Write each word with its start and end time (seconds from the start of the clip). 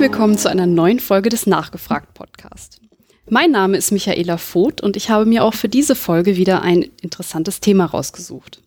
Willkommen 0.00 0.38
zu 0.38 0.48
einer 0.48 0.64
neuen 0.64 0.98
Folge 0.98 1.28
des 1.28 1.46
Nachgefragt 1.46 2.14
Podcast. 2.14 2.80
Mein 3.28 3.50
Name 3.50 3.76
ist 3.76 3.92
Michaela 3.92 4.38
Voth 4.38 4.80
und 4.80 4.96
ich 4.96 5.10
habe 5.10 5.26
mir 5.26 5.44
auch 5.44 5.52
für 5.52 5.68
diese 5.68 5.94
Folge 5.94 6.38
wieder 6.38 6.62
ein 6.62 6.86
interessantes 7.02 7.60
Thema 7.60 7.84
rausgesucht. 7.84 8.62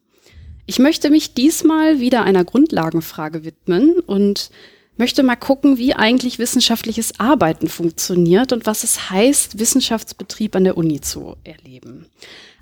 Ich 0.67 0.77
möchte 0.77 1.09
mich 1.09 1.33
diesmal 1.33 1.99
wieder 1.99 2.21
einer 2.21 2.43
Grundlagenfrage 2.45 3.43
widmen 3.43 3.97
und 4.05 4.51
möchte 4.95 5.23
mal 5.23 5.35
gucken, 5.35 5.79
wie 5.79 5.95
eigentlich 5.95 6.37
wissenschaftliches 6.37 7.19
Arbeiten 7.19 7.67
funktioniert 7.67 8.53
und 8.53 8.67
was 8.67 8.83
es 8.83 9.09
heißt, 9.09 9.57
Wissenschaftsbetrieb 9.57 10.55
an 10.55 10.65
der 10.65 10.77
Uni 10.77 11.01
zu 11.01 11.35
erleben. 11.43 12.05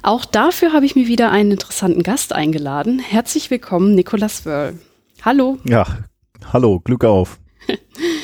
Auch 0.02 0.24
dafür 0.24 0.72
habe 0.72 0.85
ich 0.85 0.96
mir 0.96 1.10
wieder 1.10 1.30
einen 1.30 1.52
interessanten 1.52 2.04
Gast 2.04 2.32
eingeladen. 2.32 2.99
Herzlich 2.99 3.52
willkommen, 3.52 3.96
Nicolas 3.96 4.46
Wörl. 4.46 4.80
Hallo. 5.24 5.58
Ja, 5.66 6.05
hallo, 6.54 6.80
Glück 6.80 7.04
auf. 7.04 7.38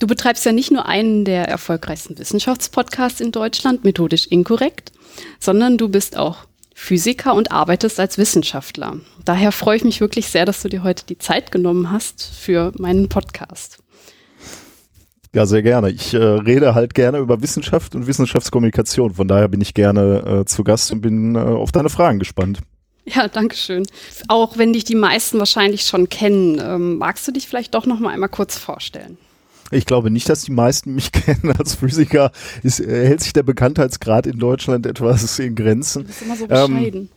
Du 0.00 0.06
betreibst 0.06 0.46
ja 0.46 0.52
nicht 0.52 0.72
nur 0.72 0.86
einen 0.86 1.26
der 1.26 1.46
erfolgreichsten 1.46 2.18
Wissenschaftspodcasts 2.18 3.20
in 3.20 3.32
Deutschland, 3.32 3.84
methodisch 3.84 4.26
inkorrekt, 4.26 4.92
sondern 5.38 5.76
du 5.76 5.90
bist 5.90 6.16
auch 6.16 6.38
Physiker 6.74 7.34
und 7.34 7.52
arbeitest 7.52 8.00
als 8.00 8.16
Wissenschaftler. 8.16 8.96
Daher 9.26 9.52
freue 9.52 9.76
ich 9.76 9.84
mich 9.84 10.00
wirklich 10.00 10.28
sehr, 10.28 10.46
dass 10.46 10.62
du 10.62 10.70
dir 10.70 10.82
heute 10.82 11.04
die 11.04 11.18
Zeit 11.18 11.52
genommen 11.52 11.92
hast 11.92 12.24
für 12.24 12.72
meinen 12.78 13.10
Podcast. 13.10 13.78
Ja, 15.34 15.44
sehr 15.44 15.62
gerne. 15.62 15.90
Ich 15.90 16.14
äh, 16.14 16.16
rede 16.16 16.74
halt 16.74 16.94
gerne 16.94 17.18
über 17.18 17.42
Wissenschaft 17.42 17.94
und 17.94 18.06
Wissenschaftskommunikation. 18.06 19.12
Von 19.12 19.28
daher 19.28 19.48
bin 19.48 19.60
ich 19.60 19.74
gerne 19.74 20.40
äh, 20.40 20.44
zu 20.46 20.64
Gast 20.64 20.90
und 20.92 21.02
bin 21.02 21.34
äh, 21.34 21.40
auf 21.40 21.72
deine 21.72 21.90
Fragen 21.90 22.18
gespannt. 22.18 22.60
Ja, 23.04 23.28
danke 23.28 23.54
schön. 23.54 23.86
Auch 24.28 24.56
wenn 24.56 24.72
dich 24.72 24.84
die 24.84 24.94
meisten 24.94 25.38
wahrscheinlich 25.38 25.82
schon 25.82 26.08
kennen, 26.08 26.58
ähm, 26.58 26.96
magst 26.96 27.28
du 27.28 27.32
dich 27.32 27.46
vielleicht 27.46 27.74
doch 27.74 27.84
noch 27.84 28.00
mal 28.00 28.14
einmal 28.14 28.30
kurz 28.30 28.56
vorstellen? 28.56 29.18
Ich 29.70 29.86
glaube 29.86 30.10
nicht, 30.10 30.28
dass 30.28 30.42
die 30.42 30.52
meisten 30.52 30.94
mich 30.94 31.12
kennen 31.12 31.52
als 31.58 31.74
Physiker. 31.74 32.32
Ist, 32.62 32.80
äh, 32.80 33.06
hält 33.06 33.20
sich 33.20 33.32
der 33.32 33.42
Bekanntheitsgrad 33.42 34.26
in 34.26 34.38
Deutschland 34.38 34.86
etwas 34.86 35.38
in 35.38 35.54
Grenzen. 35.54 36.02
Du 36.02 36.08
bist 36.08 36.22
immer 36.22 36.36
so 36.36 36.46
bescheiden. 36.46 37.00
Ähm, 37.02 37.08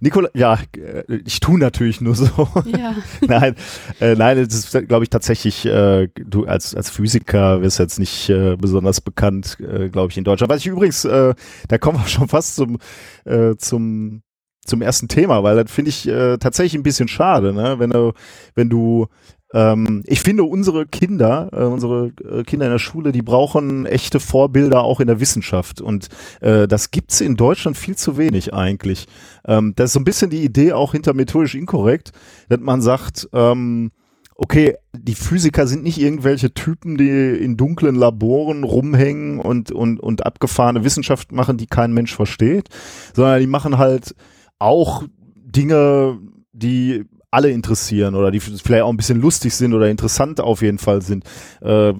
Nikola, 0.00 0.28
ja, 0.34 0.58
äh, 0.76 1.04
ich 1.24 1.40
tue 1.40 1.58
natürlich 1.58 2.00
nur 2.00 2.14
so. 2.14 2.26
Ja. 2.66 2.94
nein, 3.26 3.56
äh, 4.00 4.14
nein, 4.14 4.36
das 4.36 4.54
ist, 4.54 4.88
glaube 4.88 5.04
ich, 5.04 5.10
tatsächlich, 5.10 5.64
äh, 5.66 6.08
du 6.14 6.44
als, 6.44 6.74
als 6.74 6.90
Physiker 6.90 7.62
wirst 7.62 7.78
jetzt 7.78 7.98
nicht 7.98 8.28
äh, 8.28 8.56
besonders 8.56 9.00
bekannt, 9.00 9.58
äh, 9.60 9.88
glaube 9.88 10.10
ich, 10.10 10.18
in 10.18 10.24
Deutschland. 10.24 10.50
Was 10.50 10.60
ich 10.60 10.66
übrigens, 10.66 11.04
äh, 11.04 11.34
da 11.68 11.78
kommen 11.78 11.98
wir 11.98 12.06
schon 12.08 12.28
fast 12.28 12.56
zum, 12.56 12.78
äh, 13.24 13.56
zum, 13.56 14.22
zum 14.64 14.82
ersten 14.82 15.08
Thema, 15.08 15.42
weil 15.42 15.56
das 15.56 15.72
finde 15.72 15.88
ich 15.88 16.06
äh, 16.06 16.36
tatsächlich 16.38 16.78
ein 16.78 16.84
bisschen 16.84 17.08
schade, 17.08 17.52
ne? 17.52 17.78
wenn 17.78 17.90
du, 17.90 18.12
wenn 18.54 18.68
du 18.68 19.08
ähm, 19.52 20.02
ich 20.06 20.20
finde, 20.20 20.44
unsere 20.44 20.86
Kinder, 20.86 21.50
äh, 21.52 21.64
unsere 21.64 22.12
äh, 22.24 22.42
Kinder 22.44 22.66
in 22.66 22.72
der 22.72 22.78
Schule, 22.78 23.12
die 23.12 23.22
brauchen 23.22 23.86
echte 23.86 24.20
Vorbilder 24.20 24.82
auch 24.82 25.00
in 25.00 25.06
der 25.06 25.20
Wissenschaft. 25.20 25.80
Und 25.80 26.08
äh, 26.40 26.66
das 26.66 26.90
gibt's 26.90 27.20
in 27.20 27.36
Deutschland 27.36 27.76
viel 27.76 27.96
zu 27.96 28.16
wenig 28.16 28.54
eigentlich. 28.54 29.06
Ähm, 29.46 29.74
das 29.76 29.90
ist 29.90 29.92
so 29.94 30.00
ein 30.00 30.04
bisschen 30.04 30.30
die 30.30 30.44
Idee 30.44 30.72
auch 30.72 30.92
hinter 30.92 31.14
methodisch 31.14 31.54
inkorrekt, 31.54 32.12
dass 32.48 32.60
man 32.60 32.80
sagt, 32.80 33.28
ähm, 33.32 33.92
okay, 34.36 34.76
die 34.92 35.14
Physiker 35.14 35.66
sind 35.66 35.84
nicht 35.84 35.98
irgendwelche 35.98 36.52
Typen, 36.52 36.96
die 36.96 37.08
in 37.08 37.56
dunklen 37.56 37.94
Laboren 37.94 38.64
rumhängen 38.64 39.38
und, 39.38 39.70
und, 39.70 40.00
und 40.00 40.26
abgefahrene 40.26 40.84
Wissenschaft 40.84 41.32
machen, 41.32 41.58
die 41.58 41.66
kein 41.66 41.92
Mensch 41.92 42.14
versteht, 42.14 42.68
sondern 43.14 43.40
die 43.40 43.46
machen 43.46 43.78
halt 43.78 44.14
auch 44.58 45.04
Dinge, 45.36 46.18
die 46.52 47.04
alle 47.32 47.50
interessieren 47.50 48.14
oder 48.14 48.30
die 48.30 48.40
vielleicht 48.40 48.82
auch 48.82 48.90
ein 48.90 48.96
bisschen 48.96 49.20
lustig 49.20 49.54
sind 49.54 49.72
oder 49.72 49.88
interessant 49.88 50.40
auf 50.40 50.62
jeden 50.62 50.78
Fall 50.78 51.02
sind. 51.02 51.24
Äh, 51.60 51.94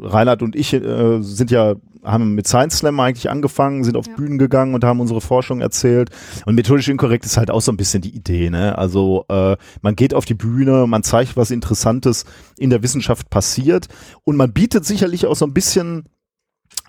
Reinhard 0.00 0.42
und 0.42 0.56
ich 0.56 0.72
äh, 0.72 1.20
sind 1.20 1.50
ja 1.50 1.76
haben 2.02 2.34
mit 2.34 2.46
Science 2.46 2.78
Slam 2.78 2.98
eigentlich 3.00 3.28
angefangen, 3.28 3.84
sind 3.84 3.96
auf 3.96 4.06
ja. 4.06 4.14
Bühnen 4.14 4.38
gegangen 4.38 4.74
und 4.74 4.84
haben 4.84 5.00
unsere 5.00 5.20
Forschung 5.20 5.60
erzählt. 5.60 6.10
Und 6.46 6.54
methodisch 6.54 6.88
inkorrekt 6.88 7.26
ist 7.26 7.36
halt 7.36 7.50
auch 7.50 7.60
so 7.60 7.70
ein 7.70 7.76
bisschen 7.76 8.00
die 8.00 8.14
Idee. 8.14 8.50
Ne? 8.50 8.78
Also 8.78 9.26
äh, 9.28 9.56
man 9.82 9.94
geht 9.94 10.14
auf 10.14 10.24
die 10.24 10.34
Bühne, 10.34 10.86
man 10.86 11.02
zeigt, 11.02 11.36
was 11.36 11.50
Interessantes 11.50 12.24
in 12.56 12.70
der 12.70 12.82
Wissenschaft 12.82 13.28
passiert 13.28 13.88
und 14.24 14.36
man 14.36 14.52
bietet 14.52 14.86
sicherlich 14.86 15.26
auch 15.26 15.36
so 15.36 15.44
ein 15.44 15.52
bisschen 15.52 16.04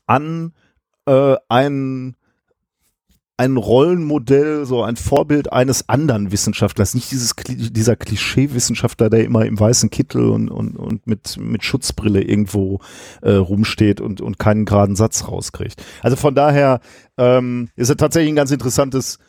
an, 0.08 0.54
äh, 1.06 1.36
einen 1.50 2.16
ein 3.40 3.56
Rollenmodell, 3.56 4.66
so 4.66 4.84
ein 4.84 4.98
Vorbild 4.98 5.54
eines 5.54 5.88
anderen 5.88 6.34
Wissenschaftlers, 6.34 6.94
nicht 6.94 7.10
dieses 7.10 7.34
dieser 7.48 7.96
Klischee-Wissenschaftler, 7.96 9.10
der 9.10 9.24
immer 9.24 9.46
im 9.46 9.58
weißen 9.58 9.90
Kittel 9.90 10.28
und, 10.28 10.50
und, 10.50 10.76
und 10.76 11.08
mit, 11.08 11.38
mit 11.38 11.64
Schutzbrille 11.64 12.22
irgendwo 12.22 12.82
äh, 13.22 13.32
rumsteht 13.32 14.02
und, 14.02 14.20
und 14.20 14.40
keinen 14.40 14.66
geraden 14.66 14.98
Satz 14.98 15.26
rauskriegt. 15.30 15.82
Also 16.04 16.18
von 16.18 16.36
daher 16.36 16.82
ähm, 17.18 17.70
ist 17.78 17.90
es 17.90 17.96
tatsächlich 17.96 18.34
ein 18.34 18.36
ganz 18.36 18.52
interessantes 18.52 19.20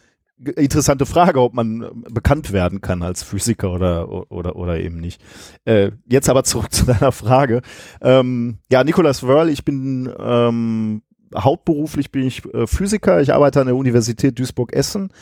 interessante 0.56 1.06
Frage, 1.06 1.40
ob 1.40 1.54
man 1.54 2.02
bekannt 2.10 2.52
werden 2.52 2.80
kann 2.80 3.02
als 3.02 3.22
Physiker 3.22 3.72
oder 3.72 4.32
oder 4.32 4.56
oder 4.56 4.80
eben 4.80 4.98
nicht. 4.98 5.22
Äh, 5.66 5.92
jetzt 6.08 6.28
aber 6.28 6.42
zurück 6.42 6.72
zu 6.72 6.84
deiner 6.84 7.12
Frage. 7.12 7.62
Ähm, 8.00 8.58
ja, 8.72 8.82
Nicolas 8.82 9.22
Wörl, 9.22 9.50
ich 9.50 9.64
bin 9.64 10.12
ähm, 10.18 11.02
hauptberuflich 11.36 12.10
bin 12.10 12.26
ich 12.26 12.44
äh, 12.52 12.66
Physiker. 12.66 13.20
Ich 13.20 13.32
arbeite 13.32 13.60
an 13.60 13.66
der 13.66 13.76
Universität 13.76 14.38
Duisburg-Essen. 14.38 15.12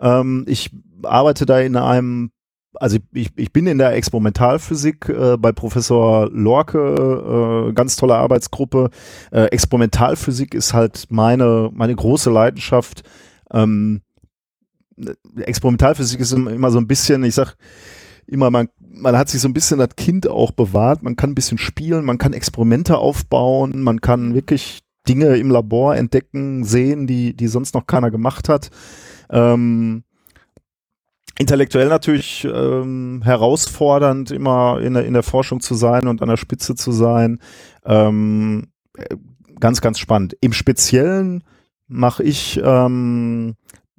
Ähm, 0.00 0.44
ich 0.48 0.70
arbeite 1.02 1.46
da 1.46 1.60
in 1.60 1.76
einem 1.76 2.30
also 2.78 2.98
ich, 3.12 3.30
ich 3.36 3.52
bin 3.52 3.66
in 3.66 3.78
der 3.78 3.94
Experimentalphysik 3.94 5.08
äh, 5.08 5.36
bei 5.38 5.52
Professor 5.52 6.30
Lorke, 6.30 7.68
äh, 7.68 7.72
ganz 7.72 7.96
tolle 7.96 8.16
Arbeitsgruppe. 8.16 8.90
Äh, 9.30 9.44
Experimentalphysik 9.46 10.54
ist 10.54 10.74
halt 10.74 11.06
meine, 11.08 11.70
meine 11.72 11.94
große 11.94 12.30
Leidenschaft. 12.30 13.02
Ähm, 13.50 14.02
Experimentalphysik 15.38 16.20
ist 16.20 16.32
immer 16.32 16.70
so 16.70 16.78
ein 16.78 16.86
bisschen, 16.86 17.24
ich 17.24 17.34
sag 17.34 17.56
immer, 18.26 18.50
man, 18.50 18.68
man 18.80 19.16
hat 19.16 19.28
sich 19.28 19.40
so 19.40 19.48
ein 19.48 19.54
bisschen 19.54 19.78
das 19.78 19.96
Kind 19.96 20.28
auch 20.28 20.50
bewahrt, 20.50 21.02
man 21.02 21.16
kann 21.16 21.30
ein 21.30 21.34
bisschen 21.34 21.58
spielen, 21.58 22.04
man 22.04 22.18
kann 22.18 22.32
Experimente 22.32 22.98
aufbauen, 22.98 23.82
man 23.82 24.00
kann 24.00 24.34
wirklich 24.34 24.80
Dinge 25.08 25.36
im 25.36 25.50
Labor 25.50 25.96
entdecken, 25.96 26.64
sehen, 26.64 27.06
die, 27.06 27.34
die 27.34 27.48
sonst 27.48 27.74
noch 27.74 27.86
keiner 27.86 28.10
gemacht 28.10 28.48
hat. 28.48 28.70
Ähm, 29.30 30.04
intellektuell 31.38 31.88
natürlich 31.88 32.46
ähm, 32.50 33.20
herausfordernd, 33.24 34.30
immer 34.30 34.80
in 34.80 34.94
der, 34.94 35.04
in 35.04 35.14
der 35.14 35.22
Forschung 35.22 35.60
zu 35.60 35.74
sein 35.74 36.08
und 36.08 36.22
an 36.22 36.28
der 36.28 36.36
Spitze 36.36 36.74
zu 36.74 36.92
sein. 36.92 37.40
Ähm, 37.84 38.68
ganz, 39.60 39.80
ganz 39.80 39.98
spannend. 39.98 40.36
Im 40.40 40.52
Speziellen 40.52 41.44
mache 41.88 42.22
ich 42.22 42.60
ähm, 42.62 43.54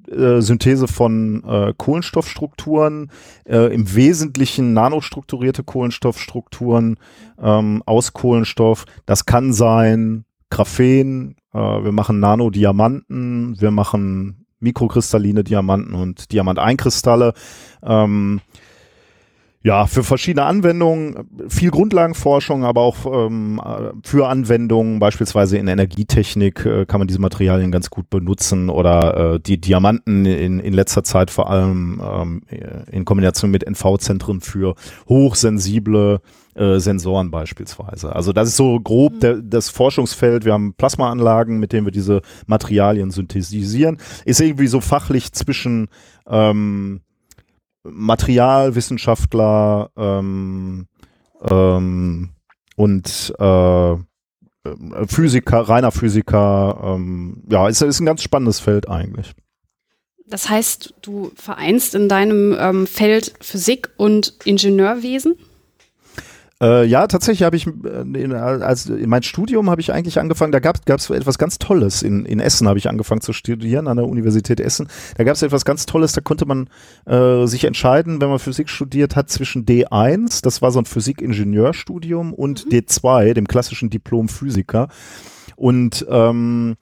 äh, 0.08 0.40
Synthese 0.40 0.88
von 0.88 1.44
äh, 1.44 1.74
Kohlenstoffstrukturen, 1.76 3.10
äh, 3.44 3.72
im 3.74 3.94
Wesentlichen 3.94 4.72
nanostrukturierte 4.72 5.64
Kohlenstoffstrukturen 5.64 6.96
ähm, 7.40 7.82
aus 7.86 8.12
Kohlenstoff. 8.12 8.84
Das 9.06 9.26
kann 9.26 9.52
sein 9.52 10.24
Graphen, 10.50 11.36
äh, 11.52 11.58
wir 11.58 11.92
machen 11.92 12.20
Nanodiamanten, 12.20 13.60
wir 13.60 13.70
machen 13.70 14.46
mikrokristalline 14.60 15.44
Diamanten 15.44 15.94
und 15.94 16.32
Diamanteinkristalle. 16.32 17.32
Ähm, 17.82 18.40
ja, 19.68 19.86
für 19.86 20.02
verschiedene 20.02 20.46
Anwendungen, 20.46 21.28
viel 21.50 21.70
Grundlagenforschung, 21.70 22.64
aber 22.64 22.80
auch 22.80 23.04
ähm, 23.04 23.60
für 24.02 24.26
Anwendungen, 24.26 24.98
beispielsweise 24.98 25.58
in 25.58 25.68
Energietechnik, 25.68 26.64
äh, 26.64 26.86
kann 26.86 27.00
man 27.00 27.06
diese 27.06 27.20
Materialien 27.20 27.70
ganz 27.70 27.90
gut 27.90 28.08
benutzen 28.08 28.70
oder 28.70 29.34
äh, 29.34 29.40
die 29.40 29.60
Diamanten 29.60 30.24
in, 30.24 30.58
in 30.58 30.72
letzter 30.72 31.04
Zeit 31.04 31.30
vor 31.30 31.50
allem 31.50 32.00
ähm, 32.02 32.42
in 32.90 33.04
Kombination 33.04 33.50
mit 33.50 33.62
NV-Zentren 33.62 34.40
für 34.40 34.74
hochsensible 35.06 36.22
äh, 36.54 36.78
Sensoren 36.78 37.30
beispielsweise. 37.30 38.16
Also 38.16 38.32
das 38.32 38.48
ist 38.48 38.56
so 38.56 38.80
grob 38.80 39.16
mhm. 39.16 39.20
der, 39.20 39.34
das 39.42 39.68
Forschungsfeld. 39.68 40.46
Wir 40.46 40.54
haben 40.54 40.72
Plasmaanlagen, 40.78 41.58
mit 41.58 41.74
denen 41.74 41.86
wir 41.86 41.92
diese 41.92 42.22
Materialien 42.46 43.10
synthetisieren. 43.10 43.98
Ist 44.24 44.40
irgendwie 44.40 44.68
so 44.68 44.80
fachlich 44.80 45.34
zwischen 45.34 45.88
ähm, 46.26 47.02
Materialwissenschaftler 47.84 49.90
ähm, 49.96 50.88
ähm, 51.42 52.30
und 52.76 53.34
äh, 53.38 53.96
Physiker, 55.06 55.60
reiner 55.60 55.92
Physiker. 55.92 56.80
Ähm, 56.82 57.44
ja, 57.48 57.68
ist, 57.68 57.82
ist 57.82 58.00
ein 58.00 58.06
ganz 58.06 58.22
spannendes 58.22 58.60
Feld 58.60 58.88
eigentlich. 58.88 59.34
Das 60.26 60.50
heißt, 60.50 60.94
du 61.02 61.30
vereinst 61.34 61.94
in 61.94 62.08
deinem 62.08 62.56
ähm, 62.58 62.86
Feld 62.86 63.34
Physik 63.40 63.90
und 63.96 64.34
Ingenieurwesen? 64.44 65.36
Äh, 66.60 66.86
ja, 66.86 67.06
tatsächlich 67.06 67.44
habe 67.44 67.56
ich, 67.56 67.66
äh, 67.66 68.00
in, 68.00 68.32
als, 68.32 68.86
in 68.86 69.08
mein 69.08 69.22
Studium 69.22 69.70
habe 69.70 69.80
ich 69.80 69.92
eigentlich 69.92 70.18
angefangen, 70.18 70.50
da 70.50 70.58
gab 70.58 70.80
es 70.86 71.10
etwas 71.10 71.38
ganz 71.38 71.58
Tolles. 71.58 72.02
In, 72.02 72.24
in 72.24 72.40
Essen 72.40 72.66
habe 72.66 72.78
ich 72.78 72.88
angefangen 72.88 73.20
zu 73.20 73.32
studieren, 73.32 73.86
an 73.86 73.96
der 73.96 74.06
Universität 74.06 74.58
Essen. 74.58 74.88
Da 75.16 75.24
gab 75.24 75.34
es 75.34 75.42
etwas 75.42 75.64
ganz 75.64 75.86
Tolles, 75.86 76.12
da 76.12 76.20
konnte 76.20 76.46
man 76.46 76.68
äh, 77.06 77.46
sich 77.46 77.64
entscheiden, 77.64 78.20
wenn 78.20 78.28
man 78.28 78.40
Physik 78.40 78.68
studiert 78.68 79.14
hat, 79.14 79.30
zwischen 79.30 79.66
D1, 79.66 80.42
das 80.42 80.60
war 80.60 80.72
so 80.72 80.80
ein 80.80 80.84
Physik-Ingenieurstudium, 80.84 82.32
und 82.34 82.66
mhm. 82.66 82.70
D2, 82.70 83.34
dem 83.34 83.46
klassischen 83.46 83.90
Diplom-Physiker. 83.90 84.88
Und 85.54 86.06
ähm, 86.10 86.76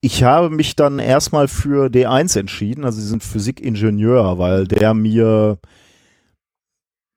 ich 0.00 0.24
habe 0.24 0.50
mich 0.50 0.74
dann 0.74 0.98
erstmal 0.98 1.46
für 1.46 1.86
D1 1.86 2.36
entschieden, 2.36 2.84
also 2.84 3.00
diesen 3.00 3.20
Physik-Ingenieur, 3.20 4.36
weil 4.38 4.66
der 4.66 4.94
mir 4.94 5.58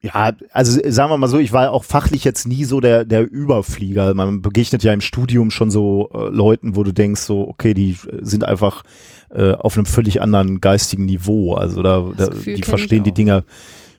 ja, 0.05 0.33
also 0.51 0.79
sagen 0.87 1.11
wir 1.11 1.17
mal 1.17 1.27
so, 1.27 1.39
ich 1.39 1.51
war 1.51 1.71
auch 1.71 1.83
fachlich 1.83 2.23
jetzt 2.23 2.47
nie 2.47 2.63
so 2.63 2.79
der, 2.79 3.05
der 3.05 3.29
Überflieger. 3.29 4.13
Man 4.13 4.41
begegnet 4.41 4.83
ja 4.83 4.93
im 4.93 5.01
Studium 5.01 5.49
schon 5.49 5.71
so 5.71 6.09
äh, 6.13 6.29
Leuten, 6.29 6.75
wo 6.75 6.83
du 6.83 6.91
denkst, 6.91 7.21
so, 7.21 7.47
okay, 7.47 7.73
die 7.73 7.97
sind 8.21 8.43
einfach 8.43 8.83
äh, 9.29 9.53
auf 9.53 9.75
einem 9.75 9.87
völlig 9.87 10.21
anderen 10.21 10.61
geistigen 10.61 11.05
Niveau. 11.05 11.55
Also 11.55 11.81
da, 11.81 12.05
da 12.15 12.27
die 12.27 12.61
verstehen 12.61 13.03
die 13.03 13.13
Dinge 13.13 13.45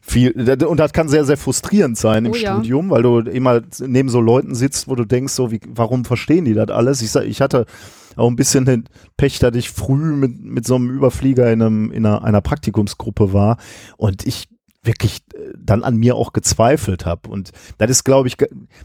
viel. 0.01 0.31
Und 0.65 0.79
das 0.79 0.93
kann 0.93 1.09
sehr, 1.09 1.25
sehr 1.25 1.37
frustrierend 1.37 1.99
sein 1.99 2.25
im 2.25 2.33
oh, 2.33 2.35
Studium, 2.35 2.87
ja. 2.87 2.91
weil 2.93 3.03
du 3.03 3.19
immer 3.19 3.63
neben 3.81 4.09
so 4.09 4.21
Leuten 4.21 4.55
sitzt, 4.55 4.87
wo 4.87 4.95
du 4.95 5.05
denkst, 5.05 5.33
so, 5.33 5.51
wie, 5.51 5.61
warum 5.69 6.05
verstehen 6.05 6.45
die 6.45 6.55
das 6.55 6.69
alles? 6.69 7.03
Ich, 7.03 7.15
ich 7.17 7.41
hatte 7.41 7.67
auch 8.15 8.29
ein 8.29 8.37
bisschen 8.37 8.65
den 8.65 8.85
Pech, 9.17 9.41
dass 9.41 9.57
ich 9.57 9.71
früh 9.71 10.15
mit, 10.15 10.41
mit 10.41 10.67
so 10.67 10.77
einem 10.77 10.91
Überflieger 10.91 11.53
in, 11.53 11.63
einem, 11.63 11.91
in 11.91 12.07
einer, 12.07 12.23
einer 12.23 12.41
Praktikumsgruppe 12.41 13.33
war. 13.33 13.59
Und 13.97 14.25
ich 14.25 14.49
wirklich 14.87 15.19
äh, 15.35 15.53
dann 15.59 15.85
an 15.85 15.97
mir 15.97 16.17
auch 16.17 16.33
gezweifelt 16.33 17.07
habe. 17.07 17.29
Und 17.29 17.53
das 17.79 17.91
ist, 17.91 18.05
glaube 18.05 18.29
ich, 18.29 18.37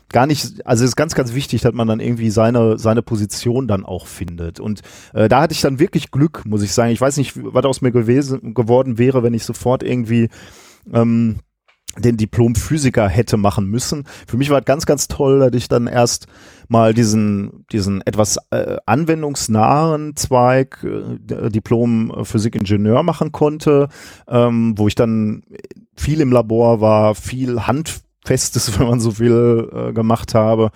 gar 0.10 0.28
nicht, 0.28 0.66
also 0.66 0.84
es 0.84 0.92
ist 0.92 0.96
ganz, 0.96 1.16
ganz 1.16 1.34
wichtig, 1.34 1.62
dass 1.62 1.74
man 1.74 1.88
dann 1.88 2.00
irgendwie 2.00 2.30
seine, 2.30 2.78
seine 2.78 3.02
Position 3.02 3.68
dann 3.68 3.86
auch 3.86 4.08
findet. 4.08 4.60
Und 4.60 4.82
äh, 5.14 5.30
da 5.30 5.42
hatte 5.42 5.54
ich 5.54 5.62
dann 5.62 5.80
wirklich 5.80 6.12
Glück, 6.12 6.44
muss 6.46 6.64
ich 6.64 6.74
sagen. 6.74 6.92
Ich 6.92 7.02
weiß 7.02 7.18
nicht, 7.18 7.34
was 7.36 7.66
aus 7.66 7.82
mir 7.82 7.92
gewesen, 7.92 8.54
geworden 8.54 8.98
wäre, 8.98 9.24
wenn 9.24 9.34
ich 9.34 9.46
sofort 9.46 9.84
irgendwie 9.84 10.30
ähm, 10.94 11.38
den 11.98 12.18
Diplom-Physiker 12.18 13.10
hätte 13.10 13.38
machen 13.38 13.66
müssen. 13.66 14.06
Für 14.28 14.38
mich 14.38 14.50
war 14.50 14.60
es 14.60 14.66
ganz, 14.66 14.86
ganz 14.86 15.08
toll, 15.08 15.40
dass 15.40 15.54
ich 15.54 15.68
dann 15.68 15.88
erst 15.88 16.28
mal 16.70 16.94
diesen, 16.94 17.66
diesen 17.72 18.02
etwas 18.02 18.38
äh, 18.52 18.78
anwendungsnahen 18.86 20.16
Zweig 20.16 20.84
äh, 20.84 21.50
Diplom-Physik-Ingenieur 21.50 23.04
machen 23.04 23.32
konnte, 23.34 23.90
ähm, 24.28 24.74
wo 24.78 24.88
ich 24.88 24.96
dann 24.96 25.44
viel 26.02 26.20
im 26.20 26.32
Labor 26.32 26.82
war, 26.82 27.14
viel 27.14 27.68
Hand 27.68 28.02
Festes, 28.24 28.80
wenn 28.80 28.88
man 28.88 29.00
so 29.00 29.20
will, 29.20 29.70
äh, 29.74 29.94
gemacht 29.94 30.34
habe. 30.36 30.72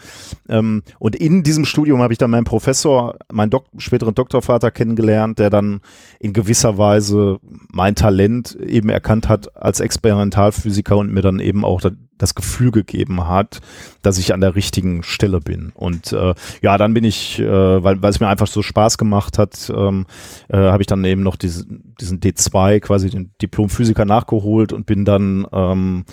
Ähm, 0.50 0.84
und 1.00 1.16
in 1.16 1.44
diesem 1.44 1.66
Studium 1.66 2.02
habe 2.02 2.14
ich 2.14 2.18
dann 2.18 2.32
meinen 2.32 2.46
Professor, 2.46 3.16
meinen 3.32 3.50
Dok 3.50 3.66
späteren 3.78 4.16
Doktorvater 4.16 4.72
kennengelernt, 4.72 5.40
der 5.40 5.50
dann 5.50 5.82
in 6.20 6.34
gewisser 6.34 6.78
Weise 6.78 7.40
mein 7.72 7.96
Talent 7.96 8.56
eben 8.56 8.90
erkannt 8.90 9.30
hat 9.30 9.56
als 9.56 9.80
Experimentalphysiker 9.80 10.98
und 10.98 11.14
mir 11.14 11.22
dann 11.22 11.40
eben 11.40 11.64
auch 11.64 11.82
da, 11.82 11.92
das 12.18 12.34
Gefühl 12.34 12.72
gegeben 12.72 13.28
hat, 13.28 13.60
dass 14.02 14.18
ich 14.18 14.34
an 14.34 14.42
der 14.42 14.56
richtigen 14.56 15.04
Stelle 15.04 15.40
bin. 15.40 15.72
Und 15.76 16.14
äh, 16.14 16.34
ja, 16.62 16.78
dann 16.78 16.94
bin 16.94 17.04
ich, 17.04 17.40
äh, 17.40 17.84
weil, 17.84 18.02
weil 18.02 18.10
es 18.10 18.20
mir 18.20 18.28
einfach 18.28 18.48
so 18.48 18.62
Spaß 18.62 18.98
gemacht 18.98 19.38
hat, 19.38 19.72
ähm, 19.76 20.06
äh, 20.48 20.58
habe 20.58 20.82
ich 20.82 20.88
dann 20.88 21.04
eben 21.04 21.24
noch 21.24 21.36
diese, 21.36 21.66
diesen 22.00 22.22
D2, 22.22 22.80
quasi 22.80 23.10
den 23.10 23.32
Diplomphysiker 23.42 24.06
nachgeholt 24.06 24.72
und 24.72 24.86
bin 24.86 25.04
dann 25.04 25.46
ähm, 25.52 26.06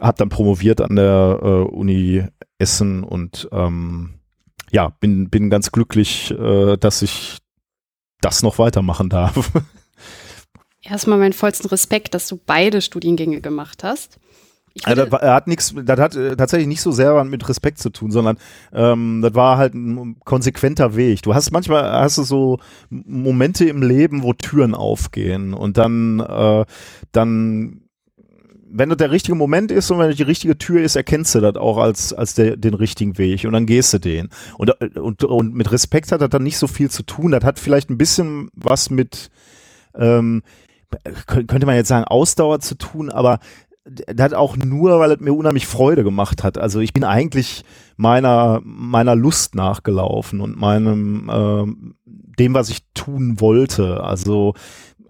habe 0.00 0.18
dann 0.18 0.28
promoviert 0.28 0.80
an 0.80 0.96
der 0.96 1.38
äh, 1.42 1.46
Uni 1.46 2.24
Essen 2.58 3.02
und 3.02 3.48
ähm, 3.52 4.14
ja, 4.70 4.90
bin, 5.00 5.30
bin 5.30 5.50
ganz 5.50 5.72
glücklich, 5.72 6.30
äh, 6.32 6.76
dass 6.76 7.02
ich 7.02 7.38
das 8.20 8.42
noch 8.42 8.58
weitermachen 8.58 9.08
darf. 9.08 9.52
Erstmal 10.82 11.18
meinen 11.18 11.32
vollsten 11.32 11.68
Respekt, 11.68 12.14
dass 12.14 12.28
du 12.28 12.38
beide 12.44 12.80
Studiengänge 12.80 13.40
gemacht 13.40 13.82
hast. 13.84 14.18
Ja, 14.84 14.94
das, 14.94 15.10
hat 15.10 15.46
nichts, 15.46 15.74
das 15.74 15.98
hat 15.98 16.16
äh, 16.16 16.36
tatsächlich 16.36 16.68
nicht 16.68 16.82
so 16.82 16.92
sehr 16.92 17.24
mit 17.24 17.48
Respekt 17.48 17.78
zu 17.78 17.88
tun, 17.88 18.10
sondern 18.10 18.36
ähm, 18.74 19.20
das 19.22 19.34
war 19.34 19.56
halt 19.56 19.74
ein 19.74 20.20
konsequenter 20.24 20.96
Weg. 20.96 21.22
Du 21.22 21.34
hast 21.34 21.50
manchmal 21.50 21.90
hast 21.90 22.18
du 22.18 22.24
so 22.24 22.58
Momente 22.90 23.64
im 23.66 23.82
Leben, 23.82 24.22
wo 24.22 24.34
Türen 24.34 24.74
aufgehen 24.74 25.54
und 25.54 25.78
dann 25.78 26.20
äh, 26.20 26.66
dann 27.12 27.85
wenn 28.68 28.88
das 28.88 28.98
der 28.98 29.10
richtige 29.10 29.36
Moment 29.36 29.70
ist 29.70 29.90
und 29.90 29.98
wenn 29.98 30.08
das 30.08 30.16
die 30.16 30.22
richtige 30.22 30.58
Tür 30.58 30.82
ist, 30.82 30.96
erkennst 30.96 31.34
du 31.34 31.40
das 31.40 31.56
auch 31.56 31.78
als, 31.78 32.12
als 32.12 32.34
der, 32.34 32.56
den 32.56 32.74
richtigen 32.74 33.16
Weg 33.18 33.44
und 33.44 33.52
dann 33.52 33.66
gehst 33.66 33.92
du 33.94 33.98
den. 33.98 34.28
Und, 34.58 34.70
und, 34.96 35.24
und 35.24 35.54
mit 35.54 35.70
Respekt 35.72 36.12
hat 36.12 36.20
das 36.20 36.30
dann 36.30 36.42
nicht 36.42 36.58
so 36.58 36.66
viel 36.66 36.90
zu 36.90 37.02
tun. 37.02 37.32
Das 37.32 37.44
hat 37.44 37.58
vielleicht 37.58 37.90
ein 37.90 37.98
bisschen 37.98 38.50
was 38.54 38.90
mit, 38.90 39.30
ähm, 39.94 40.42
könnte 41.26 41.66
man 41.66 41.76
jetzt 41.76 41.88
sagen, 41.88 42.04
Ausdauer 42.04 42.60
zu 42.60 42.76
tun, 42.76 43.10
aber 43.10 43.38
das 43.84 44.24
hat 44.24 44.34
auch 44.34 44.56
nur, 44.56 44.98
weil 44.98 45.12
es 45.12 45.20
mir 45.20 45.32
unheimlich 45.32 45.66
Freude 45.66 46.02
gemacht 46.02 46.42
hat. 46.42 46.58
Also 46.58 46.80
ich 46.80 46.92
bin 46.92 47.04
eigentlich 47.04 47.64
meiner, 47.96 48.60
meiner 48.64 49.14
Lust 49.14 49.54
nachgelaufen 49.54 50.40
und 50.40 50.56
meinem, 50.58 51.30
ähm, 51.32 51.94
dem, 52.04 52.54
was 52.54 52.68
ich 52.68 52.80
tun 52.94 53.40
wollte. 53.40 54.02
Also, 54.02 54.54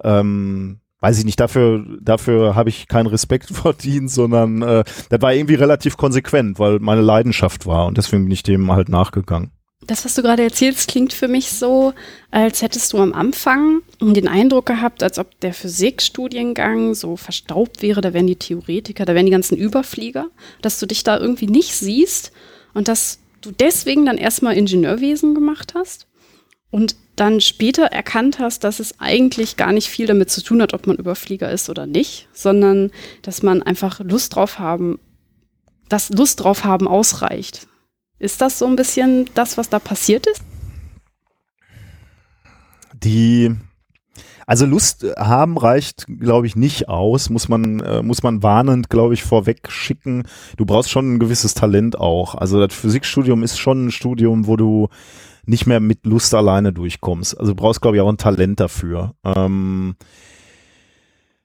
ähm, 0.05 0.81
weiß 1.01 1.19
ich 1.19 1.25
nicht, 1.25 1.41
dafür, 1.41 1.85
dafür 2.01 2.55
habe 2.55 2.69
ich 2.69 2.89
keinen 2.89 3.07
Respekt 3.07 3.51
verdient, 3.53 4.11
sondern 4.11 4.63
äh, 4.63 4.85
das 5.09 5.23
war 5.23 5.35
irgendwie 5.35 5.55
relativ 5.55 5.97
konsequent, 5.97 6.59
weil 6.59 6.79
meine 6.81 7.03
Leidenschaft 7.03 7.67
war 7.67 7.87
und 7.87 7.99
deswegen 7.99 8.25
bin 8.25 8.33
ich 8.33 8.43
dem 8.43 8.73
halt 8.73 8.89
nachgegangen. 8.89 9.51
Das, 9.87 10.05
was 10.05 10.15
du 10.15 10.23
gerade 10.23 10.43
erzählst, 10.43 10.89
klingt 10.89 11.13
für 11.13 11.29
mich 11.29 11.51
so, 11.53 11.93
als 12.31 12.63
hättest 12.63 12.93
du 12.93 12.99
am 12.99 13.13
Anfang 13.13 13.83
den 14.01 14.27
Eindruck 14.27 14.67
gehabt, 14.67 15.03
als 15.03 15.19
ob 15.19 15.39
der 15.41 15.53
Physikstudiengang 15.53 16.95
so 16.95 17.17
verstaubt 17.17 17.83
wäre, 17.83 18.01
da 18.01 18.13
wären 18.13 18.27
die 18.27 18.37
Theoretiker, 18.37 19.05
da 19.05 19.15
wären 19.15 19.27
die 19.27 19.33
ganzen 19.33 19.57
Überflieger, 19.57 20.27
dass 20.63 20.81
du 20.81 20.87
dich 20.87 21.05
da 21.05 21.19
irgendwie 21.19 21.47
nicht 21.47 21.75
siehst 21.75 22.33
und 22.75 22.89
dass 22.89 23.21
du 23.43 23.53
deswegen 23.53 24.07
dann 24.07 24.19
erstmal 24.19 24.57
Ingenieurwesen 24.57 25.35
gemacht 25.35 25.75
hast 25.77 26.07
und 26.77 26.95
dann 27.17 27.41
später 27.41 27.85
erkannt 27.85 28.39
hast, 28.39 28.63
dass 28.63 28.81
es 28.81 29.01
eigentlich 29.01 29.57
gar 29.57 29.73
nicht 29.73 29.89
viel 29.89 30.07
damit 30.07 30.31
zu 30.31 30.43
tun 30.43 30.61
hat, 30.61 30.75
ob 30.75 30.87
man 30.87 30.97
Überflieger 30.99 31.51
ist 31.51 31.71
oder 31.71 31.87
nicht, 31.87 32.29
sondern 32.35 32.91
dass 33.23 33.43
man 33.43 33.63
einfach 33.63 34.01
Lust 34.01 34.37
drauf 34.37 34.59
haben, 34.59 34.99
dass 35.89 36.11
Lust 36.11 36.41
drauf 36.41 36.65
haben 36.65 36.87
ausreicht. 36.87 37.67
Ist 38.19 38.43
das 38.43 38.59
so 38.59 38.67
ein 38.67 38.77
bisschen 38.77 39.25
das, 39.33 39.57
was 39.57 39.71
da 39.71 39.79
passiert 39.79 40.27
ist? 40.27 40.43
Die, 42.93 43.55
also 44.47 44.67
Lust 44.67 45.07
haben 45.17 45.57
reicht, 45.57 46.05
glaube 46.21 46.47
ich, 46.47 46.57
nicht 46.57 46.91
aus, 46.91 47.31
muss 47.31 47.49
man, 47.49 47.81
äh, 47.81 48.03
muss 48.03 48.23
man 48.23 48.43
warnend, 48.43 48.91
glaube 48.91 49.15
ich, 49.15 49.25
vorweg 49.25 49.71
schicken. 49.71 50.25
Du 50.59 50.67
brauchst 50.67 50.91
schon 50.91 51.15
ein 51.15 51.19
gewisses 51.21 51.55
Talent 51.55 51.99
auch. 51.99 52.35
Also 52.35 52.61
das 52.67 52.77
Physikstudium 52.77 53.43
ist 53.43 53.59
schon 53.59 53.87
ein 53.87 53.91
Studium, 53.91 54.47
wo 54.47 54.57
du 54.57 54.91
nicht 55.47 55.67
mehr 55.67 55.81
mit 55.81 56.05
Lust 56.05 56.35
alleine 56.35 56.73
durchkommst. 56.73 57.39
Also 57.39 57.53
du 57.53 57.57
brauchst, 57.57 57.81
glaube 57.81 57.97
ich, 57.97 58.03
auch 58.03 58.09
ein 58.09 58.19
Talent 58.19 58.61
dafür. 58.61 59.15
Ähm, 59.25 59.97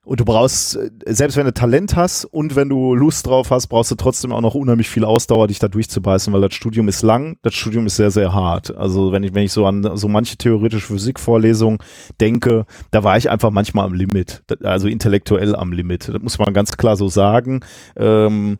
und 0.03 0.19
du 0.19 0.25
brauchst, 0.25 0.79
selbst 1.05 1.37
wenn 1.37 1.45
du 1.45 1.53
Talent 1.53 1.95
hast 1.95 2.25
und 2.25 2.55
wenn 2.55 2.69
du 2.69 2.95
Lust 2.95 3.27
drauf 3.27 3.51
hast, 3.51 3.67
brauchst 3.67 3.91
du 3.91 3.95
trotzdem 3.95 4.31
auch 4.31 4.41
noch 4.41 4.55
unheimlich 4.55 4.89
viel 4.89 5.05
Ausdauer, 5.05 5.47
dich 5.47 5.59
da 5.59 5.67
durchzubeißen, 5.67 6.33
weil 6.33 6.41
das 6.41 6.55
Studium 6.55 6.87
ist 6.87 7.03
lang, 7.03 7.37
das 7.43 7.53
Studium 7.53 7.85
ist 7.85 7.97
sehr, 7.97 8.09
sehr 8.09 8.33
hart. 8.33 8.75
Also 8.75 9.11
wenn 9.11 9.21
ich, 9.21 9.35
wenn 9.35 9.43
ich 9.43 9.51
so 9.51 9.67
an 9.67 9.95
so 9.95 10.07
manche 10.07 10.37
theoretische 10.37 10.87
Physikvorlesungen 10.87 11.77
denke, 12.19 12.65
da 12.89 13.03
war 13.03 13.15
ich 13.15 13.29
einfach 13.29 13.51
manchmal 13.51 13.85
am 13.85 13.93
Limit, 13.93 14.41
also 14.63 14.87
intellektuell 14.87 15.55
am 15.55 15.71
Limit. 15.71 16.09
Das 16.09 16.21
muss 16.21 16.39
man 16.39 16.51
ganz 16.51 16.77
klar 16.77 16.97
so 16.97 17.07
sagen. 17.07 17.59
Ähm, 17.95 18.57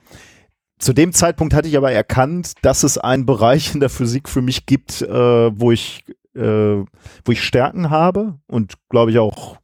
zu 0.82 0.94
dem 0.94 1.14
Zeitpunkt 1.14 1.54
hatte 1.54 1.68
ich 1.68 1.78
aber 1.78 1.92
erkannt, 1.92 2.54
dass 2.64 2.84
es 2.84 2.98
einen 2.98 3.26
Bereich 3.26 3.74
in 3.74 3.80
der 3.80 3.90
Physik 3.90 4.28
für 4.28 4.42
mich 4.42 4.66
gibt, 4.66 5.02
äh, 5.02 5.10
wo 5.60 5.72
ich 5.72 6.04
äh, 6.36 6.84
wo 7.26 7.32
ich 7.32 7.44
Stärken 7.44 7.90
habe 7.90 8.40
und 8.48 8.74
glaube 8.90 9.12
ich 9.12 9.20
auch 9.20 9.58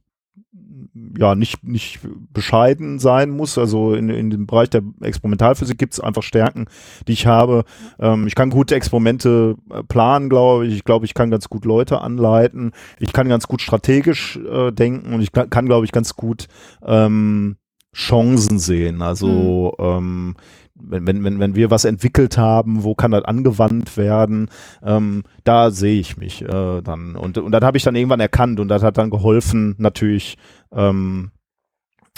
ja 1.18 1.36
nicht 1.36 1.64
nicht 1.64 2.00
bescheiden 2.32 3.00
sein 3.00 3.30
muss. 3.32 3.58
Also 3.58 3.94
in, 3.94 4.10
in 4.10 4.30
dem 4.30 4.46
Bereich 4.46 4.70
der 4.70 4.84
Experimentalphysik 5.02 5.78
gibt 5.78 5.94
es 5.94 6.00
einfach 6.00 6.24
Stärken, 6.24 6.66
die 7.08 7.14
ich 7.14 7.26
habe. 7.26 7.64
Ähm, 8.00 8.28
ich 8.28 8.36
kann 8.36 8.50
gute 8.50 8.76
Experimente 8.76 9.56
äh, 9.72 9.84
planen, 9.84 10.30
glaube 10.30 10.68
ich. 10.68 10.76
Ich 10.76 10.84
glaube, 10.84 11.06
ich 11.06 11.14
kann 11.14 11.32
ganz 11.32 11.50
gut 11.50 11.66
Leute 11.66 12.02
anleiten. 12.02 12.72
Ich 13.00 13.14
kann 13.14 13.30
ganz 13.30 13.48
gut 13.48 13.62
strategisch 13.62 14.38
äh, 14.38 14.72
denken 14.72 15.14
und 15.14 15.22
ich 15.22 15.32
kann, 15.32 15.50
kann 15.50 15.66
glaube 15.66 15.86
ich, 15.86 15.92
ganz 15.92 16.16
gut 16.16 16.48
ähm, 16.86 17.58
Chancen 17.96 18.60
sehen. 18.60 19.02
Also 19.02 19.74
mhm. 19.80 19.86
ähm, 19.86 20.36
wenn, 20.80 21.24
wenn, 21.24 21.40
wenn 21.40 21.56
wir 21.56 21.72
was 21.72 21.86
entwickelt 21.86 22.38
haben, 22.38 22.84
wo 22.84 22.96
kann 22.96 23.12
das 23.12 23.26
angewandt 23.26 23.98
werden, 23.98 24.50
ähm, 24.84 25.24
da 25.44 25.72
sehe 25.72 26.00
ich 26.00 26.18
mich 26.18 26.42
äh, 26.44 26.82
dann. 26.82 27.16
Und, 27.16 27.38
und 27.38 27.52
das 27.52 27.62
habe 27.62 27.78
ich 27.78 27.84
dann 27.84 27.96
irgendwann 27.96 28.20
erkannt 28.20 28.60
und 28.60 28.68
das 28.68 28.84
hat 28.84 28.98
dann 28.98 29.10
geholfen, 29.10 29.76
natürlich 29.78 30.38
ähm, 30.72 31.32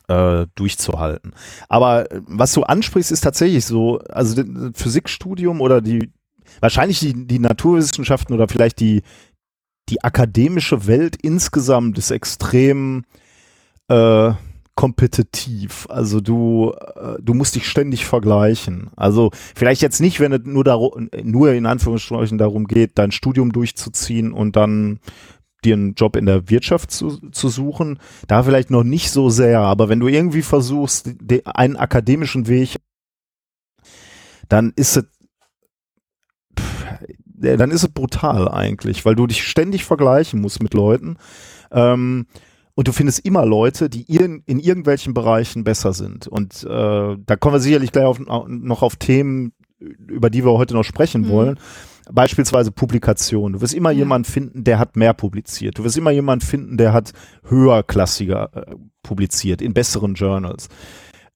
äh, 0.07 0.47
durchzuhalten. 0.55 1.33
Aber 1.69 2.11
äh, 2.11 2.21
was 2.27 2.53
du 2.53 2.63
ansprichst, 2.63 3.11
ist 3.11 3.21
tatsächlich 3.21 3.65
so, 3.65 3.99
also 4.09 4.43
Physikstudium 4.73 5.61
oder 5.61 5.81
die, 5.81 6.11
wahrscheinlich 6.59 6.99
die, 6.99 7.27
die 7.27 7.39
Naturwissenschaften 7.39 8.33
oder 8.33 8.47
vielleicht 8.47 8.79
die, 8.79 9.03
die 9.89 10.03
akademische 10.03 10.87
Welt 10.87 11.15
insgesamt 11.21 11.97
ist 11.97 12.11
extrem 12.11 13.05
äh, 13.87 14.33
kompetitiv. 14.79 15.87
Also 15.89 16.21
du, 16.21 16.71
äh, 16.95 17.21
du 17.21 17.33
musst 17.33 17.53
dich 17.53 17.67
ständig 17.67 18.05
vergleichen. 18.05 18.91
Also 18.95 19.29
vielleicht 19.53 19.81
jetzt 19.81 19.99
nicht, 19.99 20.21
wenn 20.21 20.31
es 20.31 20.39
nur, 20.45 20.63
darum, 20.63 21.09
nur 21.21 21.51
in 21.51 21.65
Anführungsstrichen 21.65 22.37
darum 22.37 22.65
geht, 22.65 22.97
dein 22.97 23.11
Studium 23.11 23.51
durchzuziehen 23.51 24.31
und 24.31 24.55
dann 24.55 25.01
dir 25.65 25.73
einen 25.73 25.95
Job 25.95 26.15
in 26.15 26.25
der 26.25 26.49
Wirtschaft 26.49 26.91
zu, 26.91 27.17
zu 27.31 27.49
suchen. 27.49 27.99
Da 28.27 28.43
vielleicht 28.43 28.71
noch 28.71 28.85
nicht 28.85 29.11
so 29.11 29.29
sehr, 29.29 29.59
aber 29.59 29.89
wenn 29.89 29.99
du 29.99 30.07
irgendwie 30.07 30.43
versuchst, 30.43 31.09
einen 31.43 31.75
akademischen 31.75 32.47
Weg, 32.47 32.77
dann 34.47 34.71
ist 34.77 34.95
es 34.95 35.03
dann 37.41 37.71
ist 37.71 37.83
es 37.83 37.89
brutal 37.89 38.47
eigentlich, 38.47 39.03
weil 39.03 39.15
du 39.15 39.27
dich 39.27 39.43
ständig 39.43 39.83
vergleichen 39.83 40.39
musst 40.39 40.63
mit 40.63 40.73
Leuten. 40.73 41.17
Ähm, 41.69 42.27
und 42.75 42.87
du 42.87 42.91
findest 42.91 43.25
immer 43.25 43.45
Leute, 43.45 43.89
die 43.89 44.03
in, 44.03 44.43
in 44.45 44.59
irgendwelchen 44.59 45.13
Bereichen 45.13 45.63
besser 45.63 45.93
sind. 45.93 46.27
Und 46.27 46.63
äh, 46.63 46.67
da 46.67 47.35
kommen 47.37 47.55
wir 47.55 47.59
sicherlich 47.59 47.91
gleich 47.91 48.05
auf, 48.05 48.19
noch 48.19 48.83
auf 48.83 48.95
Themen, 48.95 49.53
über 49.79 50.29
die 50.29 50.45
wir 50.45 50.51
heute 50.53 50.73
noch 50.73 50.83
sprechen 50.83 51.23
mhm. 51.23 51.29
wollen. 51.29 51.59
Beispielsweise 52.11 52.71
Publikation. 52.71 53.53
Du 53.53 53.61
wirst 53.61 53.73
immer 53.73 53.91
ja. 53.91 53.99
jemanden 53.99 54.25
finden, 54.25 54.63
der 54.63 54.79
hat 54.79 54.95
mehr 54.95 55.13
publiziert. 55.13 55.77
Du 55.77 55.83
wirst 55.83 55.97
immer 55.97 56.11
jemanden 56.11 56.45
finden, 56.45 56.77
der 56.77 56.93
hat 56.93 57.13
höherklassiger 57.43 58.49
äh, 58.53 58.75
publiziert, 59.03 59.61
in 59.61 59.73
besseren 59.73 60.15
Journals. 60.15 60.69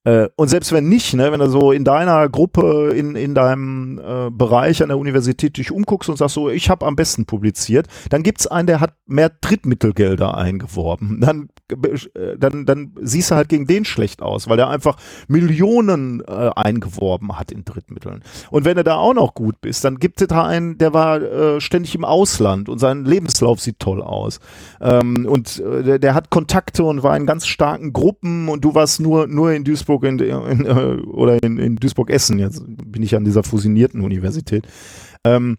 Äh, 0.05 0.27
und 0.35 0.49
selbst 0.49 0.71
wenn 0.71 0.89
nicht, 0.89 1.13
ne, 1.13 1.31
wenn 1.31 1.39
du 1.39 1.49
so 1.49 1.71
in 1.71 1.83
deiner 1.83 2.27
Gruppe, 2.29 2.93
in, 2.95 3.15
in 3.15 3.33
deinem 3.33 3.99
äh, 3.99 4.29
Bereich 4.29 4.81
an 4.83 4.89
der 4.89 4.97
Universität 4.97 5.57
dich 5.57 5.71
umguckst 5.71 6.09
und 6.09 6.17
sagst 6.17 6.35
so, 6.35 6.49
ich 6.49 6.69
habe 6.69 6.85
am 6.85 6.95
besten 6.95 7.25
publiziert, 7.25 7.87
dann 8.09 8.23
gibt's 8.23 8.47
einen, 8.47 8.67
der 8.67 8.79
hat 8.79 8.93
mehr 9.05 9.29
Drittmittelgelder 9.29 10.37
eingeworben. 10.37 11.21
Dann, 11.23 11.47
äh, 11.71 12.37
dann, 12.37 12.65
dann 12.65 12.91
siehst 13.01 13.31
du 13.31 13.35
halt 13.35 13.47
gegen 13.47 13.65
den 13.65 13.85
schlecht 13.85 14.21
aus, 14.21 14.49
weil 14.49 14.57
der 14.57 14.69
einfach 14.69 14.97
Millionen 15.27 16.21
äh, 16.21 16.49
eingeworben 16.53 17.39
hat 17.39 17.51
in 17.51 17.63
Drittmitteln. 17.63 18.23
Und 18.51 18.65
wenn 18.65 18.75
du 18.75 18.83
da 18.83 18.95
auch 18.95 19.13
noch 19.13 19.33
gut 19.33 19.61
bist, 19.61 19.85
dann 19.85 19.99
gibt 19.99 20.21
es 20.21 20.27
da 20.27 20.45
einen, 20.45 20.77
der 20.77 20.93
war 20.93 21.21
äh, 21.21 21.61
ständig 21.61 21.95
im 21.95 22.03
Ausland 22.03 22.67
und 22.67 22.79
sein 22.79 23.05
Lebenslauf 23.05 23.61
sieht 23.61 23.79
toll 23.79 24.01
aus. 24.01 24.39
Ähm, 24.81 25.25
und 25.29 25.59
äh, 25.59 25.83
der, 25.83 25.99
der 25.99 26.13
hat 26.13 26.29
Kontakte 26.29 26.83
und 26.83 27.03
war 27.03 27.15
in 27.15 27.25
ganz 27.25 27.47
starken 27.47 27.93
Gruppen 27.93 28.49
und 28.49 28.65
du 28.65 28.75
warst 28.75 28.99
nur, 28.99 29.27
nur 29.27 29.53
in 29.53 29.63
Duisburg 29.63 29.92
Duisburg 29.93 30.03
in, 30.03 30.19
in, 30.19 30.65
äh, 30.65 31.01
oder 31.03 31.41
in, 31.43 31.57
in 31.57 31.75
Duisburg-Essen, 31.75 32.39
jetzt 32.39 32.63
bin 32.65 33.03
ich 33.03 33.15
an 33.15 33.25
dieser 33.25 33.43
fusionierten 33.43 34.01
Universität. 34.01 34.67
Ähm, 35.23 35.57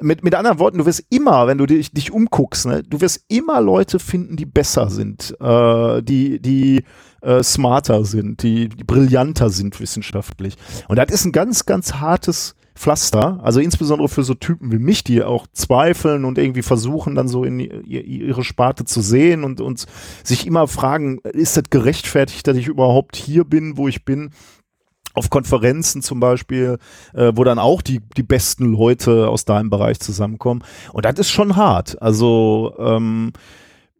mit, 0.00 0.24
mit 0.24 0.34
anderen 0.34 0.58
Worten, 0.58 0.78
du 0.78 0.86
wirst 0.86 1.04
immer, 1.10 1.46
wenn 1.46 1.58
du 1.58 1.66
dich, 1.66 1.92
dich 1.92 2.12
umguckst, 2.12 2.66
ne, 2.66 2.82
du 2.82 3.00
wirst 3.00 3.24
immer 3.28 3.60
Leute 3.60 3.98
finden, 3.98 4.36
die 4.36 4.46
besser 4.46 4.90
sind, 4.90 5.36
äh, 5.40 6.02
die, 6.02 6.40
die 6.40 6.84
äh, 7.22 7.42
smarter 7.42 8.04
sind, 8.04 8.42
die, 8.42 8.68
die 8.68 8.84
brillanter 8.84 9.50
sind 9.50 9.78
wissenschaftlich. 9.80 10.56
Und 10.88 10.96
das 10.96 11.10
ist 11.10 11.24
ein 11.24 11.32
ganz, 11.32 11.66
ganz 11.66 11.94
hartes 11.94 12.54
Pflaster, 12.74 13.40
also 13.42 13.60
insbesondere 13.60 14.08
für 14.08 14.22
so 14.22 14.34
Typen 14.34 14.72
wie 14.72 14.78
mich, 14.78 15.04
die 15.04 15.22
auch 15.22 15.46
zweifeln 15.52 16.24
und 16.24 16.38
irgendwie 16.38 16.62
versuchen, 16.62 17.14
dann 17.14 17.28
so 17.28 17.44
in 17.44 17.60
ihre 17.60 18.44
Sparte 18.44 18.84
zu 18.84 19.00
sehen 19.00 19.44
und, 19.44 19.60
und 19.60 19.86
sich 20.24 20.46
immer 20.46 20.66
fragen, 20.66 21.18
ist 21.18 21.56
das 21.56 21.64
gerechtfertigt, 21.70 22.46
dass 22.46 22.56
ich 22.56 22.68
überhaupt 22.68 23.16
hier 23.16 23.44
bin, 23.44 23.76
wo 23.76 23.88
ich 23.88 24.04
bin? 24.04 24.30
Auf 25.14 25.28
Konferenzen 25.28 26.00
zum 26.00 26.20
Beispiel, 26.20 26.78
äh, 27.12 27.32
wo 27.34 27.44
dann 27.44 27.58
auch 27.58 27.82
die, 27.82 28.00
die 28.16 28.22
besten 28.22 28.72
Leute 28.72 29.28
aus 29.28 29.44
deinem 29.44 29.68
Bereich 29.68 30.00
zusammenkommen. 30.00 30.64
Und 30.94 31.04
das 31.04 31.18
ist 31.18 31.30
schon 31.30 31.56
hart. 31.56 32.00
Also 32.00 32.74
ähm, 32.78 33.32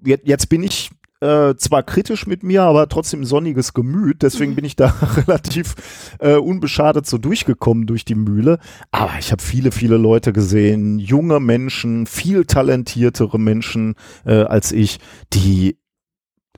jetzt, 0.03 0.27
jetzt 0.27 0.49
bin 0.49 0.63
ich 0.63 0.91
äh, 1.23 1.57
zwar 1.57 1.85
kritisch 1.85 2.27
mit 2.27 2.43
mir, 2.43 2.63
aber 2.63 2.89
trotzdem 2.89 3.25
sonniges 3.25 3.75
Gemüt. 3.75 4.23
Deswegen 4.23 4.57
bin 4.57 4.65
ich 4.65 4.75
da 4.75 4.87
relativ 5.17 5.77
äh, 6.19 6.35
unbeschadet 6.35 7.07
so 7.07 7.17
durchgekommen 7.17 7.87
durch 7.87 8.05
die 8.05 8.17
Mühle. 8.17 8.59
Aber 8.91 9.13
ich 9.21 9.31
habe 9.31 9.41
viele, 9.41 9.71
viele 9.71 9.97
Leute 9.97 10.33
gesehen, 10.33 10.99
junge 10.99 11.39
Menschen, 11.39 12.07
viel 12.07 12.45
talentiertere 12.45 13.39
Menschen 13.39 13.95
äh, 14.25 14.43
als 14.43 14.73
ich, 14.73 14.99
die 15.33 15.79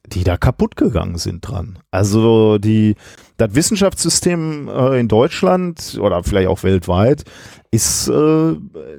die 0.06 0.22
da 0.22 0.36
kaputt 0.36 0.76
gegangen 0.76 1.16
sind 1.16 1.48
dran. 1.48 1.78
Also 1.90 2.58
die 2.58 2.94
das 3.36 3.54
Wissenschaftssystem 3.54 4.68
äh, 4.68 5.00
in 5.00 5.08
Deutschland 5.08 5.98
oder 6.00 6.22
vielleicht 6.22 6.48
auch 6.48 6.62
weltweit 6.62 7.24
ist, 7.70 8.08
äh, 8.08 8.54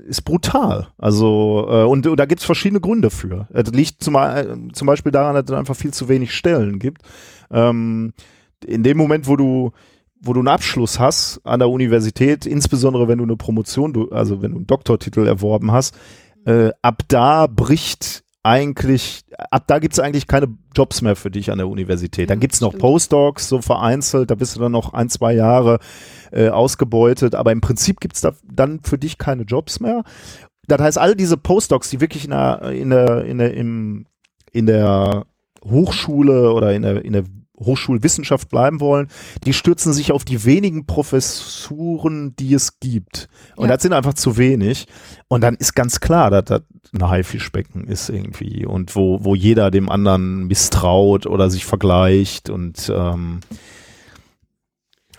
ist 0.08 0.24
brutal. 0.24 0.88
Also, 0.98 1.68
äh, 1.70 1.84
und, 1.84 2.06
und 2.06 2.20
da 2.20 2.26
gibt 2.26 2.42
es 2.42 2.46
verschiedene 2.46 2.82
Gründe 2.82 3.10
für. 3.10 3.48
Das 3.52 3.72
liegt 3.72 4.04
zum, 4.04 4.16
äh, 4.16 4.46
zum 4.74 4.88
Beispiel 4.88 5.12
daran, 5.12 5.36
dass 5.36 5.46
es 5.46 5.52
einfach 5.52 5.76
viel 5.76 5.94
zu 5.94 6.10
wenig 6.10 6.34
Stellen 6.34 6.80
gibt. 6.80 7.02
Ähm, 7.50 8.14
in 8.66 8.84
dem 8.84 8.98
Moment, 8.98 9.28
wo 9.28 9.36
du 9.36 9.72
wo 10.26 10.34
du 10.34 10.40
einen 10.40 10.48
Abschluss 10.48 11.00
hast 11.00 11.40
an 11.44 11.60
der 11.60 11.70
Universität, 11.70 12.48
insbesondere 12.48 13.08
wenn 13.08 13.20
du 13.20 13.26
eine 13.26 13.38
Promotion, 13.38 14.12
also 14.12 14.42
wenn 14.42 14.52
du 14.52 14.58
einen 14.58 14.68
Doktortitel 14.68 15.28
erworben 15.28 15.72
hast, 15.72 15.96
äh, 16.46 16.72
ab 16.82 17.04
da 17.08 17.48
bricht 17.48 18.25
eigentlich, 18.46 19.26
ab 19.50 19.64
da 19.66 19.80
gibt 19.80 19.94
es 19.94 20.00
eigentlich 20.00 20.28
keine 20.28 20.56
Jobs 20.76 21.02
mehr 21.02 21.16
für 21.16 21.32
dich 21.32 21.52
an 21.52 21.58
der 21.58 21.68
Universität. 21.68 22.30
Dann 22.30 22.40
gibt 22.40 22.54
es 22.54 22.62
noch 22.62 22.78
Postdocs, 22.78 23.50
so 23.50 23.60
vereinzelt, 23.60 24.30
da 24.30 24.36
bist 24.36 24.56
du 24.56 24.60
dann 24.60 24.72
noch 24.72 24.94
ein, 24.94 25.10
zwei 25.10 25.34
Jahre 25.34 25.80
äh, 26.32 26.50
ausgebeutet, 26.50 27.34
aber 27.34 27.52
im 27.52 27.62
Prinzip 27.62 28.00
gibt 28.00 28.16
es 28.16 28.22
da 28.22 28.34
dann 28.44 28.82
für 28.84 29.00
dich 29.00 29.18
keine 29.18 29.44
Jobs 29.44 29.80
mehr. 29.80 30.04
Das 30.68 30.80
heißt, 30.80 31.00
all 31.00 31.16
diese 31.16 31.38
Postdocs, 31.38 31.90
die 31.90 32.02
wirklich 32.02 32.26
in 32.26 32.32
der, 32.32 32.62
in 32.72 32.92
der, 32.92 33.26
in 33.26 33.40
der, 33.40 33.54
im, 33.56 34.06
in 34.52 34.68
der 34.68 35.26
Hochschule 35.64 36.54
oder 36.54 36.74
in 36.74 36.84
der, 36.84 37.04
in 37.04 37.14
der 37.14 37.24
Hochschulwissenschaft 37.60 38.50
bleiben 38.50 38.80
wollen, 38.80 39.08
die 39.46 39.54
stürzen 39.54 39.94
sich 39.94 40.12
auf 40.12 40.26
die 40.26 40.46
wenigen 40.46 40.86
Professuren, 40.86 42.36
die 42.36 42.54
es 42.54 42.80
gibt. 42.80 43.30
Und 43.56 43.68
ja. 43.68 43.76
das 43.76 43.84
sind 43.84 43.94
einfach 43.94 44.14
zu 44.14 44.38
wenig. 44.38 44.88
Und 45.28 45.42
dann 45.42 45.56
ist 45.56 45.76
ganz 45.76 46.00
klar, 46.00 46.30
dass 46.32 46.46
das 46.46 46.62
ein 46.94 47.10
Haifischbecken 47.10 47.88
ist 47.88 48.10
irgendwie 48.10 48.66
und 48.66 48.96
wo, 48.96 49.24
wo 49.24 49.36
jeder 49.36 49.72
dem 49.72 49.90
anderen 49.90 50.48
misstraut 50.48 51.26
oder 51.26 51.50
sich 51.50 51.66
vergleicht 51.66 52.50
und 52.50 52.92
ähm, 52.94 53.42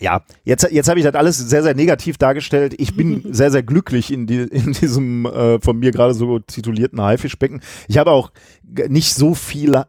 ja, 0.00 0.22
jetzt, 0.44 0.70
jetzt 0.70 0.88
habe 0.88 0.98
ich 0.98 1.06
das 1.06 1.14
alles 1.14 1.38
sehr, 1.38 1.62
sehr 1.62 1.74
negativ 1.74 2.18
dargestellt. 2.18 2.74
Ich 2.78 2.96
bin 2.96 3.22
sehr, 3.32 3.50
sehr 3.50 3.62
glücklich 3.62 4.12
in, 4.12 4.26
die, 4.26 4.42
in 4.42 4.72
diesem 4.72 5.26
äh, 5.26 5.60
von 5.60 5.78
mir 5.78 5.90
gerade 5.90 6.14
so 6.14 6.38
titulierten 6.38 7.00
Haifischbecken. 7.00 7.62
Ich 7.88 7.98
habe 7.98 8.10
auch 8.10 8.30
nicht 8.88 9.14
so 9.14 9.34
viel 9.34 9.84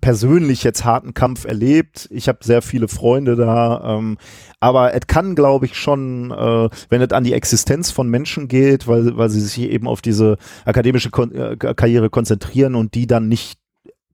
persönlich 0.00 0.62
jetzt 0.62 0.84
harten 0.84 1.14
Kampf 1.14 1.44
erlebt. 1.44 2.08
Ich 2.10 2.28
habe 2.28 2.38
sehr 2.42 2.62
viele 2.62 2.88
Freunde 2.88 3.36
da, 3.36 3.98
ähm, 3.98 4.18
aber 4.60 4.94
es 4.94 5.06
kann, 5.06 5.34
glaube 5.34 5.66
ich, 5.66 5.76
schon, 5.76 6.30
äh, 6.30 6.68
wenn 6.88 7.02
es 7.02 7.12
an 7.12 7.24
die 7.24 7.32
Existenz 7.32 7.90
von 7.90 8.08
Menschen 8.08 8.48
geht, 8.48 8.86
weil, 8.86 9.16
weil 9.16 9.30
sie 9.30 9.40
sich 9.40 9.58
eben 9.58 9.86
auf 9.86 10.02
diese 10.02 10.36
akademische 10.64 11.10
Kon 11.10 11.32
äh, 11.32 11.56
Karriere 11.56 12.10
konzentrieren 12.10 12.74
und 12.74 12.94
die 12.94 13.06
dann 13.06 13.28
nicht 13.28 13.58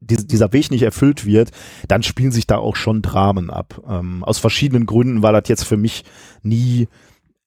dieser 0.01 0.53
Weg 0.53 0.71
nicht 0.71 0.83
erfüllt 0.83 1.25
wird, 1.25 1.51
dann 1.89 2.03
spielen 2.03 2.31
sich 2.31 2.47
da 2.47 2.59
auch 2.59 2.77
schon 2.77 3.03
Dramen 3.03 3.51
ab. 3.51 3.83
Ähm, 3.89 4.23
aus 4.25 4.39
verschiedenen 4.39 4.87
Gründen 4.87 5.23
war 5.23 5.33
das 5.33 5.49
jetzt 5.49 5.65
für 5.65 5.77
mich 5.77 6.05
nie 6.43 6.89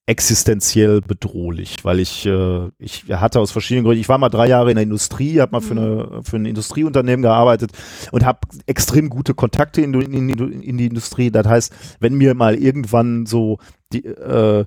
existenziell 0.09 1.01
bedrohlich, 1.01 1.75
weil 1.83 1.99
ich, 1.99 2.25
äh, 2.25 2.69
ich 2.79 3.05
hatte 3.11 3.39
aus 3.39 3.51
verschiedenen 3.51 3.85
Gründen, 3.85 4.01
ich 4.01 4.09
war 4.09 4.17
mal 4.17 4.29
drei 4.29 4.47
Jahre 4.47 4.71
in 4.71 4.75
der 4.75 4.83
Industrie, 4.83 5.39
habe 5.39 5.51
mal 5.51 5.61
für, 5.61 5.73
eine, 5.75 6.09
mhm. 6.11 6.23
für 6.23 6.37
ein 6.37 6.45
Industrieunternehmen 6.45 7.21
gearbeitet 7.21 7.73
und 8.11 8.25
habe 8.25 8.39
extrem 8.65 9.09
gute 9.09 9.35
Kontakte 9.35 9.81
in, 9.81 9.93
in, 9.93 10.29
in, 10.29 10.77
die 10.79 10.87
Industrie. 10.87 11.29
Das 11.29 11.45
heißt, 11.45 11.73
wenn 11.99 12.15
mir 12.15 12.33
mal 12.33 12.55
irgendwann 12.55 13.27
so 13.27 13.59
die, 13.93 14.03
äh, 14.03 14.65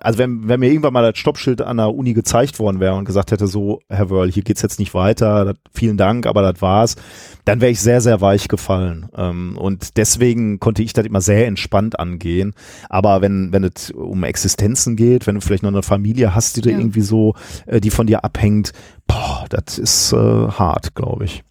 also 0.00 0.18
wenn, 0.18 0.48
wenn 0.48 0.60
mir 0.60 0.70
irgendwann 0.70 0.92
mal 0.92 1.10
das 1.10 1.18
Stoppschild 1.18 1.60
an 1.62 1.78
der 1.78 1.94
Uni 1.94 2.14
gezeigt 2.14 2.58
worden 2.58 2.80
wäre 2.80 2.94
und 2.94 3.04
gesagt 3.04 3.32
hätte, 3.32 3.46
so, 3.46 3.80
Herr 3.88 4.10
Wörl, 4.10 4.30
hier 4.30 4.42
geht's 4.42 4.62
jetzt 4.62 4.78
nicht 4.78 4.94
weiter, 4.94 5.44
das, 5.44 5.56
vielen 5.72 5.96
Dank, 5.96 6.26
aber 6.26 6.42
das 6.42 6.62
war's, 6.62 6.96
dann 7.44 7.60
wäre 7.60 7.72
ich 7.72 7.80
sehr, 7.80 8.00
sehr 8.00 8.20
weich 8.20 8.48
gefallen. 8.48 9.08
Ähm, 9.16 9.56
und 9.58 9.96
deswegen 9.96 10.60
konnte 10.60 10.82
ich 10.82 10.92
das 10.92 11.06
immer 11.06 11.20
sehr 11.20 11.46
entspannt 11.46 11.98
angehen. 11.98 12.54
Aber 12.88 13.20
wenn, 13.22 13.52
wenn 13.52 13.64
es 13.64 13.90
um 13.90 14.24
Existenzen 14.24 14.96
geht, 14.96 15.26
wenn 15.26 15.34
du 15.34 15.40
vielleicht 15.40 15.62
noch 15.62 15.72
eine 15.72 15.82
Familie 15.82 16.34
hast, 16.34 16.56
die 16.56 16.68
ja. 16.68 16.72
da 16.72 16.78
irgendwie 16.78 17.02
so, 17.02 17.34
äh, 17.66 17.80
die 17.80 17.90
von 17.90 18.06
dir 18.06 18.24
abhängt, 18.24 18.72
boah, 19.06 19.46
das 19.48 19.78
ist 19.78 20.12
äh, 20.12 20.16
hart, 20.16 20.94
glaube 20.94 21.24
ich. 21.24 21.42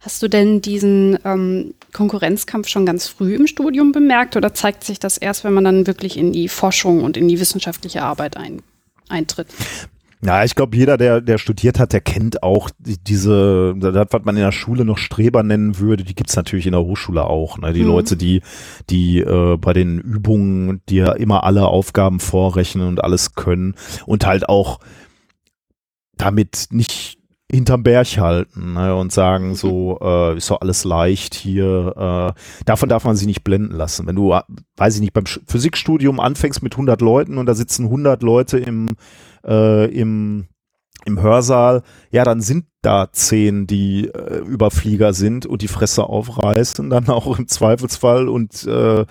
Hast 0.00 0.22
du 0.22 0.28
denn 0.28 0.62
diesen 0.62 1.18
ähm, 1.24 1.74
Konkurrenzkampf 1.92 2.68
schon 2.68 2.86
ganz 2.86 3.06
früh 3.06 3.34
im 3.34 3.46
Studium 3.46 3.92
bemerkt 3.92 4.34
oder 4.34 4.54
zeigt 4.54 4.82
sich 4.84 4.98
das 4.98 5.18
erst, 5.18 5.44
wenn 5.44 5.52
man 5.52 5.64
dann 5.64 5.86
wirklich 5.86 6.16
in 6.16 6.32
die 6.32 6.48
Forschung 6.48 7.04
und 7.04 7.18
in 7.18 7.28
die 7.28 7.38
wissenschaftliche 7.38 8.02
Arbeit 8.02 8.38
ein, 8.38 8.62
eintritt? 9.08 9.48
Ja, 10.22 10.44
ich 10.44 10.54
glaube, 10.54 10.76
jeder, 10.76 10.98
der, 10.98 11.22
der 11.22 11.38
studiert 11.38 11.78
hat, 11.78 11.94
der 11.94 12.02
kennt 12.02 12.42
auch 12.42 12.68
die, 12.78 12.98
diese, 12.98 13.74
das, 13.78 14.08
was 14.10 14.24
man 14.24 14.36
in 14.36 14.42
der 14.42 14.52
Schule 14.52 14.84
noch 14.84 14.98
Streber 14.98 15.42
nennen 15.42 15.78
würde, 15.78 16.04
die 16.04 16.14
gibt's 16.14 16.36
natürlich 16.36 16.66
in 16.66 16.72
der 16.72 16.82
Hochschule 16.82 17.24
auch. 17.24 17.58
Ne? 17.58 17.72
Die 17.72 17.82
mhm. 17.82 17.88
Leute, 17.88 18.16
die, 18.16 18.42
die 18.90 19.20
äh, 19.20 19.56
bei 19.56 19.72
den 19.72 19.98
Übungen, 19.98 20.82
die 20.88 20.96
ja 20.96 21.12
immer 21.12 21.44
alle 21.44 21.66
Aufgaben 21.68 22.20
vorrechnen 22.20 22.88
und 22.88 23.02
alles 23.02 23.34
können 23.34 23.74
und 24.04 24.26
halt 24.26 24.48
auch 24.48 24.80
damit 26.18 26.66
nicht 26.70 27.19
hinterm 27.50 27.82
Berg 27.82 28.18
halten 28.18 28.74
ne, 28.74 28.94
und 28.94 29.12
sagen 29.12 29.54
so, 29.54 29.98
äh, 30.00 30.36
ist 30.36 30.50
doch 30.50 30.60
alles 30.60 30.84
leicht 30.84 31.34
hier. 31.34 32.34
Äh, 32.36 32.64
davon 32.64 32.88
darf 32.88 33.04
man 33.04 33.16
sich 33.16 33.26
nicht 33.26 33.44
blenden 33.44 33.74
lassen. 33.74 34.06
Wenn 34.06 34.16
du, 34.16 34.34
weiß 34.76 34.94
ich 34.94 35.00
nicht, 35.00 35.12
beim 35.12 35.26
Physikstudium 35.26 36.20
anfängst 36.20 36.62
mit 36.62 36.74
100 36.74 37.00
Leuten 37.00 37.38
und 37.38 37.46
da 37.46 37.54
sitzen 37.54 37.86
100 37.86 38.22
Leute 38.22 38.58
im, 38.58 38.88
äh, 39.44 39.86
im, 39.86 40.46
im 41.04 41.20
Hörsaal, 41.20 41.82
ja, 42.10 42.24
dann 42.24 42.40
sind 42.40 42.66
da 42.82 43.12
zehn, 43.12 43.66
die 43.66 44.08
äh, 44.08 44.38
Überflieger 44.38 45.12
sind 45.12 45.46
und 45.46 45.62
die 45.62 45.68
Fresse 45.68 46.04
aufreißen, 46.04 46.88
dann 46.90 47.08
auch 47.10 47.38
im 47.38 47.46
Zweifelsfall 47.46 48.28
und 48.28 48.66
äh, 48.66 49.04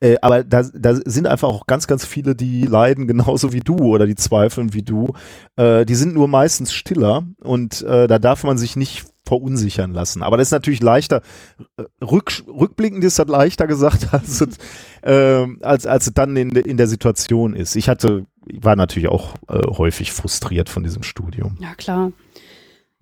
äh, 0.00 0.16
aber 0.20 0.42
da, 0.42 0.62
da 0.62 0.96
sind 1.04 1.28
einfach 1.28 1.48
auch 1.48 1.66
ganz, 1.66 1.86
ganz 1.86 2.04
viele, 2.04 2.34
die 2.34 2.62
leiden 2.62 3.06
genauso 3.06 3.52
wie 3.52 3.60
du 3.60 3.76
oder 3.76 4.06
die 4.06 4.16
zweifeln 4.16 4.74
wie 4.74 4.82
du. 4.82 5.12
Äh, 5.56 5.84
die 5.86 5.94
sind 5.94 6.14
nur 6.14 6.26
meistens 6.26 6.72
stiller 6.72 7.24
und 7.40 7.82
äh, 7.82 8.08
da 8.08 8.18
darf 8.18 8.42
man 8.42 8.58
sich 8.58 8.74
nicht 8.74 9.04
verunsichern 9.24 9.92
lassen. 9.92 10.22
Aber 10.22 10.36
das 10.36 10.48
ist 10.48 10.52
natürlich 10.52 10.82
leichter, 10.82 11.22
äh, 11.76 11.84
rück, 12.04 12.42
rückblickend 12.48 13.04
ist 13.04 13.18
das 13.18 13.28
leichter 13.28 13.68
gesagt, 13.68 14.08
als 14.12 14.40
es, 14.40 14.58
äh, 15.02 15.46
als, 15.62 15.86
als 15.86 16.08
es 16.08 16.14
dann 16.14 16.36
in, 16.36 16.50
in 16.50 16.76
der 16.76 16.88
Situation 16.88 17.54
ist. 17.54 17.76
Ich 17.76 17.88
hatte, 17.88 18.26
war 18.46 18.76
natürlich 18.76 19.08
auch 19.08 19.34
äh, 19.48 19.60
häufig 19.66 20.12
frustriert 20.12 20.68
von 20.68 20.82
diesem 20.82 21.02
Studium. 21.02 21.56
Ja, 21.60 21.74
klar. 21.74 22.12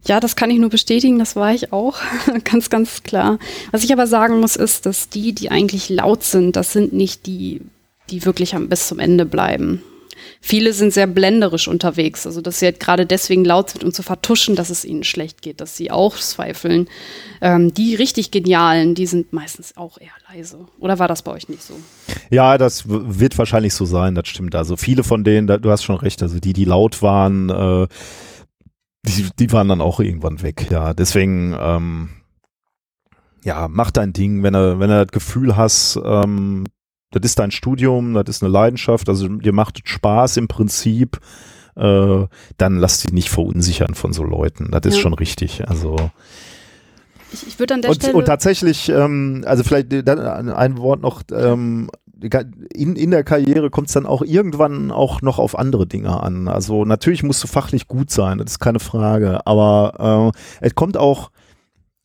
Ja, 0.07 0.19
das 0.19 0.35
kann 0.35 0.51
ich 0.51 0.59
nur 0.59 0.71
bestätigen, 0.71 1.19
das 1.19 1.37
war 1.37 1.53
ich 1.53 1.73
auch, 1.73 1.99
ganz, 2.45 2.71
ganz 2.71 3.03
klar. 3.03 3.39
Was 3.71 3.85
ich 3.85 3.93
aber 3.93 4.07
sagen 4.07 4.41
muss, 4.41 4.57
ist, 4.57 4.87
dass 4.87 5.09
die, 5.09 5.35
die 5.35 5.51
eigentlich 5.51 5.89
laut 5.91 6.23
sind, 6.23 6.57
das 6.57 6.73
sind 6.73 6.93
nicht 6.93 7.27
die, 7.27 7.61
die 8.09 8.25
wirklich 8.25 8.55
bis 8.55 8.89
zum 8.89 8.99
Ende 8.99 9.27
bleiben. 9.27 9.83
Viele 10.41 10.73
sind 10.73 10.93
sehr 10.93 11.07
blenderisch 11.07 11.69
unterwegs, 11.69 12.27
also 12.27 12.41
dass 12.41 12.59
sie 12.59 12.67
halt 12.67 12.81
gerade 12.81 13.07
deswegen 13.07 13.45
laut 13.45 13.71
sind, 13.71 13.85
um 13.85 13.93
zu 13.93 14.03
vertuschen, 14.03 14.57
dass 14.57 14.71
es 14.71 14.85
ihnen 14.85 15.05
schlecht 15.05 15.43
geht, 15.43 15.61
dass 15.61 15.77
sie 15.77 15.91
auch 15.91 16.17
zweifeln. 16.17 16.89
Ähm, 17.41 17.75
die 17.75 17.95
richtig 17.95 18.31
Genialen, 18.31 18.95
die 18.95 19.07
sind 19.07 19.33
meistens 19.33 19.77
auch 19.77 19.99
eher 19.99 20.09
leise. 20.33 20.67
Oder 20.79 20.99
war 20.99 21.09
das 21.09 21.23
bei 21.23 21.33
euch 21.33 21.49
nicht 21.49 21.63
so? 21.63 21.75
Ja, 22.31 22.59
das 22.59 22.85
wird 22.87 23.37
wahrscheinlich 23.39 23.75
so 23.75 23.85
sein, 23.85 24.15
das 24.15 24.29
stimmt. 24.29 24.55
Also 24.55 24.77
viele 24.77 25.05
von 25.05 25.25
denen, 25.25 25.47
du 25.47 25.71
hast 25.71 25.83
schon 25.83 25.97
recht, 25.97 26.23
also 26.23 26.39
die, 26.39 26.53
die 26.53 26.65
laut 26.65 27.03
waren, 27.03 27.51
äh, 27.51 27.87
die, 29.03 29.29
die 29.39 29.53
waren 29.53 29.69
dann 29.69 29.81
auch 29.81 30.01
irgendwann 30.01 30.43
weg, 30.43 30.69
ja. 30.71 30.95
Deswegen, 30.95 31.57
ähm, 31.59 32.11
ja, 33.45 33.69
mach 33.69 33.91
dein 33.91 34.13
Ding, 34.13 34.43
wenn 34.43 34.53
du, 34.53 34.79
wenn 34.79 34.91
du 34.91 35.05
das 35.05 35.13
Gefühl 35.13 35.57
hast, 35.57 35.99
ähm, 36.05 36.65
das 37.11 37.23
ist 37.25 37.39
dein 37.39 37.51
Studium, 37.51 38.15
das 38.15 38.29
ist 38.29 38.43
eine 38.43 38.53
Leidenschaft, 38.53 39.09
also 39.09 39.29
dir 39.29 39.53
macht 39.53 39.81
es 39.85 39.91
Spaß 39.91 40.37
im 40.37 40.49
Prinzip, 40.49 41.21
äh, 41.77 42.27
dann 42.57 42.77
lass 42.77 43.01
dich 43.01 43.13
nicht 43.13 43.31
verunsichern 43.31 43.95
von 43.95 44.13
so 44.13 44.23
Leuten. 44.23 44.71
Das 44.71 44.83
ist 44.85 44.97
ja. 44.97 45.03
schon 45.03 45.15
richtig. 45.15 45.69
Also 45.69 45.97
ich, 47.33 47.47
ich 47.47 47.59
würde 47.59 47.75
an 47.75 47.83
der 47.83 47.91
und, 47.91 47.97
Stelle 47.97 48.17
und 48.17 48.25
tatsächlich, 48.25 48.89
ähm, 48.89 49.45
also 49.47 49.65
vielleicht 49.65 49.93
ein 49.93 50.79
Wort 50.79 51.01
noch, 51.01 51.23
ähm, 51.33 51.91
in, 52.75 52.97
in 52.97 53.11
der 53.11 53.25
Karriere 53.25 53.71
kommt 53.71 53.89
es 53.89 53.95
dann 53.95 54.05
auch 54.05 54.23
irgendwann 54.23 54.91
auch 54.91 55.23
noch 55.23 55.39
auf 55.39 55.59
andere 55.59 55.87
Dinge 55.87 56.23
an. 56.23 56.49
Also 56.49 56.85
natürlich 56.85 57.23
musst 57.23 57.43
du 57.43 57.49
fachlich 57.49 57.89
gut 57.89 58.11
sein, 58.11 58.39
das 58.39 58.53
ist 58.53 58.59
keine 58.59 58.81
Frage, 58.81 59.47
aber 59.47 60.33
äh, 60.61 60.67
es 60.67 60.75
kommt 60.75 60.97
auch 60.97 61.31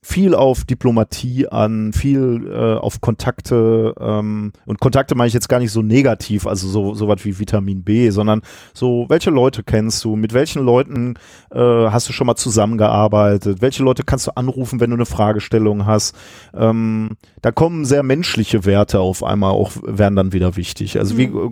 viel 0.08 0.36
auf 0.36 0.66
Diplomatie 0.66 1.48
an, 1.48 1.92
viel 1.92 2.48
äh, 2.48 2.76
auf 2.76 3.02
Kontakte 3.02 3.96
ähm, 4.00 4.52
und 4.68 4.80
Kontakte 4.80 5.16
meine 5.16 5.30
ich 5.30 5.34
jetzt 5.34 5.50
gar 5.50 5.58
nicht 5.58 5.72
so 5.72 5.82
negativ, 5.82 6.46
also 6.46 6.68
so 6.68 6.94
so 6.94 7.08
was 7.08 7.26
wie 7.26 7.40
Vitamin 7.40 7.84
B, 7.84 8.12
sondern 8.12 8.42
so 8.76 9.08
welche 9.10 9.32
Leute 9.32 9.64
kennst 9.64 10.04
du, 10.04 10.16
mit 10.16 10.36
welchen 10.36 10.64
Leuten 10.64 11.16
äh, 11.52 11.60
hast 11.60 12.08
du 12.08 12.14
schon 12.14 12.28
mal 12.28 12.36
zusammengearbeitet, 12.36 13.64
welche 13.64 13.82
Leute 13.82 14.04
kannst 14.04 14.28
du 14.28 14.32
anrufen, 14.36 14.80
wenn 14.80 14.92
du 14.92 14.96
eine 14.96 15.08
Fragestellung 15.08 15.88
hast. 15.88 16.16
Ähm, 16.54 17.18
da 17.42 17.52
kommen 17.52 17.84
sehr 17.84 18.04
menschliche 18.04 18.64
Werte 18.64 19.00
auf 19.00 19.24
einmal 19.24 19.54
auch 19.54 19.72
werden 19.88 20.16
dann 20.16 20.34
wieder 20.34 20.56
wichtig. 20.56 21.00
Also 21.00 21.18
wie 21.18 21.30
mhm. 21.30 21.52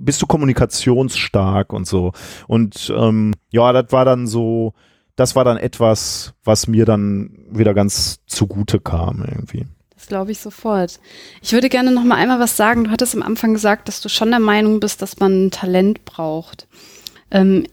bist 0.00 0.22
du 0.22 0.26
kommunikationsstark 0.26 1.70
und 1.74 1.86
so 1.86 2.12
und 2.48 2.90
ähm, 2.96 3.34
ja, 3.50 3.74
das 3.74 3.92
war 3.92 4.06
dann 4.06 4.26
so 4.26 4.72
das 5.16 5.36
war 5.36 5.44
dann 5.44 5.56
etwas, 5.56 6.34
was 6.44 6.66
mir 6.66 6.84
dann 6.84 7.46
wieder 7.50 7.74
ganz 7.74 8.20
zugute 8.26 8.80
kam 8.80 9.24
irgendwie. 9.26 9.66
Das 9.94 10.06
glaube 10.06 10.32
ich 10.32 10.40
sofort. 10.40 10.98
Ich 11.42 11.52
würde 11.52 11.68
gerne 11.68 11.90
noch 11.90 12.04
mal 12.04 12.14
einmal 12.14 12.40
was 12.40 12.56
sagen. 12.56 12.84
Du 12.84 12.90
hattest 12.90 13.14
am 13.14 13.22
Anfang 13.22 13.52
gesagt, 13.52 13.86
dass 13.86 14.00
du 14.00 14.08
schon 14.08 14.30
der 14.30 14.40
Meinung 14.40 14.80
bist, 14.80 15.02
dass 15.02 15.18
man 15.18 15.50
Talent 15.50 16.04
braucht. 16.06 16.68
Ähm, 17.30 17.66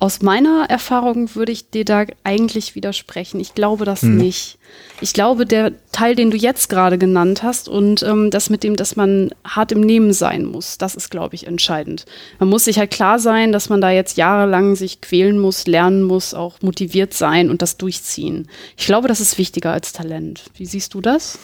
aus 0.00 0.22
meiner 0.22 0.66
Erfahrung 0.68 1.34
würde 1.36 1.52
ich 1.52 1.70
dir 1.70 1.84
da 1.84 2.04
eigentlich 2.24 2.74
widersprechen. 2.74 3.38
Ich 3.38 3.54
glaube 3.54 3.84
das 3.84 4.02
hm. 4.02 4.16
nicht. 4.16 4.58
Ich 5.00 5.12
glaube, 5.12 5.46
der 5.46 5.72
Teil, 5.92 6.16
den 6.16 6.32
du 6.32 6.36
jetzt 6.36 6.68
gerade 6.68 6.98
genannt 6.98 7.44
hast 7.44 7.68
und 7.68 8.02
ähm, 8.02 8.30
das 8.30 8.50
mit 8.50 8.64
dem, 8.64 8.74
dass 8.74 8.96
man 8.96 9.30
hart 9.44 9.70
im 9.70 9.80
Nehmen 9.80 10.12
sein 10.12 10.44
muss, 10.44 10.78
das 10.78 10.96
ist, 10.96 11.10
glaube 11.10 11.36
ich, 11.36 11.46
entscheidend. 11.46 12.06
Man 12.40 12.48
muss 12.48 12.64
sich 12.64 12.78
halt 12.78 12.90
klar 12.90 13.20
sein, 13.20 13.52
dass 13.52 13.68
man 13.68 13.80
da 13.80 13.90
jetzt 13.90 14.16
jahrelang 14.16 14.74
sich 14.74 15.00
quälen 15.00 15.38
muss, 15.38 15.66
lernen 15.66 16.02
muss, 16.02 16.34
auch 16.34 16.60
motiviert 16.60 17.14
sein 17.14 17.48
und 17.48 17.62
das 17.62 17.76
durchziehen. 17.76 18.48
Ich 18.76 18.86
glaube, 18.86 19.06
das 19.06 19.20
ist 19.20 19.38
wichtiger 19.38 19.72
als 19.72 19.92
Talent. 19.92 20.44
Wie 20.56 20.66
siehst 20.66 20.94
du 20.94 21.00
das? 21.00 21.38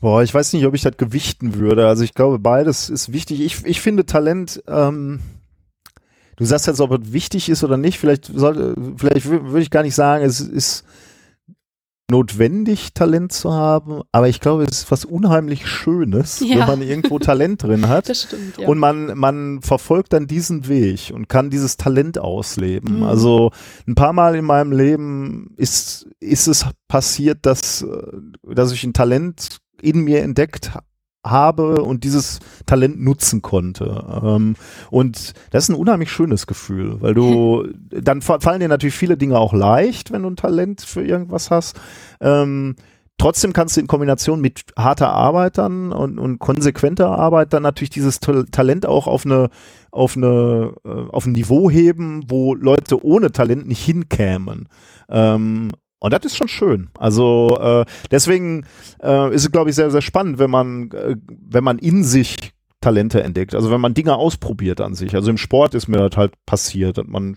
Boah, 0.00 0.22
ich 0.22 0.32
weiß 0.32 0.52
nicht, 0.52 0.64
ob 0.64 0.74
ich 0.74 0.82
das 0.82 0.96
gewichten 0.96 1.56
würde. 1.56 1.88
Also 1.88 2.04
ich 2.04 2.14
glaube, 2.14 2.38
beides 2.38 2.88
ist 2.88 3.12
wichtig. 3.12 3.40
Ich, 3.40 3.64
ich 3.64 3.80
finde 3.80 4.06
Talent, 4.06 4.62
ähm, 4.68 5.18
Du 6.38 6.44
sagst 6.44 6.68
jetzt, 6.68 6.80
ob 6.80 6.92
es 6.92 7.12
wichtig 7.12 7.48
ist 7.48 7.64
oder 7.64 7.76
nicht. 7.76 7.98
Vielleicht 7.98 8.26
sollte, 8.26 8.74
vielleicht 8.96 9.28
würde 9.28 9.60
ich 9.60 9.70
gar 9.70 9.82
nicht 9.82 9.94
sagen, 9.94 10.24
es 10.24 10.40
ist 10.40 10.84
notwendig, 12.10 12.94
Talent 12.94 13.32
zu 13.32 13.52
haben, 13.52 14.00
aber 14.12 14.28
ich 14.28 14.40
glaube, 14.40 14.64
es 14.64 14.78
ist 14.78 14.90
was 14.90 15.04
unheimlich 15.04 15.66
Schönes, 15.66 16.40
ja. 16.40 16.60
wenn 16.60 16.66
man 16.66 16.82
irgendwo 16.82 17.18
Talent 17.18 17.62
drin 17.62 17.88
hat. 17.88 18.08
Das 18.08 18.22
stimmt, 18.22 18.56
ja. 18.58 18.66
Und 18.66 18.78
man, 18.78 19.18
man 19.18 19.60
verfolgt 19.60 20.14
dann 20.14 20.26
diesen 20.26 20.68
Weg 20.68 21.12
und 21.12 21.28
kann 21.28 21.50
dieses 21.50 21.76
Talent 21.76 22.18
ausleben. 22.18 22.98
Mhm. 22.98 23.02
Also 23.02 23.50
ein 23.86 23.94
paar 23.94 24.14
Mal 24.14 24.36
in 24.36 24.46
meinem 24.46 24.72
Leben 24.72 25.52
ist, 25.56 26.08
ist 26.20 26.46
es 26.46 26.64
passiert, 26.86 27.40
dass, 27.42 27.84
dass 28.42 28.72
ich 28.72 28.84
ein 28.84 28.94
Talent 28.94 29.58
in 29.82 30.00
mir 30.00 30.22
entdeckt 30.22 30.72
habe 31.30 31.82
und 31.82 32.04
dieses 32.04 32.40
Talent 32.66 33.00
nutzen 33.00 33.42
konnte. 33.42 34.20
Ähm, 34.22 34.56
und 34.90 35.34
das 35.50 35.64
ist 35.64 35.68
ein 35.70 35.76
unheimlich 35.76 36.10
schönes 36.10 36.46
Gefühl, 36.46 37.00
weil 37.00 37.14
du, 37.14 37.68
dann 37.90 38.22
fallen 38.22 38.60
dir 38.60 38.68
natürlich 38.68 38.96
viele 38.96 39.16
Dinge 39.16 39.38
auch 39.38 39.52
leicht, 39.52 40.12
wenn 40.12 40.22
du 40.22 40.30
ein 40.30 40.36
Talent 40.36 40.82
für 40.82 41.04
irgendwas 41.04 41.50
hast. 41.50 41.80
Ähm, 42.20 42.76
trotzdem 43.18 43.52
kannst 43.52 43.76
du 43.76 43.80
in 43.80 43.86
Kombination 43.86 44.40
mit 44.40 44.64
harter 44.76 45.10
Arbeit 45.10 45.58
dann 45.58 45.92
und, 45.92 46.18
und 46.18 46.38
konsequenter 46.38 47.10
Arbeit 47.10 47.52
dann 47.52 47.62
natürlich 47.62 47.90
dieses 47.90 48.20
Talent 48.20 48.86
auch 48.86 49.06
auf 49.06 49.26
eine 49.26 49.50
auf 49.90 50.16
eine 50.16 50.74
äh, 50.84 50.88
auf 51.10 51.26
ein 51.26 51.32
Niveau 51.32 51.70
heben, 51.70 52.24
wo 52.28 52.54
Leute 52.54 53.04
ohne 53.04 53.32
Talent 53.32 53.66
nicht 53.66 53.84
hinkämen. 53.84 54.68
Ähm, 55.08 55.70
und 56.00 56.12
das 56.12 56.24
ist 56.24 56.36
schon 56.36 56.48
schön. 56.48 56.90
Also 56.98 57.58
äh, 57.60 57.84
deswegen 58.10 58.64
äh, 59.02 59.34
ist 59.34 59.44
es, 59.44 59.52
glaube 59.52 59.70
ich, 59.70 59.76
sehr, 59.76 59.90
sehr 59.90 60.02
spannend, 60.02 60.38
wenn 60.38 60.50
man, 60.50 60.90
äh, 60.92 61.16
wenn 61.26 61.64
man 61.64 61.78
in 61.78 62.04
sich 62.04 62.52
Talente 62.80 63.22
entdeckt. 63.22 63.56
Also 63.56 63.70
wenn 63.72 63.80
man 63.80 63.94
Dinge 63.94 64.14
ausprobiert 64.14 64.80
an 64.80 64.94
sich. 64.94 65.14
Also 65.14 65.30
im 65.30 65.38
Sport 65.38 65.74
ist 65.74 65.88
mir 65.88 66.08
das 66.08 66.16
halt 66.16 66.34
passiert, 66.46 66.98
dass 66.98 67.06
man 67.06 67.36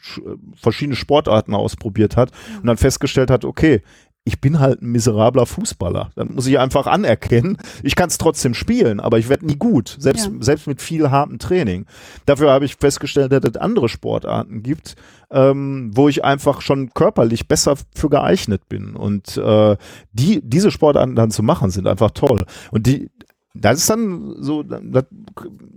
verschiedene 0.55 0.95
Sportarten 0.95 1.55
ausprobiert 1.55 2.15
hat 2.15 2.31
und 2.59 2.67
dann 2.67 2.77
festgestellt 2.77 3.31
hat, 3.31 3.43
okay, 3.43 3.81
ich 4.23 4.39
bin 4.39 4.59
halt 4.59 4.81
ein 4.81 4.91
miserabler 4.91 5.47
Fußballer. 5.47 6.11
Dann 6.15 6.35
muss 6.35 6.45
ich 6.45 6.59
einfach 6.59 6.85
anerkennen, 6.85 7.57
ich 7.81 7.95
kann 7.95 8.09
es 8.09 8.19
trotzdem 8.19 8.53
spielen, 8.53 8.99
aber 8.99 9.17
ich 9.17 9.29
werde 9.29 9.47
nie 9.47 9.55
gut, 9.55 9.97
selbst, 9.99 10.27
ja. 10.27 10.31
selbst 10.41 10.67
mit 10.67 10.81
viel 10.81 11.09
hartem 11.09 11.39
Training. 11.39 11.85
Dafür 12.27 12.51
habe 12.51 12.65
ich 12.65 12.75
festgestellt, 12.75 13.31
dass 13.31 13.43
es 13.43 13.57
andere 13.57 13.89
Sportarten 13.89 14.61
gibt, 14.61 14.95
ähm, 15.31 15.89
wo 15.95 16.07
ich 16.07 16.23
einfach 16.23 16.61
schon 16.61 16.93
körperlich 16.93 17.47
besser 17.47 17.75
für 17.95 18.09
geeignet 18.09 18.69
bin. 18.69 18.95
Und 18.95 19.37
äh, 19.37 19.75
die, 20.11 20.41
diese 20.43 20.69
Sportarten 20.69 21.15
dann 21.15 21.31
zu 21.31 21.41
machen, 21.41 21.71
sind 21.71 21.87
einfach 21.87 22.11
toll. 22.11 22.45
Und 22.69 22.85
die, 22.85 23.09
das 23.55 23.79
ist 23.79 23.89
dann 23.89 24.35
so, 24.37 24.61
das, 24.61 25.05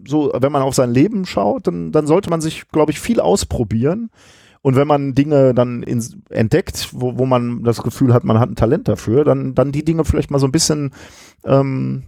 so, 0.07 0.31
wenn 0.35 0.53
man 0.53 0.63
auf 0.63 0.75
sein 0.75 0.93
Leben 0.93 1.25
schaut, 1.25 1.67
dann, 1.67 1.93
dann 1.93 2.07
sollte 2.07 2.29
man 2.29 2.43
sich, 2.43 2.69
glaube 2.69 2.93
ich, 2.93 3.01
viel 3.01 3.21
ausprobieren 3.21 4.11
und 4.65 4.77
wenn 4.77 4.89
man 4.89 5.15
Dinge 5.15 5.53
dann 5.53 5.83
in, 5.83 6.03
entdeckt, 6.31 6.89
wo, 6.93 7.19
wo 7.19 7.27
man 7.27 7.65
das 7.65 7.83
Gefühl 7.83 8.15
hat, 8.15 8.25
man 8.25 8.41
hat 8.41 8.49
ein 8.49 8.57
Talent 8.57 8.89
dafür, 8.89 9.23
dann, 9.23 9.55
dann 9.55 9.73
die 9.73 9.85
Dinge 9.85 10.07
vielleicht 10.07 10.31
mal 10.31 10.39
so 10.39 10.47
ein 10.47 10.53
bisschen 10.53 10.93
ähm, 11.45 12.05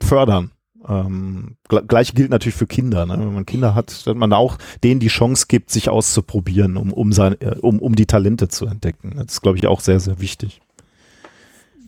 fördern. 0.00 0.52
Ähm, 0.88 1.56
gleich 1.68 2.14
gilt 2.14 2.30
natürlich 2.30 2.54
für 2.54 2.66
Kinder. 2.66 3.04
Ne? 3.04 3.18
Wenn 3.18 3.34
man 3.34 3.44
Kinder 3.44 3.74
hat, 3.74 4.06
dass 4.06 4.14
man 4.14 4.32
auch 4.32 4.56
denen 4.82 4.98
die 4.98 5.08
Chance 5.08 5.44
gibt, 5.46 5.68
sich 5.68 5.90
auszuprobieren, 5.90 6.78
um, 6.78 6.90
um, 6.90 7.12
sein, 7.12 7.36
äh, 7.40 7.56
um, 7.60 7.78
um 7.78 7.94
die 7.94 8.06
Talente 8.06 8.48
zu 8.48 8.64
entdecken. 8.64 9.12
Das 9.16 9.34
ist, 9.34 9.42
glaube 9.42 9.58
ich, 9.58 9.66
auch 9.66 9.80
sehr, 9.80 10.00
sehr 10.00 10.20
wichtig. 10.20 10.62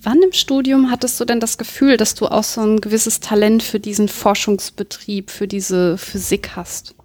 Wann 0.02 0.20
im 0.20 0.32
Studium 0.32 0.90
hattest 0.90 1.18
du 1.18 1.24
denn 1.24 1.40
das 1.40 1.56
Gefühl, 1.56 1.96
dass 1.96 2.14
du 2.14 2.26
auch 2.26 2.44
so 2.44 2.60
ein 2.60 2.82
gewisses 2.82 3.20
Talent 3.20 3.62
für 3.62 3.80
diesen 3.80 4.08
Forschungsbetrieb, 4.08 5.30
für 5.30 5.48
diese 5.48 5.96
Physik 5.96 6.50
hast? 6.54 6.97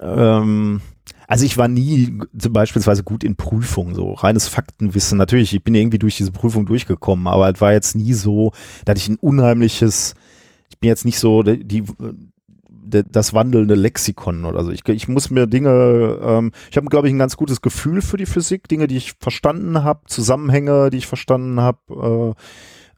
Ähm, 0.00 0.80
also 1.26 1.44
ich 1.44 1.56
war 1.56 1.68
nie 1.68 2.18
zum 2.36 2.52
beispielsweise 2.52 3.04
gut 3.04 3.22
in 3.22 3.36
Prüfungen, 3.36 3.94
so 3.94 4.14
reines 4.14 4.48
Faktenwissen. 4.48 5.16
Natürlich, 5.16 5.54
ich 5.54 5.62
bin 5.62 5.74
irgendwie 5.74 5.98
durch 6.00 6.16
diese 6.16 6.32
Prüfung 6.32 6.66
durchgekommen, 6.66 7.28
aber 7.28 7.48
es 7.48 7.60
war 7.60 7.72
jetzt 7.72 7.94
nie 7.94 8.14
so, 8.14 8.52
dass 8.84 8.98
ich 8.98 9.08
ein 9.08 9.16
unheimliches, 9.16 10.14
ich 10.70 10.80
bin 10.80 10.88
jetzt 10.88 11.04
nicht 11.04 11.20
so 11.20 11.44
die, 11.44 11.62
die 11.64 11.84
das 12.90 13.32
wandelnde 13.32 13.74
Lexikon 13.74 14.44
oder 14.44 14.64
so. 14.64 14.72
Ich, 14.72 14.86
ich 14.88 15.06
muss 15.06 15.30
mir 15.30 15.46
Dinge, 15.46 16.18
ähm, 16.20 16.52
ich 16.70 16.76
habe, 16.76 16.88
glaube 16.88 17.06
ich, 17.06 17.14
ein 17.14 17.18
ganz 17.18 17.36
gutes 17.36 17.60
Gefühl 17.60 18.02
für 18.02 18.16
die 18.16 18.26
Physik, 18.26 18.66
Dinge, 18.66 18.88
die 18.88 18.96
ich 18.96 19.12
verstanden 19.20 19.84
habe, 19.84 20.00
Zusammenhänge, 20.06 20.90
die 20.90 20.98
ich 20.98 21.06
verstanden 21.06 21.60
habe, 21.60 22.34
äh, 22.36 22.42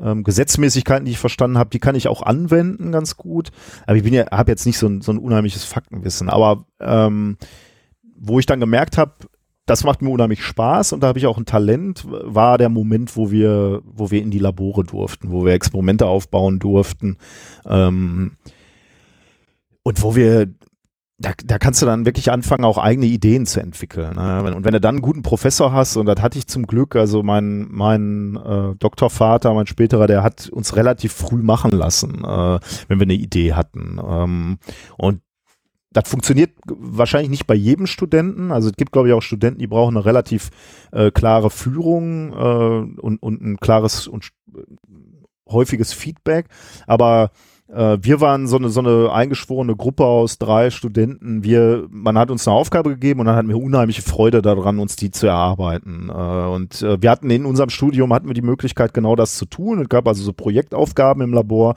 ähm, 0.03 0.25
Gesetzmäßigkeiten, 0.25 1.05
die 1.05 1.13
ich 1.13 1.19
verstanden 1.19 1.59
habe, 1.59 1.71
die 1.71 1.79
kann 1.79 1.95
ich 1.95 2.09
auch 2.09 2.23
anwenden 2.23 2.93
ganz 2.93 3.17
gut. 3.17 3.51
Aber 3.87 3.97
ich 3.97 4.03
bin 4.03 4.15
ja, 4.15 4.31
habe 4.31 4.51
jetzt 4.51 4.67
nicht 4.67 4.79
so 4.79 4.87
ein, 4.89 5.01
so 5.01 5.13
ein 5.13 5.19
unheimliches 5.19 5.65
Faktenwissen. 5.65 6.29
Aber 6.29 6.67
ähm, 6.81 7.37
wo 8.17 8.39
ich 8.39 8.47
dann 8.47 8.61
gemerkt 8.61 8.99
habe, 8.99 9.13
das 9.67 9.85
macht 9.85 10.03
mir 10.03 10.11
unheimlich 10.11 10.43
Spaß 10.43 10.93
und 10.93 11.03
da 11.03 11.09
habe 11.09 11.19
ich 11.19 11.27
auch 11.27 11.39
ein 11.39 11.47
Talent, 11.47 12.05
war 12.09 12.59
der 12.59 12.69
Moment, 12.69 13.17
wo 13.17 13.31
wir, 13.31 13.81
wo 13.85 14.11
wir 14.11 14.21
in 14.21 14.33
die 14.33 14.41
Labore 14.41 14.83
durften, 14.83 15.31
wo 15.31 15.45
wir 15.45 15.53
Experimente 15.53 16.07
aufbauen 16.07 16.59
durften. 16.59 17.17
Ähm, 17.65 18.33
und 19.85 20.03
wo 20.03 20.17
wir, 20.17 20.49
da, 21.19 21.33
da 21.45 21.59
kannst 21.59 21.81
du 21.81 21.87
dann 21.87 22.05
wirklich 22.05 22.33
anfangen, 22.33 22.65
auch 22.65 22.79
eigene 22.79 23.07
Ideen 23.07 23.47
zu 23.47 23.61
entwickeln. 23.61 24.15
Ne? 24.17 24.55
Und 24.55 24.65
wenn 24.65 24.73
du 24.73 24.81
dann 24.81 24.97
einen 24.97 25.03
guten 25.03 25.23
Professor 25.23 25.73
hast, 25.73 25.97
und 25.97 26.07
das 26.07 26.21
hatte 26.21 26.39
ich 26.39 26.47
zum 26.47 26.67
Glück, 26.67 26.97
also 26.97 27.23
mein, 27.23 27.69
mein 27.71 28.37
äh, 28.37 28.75
Doktorvater, 28.77 29.55
mein 29.55 29.67
späterer, 29.67 30.07
der 30.07 30.23
hat 30.23 30.49
uns 30.49 30.77
relativ 30.77 31.13
früh 31.13 31.43
machen 31.43 31.71
lassen, 31.71 32.25
äh, 32.25 32.59
wenn 32.89 32.99
wir 32.99 33.03
eine 33.03 33.15
Idee 33.15 33.53
hatten. 33.53 34.01
Ähm, 34.05 34.59
und 34.97 35.21
das 35.93 36.09
funktioniert 36.09 36.53
wahrscheinlich 36.67 37.31
nicht 37.31 37.47
bei 37.47 37.55
jedem 37.55 37.87
Studenten. 37.87 38.51
Also 38.51 38.71
es 38.71 38.77
gibt, 38.77 38.93
glaube 38.93 39.09
ich, 39.09 39.15
auch 39.15 39.21
Studenten, 39.21 39.59
die 39.59 39.67
brauchen 39.67 39.97
eine 39.97 40.05
relativ 40.05 40.51
äh, 40.91 41.11
klare 41.11 41.51
Führung 41.51 42.33
äh, 42.33 43.01
und, 43.01 43.23
und 43.23 43.43
ein 43.43 43.59
klares 43.59 44.09
und 44.09 44.31
äh, 44.55 44.63
häufiges 45.49 45.93
Feedback. 45.93 46.47
Aber 46.87 47.31
wir 47.69 48.21
waren 48.21 48.49
so 48.49 48.57
eine, 48.57 48.69
so 48.69 48.81
eine 48.81 49.11
eingeschworene 49.13 49.75
Gruppe 49.75 50.05
aus 50.05 50.37
drei 50.39 50.71
Studenten. 50.71 51.43
Wir, 51.43 51.87
man 51.91 52.19
hat 52.19 52.31
uns 52.31 52.47
eine 52.47 52.55
Aufgabe 52.55 52.91
gegeben 52.91 53.21
und 53.21 53.27
dann 53.27 53.37
hatten 53.37 53.49
wir 53.49 53.57
unheimliche 53.57 54.03
Freude 54.03 54.43
daran, 54.43 54.79
uns 54.79 54.97
die 54.97 55.11
zu 55.11 55.27
erarbeiten. 55.27 56.11
Äh, 56.11 56.13
und 56.13 56.83
äh, 56.83 57.01
wir 57.01 57.11
hatten 57.11 57.31
in 57.31 57.47
unserem 57.47 57.71
Studium 57.71 58.13
hatten 58.13 58.27
wir 58.27 58.35
die 58.35 58.43
Möglichkeit, 58.43 58.93
genau 58.93 59.17
das 59.17 59.37
zu 59.37 59.47
tun. 59.47 59.81
Es 59.81 59.89
gab 59.89 60.07
also 60.07 60.23
so 60.23 60.33
Projektaufgaben 60.35 61.23
im 61.23 61.33
Labor. 61.33 61.75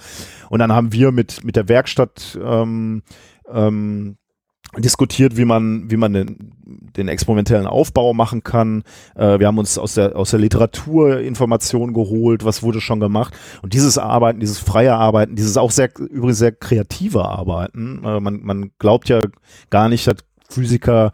Und 0.49 0.59
dann 0.59 0.73
haben 0.73 0.91
wir 0.91 1.11
mit, 1.11 1.45
mit 1.45 1.55
der 1.55 1.69
Werkstatt 1.69 2.37
ähm, 2.43 3.01
ähm, 3.49 4.17
diskutiert, 4.77 5.37
wie 5.37 5.45
man, 5.45 5.89
wie 5.89 5.97
man 5.97 6.13
den, 6.65 7.07
experimentellen 7.07 7.67
Aufbau 7.67 8.13
machen 8.13 8.43
kann. 8.43 8.83
Äh, 9.15 9.39
wir 9.39 9.47
haben 9.47 9.57
uns 9.57 9.77
aus 9.77 9.93
der, 9.93 10.15
aus 10.15 10.31
der 10.31 10.39
Literatur 10.39 11.19
Informationen 11.19 11.93
geholt, 11.93 12.43
was 12.43 12.63
wurde 12.63 12.81
schon 12.81 12.99
gemacht. 12.99 13.33
Und 13.61 13.73
dieses 13.73 13.97
Arbeiten, 13.97 14.39
dieses 14.39 14.59
freie 14.59 14.95
Arbeiten, 14.95 15.35
dieses 15.35 15.57
auch 15.57 15.71
sehr, 15.71 15.89
übrigens 15.97 16.39
sehr 16.39 16.51
kreative 16.51 17.25
Arbeiten, 17.25 18.03
äh, 18.03 18.19
man, 18.19 18.41
man 18.43 18.71
glaubt 18.79 19.09
ja 19.09 19.19
gar 19.69 19.89
nicht, 19.89 20.07
dass 20.07 20.15
Physiker 20.49 21.11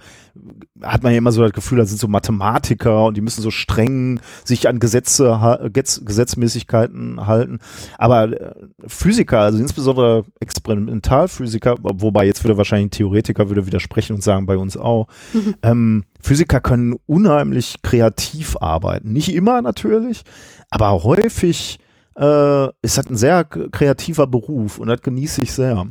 hat 0.82 1.04
man 1.04 1.12
ja 1.12 1.18
immer 1.18 1.32
so 1.32 1.42
das 1.42 1.52
Gefühl, 1.52 1.78
das 1.78 1.90
sind 1.90 2.00
so 2.00 2.08
Mathematiker 2.08 3.06
und 3.06 3.18
die 3.18 3.22
müssen 3.22 3.42
so 3.42 3.52
streng 3.52 4.20
sich 4.44 4.68
an 4.68 4.80
Gesetze, 4.80 5.70
Gesetzmäßigkeiten 5.72 7.28
halten. 7.28 7.60
Aber 7.98 8.32
äh, 8.32 8.54
Physiker, 8.88 9.40
also 9.40 9.60
insbesondere 9.60 10.26
Experimentalphysiker, 10.40 11.76
wobei 11.82 12.26
jetzt 12.26 12.44
würde 12.44 12.58
wahrscheinlich 12.58 12.88
ein 12.88 12.92
Theoretiker 12.92 13.50
würde 13.50 13.66
widersprechen 13.66 14.16
und 14.16 14.24
sagen, 14.24 14.46
bei 14.46 14.58
uns 14.58 14.78
auch, 14.78 15.08
mhm. 15.34 15.56
ähm, 15.64 16.04
Physiker 16.22 16.62
können 16.62 16.96
unheimlich 17.06 17.76
kreativ 17.82 18.58
arbeiten. 18.60 19.12
Nicht 19.12 19.34
immer 19.34 19.62
natürlich, 19.62 20.24
aber 20.70 21.04
häufig 21.04 21.80
äh, 22.18 22.68
ist 22.82 22.98
das 22.98 23.08
ein 23.08 23.18
sehr 23.18 23.44
kreativer 23.44 24.28
Beruf 24.28 24.80
und 24.80 24.88
das 24.88 25.02
genieße 25.02 25.42
ich 25.42 25.52
sehr. 25.54 25.88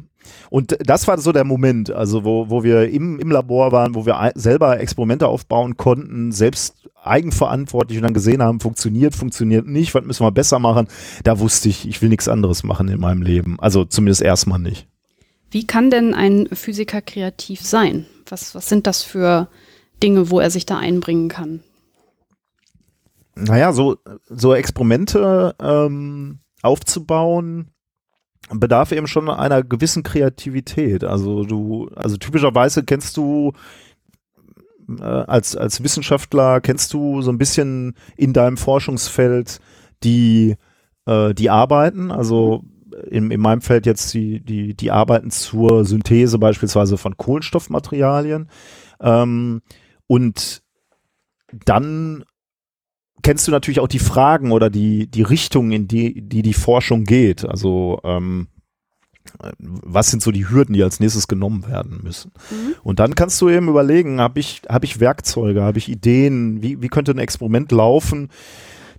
Und 0.51 0.77
das 0.81 1.07
war 1.09 1.19
so 1.19 1.33
der 1.33 1.45
Moment, 1.45 1.91
also 1.91 2.25
wo, 2.25 2.51
wo 2.51 2.63
wir 2.63 2.89
im, 2.91 3.19
im 3.19 3.31
Labor 3.31 3.73
waren, 3.73 3.95
wo 3.95 4.07
wir 4.07 4.33
selber 4.35 4.81
Experimente 4.81 5.29
aufbauen 5.29 5.77
konnten, 5.77 6.33
selbst 6.33 6.89
eigenverantwortlich 7.03 7.99
und 7.99 8.05
dann 8.05 8.15
gesehen 8.15 8.43
haben, 8.43 8.61
funktioniert, 8.61 9.15
funktioniert 9.15 9.67
nicht, 9.67 9.95
was 9.95 10.05
müssen 10.05 10.25
wir 10.25 10.33
besser 10.33 10.59
machen. 10.59 10.89
Da 11.25 11.39
wusste 11.39 11.69
ich, 11.69 11.89
ich 11.89 12.03
will 12.03 12.09
nichts 12.09 12.29
anderes 12.29 12.63
machen 12.63 12.89
in 12.89 13.01
meinem 13.01 13.23
Leben. 13.23 13.59
Also 13.61 13.85
zumindest 13.85 14.23
erstmal 14.23 14.59
nicht. 14.59 14.87
Wie 15.51 15.67
kann 15.67 15.91
denn 15.91 16.15
ein 16.15 16.49
Physiker 16.53 17.03
kreativ 17.03 17.63
sein? 17.63 18.07
Was, 18.29 18.55
was 18.55 18.69
sind 18.69 18.87
das 18.87 19.03
für 19.03 19.49
Dinge, 20.03 20.31
wo 20.31 20.41
er 20.41 20.51
sich 20.51 20.67
da 20.67 20.79
einbringen 20.79 21.29
kann? 21.29 21.61
Naja, 23.35 23.73
so, 23.73 23.97
so 24.29 24.55
Experimente 24.55 25.55
ähm, 25.61 26.41
aufzubauen, 26.63 27.71
bedarf 28.59 28.93
eben 28.93 29.07
schon 29.07 29.29
einer 29.29 29.63
gewissen 29.63 30.03
Kreativität. 30.03 31.05
Also 31.05 31.45
du, 31.45 31.89
also 31.95 32.17
typischerweise 32.17 32.83
kennst 32.85 33.17
du 33.17 33.53
äh, 34.99 35.05
als, 35.05 35.57
als 35.57 35.83
Wissenschaftler 35.83 36.61
kennst 36.61 36.93
du 36.93 37.23
so 37.23 37.31
ein 37.31 37.39
bisschen 37.39 37.95
in 38.17 38.33
deinem 38.33 38.57
Forschungsfeld 38.57 39.61
die, 40.03 40.57
äh, 41.07 41.35
die 41.35 41.51
Arbeiten, 41.51 42.11
also 42.11 42.65
in, 43.09 43.31
in 43.31 43.41
meinem 43.41 43.61
Feld 43.61 43.87
jetzt 43.87 44.13
die, 44.15 44.41
die, 44.41 44.75
die 44.75 44.91
Arbeiten 44.91 45.31
zur 45.31 45.85
Synthese 45.85 46.39
beispielsweise 46.39 46.99
von 46.99 47.17
Kohlenstoffmaterialien. 47.17 48.49
Ähm, 49.01 49.63
und 50.07 50.63
dann 51.65 52.25
kennst 53.23 53.47
du 53.47 53.53
natürlich 53.53 53.81
auch 53.81 53.89
die 53.89 53.99
Fragen 53.99 54.53
oder 54.53 54.71
die, 54.71 55.07
die 55.07 55.23
Richtung, 55.23 55.73
in 55.73 55.89
die, 55.89 56.23
die 56.23 56.43
die 56.43 56.55
Forschung 56.55 57.05
geht. 57.05 57.45
Also 57.45 58.01
ähm, 58.05 58.49
was 59.59 60.11
sind 60.11 60.23
so 60.23 60.31
die 60.31 60.49
Hürden, 60.49 60.75
die 60.75 60.83
als 60.83 61.01
nächstes 61.01 61.29
genommen 61.29 61.67
werden 61.69 62.01
müssen. 62.03 62.33
Mhm. 62.51 62.75
Und 62.83 62.99
dann 62.99 63.15
kannst 63.15 63.41
du 63.41 63.49
eben 63.49 63.69
überlegen, 63.69 64.21
habe 64.21 64.41
ich, 64.41 64.63
hab 64.69 64.85
ich 64.85 65.01
Werkzeuge, 65.01 65.63
habe 65.63 65.79
ich 65.79 65.89
Ideen, 65.89 66.63
wie, 66.63 66.83
wie 66.83 66.89
könnte 66.89 67.13
ein 67.13 67.19
Experiment 67.19 67.71
laufen, 67.73 68.29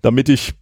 damit 0.01 0.29
ich 0.29 0.53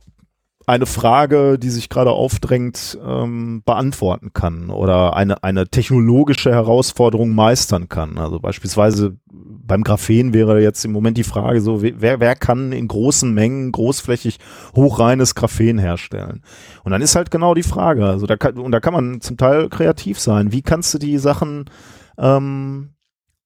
eine 0.69 0.86
Frage, 0.86 1.58
die 1.58 1.71
sich 1.71 1.89
gerade 1.89 2.12
aufdrängt, 2.12 2.97
ähm, 3.03 3.63
beantworten 3.65 4.34
kann 4.34 4.69
oder 4.69 5.15
eine, 5.15 5.43
eine 5.43 5.67
technologische 5.67 6.51
Herausforderung 6.51 7.34
meistern 7.34 7.89
kann. 7.89 8.19
Also 8.19 8.39
beispielsweise 8.39 9.17
beim 9.32 9.84
Graphen 9.84 10.32
wäre 10.32 10.62
jetzt 10.62 10.86
im 10.86 10.91
Moment 10.91 11.17
die 11.17 11.23
Frage 11.23 11.62
so, 11.62 11.82
wer, 11.82 12.19
wer 12.19 12.36
kann 12.36 12.71
in 12.71 12.88
großen 12.88 13.34
Mengen 13.34 13.71
großflächig 13.71 14.38
hochreines 14.75 15.34
Graphen 15.34 15.79
herstellen? 15.79 16.43
Und 16.84 16.91
dann 16.91 17.01
ist 17.01 17.15
halt 17.15 17.32
genau 17.32 17.55
die 17.55 17.63
Frage, 17.63 18.05
also 18.05 18.27
da 18.27 18.38
kann, 18.38 18.60
und 18.60 18.71
da 18.71 18.79
kann 18.79 18.93
man 18.93 19.21
zum 19.21 19.38
Teil 19.38 19.69
kreativ 19.69 20.19
sein. 20.19 20.51
Wie 20.51 20.62
kannst 20.62 20.93
du 20.93 20.99
die 20.99 21.17
Sachen, 21.17 21.65
ähm, 22.19 22.91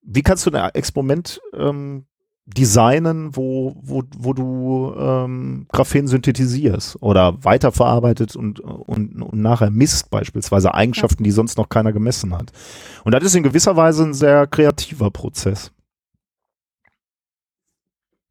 wie 0.01 0.23
kannst 0.23 0.45
du 0.45 0.51
ein 0.51 0.71
Experiment 0.73 1.39
ähm, 1.57 2.05
designen, 2.45 3.35
wo, 3.35 3.75
wo, 3.81 4.03
wo 4.17 4.33
du 4.33 4.93
ähm, 4.97 5.65
Graphen 5.71 6.07
synthetisierst 6.07 7.01
oder 7.01 7.43
weiterverarbeitet 7.43 8.35
und, 8.35 8.59
und, 8.59 9.21
und 9.21 9.41
nachher 9.41 9.69
misst 9.69 10.09
beispielsweise 10.09 10.73
Eigenschaften, 10.73 11.23
die 11.23 11.31
sonst 11.31 11.57
noch 11.57 11.69
keiner 11.69 11.93
gemessen 11.93 12.35
hat. 12.35 12.51
Und 13.05 13.13
das 13.13 13.23
ist 13.23 13.35
in 13.35 13.43
gewisser 13.43 13.77
Weise 13.77 14.03
ein 14.03 14.13
sehr 14.13 14.45
kreativer 14.47 15.09
Prozess. 15.09 15.71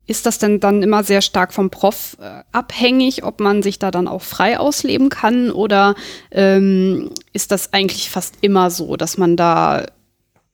Ist 0.07 0.27
das 0.27 0.39
denn 0.39 0.61
dann 0.61 0.83
immer 0.83 1.05
sehr 1.05 1.23
stark 1.23 1.55
vom 1.55 1.71
Prof 1.71 2.19
äh, 2.21 2.43
abhängig, 2.51 3.25
ob 3.25 3.41
man 3.41 3.63
sich 3.63 3.79
da 3.79 3.91
dann 3.91 4.09
auch 4.09 4.21
frei 4.21 4.59
ausleben 4.59 5.09
kann? 5.09 5.51
Oder 5.51 5.95
ähm, 6.33 7.11
ist 7.33 7.53
das 7.53 7.73
eigentlich 7.73 8.11
fast 8.11 8.37
immer 8.43 8.71
so, 8.71 8.97
dass 8.97 9.17
man 9.17 9.37
da 9.37 9.87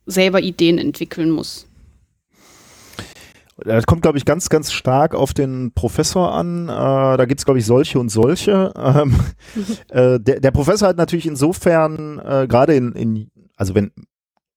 selber 0.07 0.43
Ideen 0.43 0.79
entwickeln 0.79 1.31
muss? 1.31 1.68
Das 3.65 3.87
kommt, 3.87 4.03
glaube 4.03 4.19
ich, 4.19 4.25
ganz, 4.25 4.49
ganz 4.49 4.73
stark 4.73 5.15
auf 5.15 5.35
den 5.35 5.73
Professor 5.75 6.33
an. 6.33 6.69
Äh, 6.69 6.73
da 6.73 7.25
gibt 7.27 7.41
es, 7.41 7.45
glaube 7.45 7.59
ich, 7.59 7.67
solche 7.67 7.99
und 7.99 8.09
solche. 8.09 8.73
Ähm, 8.77 9.17
äh, 9.91 10.21
der, 10.21 10.41
der, 10.41 10.51
Professor 10.53 10.89
hat 10.89 10.97
natürlich 10.97 11.27
insofern, 11.27 12.21
äh, 12.21 12.47
gerade 12.49 12.75
in, 12.75 12.93
in, 12.93 13.31
also 13.57 13.75
wenn, 13.75 13.91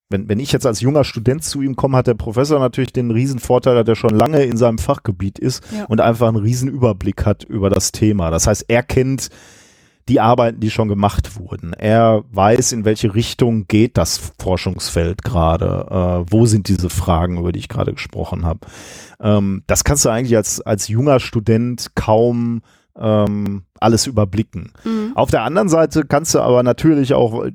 wenn, 0.09 0.29
wenn 0.29 0.39
ich 0.39 0.51
jetzt 0.51 0.67
als 0.67 0.81
junger 0.81 1.03
Student 1.03 1.43
zu 1.43 1.61
ihm 1.61 1.75
komme, 1.75 1.97
hat 1.97 2.07
der 2.07 2.13
Professor 2.13 2.59
natürlich 2.59 2.93
den 2.93 3.09
riesen 3.11 3.39
Vorteil, 3.39 3.75
dass 3.75 3.87
er 3.87 3.95
schon 3.95 4.15
lange 4.15 4.43
in 4.43 4.57
seinem 4.57 4.77
Fachgebiet 4.77 5.39
ist 5.39 5.63
ja. 5.75 5.85
und 5.85 5.99
einfach 5.99 6.27
einen 6.27 6.37
riesen 6.37 6.69
Überblick 6.69 7.25
hat 7.25 7.43
über 7.43 7.69
das 7.69 7.91
Thema. 7.91 8.29
Das 8.29 8.45
heißt, 8.45 8.65
er 8.67 8.83
kennt 8.83 9.29
die 10.11 10.19
Arbeiten, 10.19 10.59
die 10.59 10.69
schon 10.69 10.89
gemacht 10.89 11.39
wurden. 11.39 11.71
Er 11.71 12.25
weiß, 12.33 12.73
in 12.73 12.83
welche 12.83 13.15
Richtung 13.15 13.65
geht 13.69 13.95
das 13.97 14.33
Forschungsfeld 14.39 15.23
gerade, 15.23 15.87
äh, 15.89 16.29
wo 16.29 16.45
sind 16.45 16.67
diese 16.67 16.89
Fragen, 16.89 17.37
über 17.37 17.53
die 17.53 17.59
ich 17.59 17.69
gerade 17.69 17.93
gesprochen 17.93 18.45
habe. 18.45 18.59
Ähm, 19.21 19.63
das 19.67 19.85
kannst 19.85 20.03
du 20.03 20.09
eigentlich 20.09 20.35
als, 20.35 20.59
als 20.59 20.89
junger 20.89 21.21
Student 21.21 21.95
kaum 21.95 22.61
ähm, 22.99 23.63
alles 23.79 24.05
überblicken. 24.05 24.73
Mhm. 24.83 25.13
Auf 25.15 25.31
der 25.31 25.43
anderen 25.43 25.69
Seite 25.69 26.03
kannst 26.03 26.35
du 26.35 26.41
aber 26.41 26.61
natürlich 26.61 27.13
auch 27.13 27.45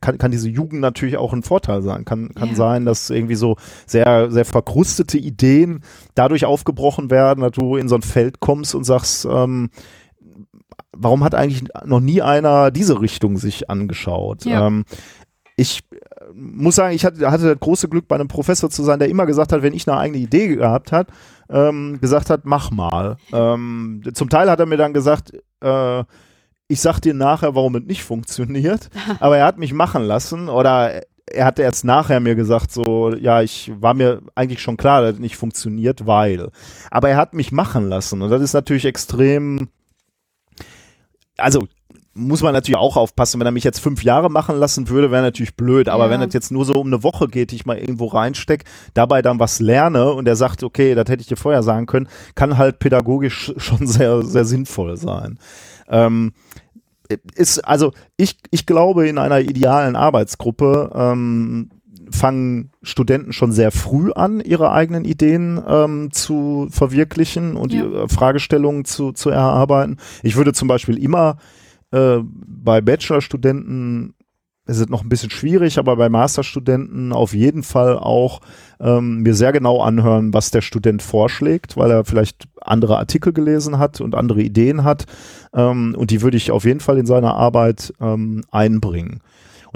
kann, 0.00 0.18
kann 0.18 0.32
diese 0.32 0.50
Jugend 0.50 0.80
natürlich 0.80 1.16
auch 1.16 1.32
ein 1.32 1.44
Vorteil 1.44 1.80
sein. 1.80 2.04
Kann, 2.04 2.34
kann 2.34 2.50
ja. 2.50 2.54
sein, 2.56 2.84
dass 2.84 3.08
irgendwie 3.08 3.36
so 3.36 3.56
sehr, 3.86 4.30
sehr 4.30 4.44
verkrustete 4.44 5.16
Ideen 5.16 5.82
dadurch 6.14 6.44
aufgebrochen 6.44 7.10
werden, 7.10 7.40
dass 7.40 7.52
du 7.52 7.76
in 7.76 7.88
so 7.88 7.94
ein 7.94 8.02
Feld 8.02 8.40
kommst 8.40 8.74
und 8.74 8.84
sagst, 8.84 9.26
ähm, 9.30 9.70
warum 10.98 11.24
hat 11.24 11.34
eigentlich 11.34 11.64
noch 11.84 12.00
nie 12.00 12.22
einer 12.22 12.70
diese 12.70 13.00
Richtung 13.00 13.36
sich 13.38 13.70
angeschaut? 13.70 14.44
Ja. 14.44 14.66
Ähm, 14.66 14.84
ich 15.56 15.82
muss 16.34 16.76
sagen, 16.76 16.94
ich 16.94 17.04
hatte, 17.04 17.30
hatte 17.30 17.48
das 17.48 17.60
große 17.60 17.88
Glück, 17.88 18.08
bei 18.08 18.16
einem 18.16 18.28
Professor 18.28 18.68
zu 18.68 18.82
sein, 18.82 18.98
der 18.98 19.08
immer 19.08 19.26
gesagt 19.26 19.52
hat, 19.52 19.62
wenn 19.62 19.74
ich 19.74 19.88
eine 19.88 19.98
eigene 19.98 20.18
Idee 20.18 20.48
gehabt 20.48 20.92
hat, 20.92 21.08
ähm, 21.48 21.98
gesagt 22.00 22.30
hat, 22.30 22.44
mach 22.44 22.70
mal. 22.70 23.16
Ähm, 23.32 24.02
zum 24.12 24.28
Teil 24.28 24.50
hat 24.50 24.60
er 24.60 24.66
mir 24.66 24.76
dann 24.76 24.92
gesagt, 24.92 25.32
äh, 25.62 26.04
ich 26.68 26.80
sag 26.80 27.00
dir 27.00 27.14
nachher, 27.14 27.54
warum 27.54 27.76
es 27.76 27.84
nicht 27.84 28.04
funktioniert, 28.04 28.90
aber 29.20 29.38
er 29.38 29.46
hat 29.46 29.58
mich 29.58 29.72
machen 29.72 30.02
lassen 30.02 30.48
oder 30.48 31.02
er 31.28 31.44
hat 31.44 31.58
erst 31.58 31.84
nachher 31.84 32.20
mir 32.20 32.34
gesagt, 32.34 32.70
so, 32.70 33.14
ja, 33.14 33.42
ich 33.42 33.72
war 33.80 33.94
mir 33.94 34.22
eigentlich 34.34 34.60
schon 34.60 34.76
klar, 34.76 35.02
dass 35.02 35.14
es 35.14 35.18
nicht 35.18 35.36
funktioniert, 35.36 36.06
weil. 36.06 36.50
Aber 36.90 37.08
er 37.08 37.16
hat 37.16 37.34
mich 37.34 37.50
machen 37.50 37.88
lassen 37.88 38.22
und 38.22 38.30
das 38.30 38.42
ist 38.42 38.52
natürlich 38.52 38.84
extrem, 38.84 39.68
also 41.36 41.66
muss 42.16 42.42
man 42.42 42.54
natürlich 42.54 42.78
auch 42.78 42.96
aufpassen. 42.96 43.38
Wenn 43.38 43.46
er 43.46 43.52
mich 43.52 43.64
jetzt 43.64 43.80
fünf 43.80 44.02
Jahre 44.02 44.30
machen 44.30 44.56
lassen 44.56 44.88
würde, 44.88 45.10
wäre 45.10 45.22
natürlich 45.22 45.54
blöd. 45.54 45.88
Aber 45.88 46.06
ja. 46.06 46.10
wenn 46.10 46.22
es 46.22 46.32
jetzt 46.32 46.50
nur 46.50 46.64
so 46.64 46.80
um 46.80 46.86
eine 46.86 47.02
Woche 47.02 47.28
geht, 47.28 47.52
ich 47.52 47.66
mal 47.66 47.78
irgendwo 47.78 48.06
reinstecke, 48.06 48.64
dabei 48.94 49.20
dann 49.20 49.38
was 49.38 49.60
lerne 49.60 50.12
und 50.12 50.26
er 50.26 50.36
sagt, 50.36 50.62
okay, 50.62 50.94
das 50.94 51.08
hätte 51.08 51.20
ich 51.20 51.26
dir 51.26 51.36
vorher 51.36 51.62
sagen 51.62 51.86
können, 51.86 52.08
kann 52.34 52.56
halt 52.56 52.78
pädagogisch 52.78 53.52
schon 53.58 53.86
sehr, 53.86 54.22
sehr 54.22 54.44
sinnvoll 54.46 54.96
sein. 54.96 55.38
Ähm, 55.88 56.32
ist, 57.34 57.60
also 57.60 57.92
ich, 58.16 58.38
ich 58.50 58.66
glaube, 58.66 59.06
in 59.06 59.18
einer 59.18 59.40
idealen 59.40 59.94
Arbeitsgruppe 59.94 60.90
ähm, 60.94 61.70
fangen 62.16 62.70
Studenten 62.82 63.32
schon 63.32 63.52
sehr 63.52 63.70
früh 63.70 64.10
an, 64.12 64.40
ihre 64.40 64.72
eigenen 64.72 65.04
Ideen 65.04 65.60
ähm, 65.68 66.10
zu 66.10 66.68
verwirklichen 66.70 67.56
und 67.56 67.72
ja. 67.72 68.08
Fragestellungen 68.08 68.84
zu, 68.84 69.12
zu 69.12 69.30
erarbeiten. 69.30 69.98
Ich 70.22 70.36
würde 70.36 70.52
zum 70.52 70.68
Beispiel 70.68 70.96
immer 71.02 71.36
äh, 71.92 72.18
bei 72.22 72.80
Bachelorstudenten 72.80 74.14
ist 74.66 74.80
es 74.80 74.88
noch 74.88 75.02
ein 75.02 75.08
bisschen 75.08 75.30
schwierig, 75.30 75.78
aber 75.78 75.96
bei 75.96 76.08
Masterstudenten 76.08 77.12
auf 77.12 77.34
jeden 77.34 77.62
Fall 77.62 77.96
auch 77.96 78.40
ähm, 78.80 79.22
mir 79.22 79.34
sehr 79.34 79.52
genau 79.52 79.80
anhören, 79.80 80.34
was 80.34 80.50
der 80.50 80.60
Student 80.60 81.02
vorschlägt, 81.02 81.76
weil 81.76 81.90
er 81.90 82.04
vielleicht 82.04 82.48
andere 82.60 82.98
Artikel 82.98 83.32
gelesen 83.32 83.78
hat 83.78 84.00
und 84.00 84.16
andere 84.16 84.42
Ideen 84.42 84.82
hat. 84.82 85.06
Ähm, 85.54 85.94
und 85.96 86.10
die 86.10 86.20
würde 86.20 86.36
ich 86.36 86.50
auf 86.50 86.64
jeden 86.64 86.80
Fall 86.80 86.98
in 86.98 87.06
seine 87.06 87.34
Arbeit 87.34 87.94
ähm, 88.00 88.42
einbringen. 88.50 89.20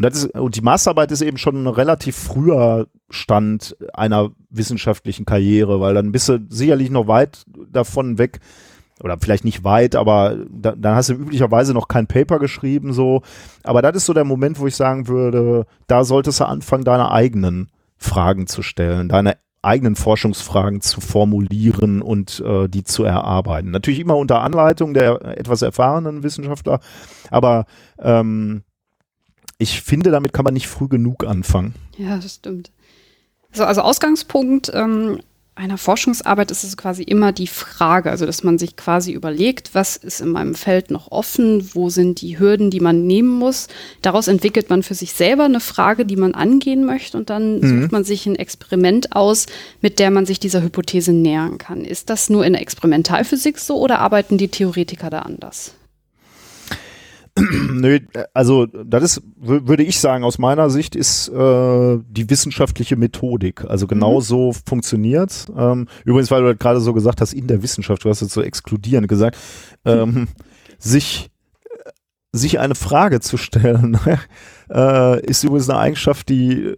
Und, 0.00 0.14
das 0.14 0.24
ist, 0.24 0.34
und 0.34 0.56
die 0.56 0.62
Masterarbeit 0.62 1.12
ist 1.12 1.20
eben 1.20 1.36
schon 1.36 1.62
ein 1.62 1.66
relativ 1.66 2.16
früher 2.16 2.86
Stand 3.10 3.76
einer 3.92 4.30
wissenschaftlichen 4.48 5.26
Karriere, 5.26 5.78
weil 5.80 5.92
dann 5.92 6.10
bist 6.10 6.30
du 6.30 6.38
sicherlich 6.48 6.90
noch 6.90 7.06
weit 7.06 7.44
davon 7.70 8.16
weg, 8.16 8.40
oder 9.02 9.18
vielleicht 9.18 9.44
nicht 9.44 9.62
weit, 9.62 9.96
aber 9.96 10.36
da, 10.50 10.72
dann 10.76 10.94
hast 10.94 11.10
du 11.10 11.14
üblicherweise 11.14 11.74
noch 11.74 11.88
kein 11.88 12.06
Paper 12.06 12.38
geschrieben, 12.38 12.94
so. 12.94 13.22
Aber 13.62 13.82
das 13.82 13.96
ist 13.96 14.06
so 14.06 14.14
der 14.14 14.24
Moment, 14.24 14.58
wo 14.58 14.66
ich 14.66 14.76
sagen 14.76 15.06
würde, 15.06 15.66
da 15.86 16.04
solltest 16.04 16.40
du 16.40 16.44
anfangen, 16.44 16.84
deine 16.84 17.10
eigenen 17.10 17.70
Fragen 17.98 18.46
zu 18.46 18.62
stellen, 18.62 19.08
deine 19.08 19.36
eigenen 19.62 19.96
Forschungsfragen 19.96 20.80
zu 20.80 21.02
formulieren 21.02 22.00
und 22.00 22.42
äh, 22.46 22.68
die 22.68 22.84
zu 22.84 23.04
erarbeiten. 23.04 23.70
Natürlich 23.70 24.00
immer 24.00 24.16
unter 24.16 24.40
Anleitung 24.40 24.94
der 24.94 25.20
etwas 25.38 25.60
erfahrenen 25.60 26.22
Wissenschaftler, 26.22 26.80
aber 27.30 27.66
ähm, 27.98 28.62
ich 29.60 29.82
finde, 29.82 30.10
damit 30.10 30.32
kann 30.32 30.44
man 30.44 30.54
nicht 30.54 30.68
früh 30.68 30.88
genug 30.88 31.24
anfangen. 31.24 31.74
Ja, 31.98 32.16
das 32.16 32.34
stimmt. 32.34 32.70
So, 33.52 33.64
also 33.64 33.82
Ausgangspunkt 33.82 34.70
ähm, 34.74 35.20
einer 35.60 35.76
Forschungsarbeit 35.76 36.50
ist 36.50 36.64
es 36.64 36.78
quasi 36.78 37.02
immer 37.02 37.32
die 37.32 37.46
Frage, 37.46 38.10
also 38.10 38.24
dass 38.24 38.42
man 38.42 38.58
sich 38.58 38.76
quasi 38.76 39.12
überlegt, 39.12 39.74
was 39.74 39.96
ist 39.96 40.22
in 40.22 40.30
meinem 40.30 40.54
Feld 40.54 40.90
noch 40.90 41.10
offen, 41.10 41.68
wo 41.74 41.90
sind 41.90 42.22
die 42.22 42.38
Hürden, 42.38 42.70
die 42.70 42.80
man 42.80 43.06
nehmen 43.06 43.28
muss. 43.28 43.68
Daraus 44.00 44.28
entwickelt 44.28 44.70
man 44.70 44.82
für 44.82 44.94
sich 44.94 45.12
selber 45.12 45.44
eine 45.44 45.60
Frage, 45.60 46.06
die 46.06 46.16
man 46.16 46.34
angehen 46.34 46.86
möchte 46.86 47.18
und 47.18 47.28
dann 47.28 47.60
mhm. 47.60 47.82
sucht 47.82 47.92
man 47.92 48.04
sich 48.04 48.24
ein 48.24 48.36
Experiment 48.36 49.14
aus, 49.14 49.46
mit 49.82 49.98
der 49.98 50.10
man 50.10 50.24
sich 50.24 50.40
dieser 50.40 50.62
Hypothese 50.62 51.12
nähern 51.12 51.58
kann. 51.58 51.84
Ist 51.84 52.08
das 52.08 52.30
nur 52.30 52.46
in 52.46 52.54
der 52.54 52.62
Experimentalphysik 52.62 53.58
so 53.58 53.78
oder 53.78 53.98
arbeiten 53.98 54.38
die 54.38 54.48
Theoretiker 54.48 55.10
da 55.10 55.20
anders? 55.20 55.74
Nö, 57.72 58.00
also 58.34 58.66
das 58.66 59.02
ist, 59.02 59.22
würde 59.36 59.82
ich 59.82 60.00
sagen, 60.00 60.24
aus 60.24 60.38
meiner 60.38 60.70
Sicht 60.70 60.96
ist 60.96 61.28
äh, 61.28 61.98
die 62.08 62.28
wissenschaftliche 62.28 62.96
Methodik. 62.96 63.64
Also 63.64 63.86
genau 63.86 64.16
mhm. 64.16 64.22
so 64.22 64.52
funktioniert. 64.66 65.46
Ähm, 65.56 65.86
übrigens, 66.04 66.30
weil 66.30 66.42
du 66.42 66.56
gerade 66.56 66.80
so 66.80 66.92
gesagt 66.92 67.20
hast, 67.20 67.32
in 67.32 67.46
der 67.46 67.62
Wissenschaft, 67.62 68.04
du 68.04 68.10
hast 68.10 68.20
jetzt 68.20 68.34
so 68.34 68.42
exkludierend 68.42 69.08
gesagt, 69.08 69.36
ähm, 69.84 70.28
sich, 70.78 71.30
sich 72.32 72.58
eine 72.58 72.74
Frage 72.74 73.20
zu 73.20 73.36
stellen, 73.36 73.98
äh, 74.70 75.24
ist 75.24 75.44
übrigens 75.44 75.70
eine 75.70 75.78
Eigenschaft, 75.78 76.28
die 76.28 76.74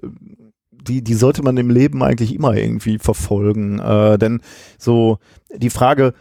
die, 0.88 1.02
die 1.02 1.14
sollte 1.14 1.42
man 1.42 1.56
im 1.56 1.70
Leben 1.70 2.02
eigentlich 2.02 2.34
immer 2.34 2.54
irgendwie 2.54 2.98
verfolgen. 2.98 3.78
Äh, 3.78 4.18
denn 4.18 4.40
so 4.78 5.18
die 5.54 5.70
Frage, 5.70 6.12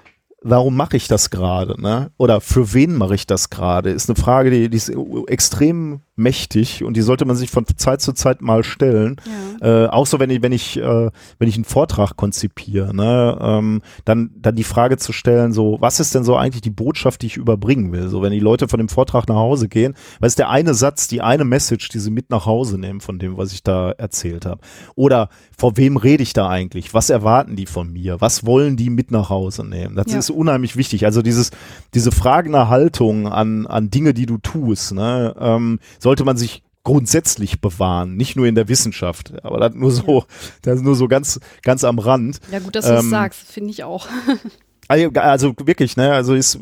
warum 0.41 0.75
mache 0.75 0.97
ich 0.97 1.07
das 1.07 1.29
gerade? 1.29 1.79
Ne? 1.81 2.11
Oder 2.17 2.41
für 2.41 2.73
wen 2.73 2.95
mache 2.95 3.15
ich 3.15 3.27
das 3.27 3.49
gerade? 3.49 3.91
Ist 3.91 4.09
eine 4.09 4.15
Frage, 4.15 4.49
die, 4.49 4.69
die 4.69 4.77
ist 4.77 4.91
extrem 5.27 6.01
mächtig 6.21 6.83
und 6.83 6.95
die 6.95 7.01
sollte 7.01 7.25
man 7.25 7.35
sich 7.35 7.51
von 7.51 7.65
Zeit 7.75 8.01
zu 8.01 8.13
Zeit 8.13 8.41
mal 8.41 8.63
stellen. 8.63 9.17
Ja. 9.61 9.85
Äh, 9.85 9.87
auch 9.89 10.05
so, 10.05 10.19
wenn 10.19 10.29
ich, 10.29 10.41
wenn 10.41 10.51
ich, 10.51 10.77
äh, 10.77 11.09
wenn 11.39 11.49
ich 11.49 11.55
einen 11.55 11.65
Vortrag 11.65 12.15
konzipiere, 12.15 12.95
ne? 12.95 13.37
ähm, 13.41 13.81
dann, 14.05 14.31
dann 14.35 14.55
die 14.55 14.63
Frage 14.63 14.97
zu 14.97 15.13
stellen, 15.13 15.53
so, 15.53 15.77
was 15.81 15.99
ist 15.99 16.15
denn 16.15 16.23
so 16.23 16.35
eigentlich 16.35 16.61
die 16.61 16.69
Botschaft, 16.69 17.21
die 17.21 17.27
ich 17.27 17.37
überbringen 17.37 17.91
will? 17.91 18.07
So, 18.07 18.21
wenn 18.21 18.31
die 18.31 18.39
Leute 18.39 18.67
von 18.67 18.77
dem 18.77 18.89
Vortrag 18.89 19.27
nach 19.27 19.35
Hause 19.35 19.67
gehen, 19.67 19.95
was 20.19 20.29
ist 20.29 20.39
der 20.39 20.49
eine 20.49 20.73
Satz, 20.73 21.07
die 21.07 21.21
eine 21.21 21.45
Message, 21.45 21.89
die 21.89 21.99
sie 21.99 22.11
mit 22.11 22.29
nach 22.29 22.45
Hause 22.45 22.77
nehmen 22.77 23.01
von 23.01 23.19
dem, 23.19 23.37
was 23.37 23.53
ich 23.53 23.63
da 23.63 23.91
erzählt 23.91 24.45
habe? 24.45 24.61
Oder 24.95 25.29
vor 25.57 25.77
wem 25.77 25.97
rede 25.97 26.23
ich 26.23 26.33
da 26.33 26.49
eigentlich? 26.49 26.93
Was 26.93 27.09
erwarten 27.09 27.55
die 27.55 27.65
von 27.65 27.91
mir? 27.91 28.21
Was 28.21 28.45
wollen 28.45 28.77
die 28.77 28.89
mit 28.89 29.11
nach 29.11 29.29
Hause 29.29 29.65
nehmen? 29.65 29.95
Das 29.95 30.11
ja. 30.11 30.19
ist 30.19 30.29
unheimlich 30.29 30.75
wichtig. 30.75 31.05
Also 31.05 31.21
dieses, 31.21 31.51
diese 31.93 32.11
fragende 32.11 32.67
Haltung 32.69 33.27
an, 33.27 33.67
an 33.67 33.89
Dinge, 33.89 34.13
die 34.13 34.25
du 34.25 34.37
tust, 34.37 34.93
ne? 34.93 35.35
ähm, 35.39 35.79
sollte 36.11 36.25
man 36.25 36.35
sich 36.35 36.61
grundsätzlich 36.83 37.61
bewahren, 37.61 38.17
nicht 38.17 38.35
nur 38.35 38.45
in 38.45 38.55
der 38.55 38.67
Wissenschaft. 38.67 39.31
Aber 39.45 39.61
das 39.61 39.73
nur 39.75 39.91
so, 39.91 40.25
das 40.61 40.81
nur 40.81 40.95
so 40.95 41.07
ganz, 41.07 41.39
ganz 41.63 41.85
am 41.85 41.99
Rand. 41.99 42.41
Ja, 42.51 42.59
gut, 42.59 42.75
dass 42.75 42.85
du 42.85 42.97
ähm, 42.97 43.09
sagst, 43.09 43.49
finde 43.49 43.69
ich 43.69 43.85
auch. 43.85 44.09
Also, 44.91 45.53
wirklich, 45.63 45.95
ne, 45.95 46.11
also 46.11 46.35
es 46.35 46.59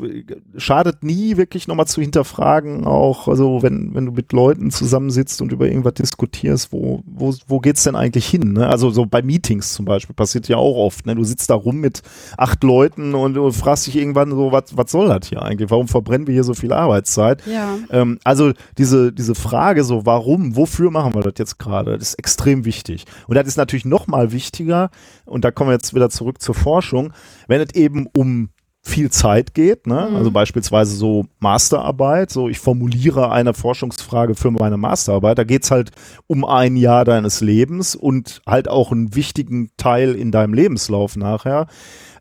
schadet 0.56 1.02
nie, 1.02 1.36
wirklich 1.36 1.66
nochmal 1.66 1.86
zu 1.86 2.00
hinterfragen, 2.00 2.86
auch, 2.86 3.26
also 3.26 3.62
wenn, 3.62 3.92
wenn 3.94 4.06
du 4.06 4.12
mit 4.12 4.32
Leuten 4.32 4.70
zusammensitzt 4.70 5.42
und 5.42 5.50
über 5.50 5.66
irgendwas 5.66 5.94
diskutierst, 5.94 6.72
wo, 6.72 7.02
wo, 7.06 7.34
wo 7.48 7.58
geht's 7.58 7.82
denn 7.82 7.96
eigentlich 7.96 8.26
hin, 8.26 8.52
ne? 8.52 8.68
Also 8.68 8.90
so 8.90 9.04
bei 9.04 9.22
Meetings 9.22 9.72
zum 9.72 9.84
Beispiel 9.84 10.14
passiert 10.14 10.46
ja 10.46 10.58
auch 10.58 10.76
oft, 10.76 11.06
ne? 11.06 11.16
Du 11.16 11.24
sitzt 11.24 11.50
da 11.50 11.54
rum 11.54 11.78
mit 11.78 12.02
acht 12.36 12.62
Leuten 12.62 13.14
und, 13.14 13.36
und 13.36 13.52
fragst 13.52 13.88
dich 13.88 13.96
irgendwann 13.96 14.30
so, 14.30 14.52
was, 14.52 14.76
was 14.76 14.92
soll 14.92 15.08
das 15.08 15.28
hier 15.28 15.42
eigentlich? 15.42 15.70
Warum 15.70 15.88
verbrennen 15.88 16.28
wir 16.28 16.34
hier 16.34 16.44
so 16.44 16.54
viel 16.54 16.72
Arbeitszeit? 16.72 17.42
Ja. 17.46 17.78
Ähm, 17.90 18.18
also 18.22 18.52
diese, 18.78 19.12
diese 19.12 19.34
Frage 19.34 19.82
so, 19.82 20.06
warum, 20.06 20.54
wofür 20.54 20.90
machen 20.90 21.14
wir 21.14 21.22
das 21.22 21.34
jetzt 21.38 21.58
gerade? 21.58 21.98
Das 21.98 22.10
ist 22.10 22.14
extrem 22.14 22.64
wichtig. 22.64 23.06
Und 23.26 23.34
das 23.34 23.48
ist 23.48 23.56
natürlich 23.56 23.84
nochmal 23.84 24.30
wichtiger, 24.30 24.90
und 25.24 25.44
da 25.44 25.50
kommen 25.50 25.70
wir 25.70 25.74
jetzt 25.74 25.94
wieder 25.94 26.10
zurück 26.10 26.40
zur 26.40 26.54
Forschung, 26.54 27.12
wenn 27.46 27.60
es 27.60 27.74
eben 27.74 28.06
um 28.20 28.50
viel 28.82 29.10
Zeit 29.10 29.52
geht, 29.54 29.86
ne? 29.86 30.08
Mhm. 30.10 30.16
also 30.16 30.30
beispielsweise 30.30 30.96
so 30.96 31.26
Masterarbeit, 31.38 32.30
so 32.30 32.48
ich 32.48 32.58
formuliere 32.58 33.30
eine 33.30 33.52
Forschungsfrage 33.52 34.34
für 34.34 34.50
meine 34.50 34.78
Masterarbeit, 34.78 35.38
da 35.38 35.44
geht's 35.44 35.70
halt 35.70 35.90
um 36.26 36.44
ein 36.44 36.76
Jahr 36.76 37.04
deines 37.04 37.42
Lebens 37.42 37.94
und 37.94 38.40
halt 38.46 38.68
auch 38.68 38.90
einen 38.90 39.14
wichtigen 39.14 39.70
Teil 39.76 40.14
in 40.14 40.30
deinem 40.30 40.54
Lebenslauf 40.54 41.16
nachher. 41.16 41.66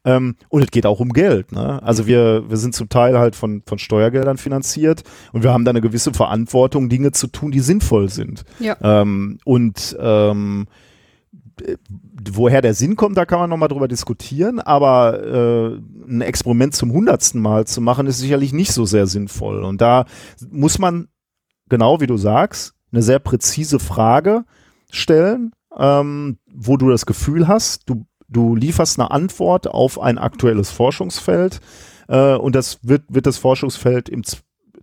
Ähm, 0.05 0.35
und 0.49 0.63
es 0.63 0.71
geht 0.71 0.85
auch 0.85 0.99
um 0.99 1.09
Geld. 1.09 1.51
Ne? 1.51 1.81
Also 1.83 2.07
wir, 2.07 2.49
wir 2.49 2.57
sind 2.57 2.73
zum 2.73 2.87
Teil 2.89 3.17
halt 3.17 3.35
von, 3.35 3.63
von 3.65 3.79
Steuergeldern 3.79 4.37
finanziert 4.37 5.03
und 5.33 5.43
wir 5.43 5.51
haben 5.51 5.65
da 5.65 5.71
eine 5.71 5.81
gewisse 5.81 6.13
Verantwortung, 6.13 6.89
Dinge 6.89 7.11
zu 7.11 7.27
tun, 7.27 7.51
die 7.51 7.59
sinnvoll 7.59 8.09
sind. 8.09 8.43
Ja. 8.59 8.77
Ähm, 8.81 9.39
und 9.43 9.97
ähm, 9.99 10.67
woher 12.31 12.61
der 12.61 12.73
Sinn 12.73 12.95
kommt, 12.95 13.17
da 13.17 13.25
kann 13.25 13.39
man 13.39 13.49
nochmal 13.49 13.69
drüber 13.69 13.87
diskutieren, 13.87 14.59
aber 14.59 15.23
äh, 15.23 15.79
ein 16.07 16.21
Experiment 16.21 16.75
zum 16.75 16.91
hundertsten 16.91 17.41
Mal 17.41 17.65
zu 17.65 17.81
machen, 17.81 18.07
ist 18.07 18.19
sicherlich 18.19 18.53
nicht 18.53 18.71
so 18.71 18.85
sehr 18.85 19.07
sinnvoll. 19.07 19.63
Und 19.63 19.81
da 19.81 20.05
muss 20.49 20.79
man, 20.79 21.07
genau 21.69 22.01
wie 22.01 22.07
du 22.07 22.17
sagst, 22.17 22.73
eine 22.91 23.01
sehr 23.01 23.19
präzise 23.19 23.79
Frage 23.79 24.45
stellen, 24.91 25.51
ähm, 25.77 26.37
wo 26.51 26.77
du 26.77 26.89
das 26.89 27.05
Gefühl 27.05 27.47
hast, 27.47 27.89
du, 27.89 28.05
du 28.27 28.55
lieferst 28.55 28.99
eine 28.99 29.11
Antwort 29.11 29.67
auf 29.67 29.99
ein 29.99 30.17
aktuelles 30.17 30.71
Forschungsfeld 30.71 31.59
äh, 32.07 32.35
und 32.35 32.55
das 32.55 32.79
wird, 32.81 33.03
wird 33.09 33.25
das 33.25 33.37
Forschungsfeld 33.37 34.09
im 34.09 34.23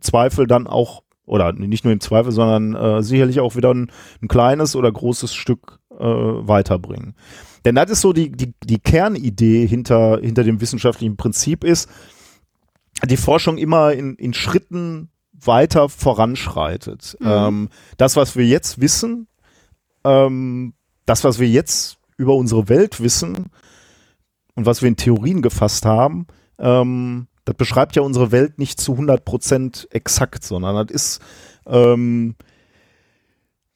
Zweifel 0.01 0.47
dann 0.47 0.67
auch 0.67 1.03
oder 1.27 1.53
nicht 1.53 1.85
nur 1.85 1.93
im 1.93 2.01
Zweifel, 2.01 2.31
sondern 2.31 2.75
äh, 2.75 3.03
sicherlich 3.03 3.41
auch 3.41 3.57
wieder 3.57 3.75
ein, 3.75 3.91
ein, 4.23 4.29
kleines 4.29 4.77
oder 4.77 4.91
großes 4.91 5.35
Stück 5.35 5.81
äh, 5.99 6.05
weiterbringen. 6.05 7.15
Denn 7.65 7.75
das 7.75 7.91
ist 7.91 8.01
so 8.01 8.13
die, 8.13 8.31
die, 8.31 8.55
die 8.65 8.79
Kernidee 8.79 9.67
hinter, 9.67 10.21
hinter 10.21 10.45
dem 10.45 10.61
wissenschaftlichen 10.61 11.17
Prinzip 11.17 11.65
ist, 11.65 11.89
die 13.05 13.17
Forschung 13.17 13.59
immer 13.59 13.93
in, 13.93 14.15
in 14.15 14.33
Schritten 14.33 15.11
weiter 15.33 15.89
voranschreitet. 15.89 17.17
Mhm. 17.21 17.27
Ähm, 17.29 17.69
das, 17.97 18.17
was 18.17 18.37
wir 18.37 18.47
jetzt 18.47 18.81
wissen, 18.81 19.27
ähm, 20.05 20.75
das, 21.05 21.25
was 21.25 21.39
wir 21.39 21.49
jetzt 21.49 21.99
über 22.17 22.35
unsere 22.35 22.69
Welt 22.69 23.01
wissen 23.01 23.51
und 24.55 24.67
was 24.67 24.83
wir 24.83 24.89
in 24.89 24.97
Theorien 24.97 25.43
gefasst 25.43 25.85
haben, 25.85 26.27
ähm, 26.59 27.27
das 27.45 27.57
beschreibt 27.57 27.95
ja 27.97 28.03
unsere 28.03 28.33
Welt 28.33 28.59
nicht 28.59 28.81
zu 28.81 28.95
100% 28.95 29.91
exakt, 29.91 30.43
sondern 30.45 30.87
das 30.87 30.95
ist, 30.95 31.21
ähm, 31.67 32.35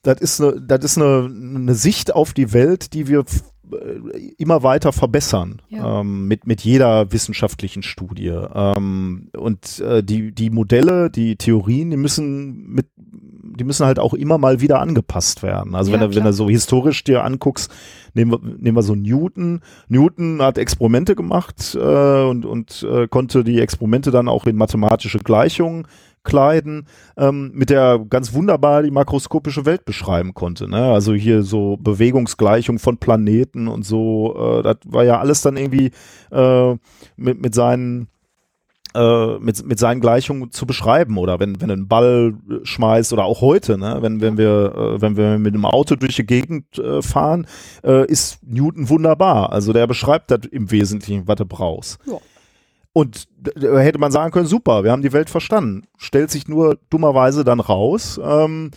das 0.03 0.19
ist, 0.19 0.41
eine, 0.41 0.61
das 0.61 0.83
ist 0.83 0.97
eine, 0.97 1.25
eine 1.25 1.75
Sicht 1.75 2.13
auf 2.13 2.33
die 2.33 2.53
Welt, 2.53 2.93
die 2.93 3.07
wir 3.07 3.19
äh, 3.19 4.33
immer 4.37 4.63
weiter 4.63 4.91
verbessern 4.91 5.61
ja. 5.69 6.01
ähm, 6.01 6.27
mit, 6.27 6.47
mit 6.47 6.61
jeder 6.61 7.11
wissenschaftlichen 7.11 7.83
Studie. 7.83 8.33
Ähm, 8.53 9.29
und 9.37 9.79
äh, 9.79 10.03
die, 10.03 10.31
die 10.33 10.49
Modelle, 10.49 11.09
die 11.09 11.35
Theorien, 11.35 11.91
die 11.91 11.97
müssen 11.97 12.67
mit 12.67 12.87
die 13.57 13.63
müssen 13.63 13.85
halt 13.85 13.99
auch 13.99 14.13
immer 14.13 14.37
mal 14.37 14.61
wieder 14.61 14.79
angepasst 14.79 15.43
werden. 15.43 15.75
Also 15.75 15.91
ja, 15.91 15.99
wenn, 15.99 16.09
du, 16.09 16.15
wenn 16.15 16.23
du 16.23 16.33
so 16.33 16.49
historisch 16.49 17.03
dir 17.03 17.23
anguckst, 17.23 17.71
nehmen 18.13 18.31
wir, 18.31 18.39
nehmen 18.39 18.77
wir 18.77 18.83
so 18.83 18.95
Newton. 18.95 19.61
Newton 19.87 20.41
hat 20.41 20.57
Experimente 20.57 21.15
gemacht 21.15 21.77
äh, 21.79 22.23
und, 22.23 22.45
und 22.45 22.83
äh, 22.89 23.07
konnte 23.07 23.43
die 23.43 23.59
Experimente 23.59 24.09
dann 24.11 24.27
auch 24.27 24.45
in 24.45 24.55
mathematische 24.55 25.19
Gleichungen 25.19 25.85
kleiden, 26.23 26.87
ähm, 27.17 27.51
mit 27.53 27.69
der 27.69 27.99
ganz 28.09 28.33
wunderbar 28.33 28.83
die 28.83 28.91
makroskopische 28.91 29.65
Welt 29.65 29.85
beschreiben 29.85 30.33
konnte. 30.33 30.69
Ne? 30.69 30.91
Also 30.91 31.13
hier 31.13 31.43
so 31.43 31.77
Bewegungsgleichung 31.77 32.79
von 32.79 32.97
Planeten 32.97 33.67
und 33.67 33.85
so, 33.85 34.59
äh, 34.59 34.63
das 34.63 34.77
war 34.85 35.03
ja 35.03 35.19
alles 35.19 35.41
dann 35.41 35.57
irgendwie 35.57 35.91
äh, 36.31 36.75
mit, 37.15 37.41
mit 37.41 37.55
seinen 37.55 38.07
äh, 38.93 39.39
mit, 39.39 39.65
mit 39.65 39.79
seinen 39.79 40.01
Gleichungen 40.01 40.51
zu 40.51 40.65
beschreiben 40.65 41.17
oder 41.17 41.39
wenn, 41.39 41.61
wenn 41.61 41.69
du 41.69 41.77
Ball 41.85 42.33
schmeißt 42.63 43.13
oder 43.13 43.23
auch 43.23 43.39
heute, 43.39 43.77
ne, 43.77 43.99
wenn, 44.01 44.19
wenn 44.19 44.37
wir, 44.37 44.75
äh, 44.75 45.01
wenn 45.01 45.15
wir 45.15 45.39
mit 45.39 45.53
einem 45.53 45.63
Auto 45.63 45.95
durch 45.95 46.17
die 46.17 46.25
Gegend 46.25 46.77
äh, 46.77 47.01
fahren, 47.01 47.47
ist 47.81 48.39
Newton 48.43 48.89
wunderbar. 48.89 49.53
Also 49.53 49.71
der 49.71 49.87
beschreibt 49.87 50.29
das 50.29 50.41
im 50.51 50.69
Wesentlichen, 50.71 51.25
was 51.25 51.37
du 51.37 51.45
brauchst. 51.45 51.99
Ja. 52.05 52.17
Und 52.93 53.27
da 53.41 53.79
hätte 53.79 53.99
man 53.99 54.11
sagen 54.11 54.31
können, 54.31 54.47
super, 54.47 54.83
wir 54.83 54.91
haben 54.91 55.01
die 55.01 55.13
Welt 55.13 55.29
verstanden. 55.29 55.83
Stellt 55.97 56.29
sich 56.29 56.47
nur 56.47 56.77
dummerweise 56.89 57.43
dann 57.43 57.59
raus, 57.59 58.19
ähm, 58.23 58.71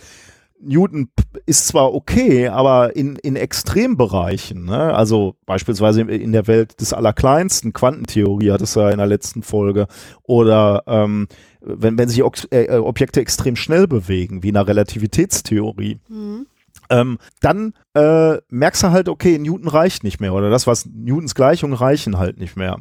Newton 0.61 1.09
ist 1.45 1.67
zwar 1.67 1.93
okay, 1.93 2.47
aber 2.47 2.95
in, 2.95 3.17
in 3.17 3.35
Extrembereichen, 3.35 4.65
ne? 4.65 4.93
also 4.95 5.35
beispielsweise 5.45 6.01
in 6.01 6.31
der 6.31 6.47
Welt 6.47 6.79
des 6.81 6.93
Allerkleinsten, 6.93 7.73
Quantentheorie 7.73 8.51
hat 8.51 8.61
es 8.61 8.75
ja 8.75 8.89
in 8.89 8.97
der 8.97 9.07
letzten 9.07 9.43
Folge, 9.43 9.87
oder 10.23 10.83
ähm, 10.87 11.27
wenn, 11.61 11.97
wenn 11.97 12.09
sich 12.09 12.23
äh, 12.51 12.65
äh, 12.65 12.77
Objekte 12.77 13.19
extrem 13.19 13.55
schnell 13.55 13.87
bewegen, 13.87 14.43
wie 14.43 14.49
in 14.49 14.53
der 14.53 14.67
Relativitätstheorie. 14.67 15.99
Mhm. 16.07 16.47
Ähm, 16.89 17.17
dann 17.41 17.73
äh, 17.93 18.37
merkst 18.49 18.83
du 18.83 18.91
halt, 18.91 19.09
okay, 19.09 19.37
Newton 19.39 19.67
reicht 19.67 20.03
nicht 20.03 20.19
mehr 20.19 20.33
oder 20.33 20.49
das, 20.49 20.67
was 20.67 20.85
Newtons 20.85 21.33
Gleichungen 21.35 21.75
reichen 21.75 22.17
halt 22.17 22.37
nicht 22.37 22.55
mehr. 22.55 22.77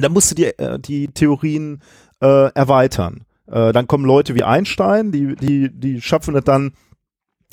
Dann 0.00 0.12
musst 0.12 0.30
du 0.30 0.34
die, 0.34 0.46
äh, 0.46 0.78
die 0.78 1.08
Theorien 1.08 1.82
äh, 2.20 2.52
erweitern. 2.52 3.24
Äh, 3.46 3.72
dann 3.72 3.86
kommen 3.86 4.04
Leute 4.04 4.34
wie 4.34 4.42
Einstein, 4.42 5.12
die, 5.12 5.34
die, 5.36 5.70
die 5.72 6.00
schaffen 6.00 6.36
es 6.36 6.44
dann, 6.44 6.72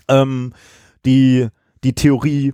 ähm, 0.08 0.54
die, 1.06 1.48
die 1.84 1.94
Theorie 1.94 2.54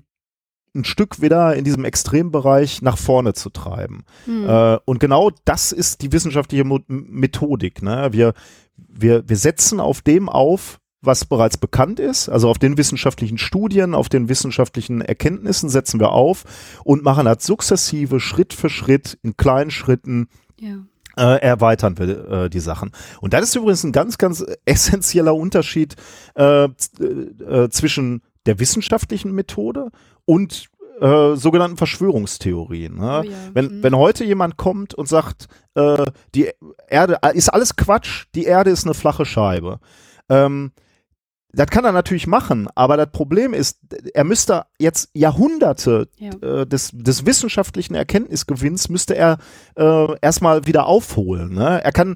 ein 0.74 0.86
Stück 0.86 1.22
wieder 1.22 1.56
in 1.56 1.64
diesem 1.64 1.84
Extrembereich 1.84 2.82
nach 2.82 2.98
vorne 2.98 3.34
zu 3.34 3.50
treiben. 3.50 4.04
Hm. 4.26 4.48
Äh, 4.48 4.78
und 4.86 5.00
genau 5.00 5.32
das 5.46 5.72
ist 5.72 6.02
die 6.02 6.12
wissenschaftliche 6.12 6.64
Mo 6.64 6.80
Methodik. 6.88 7.82
Ne? 7.82 8.10
Wir, 8.12 8.34
wir, 8.78 9.28
wir 9.28 9.38
setzen 9.38 9.80
auf 9.80 10.02
dem 10.02 10.30
auf, 10.30 10.80
was 11.02 11.26
bereits 11.26 11.58
bekannt 11.58 12.00
ist, 12.00 12.30
also 12.30 12.50
auf 12.50 12.60
den 12.60 12.78
wissenschaftlichen 12.78 13.38
Studien, 13.38 13.96
auf 13.96 14.10
den 14.10 14.30
wissenschaftlichen 14.30 15.02
Erkenntnissen 15.02 15.70
setzen 15.70 16.00
wir 16.00 16.12
auf 16.12 16.44
und 16.84 17.04
machen 17.04 17.26
das 17.26 17.46
sukzessive 17.46 18.20
Schritt 18.20 18.54
für 18.54 18.70
Schritt 18.70 19.18
in 19.24 19.36
kleinen 19.36 19.72
Schritten 19.72 20.28
ja 20.60 20.78
äh, 21.18 21.42
erweitern 21.42 21.98
wir 21.98 22.30
äh, 22.30 22.50
die 22.50 22.60
Sachen. 22.60 22.92
Und 23.20 23.34
das 23.34 23.44
ist 23.44 23.56
übrigens 23.56 23.84
ein 23.84 23.92
ganz, 23.92 24.18
ganz 24.18 24.46
essentieller 24.66 25.36
Unterschied 25.36 25.96
äh, 26.36 26.66
äh, 26.66 27.70
zwischen 27.70 28.22
der 28.46 28.60
wissenschaftlichen 28.60 29.34
Methode 29.34 29.90
und 30.26 30.70
äh, 31.00 31.36
sogenannten 31.36 31.78
Verschwörungstheorien. 31.78 32.96
Ne? 32.96 33.22
Oh 33.24 33.30
ja. 33.30 33.38
wenn, 33.54 33.66
mhm. 33.66 33.84
wenn 33.84 33.96
heute 33.96 34.24
jemand 34.24 34.58
kommt 34.58 34.94
und 34.94 35.08
sagt, 35.08 35.48
äh, 35.76 36.06
die 36.36 36.50
Erde 36.88 37.20
ist 37.34 37.50
alles 37.50 37.76
Quatsch, 37.76 38.26
die 38.36 38.46
Erde 38.46 38.70
ist 38.70 38.86
eine 38.86 38.94
flache 38.94 39.26
Scheibe. 39.26 39.80
Ähm, 40.30 40.72
das 41.54 41.68
kann 41.68 41.84
er 41.84 41.92
natürlich 41.92 42.28
machen, 42.28 42.68
aber 42.76 42.98
das 42.98 43.12
Problem 43.12 43.54
ist, 43.54 43.80
er 44.14 44.24
müsste 44.24 44.66
jetzt 44.80 45.10
Jahrhunderte 45.14 46.08
ja. 46.18 46.32
äh, 46.42 46.66
des, 46.66 46.92
des 46.94 47.26
wissenschaftlichen 47.26 47.94
Erkenntnisgewinns 47.96 48.90
müsste 48.90 49.16
er 49.16 49.38
äh, 49.76 50.08
erstmal 50.22 50.66
wieder 50.66 50.86
aufholen. 50.86 51.54
Ne? 51.54 51.84
Er 51.84 51.92
kann, 51.92 52.16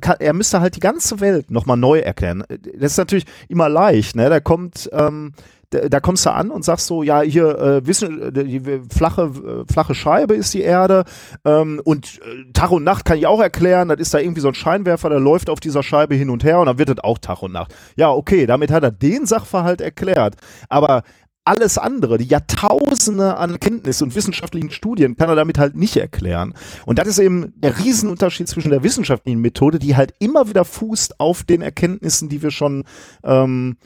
kann, 0.00 0.16
er 0.18 0.32
müsste 0.34 0.60
halt 0.60 0.76
die 0.76 0.80
ganze 0.80 1.20
Welt 1.20 1.50
nochmal 1.50 1.76
neu 1.76 2.00
erklären. 2.00 2.44
Das 2.48 2.92
ist 2.92 2.98
natürlich 2.98 3.26
immer 3.48 3.68
leicht. 3.68 4.14
Ne? 4.14 4.28
Da 4.28 4.40
kommt 4.40 4.90
ähm, 4.92 5.32
da, 5.70 6.00
kommst 6.00 6.26
du 6.26 6.32
an 6.32 6.50
und 6.50 6.64
sagst 6.64 6.86
so, 6.86 7.02
ja, 7.02 7.20
hier 7.22 7.58
äh, 7.58 7.86
wissen, 7.86 8.22
äh, 8.22 8.44
die 8.44 8.80
flache, 8.92 9.22
äh, 9.22 9.72
flache 9.72 9.94
Scheibe 9.94 10.34
ist 10.34 10.54
die 10.54 10.62
Erde 10.62 11.04
ähm, 11.44 11.80
und 11.84 12.20
äh, 12.22 12.52
Tag 12.52 12.70
und 12.70 12.84
Nacht 12.84 13.04
kann 13.04 13.18
ich 13.18 13.26
auch 13.26 13.40
erklären, 13.40 13.88
das 13.88 14.00
ist 14.00 14.14
da 14.14 14.18
irgendwie 14.18 14.40
so 14.40 14.48
ein 14.48 14.54
Scheinwerfer, 14.54 15.08
der 15.08 15.20
läuft 15.20 15.50
auf 15.50 15.60
dieser 15.60 15.82
Scheibe 15.82 16.14
hin 16.14 16.30
und 16.30 16.44
her 16.44 16.60
und 16.60 16.66
dann 16.66 16.78
wird 16.78 16.88
das 16.88 16.98
auch 16.98 17.18
Tag 17.18 17.42
und 17.42 17.52
Nacht. 17.52 17.74
Ja, 17.96 18.10
okay, 18.10 18.46
damit 18.46 18.70
hat 18.70 18.82
er 18.82 18.90
den 18.90 19.26
Sachverhalt 19.26 19.80
erklärt, 19.80 20.36
aber 20.68 21.02
alles 21.46 21.78
andere, 21.78 22.18
die 22.18 22.26
Jahrtausende 22.26 23.36
an 23.36 23.60
Kenntnis 23.60 24.02
und 24.02 24.14
wissenschaftlichen 24.14 24.70
Studien 24.70 25.16
kann 25.16 25.28
er 25.28 25.36
damit 25.36 25.58
halt 25.58 25.76
nicht 25.76 25.96
erklären. 25.96 26.54
Und 26.86 26.98
das 26.98 27.06
ist 27.06 27.18
eben 27.18 27.52
der 27.56 27.78
Riesenunterschied 27.78 28.48
zwischen 28.48 28.70
der 28.70 28.82
wissenschaftlichen 28.82 29.40
Methode, 29.40 29.78
die 29.78 29.96
halt 29.96 30.12
immer 30.18 30.48
wieder 30.48 30.64
fußt 30.64 31.20
auf 31.20 31.44
den 31.44 31.62
Erkenntnissen, 31.62 32.28
die 32.28 32.42
wir 32.42 32.50
schon 32.50 32.82
ähm, 33.22 33.76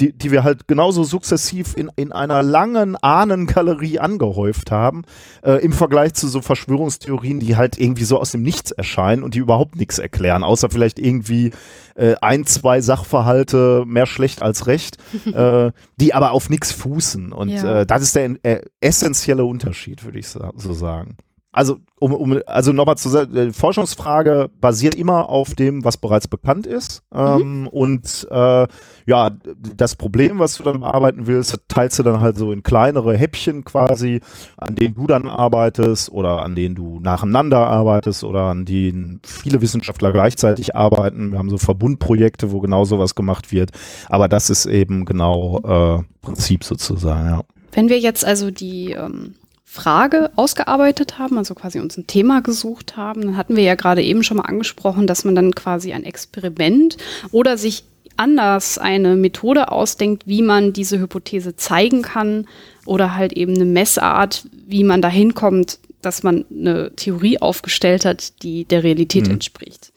die, 0.00 0.12
die 0.12 0.30
wir 0.30 0.44
halt 0.44 0.68
genauso 0.68 1.02
sukzessiv 1.04 1.76
in, 1.76 1.90
in 1.96 2.12
einer 2.12 2.42
langen 2.42 2.96
Ahnengalerie 2.96 3.98
angehäuft 3.98 4.70
haben, 4.70 5.02
äh, 5.42 5.62
im 5.64 5.72
Vergleich 5.72 6.14
zu 6.14 6.28
so 6.28 6.40
Verschwörungstheorien, 6.40 7.40
die 7.40 7.56
halt 7.56 7.78
irgendwie 7.78 8.04
so 8.04 8.18
aus 8.18 8.30
dem 8.30 8.42
Nichts 8.42 8.70
erscheinen 8.70 9.22
und 9.22 9.34
die 9.34 9.40
überhaupt 9.40 9.76
nichts 9.76 9.98
erklären, 9.98 10.44
außer 10.44 10.70
vielleicht 10.70 10.98
irgendwie 10.98 11.50
äh, 11.96 12.14
ein, 12.20 12.46
zwei 12.46 12.80
Sachverhalte 12.80 13.84
mehr 13.86 14.06
schlecht 14.06 14.42
als 14.42 14.66
recht, 14.66 14.98
äh, 15.26 15.72
die 16.00 16.14
aber 16.14 16.32
auf 16.32 16.48
nichts 16.48 16.72
fußen. 16.72 17.32
Und 17.32 17.50
ja. 17.50 17.80
äh, 17.80 17.86
das 17.86 18.02
ist 18.02 18.14
der 18.14 18.36
äh, 18.44 18.62
essentielle 18.80 19.44
Unterschied, 19.44 20.04
würde 20.04 20.18
ich 20.18 20.28
so 20.28 20.72
sagen 20.72 21.16
also 21.52 21.78
um, 21.98 22.12
um 22.12 22.40
also 22.46 22.72
nochmal 22.72 22.96
zu 22.96 23.08
sagen, 23.08 23.32
die 23.34 23.52
Forschungsfrage 23.52 24.50
basiert 24.60 24.94
immer 24.94 25.28
auf 25.28 25.54
dem, 25.54 25.84
was 25.84 25.96
bereits 25.96 26.28
bekannt 26.28 26.66
ist. 26.66 27.02
Ähm, 27.12 27.62
mhm. 27.62 27.66
Und 27.68 28.28
äh, 28.30 28.66
ja, 29.06 29.30
das 29.76 29.96
Problem, 29.96 30.38
was 30.38 30.58
du 30.58 30.62
dann 30.62 30.80
bearbeiten 30.80 31.26
willst, 31.26 31.58
teilst 31.68 31.98
du 31.98 32.02
dann 32.02 32.20
halt 32.20 32.36
so 32.36 32.52
in 32.52 32.62
kleinere 32.62 33.16
Häppchen 33.16 33.64
quasi, 33.64 34.20
an 34.56 34.74
denen 34.74 34.94
du 34.94 35.06
dann 35.06 35.26
arbeitest 35.26 36.10
oder 36.12 36.42
an 36.42 36.54
denen 36.54 36.74
du 36.74 37.00
nacheinander 37.00 37.66
arbeitest 37.66 38.24
oder 38.24 38.42
an 38.42 38.64
denen 38.64 39.20
viele 39.24 39.60
Wissenschaftler 39.60 40.12
gleichzeitig 40.12 40.76
arbeiten. 40.76 41.32
Wir 41.32 41.38
haben 41.38 41.50
so 41.50 41.58
Verbundprojekte, 41.58 42.52
wo 42.52 42.60
genau 42.60 42.84
sowas 42.84 43.14
gemacht 43.14 43.50
wird. 43.50 43.70
Aber 44.08 44.28
das 44.28 44.50
ist 44.50 44.66
eben 44.66 45.04
genau 45.04 45.60
äh, 45.64 46.02
Prinzip 46.20 46.62
sozusagen, 46.62 47.28
ja. 47.28 47.40
Wenn 47.72 47.88
wir 47.88 47.98
jetzt 47.98 48.24
also 48.24 48.50
die 48.50 48.92
ähm 48.92 49.34
Frage 49.70 50.30
ausgearbeitet 50.34 51.18
haben, 51.18 51.36
also 51.36 51.54
quasi 51.54 51.78
uns 51.78 51.98
ein 51.98 52.06
Thema 52.06 52.40
gesucht 52.40 52.96
haben, 52.96 53.20
dann 53.20 53.36
hatten 53.36 53.54
wir 53.54 53.62
ja 53.62 53.74
gerade 53.74 54.02
eben 54.02 54.22
schon 54.22 54.38
mal 54.38 54.44
angesprochen, 54.44 55.06
dass 55.06 55.26
man 55.26 55.34
dann 55.34 55.54
quasi 55.54 55.92
ein 55.92 56.04
Experiment 56.04 56.96
oder 57.32 57.58
sich 57.58 57.84
anders 58.16 58.78
eine 58.78 59.14
Methode 59.14 59.70
ausdenkt, 59.70 60.26
wie 60.26 60.40
man 60.40 60.72
diese 60.72 60.98
Hypothese 60.98 61.54
zeigen 61.54 62.00
kann 62.00 62.48
oder 62.86 63.14
halt 63.14 63.34
eben 63.34 63.54
eine 63.54 63.66
Messart, 63.66 64.46
wie 64.66 64.84
man 64.84 65.02
dahin 65.02 65.34
kommt, 65.34 65.80
dass 66.00 66.22
man 66.22 66.46
eine 66.50 66.96
Theorie 66.96 67.38
aufgestellt 67.38 68.06
hat, 68.06 68.42
die 68.42 68.64
der 68.64 68.82
Realität 68.82 69.26
mhm. 69.26 69.34
entspricht. 69.34 69.92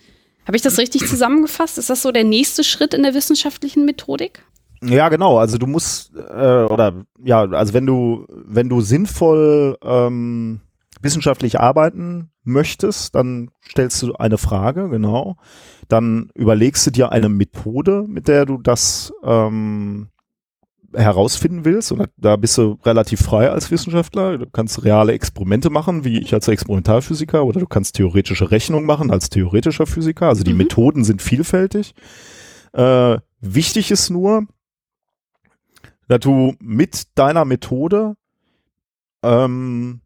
Habe 0.45 0.57
ich 0.57 0.63
das 0.63 0.79
richtig 0.79 1.07
zusammengefasst? 1.07 1.77
Ist 1.77 1.89
das 1.89 2.01
so 2.01 2.11
der 2.11 2.25
nächste 2.25 2.65
Schritt 2.65 2.93
in 2.93 3.03
der 3.03 3.13
wissenschaftlichen 3.13 3.85
Methodik? 3.85 4.43
Ja, 4.83 5.09
genau. 5.09 5.37
Also 5.37 5.57
du 5.57 5.67
musst 5.67 6.13
äh, 6.15 6.63
oder 6.63 7.05
ja, 7.23 7.41
also 7.41 7.73
wenn 7.73 7.85
du 7.85 8.25
wenn 8.29 8.67
du 8.67 8.81
sinnvoll 8.81 9.77
ähm, 9.83 10.61
wissenschaftlich 11.01 11.59
arbeiten 11.59 12.31
möchtest, 12.43 13.15
dann 13.15 13.51
stellst 13.67 14.01
du 14.01 14.13
eine 14.15 14.37
Frage, 14.37 14.89
genau. 14.89 15.35
Dann 15.87 16.31
überlegst 16.35 16.85
du 16.87 16.91
dir 16.91 17.11
eine 17.11 17.29
Methode, 17.29 18.05
mit 18.07 18.27
der 18.27 18.45
du 18.45 18.57
das 18.57 19.13
ähm, 19.23 20.09
herausfinden 20.93 21.65
willst. 21.65 21.91
Und 21.91 22.09
da 22.17 22.35
bist 22.35 22.57
du 22.57 22.77
relativ 22.83 23.21
frei 23.21 23.49
als 23.49 23.71
Wissenschaftler. 23.71 24.37
Du 24.37 24.45
kannst 24.49 24.83
reale 24.83 25.13
Experimente 25.13 25.69
machen, 25.69 26.03
wie 26.03 26.19
ich 26.19 26.33
als 26.33 26.47
Experimentalphysiker, 26.47 27.45
oder 27.45 27.59
du 27.59 27.67
kannst 27.67 27.95
theoretische 27.95 28.51
Rechnungen 28.51 28.85
machen 28.85 29.11
als 29.11 29.29
theoretischer 29.29 29.85
Physiker. 29.85 30.27
Also 30.27 30.43
die 30.43 30.53
mhm. 30.53 30.59
Methoden 30.59 31.03
sind 31.03 31.21
vielfältig. 31.21 31.93
Äh, 32.73 33.17
wichtig 33.39 33.91
ist 33.91 34.09
nur, 34.09 34.47
dass 36.07 36.19
du 36.19 36.55
mit 36.59 37.17
deiner 37.17 37.45
Methode 37.45 38.15
ähm, 39.23 40.01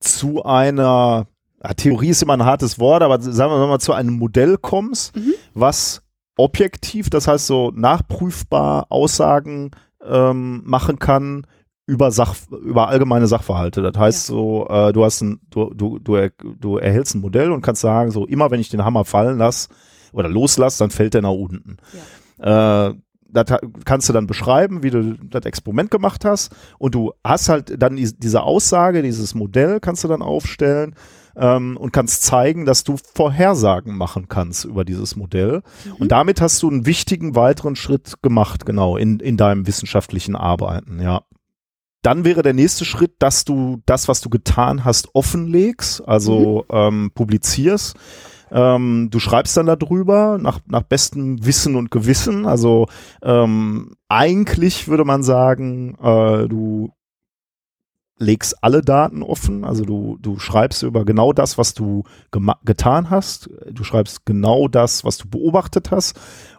zu 0.00 0.44
einer 0.44 1.26
ja, 1.62 1.74
Theorie 1.74 2.10
ist 2.10 2.22
immer 2.22 2.34
ein 2.34 2.44
hartes 2.44 2.78
Wort, 2.78 3.02
aber 3.02 3.20
sagen 3.20 3.52
wir 3.52 3.66
mal 3.66 3.80
zu 3.80 3.92
einem 3.92 4.14
Modell 4.14 4.56
kommst, 4.56 5.16
mhm. 5.16 5.34
was 5.54 6.02
objektiv, 6.36 7.10
das 7.10 7.26
heißt 7.26 7.46
so 7.46 7.72
nachprüfbar 7.74 8.86
Aussagen 8.90 9.72
ähm, 10.04 10.62
machen 10.64 10.98
kann 10.98 11.46
über 11.86 12.10
Sach 12.10 12.36
über 12.50 12.88
allgemeine 12.88 13.26
Sachverhalte. 13.26 13.82
Das 13.82 13.96
heißt 13.98 14.28
ja. 14.28 14.34
so, 14.34 14.68
äh, 14.68 14.92
du 14.92 15.04
hast 15.04 15.22
ein, 15.22 15.40
du, 15.50 15.72
du, 15.74 15.98
du, 15.98 16.14
er, 16.14 16.30
du 16.30 16.76
erhältst 16.76 17.14
ein 17.14 17.20
Modell 17.20 17.50
und 17.50 17.62
kannst 17.62 17.80
sagen, 17.80 18.10
so 18.10 18.26
immer 18.26 18.50
wenn 18.50 18.60
ich 18.60 18.68
den 18.68 18.84
Hammer 18.84 19.04
fallen 19.04 19.38
lasse 19.38 19.70
oder 20.12 20.28
loslasse, 20.28 20.78
dann 20.78 20.90
fällt 20.90 21.14
der 21.14 21.22
nach 21.22 21.30
unten. 21.30 21.78
Ja. 22.38 22.88
Äh, 22.88 22.94
das 23.30 23.60
kannst 23.84 24.08
du 24.08 24.12
dann 24.12 24.26
beschreiben, 24.26 24.82
wie 24.82 24.90
du 24.90 25.14
das 25.14 25.44
Experiment 25.44 25.90
gemacht 25.90 26.24
hast 26.24 26.54
und 26.78 26.94
du 26.94 27.12
hast 27.24 27.48
halt 27.48 27.80
dann 27.80 27.96
diese 27.96 28.42
Aussage, 28.42 29.02
dieses 29.02 29.34
Modell 29.34 29.80
kannst 29.80 30.04
du 30.04 30.08
dann 30.08 30.22
aufstellen 30.22 30.94
ähm, 31.36 31.76
und 31.76 31.92
kannst 31.92 32.22
zeigen, 32.24 32.64
dass 32.64 32.84
du 32.84 32.96
Vorhersagen 33.14 33.96
machen 33.96 34.28
kannst 34.28 34.64
über 34.64 34.84
dieses 34.84 35.16
Modell. 35.16 35.62
Mhm. 35.84 35.92
Und 35.94 36.12
damit 36.12 36.40
hast 36.40 36.62
du 36.62 36.70
einen 36.70 36.86
wichtigen 36.86 37.34
weiteren 37.34 37.76
Schritt 37.76 38.22
gemacht, 38.22 38.66
genau, 38.66 38.96
in, 38.96 39.20
in 39.20 39.36
deinem 39.36 39.66
wissenschaftlichen 39.66 40.36
Arbeiten, 40.36 41.00
ja. 41.00 41.22
Dann 42.02 42.24
wäre 42.24 42.42
der 42.42 42.54
nächste 42.54 42.84
Schritt, 42.84 43.14
dass 43.18 43.44
du 43.44 43.82
das, 43.84 44.06
was 44.06 44.20
du 44.20 44.30
getan 44.30 44.84
hast, 44.84 45.14
offenlegst, 45.14 46.06
also 46.06 46.64
mhm. 46.70 46.76
ähm, 46.76 47.10
publizierst. 47.12 47.96
Ähm, 48.50 49.08
du 49.10 49.18
schreibst 49.18 49.56
dann 49.56 49.66
darüber 49.66 50.38
nach, 50.38 50.60
nach 50.66 50.82
bestem 50.82 51.44
Wissen 51.44 51.76
und 51.76 51.90
Gewissen. 51.90 52.46
Also 52.46 52.86
ähm, 53.22 53.96
eigentlich 54.08 54.88
würde 54.88 55.04
man 55.04 55.22
sagen, 55.22 55.96
äh, 56.02 56.48
du 56.48 56.90
legst 58.18 58.62
alle 58.64 58.82
Daten 58.82 59.22
offen, 59.22 59.64
also 59.64 59.84
du, 59.84 60.18
du 60.20 60.38
schreibst 60.38 60.82
über 60.82 61.04
genau 61.04 61.32
das, 61.32 61.56
was 61.56 61.74
du 61.74 62.02
getan 62.64 63.10
hast, 63.10 63.48
du 63.70 63.84
schreibst 63.84 64.26
genau 64.26 64.66
das, 64.66 65.04
was 65.04 65.18
du 65.18 65.28
beobachtet 65.28 65.92
hast 65.92 66.18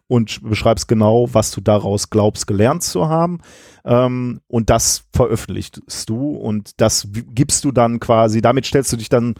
und 0.09 0.41
beschreibst 0.41 0.87
genau, 0.87 1.27
was 1.33 1.51
du 1.51 1.61
daraus 1.61 2.09
glaubst 2.09 2.47
gelernt 2.47 2.81
zu 2.81 3.07
haben. 3.07 3.39
Ähm, 3.85 4.41
und 4.47 4.71
das 4.71 5.03
veröffentlichst 5.13 6.09
du. 6.09 6.31
Und 6.31 6.81
das 6.81 7.07
gibst 7.11 7.63
du 7.63 7.71
dann 7.71 7.99
quasi, 7.99 8.41
damit 8.41 8.65
stellst 8.65 8.91
du 8.91 8.97
dich 8.97 9.09
dann 9.09 9.35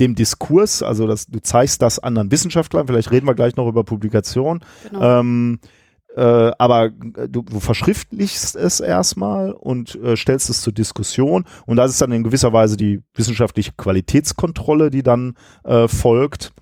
dem 0.00 0.14
Diskurs, 0.14 0.82
also 0.82 1.06
das, 1.06 1.26
du 1.26 1.40
zeigst 1.40 1.82
das 1.82 1.98
anderen 1.98 2.30
Wissenschaftlern, 2.30 2.86
vielleicht 2.86 3.10
reden 3.10 3.26
wir 3.26 3.34
gleich 3.34 3.56
noch 3.56 3.68
über 3.68 3.84
Publikation, 3.84 4.64
genau. 4.90 5.20
ähm, 5.20 5.58
äh, 6.16 6.52
aber 6.58 6.86
äh, 6.86 7.28
du, 7.28 7.42
du 7.42 7.60
verschriftlichst 7.60 8.56
es 8.56 8.80
erstmal 8.80 9.52
und 9.52 9.94
äh, 9.96 10.16
stellst 10.16 10.48
es 10.48 10.62
zur 10.62 10.72
Diskussion 10.72 11.44
und 11.66 11.76
das 11.76 11.90
ist 11.90 12.00
dann 12.00 12.12
in 12.12 12.24
gewisser 12.24 12.52
Weise 12.52 12.76
die 12.76 13.02
wissenschaftliche 13.14 13.72
Qualitätskontrolle, 13.76 14.90
die 14.90 15.02
dann 15.02 15.34
äh, 15.64 15.88
folgt. 15.88 16.52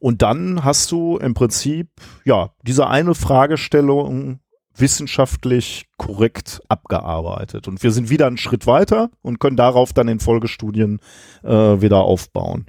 Und 0.00 0.22
dann 0.22 0.64
hast 0.64 0.90
du 0.90 1.18
im 1.18 1.34
Prinzip 1.34 1.88
ja 2.24 2.50
diese 2.62 2.88
eine 2.88 3.14
Fragestellung 3.14 4.40
wissenschaftlich 4.76 5.86
korrekt 5.96 6.60
abgearbeitet. 6.68 7.68
Und 7.68 7.82
wir 7.82 7.90
sind 7.90 8.10
wieder 8.10 8.26
einen 8.26 8.38
Schritt 8.38 8.66
weiter 8.66 9.10
und 9.22 9.38
können 9.38 9.56
darauf 9.56 9.92
dann 9.92 10.08
in 10.08 10.20
Folgestudien 10.20 11.00
äh, 11.42 11.50
wieder 11.50 11.98
aufbauen. 11.98 12.66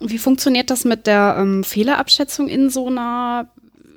Wie 0.00 0.18
funktioniert 0.18 0.70
das 0.70 0.84
mit 0.84 1.06
der 1.06 1.36
ähm, 1.38 1.64
Fehlerabschätzung 1.64 2.48
in 2.48 2.70
so 2.70 2.88
einer, 2.88 3.50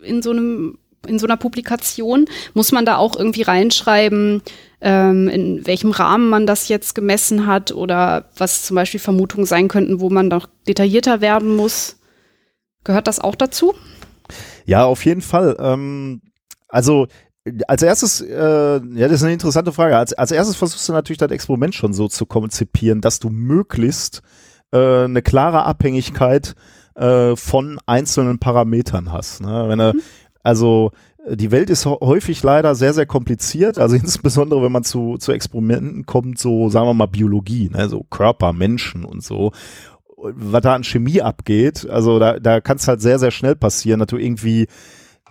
in 0.04 0.22
so 0.22 0.32
einem 0.32 0.78
in 1.08 1.20
so 1.20 1.28
einer 1.28 1.38
Publikation? 1.38 2.26
Muss 2.54 2.72
man 2.72 2.86
da 2.86 2.98
auch 2.98 3.16
irgendwie 3.16 3.44
reinschreiben, 3.44 4.42
ähm, 4.82 5.28
in 5.28 5.66
welchem 5.66 5.92
Rahmen 5.92 6.30
man 6.30 6.48
das 6.48 6.68
jetzt 6.68 6.96
gemessen 6.96 7.46
hat 7.48 7.72
oder 7.72 8.30
was 8.38 8.64
zum 8.64 8.76
Beispiel 8.76 9.00
Vermutungen 9.00 9.46
sein 9.46 9.68
könnten, 9.68 10.00
wo 10.00 10.10
man 10.10 10.28
noch 10.28 10.48
detaillierter 10.68 11.22
werden 11.22 11.56
muss? 11.56 11.98
Gehört 12.84 13.08
das 13.08 13.20
auch 13.20 13.36
dazu? 13.36 13.74
Ja, 14.66 14.86
auf 14.86 15.06
jeden 15.06 15.22
Fall. 15.22 15.56
Ähm, 15.60 16.22
also 16.68 17.08
als 17.68 17.84
erstes, 17.84 18.22
äh, 18.22 18.34
ja, 18.34 19.08
das 19.08 19.14
ist 19.14 19.24
eine 19.24 19.34
interessante 19.34 19.72
Frage. 19.72 19.98
Als, 19.98 20.14
als 20.14 20.32
erstes 20.32 20.56
versuchst 20.56 20.90
du 20.90 20.94
natürlich 20.94 21.20
das 21.20 21.32
Experiment 21.32 21.76
schon 21.76 21.94
so 21.94 22.08
zu 22.08 22.26
konzipieren, 22.26 23.02
dass 23.02 23.20
du 23.20 23.30
möglichst 23.30 24.24
äh, 24.72 25.04
eine 25.04 25.22
klare 25.22 25.64
Abhängigkeit 25.64 26.56
äh, 26.96 27.36
von 27.36 27.80
einzelnen 27.86 28.40
Parametern 28.40 29.12
hast. 29.12 29.42
Ne? 29.42 29.66
Wenn, 29.68 29.80
mhm. 29.80 30.02
Also 30.46 30.92
die 31.28 31.50
Welt 31.50 31.72
ist 31.72 31.86
häufig 31.86 32.44
leider 32.44 32.76
sehr, 32.76 32.94
sehr 32.94 33.08
kompliziert. 33.08 33.80
Also 33.80 33.96
insbesondere, 34.02 34.64
wenn 34.64 34.72
man 34.72 34.84
zu, 34.84 35.18
zu 35.18 35.32
Experimenten 35.32 36.06
kommt, 36.06 36.38
so 36.38 36.70
sagen 36.70 36.88
wir 36.88 36.94
mal 36.94 37.08
Biologie, 37.08 37.70
ne? 37.72 37.90
so 37.90 38.04
Körper, 38.10 38.54
Menschen 38.54 39.04
und 39.06 39.24
so. 39.24 39.52
Was 40.18 40.62
da 40.62 40.74
an 40.74 40.84
Chemie 40.84 41.22
abgeht, 41.22 41.88
also 41.88 42.18
da, 42.18 42.40
da 42.40 42.62
kann 42.62 42.78
es 42.78 42.88
halt 42.88 43.02
sehr, 43.02 43.20
sehr 43.20 43.32
schnell 43.32 43.56
passieren, 43.56 44.00
dass 44.00 44.08
du 44.08 44.18
irgendwie 44.18 44.68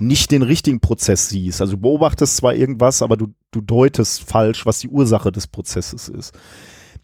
nicht 0.00 0.30
den 0.30 0.42
richtigen 0.42 0.80
Prozess 0.80 1.28
siehst. 1.28 1.60
Also 1.60 1.74
du 1.74 1.82
beobachtest 1.82 2.36
zwar 2.36 2.54
irgendwas, 2.54 3.02
aber 3.02 3.16
du, 3.16 3.28
du 3.50 3.60
deutest 3.60 4.24
falsch, 4.24 4.66
was 4.66 4.80
die 4.80 4.88
Ursache 4.88 5.30
des 5.30 5.46
Prozesses 5.46 6.08
ist. 6.08 6.32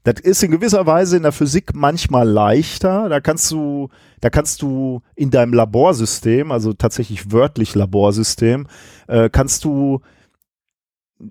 Das 0.02 0.18
ist 0.18 0.42
in 0.42 0.50
gewisser 0.50 0.86
Weise 0.86 1.18
in 1.18 1.24
der 1.24 1.32
Physik 1.32 1.74
manchmal 1.74 2.26
leichter. 2.28 3.08
Da 3.08 3.20
kannst 3.20 3.50
du, 3.50 3.90
da 4.20 4.30
kannst 4.30 4.62
du 4.62 5.02
in 5.14 5.30
deinem 5.30 5.52
Laborsystem, 5.52 6.50
also 6.50 6.72
tatsächlich 6.72 7.32
wörtlich 7.32 7.74
Laborsystem, 7.74 8.66
äh, 9.08 9.28
kannst 9.28 9.64
du 9.64 10.00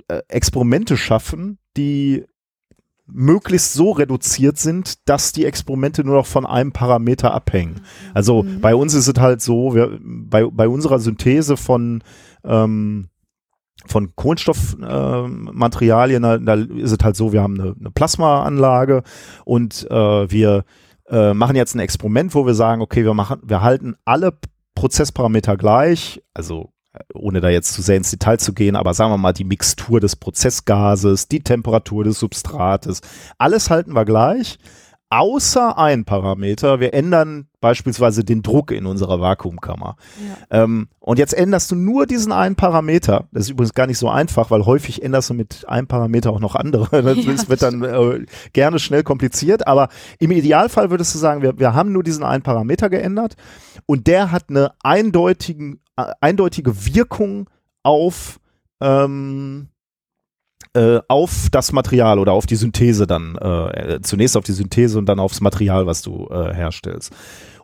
äh, 0.07 0.21
Experimente 0.27 0.97
schaffen, 0.97 1.57
die 1.77 2.25
möglichst 3.11 3.73
so 3.73 3.91
reduziert 3.91 4.57
sind, 4.57 5.07
dass 5.07 5.31
die 5.31 5.45
Experimente 5.45 6.03
nur 6.03 6.15
noch 6.15 6.25
von 6.25 6.45
einem 6.45 6.71
Parameter 6.71 7.33
abhängen. 7.33 7.81
Also 8.13 8.43
mhm. 8.43 8.61
bei 8.61 8.75
uns 8.75 8.93
ist 8.93 9.07
es 9.07 9.19
halt 9.19 9.41
so, 9.41 9.75
wir, 9.75 9.99
bei, 10.01 10.45
bei 10.45 10.67
unserer 10.67 10.99
Synthese 10.99 11.57
von 11.57 12.03
ähm, 12.43 13.09
von 13.85 14.15
Kohlenstoffmaterialien, 14.15 16.23
äh, 16.23 16.41
da 16.41 16.53
ist 16.55 16.91
es 16.91 16.97
halt 17.03 17.15
so, 17.15 17.33
wir 17.33 17.41
haben 17.41 17.59
eine, 17.59 17.75
eine 17.79 17.89
Plasmaanlage 17.91 19.01
und 19.45 19.87
äh, 19.89 20.29
wir 20.29 20.65
äh, 21.07 21.33
machen 21.33 21.55
jetzt 21.55 21.73
ein 21.75 21.79
Experiment, 21.79 22.35
wo 22.35 22.45
wir 22.45 22.53
sagen, 22.53 22.81
okay, 22.81 23.05
wir 23.05 23.13
machen, 23.13 23.39
wir 23.43 23.61
halten 23.61 23.95
alle 24.05 24.37
Prozessparameter 24.75 25.55
gleich, 25.57 26.21
also 26.33 26.71
ohne 27.13 27.41
da 27.41 27.49
jetzt 27.49 27.73
zu 27.73 27.81
sehr 27.81 27.97
ins 27.97 28.11
Detail 28.11 28.37
zu 28.37 28.53
gehen, 28.53 28.75
aber 28.75 28.93
sagen 28.93 29.11
wir 29.11 29.17
mal 29.17 29.33
die 29.33 29.43
Mixtur 29.43 29.99
des 29.99 30.15
Prozessgases, 30.15 31.27
die 31.27 31.41
Temperatur 31.41 32.03
des 32.03 32.19
Substrates, 32.19 33.01
alles 33.37 33.69
halten 33.69 33.93
wir 33.93 34.05
gleich 34.05 34.57
außer 35.09 35.77
ein 35.77 36.05
Parameter. 36.05 36.79
Wir 36.79 36.93
ändern 36.93 37.47
beispielsweise 37.61 38.23
den 38.23 38.43
Druck 38.43 38.71
in 38.71 38.85
unserer 38.85 39.19
Vakuumkammer. 39.19 39.95
Ja. 40.51 40.63
Ähm, 40.63 40.87
und 40.99 41.17
jetzt 41.17 41.33
änderst 41.33 41.71
du 41.71 41.75
nur 41.75 42.05
diesen 42.05 42.31
einen 42.31 42.55
Parameter. 42.55 43.27
Das 43.31 43.45
ist 43.45 43.49
übrigens 43.49 43.73
gar 43.73 43.87
nicht 43.87 43.97
so 43.97 44.07
einfach, 44.07 44.51
weil 44.51 44.65
häufig 44.65 45.01
änderst 45.01 45.31
du 45.31 45.33
mit 45.33 45.67
einem 45.67 45.87
Parameter 45.87 46.31
auch 46.31 46.39
noch 46.39 46.55
andere. 46.55 46.89
Das 47.09 47.25
ja, 47.25 47.49
wird 47.49 47.61
dann 47.61 47.83
äh, 47.83 48.25
gerne 48.53 48.77
schnell 48.77 49.03
kompliziert. 49.03 49.67
Aber 49.67 49.89
im 50.19 50.31
Idealfall 50.31 50.91
würdest 50.91 51.15
du 51.15 51.19
sagen, 51.19 51.41
wir, 51.41 51.57
wir 51.57 51.73
haben 51.73 51.91
nur 51.91 52.03
diesen 52.03 52.23
einen 52.23 52.43
Parameter 52.43 52.89
geändert 52.89 53.35
und 53.87 54.05
der 54.05 54.31
hat 54.31 54.45
eine 54.49 54.71
eindeutigen, 54.83 55.81
eindeutige 56.21 56.85
Wirkung 56.85 57.49
auf 57.83 58.39
ähm, 58.81 59.69
äh, 60.73 60.99
auf 61.07 61.47
das 61.51 61.71
Material 61.71 62.19
oder 62.19 62.33
auf 62.33 62.45
die 62.45 62.55
Synthese 62.55 63.07
dann, 63.07 63.35
äh, 63.37 63.99
zunächst 64.03 64.37
auf 64.37 64.43
die 64.43 64.51
Synthese 64.51 64.99
und 64.99 65.07
dann 65.07 65.19
aufs 65.19 65.41
Material, 65.41 65.87
was 65.87 66.01
du 66.03 66.27
äh, 66.29 66.53
herstellst. 66.53 67.11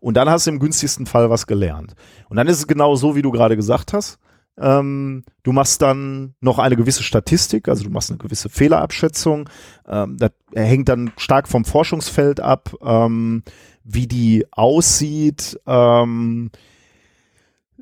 Und 0.02 0.18
dann 0.18 0.30
hast 0.30 0.48
du 0.48 0.52
im 0.52 0.60
günstigsten 0.60 1.06
Fall 1.06 1.30
was 1.30 1.46
gelernt. 1.46 1.94
Und 2.30 2.38
dann 2.38 2.48
ist 2.48 2.58
es 2.58 2.68
genau 2.68 2.96
so, 2.96 3.16
wie 3.16 3.22
du 3.22 3.32
gerade 3.32 3.56
gesagt 3.56 3.94
hast. 3.94 4.18
Ähm, 4.58 5.24
du 5.44 5.52
machst 5.52 5.82
dann 5.82 6.34
noch 6.40 6.58
eine 6.58 6.76
gewisse 6.76 7.04
Statistik, 7.04 7.68
also 7.68 7.84
du 7.84 7.90
machst 7.90 8.10
eine 8.10 8.18
gewisse 8.18 8.50
Fehlerabschätzung. 8.50 9.50
Ähm, 9.88 10.18
das 10.18 10.32
hängt 10.54 10.90
dann 10.90 11.12
stark 11.18 11.48
vom 11.48 11.66
Forschungsfeld 11.66 12.40
ab, 12.40 12.74
ähm, 12.82 13.44
wie 13.84 14.08
die 14.08 14.46
aussieht. 14.52 15.60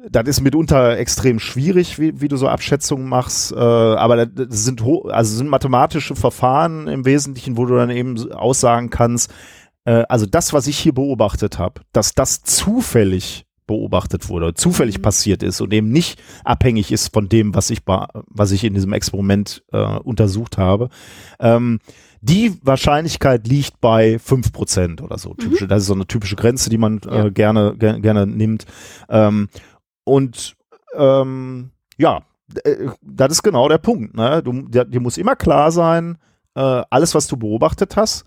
Das 0.10 0.28
ist 0.28 0.42
mitunter 0.42 0.98
extrem 0.98 1.40
schwierig, 1.40 1.98
wie, 1.98 2.20
wie 2.20 2.28
du 2.28 2.36
so 2.36 2.50
Abschätzungen 2.50 3.08
machst, 3.08 3.54
äh, 3.54 3.56
aber 3.56 4.26
das 4.26 4.66
sind, 4.66 4.82
also 4.82 5.36
sind 5.38 5.48
mathematische 5.48 6.16
Verfahren 6.16 6.88
im 6.88 7.06
Wesentlichen, 7.06 7.56
wo 7.56 7.66
du 7.66 7.76
dann 7.76 7.90
eben 7.90 8.32
aussagen 8.34 8.90
kannst, 8.90 9.32
äh, 9.86 10.04
also 10.10 10.26
das, 10.26 10.52
was 10.52 10.68
ich 10.68 10.78
hier 10.78 10.94
beobachtet 10.94 11.58
habe, 11.58 11.82
dass 11.94 12.14
das 12.14 12.44
zufällig 12.44 13.46
beobachtet 13.66 14.28
wurde, 14.28 14.54
zufällig 14.54 14.98
mhm. 14.98 15.04
passiert 15.04 15.42
ist 15.42 15.62
und 15.62 15.74
eben 15.74 15.90
nicht 15.90 16.22
abhängig 16.44 16.92
ist 16.92 17.14
von 17.14 17.30
dem, 17.30 17.56
was 17.56 17.70
ich, 17.70 17.80
was 17.86 18.52
ich 18.52 18.64
in 18.66 18.74
diesem 18.74 18.94
Experiment 18.94 19.64
äh, 19.72 20.00
untersucht 20.00 20.58
habe. 20.58 20.90
Ähm, 21.40 21.80
die 22.22 22.58
Wahrscheinlichkeit 22.62 23.48
liegt 23.48 23.82
bei 23.82 24.18
fünf 24.20 24.54
Prozent 24.54 25.02
oder 25.02 25.18
so. 25.18 25.34
Typische, 25.34 25.66
mhm. 25.66 25.70
Das 25.70 25.82
ist 25.82 25.88
so 25.88 25.94
eine 25.94 26.08
typische 26.08 26.36
Grenze, 26.36 26.70
die 26.70 26.78
man 26.78 27.00
äh, 27.10 27.16
ja. 27.16 27.30
gerne, 27.30 27.76
gerne, 27.78 28.02
gerne 28.02 28.28
nimmt. 28.28 28.66
Ähm, 29.10 29.50
und 30.04 30.56
ähm, 30.96 31.72
ja, 31.98 32.22
äh, 32.64 32.88
das 33.02 33.32
ist 33.32 33.44
genau 33.44 33.68
der 33.70 33.78
Punkt. 33.78 34.16
Ne? 34.16 34.42
Du, 34.44 34.64
dir, 34.64 34.86
dir 34.86 35.00
muss 35.00 35.18
immer 35.18 35.36
klar 35.36 35.72
sein, 35.72 36.18
äh, 36.56 36.82
alles, 36.90 37.16
was 37.16 37.28
du 37.28 37.38
beobachtet 37.38 37.96
hast, 37.96 38.26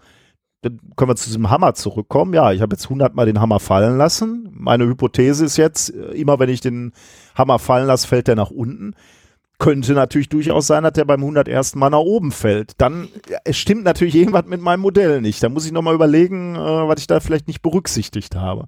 dann 0.63 0.81
können 0.97 1.11
wir 1.11 1.17
zu 1.17 1.27
diesem 1.27 1.51
Hammer 1.51 1.75
zurückkommen. 1.75 2.35
Ja, 2.35 2.53
ich 2.53 2.61
habe 2.61 2.75
jetzt 2.75 2.89
hundertmal 2.89 3.27
den 3.27 3.41
Hammer 3.41 3.61
fallen 3.61 3.99
lassen. 3.99 4.49
Meine 4.53 4.87
Hypothese 4.87 5.45
ist 5.45 5.57
jetzt, 5.57 5.95
äh, 5.95 6.13
immer 6.13 6.39
wenn 6.39 6.49
ich 6.49 6.61
den 6.61 6.93
Hammer 7.35 7.59
fallen 7.59 7.87
lasse, 7.87 8.09
fällt 8.09 8.29
der 8.29 8.37
nach 8.37 8.51
unten. 8.51 8.95
Könnte 9.59 9.95
natürlich 9.95 10.29
durchaus 10.29 10.67
sein, 10.67 10.83
dass 10.83 10.93
der 10.93 11.07
beim 11.07 11.21
101. 11.21 11.77
Mal 11.77 11.89
nach 11.89 11.99
oben 11.99 12.31
fällt. 12.31 12.73
Dann 12.79 13.09
stimmt 13.51 13.85
natürlich 13.85 14.15
irgendwas 14.15 14.45
mit 14.45 14.61
meinem 14.61 14.81
Modell 14.81 15.23
nicht. 15.23 15.43
Da 15.43 15.49
muss 15.49 15.65
ich 15.65 15.73
nochmal 15.73 15.95
überlegen, 15.95 16.57
äh, 16.57 16.59
was 16.59 17.01
ich 17.01 17.07
da 17.07 17.21
vielleicht 17.21 17.49
nicht 17.49 17.63
berücksichtigt 17.63 18.35
habe. 18.35 18.67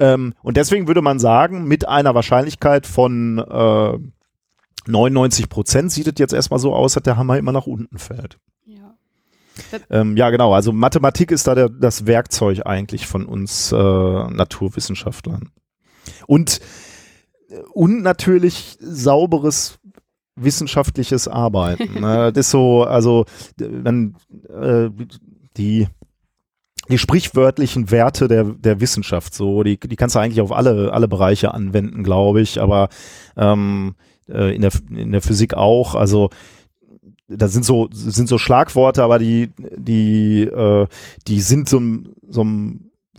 Ähm, 0.00 0.34
und 0.42 0.56
deswegen 0.56 0.88
würde 0.88 1.02
man 1.02 1.18
sagen, 1.18 1.64
mit 1.64 1.86
einer 1.86 2.14
Wahrscheinlichkeit 2.14 2.86
von 2.86 3.38
äh, 3.38 3.98
99 4.86 5.48
Prozent 5.48 5.92
sieht 5.92 6.08
es 6.08 6.14
jetzt 6.18 6.32
erstmal 6.32 6.58
so 6.58 6.74
aus, 6.74 6.94
dass 6.94 7.02
der 7.02 7.16
Hammer 7.16 7.38
immer 7.38 7.52
nach 7.52 7.66
unten 7.66 7.98
fällt. 7.98 8.38
Ja, 8.64 8.96
ähm, 9.90 10.16
ja 10.16 10.30
genau. 10.30 10.54
Also 10.54 10.72
Mathematik 10.72 11.30
ist 11.30 11.46
da 11.46 11.54
der, 11.54 11.68
das 11.68 12.06
Werkzeug 12.06 12.66
eigentlich 12.66 13.06
von 13.06 13.26
uns 13.26 13.72
äh, 13.72 13.76
Naturwissenschaftlern. 13.76 15.50
Und, 16.26 16.60
und 17.72 18.02
natürlich 18.02 18.78
sauberes 18.80 19.78
wissenschaftliches 20.34 21.28
Arbeiten. 21.28 22.00
ne? 22.00 22.32
Das 22.34 22.46
ist 22.46 22.50
so, 22.50 22.84
also 22.84 23.26
wenn 23.58 24.16
äh, 24.48 24.88
die 25.56 25.88
die 26.90 26.98
sprichwörtlichen 26.98 27.90
Werte 27.90 28.28
der, 28.28 28.44
der 28.44 28.80
Wissenschaft, 28.80 29.34
so, 29.34 29.62
die, 29.62 29.78
die 29.78 29.96
kannst 29.96 30.16
du 30.16 30.20
eigentlich 30.20 30.40
auf 30.40 30.52
alle, 30.52 30.92
alle 30.92 31.08
Bereiche 31.08 31.54
anwenden, 31.54 32.02
glaube 32.02 32.40
ich, 32.40 32.60
aber 32.60 32.88
ähm, 33.36 33.94
äh, 34.28 34.54
in, 34.54 34.62
der, 34.62 34.72
in 34.90 35.12
der 35.12 35.22
Physik 35.22 35.54
auch, 35.54 35.94
also 35.94 36.30
da 37.28 37.48
sind 37.48 37.64
so, 37.64 37.88
sind 37.92 38.28
so 38.28 38.38
Schlagworte, 38.38 39.02
aber 39.02 39.18
die, 39.18 39.50
die, 39.76 40.42
äh, 40.42 40.86
die 41.28 41.40
sind 41.40 41.68
so, 41.68 41.80
so 42.28 42.44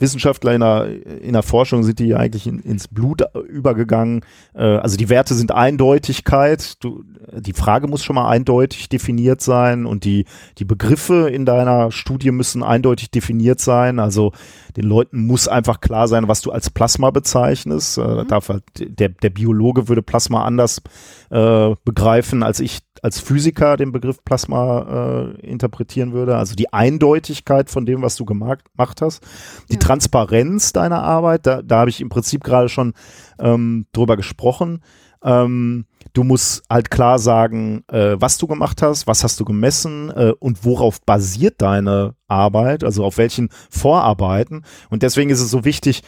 Wissenschaftler 0.02 0.54
in 0.54 0.62
der, 0.62 1.22
in 1.22 1.34
der 1.34 1.44
Forschung 1.44 1.84
sind 1.84 2.00
die 2.00 2.16
eigentlich 2.16 2.48
in, 2.48 2.60
ins 2.60 2.88
Blut 2.88 3.24
übergegangen. 3.48 4.22
Äh, 4.54 4.64
also 4.64 4.98
die 4.98 5.10
Werte 5.10 5.34
sind 5.34 5.52
Eindeutigkeit. 5.52 6.84
Du, 6.84 7.04
die 7.32 7.54
Frage 7.54 7.88
muss 7.88 8.04
schon 8.04 8.16
mal 8.16 8.30
eindeutig 8.30 8.90
definiert 8.90 9.42
sein 9.42 9.86
und 9.86 10.04
die, 10.04 10.26
die 10.58 10.66
Begriffe 10.66 11.30
in 11.30 11.46
deiner 11.46 11.92
Studie 11.92 12.32
müssen 12.32 12.64
eindeutig 12.64 13.12
definiert 13.12 13.60
sein. 13.60 14.00
Also 14.00 14.34
den 14.76 14.86
Leuten 14.86 15.26
muss 15.26 15.48
einfach 15.48 15.82
klar 15.82 16.08
sein, 16.08 16.28
was 16.28 16.42
du 16.42 16.52
als 16.52 16.70
Plasma 16.70 17.12
bezeichnest. 17.12 17.98
Äh, 17.98 18.02
mhm. 18.02 18.28
darf 18.28 18.50
halt, 18.50 18.64
der, 18.78 19.10
der 19.10 19.30
Biologe 19.30 19.88
würde 19.88 20.02
Plasma 20.02 20.44
anders 20.44 20.82
äh, 21.30 21.76
begreifen, 21.86 22.44
als 22.44 22.60
ich 22.60 22.80
als 23.02 23.20
Physiker 23.20 23.78
den 23.78 23.92
Begriff 23.92 24.24
Plasma 24.24 25.34
äh, 25.40 25.48
interpretieren 25.48 26.14
würde. 26.14 26.38
Also 26.38 26.56
die 26.56 26.72
Eindeutigkeit 26.72 27.70
von 27.70 27.86
dem, 27.86 28.02
was 28.02 28.16
du 28.16 28.26
gemacht, 28.26 28.62
hast. 29.02 29.24
Die 29.70 29.74
ja. 29.74 29.80
Transparenz 29.80 30.74
deiner 30.74 31.04
Arbeit, 31.04 31.46
da, 31.46 31.62
da 31.62 31.80
habe 31.80 31.90
ich 31.90 32.02
im 32.02 32.10
Prinzip 32.10 32.44
gerade 32.44 32.70
schon 32.70 32.94
ähm, 33.40 33.86
drüber 33.92 34.18
gesprochen. 34.18 34.82
Ähm, 35.24 35.86
du 36.14 36.24
musst 36.24 36.64
halt 36.70 36.90
klar 36.90 37.20
sagen, 37.20 37.84
äh, 37.92 38.16
was 38.18 38.38
du 38.38 38.48
gemacht 38.48 38.82
hast, 38.82 39.08
was 39.08 39.24
hast 39.24 39.40
du 39.40 39.46
gemessen 39.46 40.10
äh, 40.10 40.34
und 40.40 40.66
worauf 40.66 41.02
basiert 41.02 41.62
deine 41.62 42.16
Arbeit, 42.28 42.84
also 42.84 43.04
auf 43.04 43.18
welchen 43.18 43.50
Vorarbeiten. 43.70 44.64
Und 44.90 45.04
deswegen 45.04 45.30
ist 45.30 45.42
es 45.42 45.52
so 45.52 45.64
wichtig, 45.64 46.02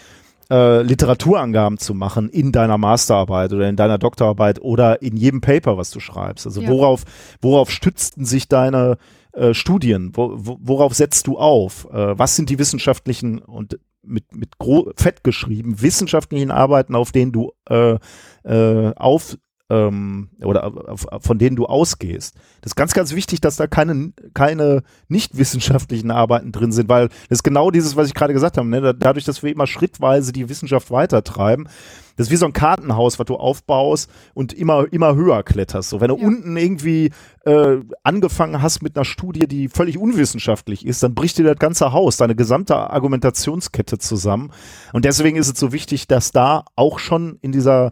äh, 0.50 0.82
Literaturangaben 0.82 1.78
zu 1.78 1.94
machen 1.94 2.30
in 2.30 2.52
deiner 2.52 2.78
Masterarbeit 2.78 3.54
oder 3.54 3.70
in 3.70 3.76
deiner 3.76 3.98
Doktorarbeit 3.98 4.62
oder 4.62 5.02
in 5.02 5.16
jedem 5.16 5.41
Paper, 5.41 5.78
was 5.78 5.91
du 5.91 6.00
schreibst. 6.00 6.46
Also 6.46 6.62
ja. 6.62 6.70
worauf, 6.70 7.04
worauf 7.41 7.72
stützten 7.72 8.26
sich 8.26 8.48
deine 8.48 8.98
äh, 9.34 9.54
Studien? 9.54 10.12
Wo, 10.14 10.34
wo, 10.36 10.58
worauf 10.62 10.94
setzt 10.94 11.28
du 11.28 11.38
auf? 11.38 11.88
Äh, 11.91 12.18
was 12.18 12.36
sind 12.36 12.50
die 12.50 12.60
wissenschaftlichen 12.60 13.39
und 13.39 13.80
mit, 14.04 14.36
mit 14.36 14.50
fett 14.98 15.24
geschrieben, 15.24 15.82
wissenschaftlichen 15.82 16.52
Arbeiten, 16.52 16.96
auf 16.96 17.12
denen 17.12 17.32
du 17.32 17.54
äh, 17.70 17.98
äh, 18.44 18.94
auf 18.96 19.38
ähm, 19.70 20.30
oder 20.41 20.72
von 21.20 21.38
denen 21.38 21.55
du 21.55 21.66
ausgehst. 21.66 22.36
Das 22.61 22.72
ist 22.72 22.76
ganz, 22.76 22.93
ganz 22.93 23.16
wichtig, 23.16 23.41
dass 23.41 23.55
da 23.55 23.68
keine, 23.68 24.14
keine 24.34 24.84
nicht 25.07 25.38
wissenschaftlichen 25.38 26.11
Arbeiten 26.11 26.51
drin 26.51 26.72
sind, 26.72 26.89
weil 26.89 27.07
das 27.07 27.39
ist 27.39 27.43
genau 27.43 27.72
dieses, 27.72 27.95
was 27.95 28.07
ich 28.07 28.14
gerade 28.14 28.34
gesagt 28.34 28.57
habe. 28.57 28.68
Ne? 28.68 28.93
Dadurch, 28.93 29.26
dass 29.26 29.41
wir 29.43 29.51
immer 29.51 29.68
schrittweise 29.68 30.32
die 30.32 30.49
Wissenschaft 30.49 30.91
weitertreiben, 30.91 31.68
das 32.16 32.28
ist 32.28 32.32
wie 32.32 32.38
so 32.38 32.45
ein 32.45 32.53
Kartenhaus, 32.53 33.18
was 33.18 33.26
du 33.26 33.36
aufbaust 33.36 34.09
und 34.36 34.53
immer, 34.53 34.86
immer 34.91 35.16
höher 35.16 35.41
kletterst. 35.41 35.89
So, 35.89 35.99
wenn 35.99 36.09
du 36.09 36.18
ja. 36.18 36.28
unten 36.28 36.55
irgendwie 36.57 37.11
äh, 37.45 37.78
angefangen 38.03 38.61
hast 38.61 38.84
mit 38.84 38.95
einer 38.95 39.05
Studie, 39.05 39.47
die 39.47 39.68
völlig 39.68 39.97
unwissenschaftlich 39.97 40.86
ist, 40.86 41.01
dann 41.01 41.16
bricht 41.16 41.39
dir 41.39 41.43
das 41.43 41.57
ganze 41.57 41.91
Haus, 41.91 42.18
deine 42.18 42.36
gesamte 42.36 42.76
Argumentationskette 42.76 43.97
zusammen. 43.97 44.51
Und 44.91 45.05
deswegen 45.05 45.38
ist 45.38 45.51
es 45.51 45.59
so 45.59 45.72
wichtig, 45.72 46.07
dass 46.07 46.32
da 46.32 46.66
auch 46.76 46.99
schon 46.99 47.39
in 47.41 47.51
dieser 47.51 47.91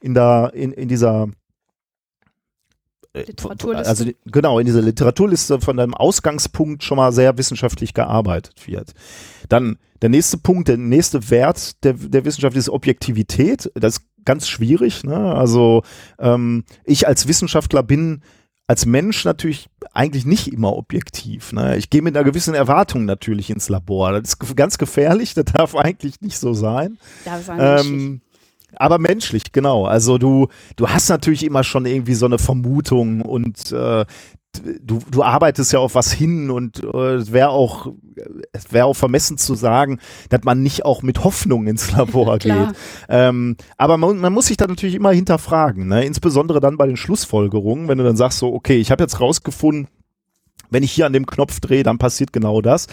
in 0.00 0.14
der, 0.14 0.52
in, 0.54 0.72
in 0.72 0.88
dieser 0.88 1.28
äh, 3.12 3.22
Literaturliste. 3.22 3.88
Also 3.88 4.04
genau, 4.26 4.58
in 4.58 4.66
dieser 4.66 4.82
Literaturliste 4.82 5.60
von 5.60 5.76
deinem 5.76 5.94
Ausgangspunkt 5.94 6.84
schon 6.84 6.96
mal 6.96 7.12
sehr 7.12 7.38
wissenschaftlich 7.38 7.94
gearbeitet 7.94 8.66
wird. 8.66 8.92
Dann 9.48 9.78
der 10.02 10.10
nächste 10.10 10.38
Punkt, 10.38 10.68
der 10.68 10.76
nächste 10.76 11.30
Wert 11.30 11.82
der, 11.84 11.94
der 11.94 12.24
Wissenschaft 12.24 12.56
ist 12.56 12.68
Objektivität. 12.68 13.70
Das 13.74 13.98
ist 13.98 14.02
ganz 14.24 14.48
schwierig. 14.48 15.04
Ne? 15.04 15.16
Also 15.16 15.82
ähm, 16.18 16.64
ich 16.84 17.08
als 17.08 17.26
Wissenschaftler 17.26 17.82
bin 17.82 18.22
als 18.68 18.84
Mensch 18.84 19.24
natürlich 19.24 19.70
eigentlich 19.94 20.26
nicht 20.26 20.52
immer 20.52 20.76
objektiv. 20.76 21.52
Ne? 21.52 21.78
Ich 21.78 21.88
gehe 21.88 22.02
mit 22.02 22.14
einer 22.14 22.24
gewissen 22.24 22.52
Erwartung 22.54 23.06
natürlich 23.06 23.48
ins 23.48 23.70
Labor. 23.70 24.12
Das 24.12 24.34
ist 24.34 24.56
ganz 24.56 24.76
gefährlich, 24.76 25.32
das 25.34 25.46
darf 25.46 25.74
eigentlich 25.74 26.20
nicht 26.20 26.38
so 26.38 26.52
sein. 26.52 26.98
Darf 27.24 27.48
es 27.48 27.86
ähm, 27.86 28.20
aber 28.76 28.98
menschlich, 28.98 29.52
genau. 29.52 29.86
Also 29.86 30.18
du, 30.18 30.48
du 30.76 30.88
hast 30.88 31.08
natürlich 31.08 31.44
immer 31.44 31.64
schon 31.64 31.86
irgendwie 31.86 32.14
so 32.14 32.26
eine 32.26 32.38
Vermutung 32.38 33.22
und 33.22 33.72
äh, 33.72 34.04
du, 34.82 35.00
du 35.10 35.22
arbeitest 35.22 35.72
ja 35.72 35.78
auf 35.78 35.94
was 35.94 36.12
hin 36.12 36.50
und 36.50 36.82
äh, 36.82 37.14
es 37.14 37.32
wäre 37.32 37.50
auch, 37.50 37.92
es 38.52 38.72
wäre 38.72 38.86
auch 38.86 38.94
vermessen 38.94 39.38
zu 39.38 39.54
sagen, 39.54 39.98
dass 40.28 40.42
man 40.44 40.62
nicht 40.62 40.84
auch 40.84 41.02
mit 41.02 41.24
Hoffnung 41.24 41.66
ins 41.66 41.92
Labor 41.96 42.38
geht. 42.38 42.68
Ähm, 43.08 43.56
aber 43.76 43.96
man, 43.96 44.18
man 44.18 44.32
muss 44.32 44.46
sich 44.46 44.56
da 44.56 44.66
natürlich 44.66 44.94
immer 44.94 45.12
hinterfragen, 45.12 45.88
ne? 45.88 46.04
insbesondere 46.04 46.60
dann 46.60 46.76
bei 46.76 46.86
den 46.86 46.96
Schlussfolgerungen, 46.96 47.88
wenn 47.88 47.98
du 47.98 48.04
dann 48.04 48.16
sagst 48.16 48.38
so, 48.38 48.52
okay, 48.52 48.76
ich 48.76 48.90
habe 48.90 49.02
jetzt 49.02 49.20
rausgefunden, 49.20 49.88
wenn 50.70 50.82
ich 50.82 50.92
hier 50.92 51.06
an 51.06 51.12
dem 51.12 51.26
Knopf 51.26 51.60
drehe, 51.60 51.82
dann 51.82 51.98
passiert 51.98 52.32
genau 52.32 52.60
das. 52.60 52.86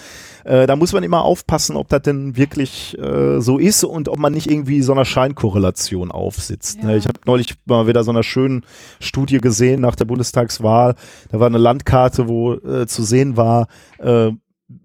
Äh, 0.44 0.68
da 0.68 0.76
muss 0.76 0.94
man 0.94 1.04
immer 1.04 1.24
aufpassen, 1.24 1.76
ob 1.76 1.90
das 1.90 2.04
denn 2.04 2.38
wirklich 2.38 2.98
äh, 2.98 3.40
so 3.42 3.58
ist 3.58 3.84
und 3.84 4.10
ob 4.10 4.20
man 4.20 4.34
nicht 4.34 4.50
irgendwie 4.50 4.82
so 4.82 4.94
einer 4.94 5.06
Scheinkorrelation 5.06 6.12
aufsitzt. 6.12 6.84
Ne? 6.84 6.92
Ja. 6.92 6.98
Ich 6.98 7.08
habe 7.08 7.20
neulich 7.26 7.56
mal 7.66 7.88
wieder 7.88 8.04
so 8.04 8.12
einer 8.12 8.24
schönen 8.24 8.66
Studie 9.00 9.40
gesehen 9.40 9.82
nach 9.82 9.96
der 9.96 10.06
Bundestagswahl. 10.06 10.96
Da 11.32 11.40
war 11.40 11.48
eine 11.48 11.58
Landkarte, 11.58 12.28
wo 12.28 12.54
äh, 12.54 12.88
zu 12.88 13.04
sehen 13.04 13.38
war, 13.38 13.68
äh, 14.00 14.32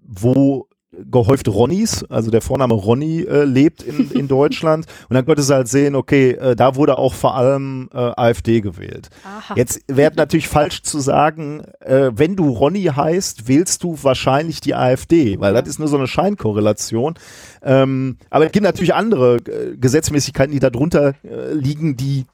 wo 0.03 0.67
gehäuft 0.91 1.47
Ronnys, 1.47 2.03
also 2.05 2.31
der 2.31 2.41
Vorname 2.41 2.73
Ronny 2.73 3.21
äh, 3.21 3.43
lebt 3.43 3.81
in, 3.83 4.11
in 4.13 4.27
Deutschland. 4.27 4.85
Und 5.09 5.13
dann 5.13 5.25
konntest 5.25 5.49
du 5.49 5.53
halt 5.53 5.67
sehen, 5.67 5.95
okay, 5.95 6.31
äh, 6.31 6.55
da 6.55 6.75
wurde 6.75 6.97
auch 6.97 7.13
vor 7.13 7.35
allem 7.35 7.89
äh, 7.93 7.97
AfD 7.97 8.61
gewählt. 8.61 9.09
Aha. 9.23 9.53
Jetzt 9.55 9.81
wäre 9.87 10.13
natürlich 10.15 10.47
falsch 10.47 10.83
zu 10.83 10.99
sagen, 10.99 11.63
äh, 11.79 12.11
wenn 12.13 12.35
du 12.35 12.49
Ronny 12.49 12.83
heißt, 12.83 13.47
wählst 13.47 13.83
du 13.83 13.97
wahrscheinlich 14.01 14.61
die 14.61 14.75
AfD, 14.75 15.39
weil 15.39 15.53
das 15.53 15.67
ist 15.67 15.79
nur 15.79 15.87
so 15.87 15.97
eine 15.97 16.07
Scheinkorrelation. 16.07 17.15
Ähm, 17.63 18.17
aber 18.29 18.45
es 18.45 18.51
gibt 18.51 18.65
natürlich 18.65 18.93
andere 18.93 19.37
äh, 19.37 19.77
Gesetzmäßigkeiten, 19.77 20.51
die 20.51 20.59
darunter 20.59 21.13
äh, 21.23 21.53
liegen, 21.53 21.95
die 21.95 22.25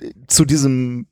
äh, 0.00 0.10
zu 0.28 0.44
diesem 0.44 1.06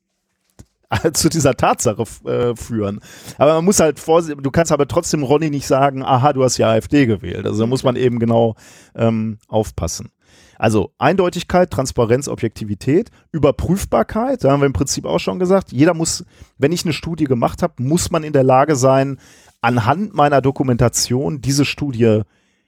zu 1.12 1.28
dieser 1.28 1.54
Tatsache 1.54 2.04
äh, 2.24 2.54
führen. 2.56 3.00
Aber 3.38 3.54
man 3.54 3.64
muss 3.64 3.80
halt 3.80 3.98
vorsichtig, 3.98 4.42
du 4.42 4.50
kannst 4.50 4.72
aber 4.72 4.88
trotzdem 4.88 5.22
Ronny 5.22 5.50
nicht 5.50 5.66
sagen, 5.66 6.02
aha, 6.04 6.32
du 6.32 6.44
hast 6.44 6.58
ja 6.58 6.70
AfD 6.70 7.06
gewählt. 7.06 7.46
Also 7.46 7.60
da 7.60 7.66
muss 7.66 7.84
man 7.84 7.96
eben 7.96 8.18
genau 8.18 8.56
ähm, 8.94 9.38
aufpassen. 9.48 10.10
Also 10.58 10.92
Eindeutigkeit, 10.98 11.70
Transparenz, 11.70 12.28
Objektivität, 12.28 13.10
Überprüfbarkeit, 13.32 14.44
da 14.44 14.52
haben 14.52 14.60
wir 14.60 14.66
im 14.66 14.72
Prinzip 14.72 15.06
auch 15.06 15.18
schon 15.18 15.40
gesagt, 15.40 15.72
jeder 15.72 15.92
muss, 15.92 16.24
wenn 16.56 16.70
ich 16.70 16.84
eine 16.84 16.92
Studie 16.92 17.24
gemacht 17.24 17.62
habe, 17.62 17.82
muss 17.82 18.10
man 18.12 18.22
in 18.22 18.32
der 18.32 18.44
Lage 18.44 18.76
sein, 18.76 19.18
anhand 19.60 20.14
meiner 20.14 20.40
Dokumentation 20.40 21.40
diese 21.40 21.64
Studie 21.64 22.22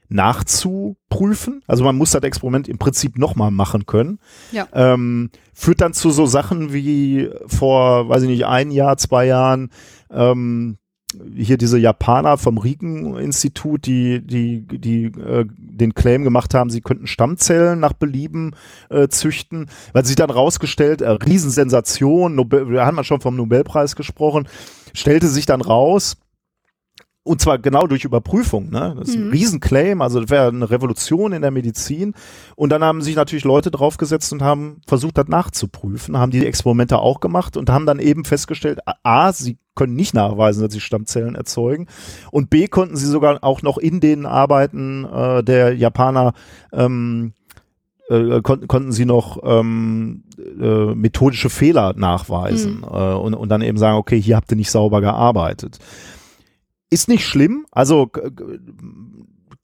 nachzuprüfen. 0.08 1.62
Also 1.66 1.84
man 1.84 1.96
muss 1.96 2.10
das 2.10 2.22
Experiment 2.22 2.68
im 2.68 2.78
Prinzip 2.78 3.18
nochmal 3.18 3.50
machen 3.50 3.86
können. 3.86 4.18
Ja. 4.52 4.68
Ähm, 4.72 5.30
führt 5.52 5.80
dann 5.80 5.92
zu 5.92 6.10
so 6.10 6.26
Sachen 6.26 6.72
wie 6.72 7.30
vor, 7.46 8.08
weiß 8.08 8.22
ich 8.22 8.28
nicht, 8.28 8.46
ein 8.46 8.70
Jahr, 8.70 8.96
zwei 8.96 9.26
Jahren, 9.26 9.70
ähm, 10.10 10.78
hier 11.34 11.56
diese 11.56 11.78
Japaner 11.78 12.38
vom 12.38 12.58
Riken-Institut, 12.58 13.86
die, 13.86 14.20
die, 14.20 14.66
die 14.66 15.04
äh, 15.04 15.44
den 15.56 15.94
Claim 15.94 16.24
gemacht 16.24 16.54
haben, 16.54 16.70
sie 16.70 16.80
könnten 16.80 17.06
Stammzellen 17.06 17.80
nach 17.80 17.92
Belieben 17.92 18.56
äh, 18.90 19.08
züchten, 19.08 19.66
weil 19.92 20.04
sie 20.04 20.14
dann 20.14 20.30
rausgestellt, 20.30 21.02
äh, 21.02 21.10
Riesensensation, 21.10 22.34
Nobel, 22.34 22.72
da 22.72 22.86
haben 22.86 22.96
wir 22.96 23.04
schon 23.04 23.20
vom 23.20 23.36
Nobelpreis 23.36 23.96
gesprochen, 23.96 24.48
stellte 24.92 25.28
sich 25.28 25.46
dann 25.46 25.60
raus, 25.60 26.16
und 27.24 27.40
zwar 27.40 27.58
genau 27.58 27.86
durch 27.86 28.04
Überprüfung, 28.04 28.68
ne? 28.68 28.94
Das 28.98 29.08
ist 29.08 29.16
ein 29.16 29.26
mhm. 29.26 29.30
Riesenclaim, 29.30 30.02
also 30.02 30.20
das 30.20 30.30
wäre 30.30 30.48
eine 30.48 30.70
Revolution 30.70 31.32
in 31.32 31.40
der 31.40 31.50
Medizin. 31.50 32.12
Und 32.54 32.70
dann 32.70 32.84
haben 32.84 33.00
sich 33.00 33.16
natürlich 33.16 33.44
Leute 33.44 33.70
draufgesetzt 33.70 34.30
und 34.34 34.42
haben 34.42 34.82
versucht, 34.86 35.16
das 35.16 35.28
nachzuprüfen, 35.28 36.18
haben 36.18 36.30
die 36.30 36.46
Experimente 36.46 36.98
auch 36.98 37.20
gemacht 37.20 37.56
und 37.56 37.70
haben 37.70 37.86
dann 37.86 37.98
eben 37.98 38.26
festgestellt, 38.26 38.80
A, 39.02 39.32
sie 39.32 39.56
können 39.74 39.96
nicht 39.96 40.12
nachweisen, 40.12 40.62
dass 40.62 40.72
sie 40.72 40.80
Stammzellen 40.80 41.34
erzeugen. 41.34 41.86
Und 42.30 42.50
B, 42.50 42.68
konnten 42.68 42.96
sie 42.96 43.06
sogar 43.06 43.42
auch 43.42 43.62
noch 43.62 43.78
in 43.78 44.00
den 44.00 44.26
Arbeiten 44.26 45.06
äh, 45.06 45.42
der 45.42 45.74
Japaner 45.74 46.34
ähm, 46.72 47.32
äh, 48.10 48.42
kon 48.42 48.68
konnten 48.68 48.92
sie 48.92 49.06
noch 49.06 49.38
ähm, 49.44 50.24
äh, 50.38 50.94
methodische 50.94 51.48
Fehler 51.48 51.94
nachweisen 51.96 52.80
mhm. 52.80 52.84
äh, 52.84 53.14
und, 53.14 53.32
und 53.32 53.48
dann 53.48 53.62
eben 53.62 53.78
sagen, 53.78 53.96
okay, 53.96 54.20
hier 54.20 54.36
habt 54.36 54.52
ihr 54.52 54.56
nicht 54.56 54.70
sauber 54.70 55.00
gearbeitet. 55.00 55.78
Ist 56.94 57.08
nicht 57.08 57.26
schlimm. 57.26 57.66
Also 57.72 58.08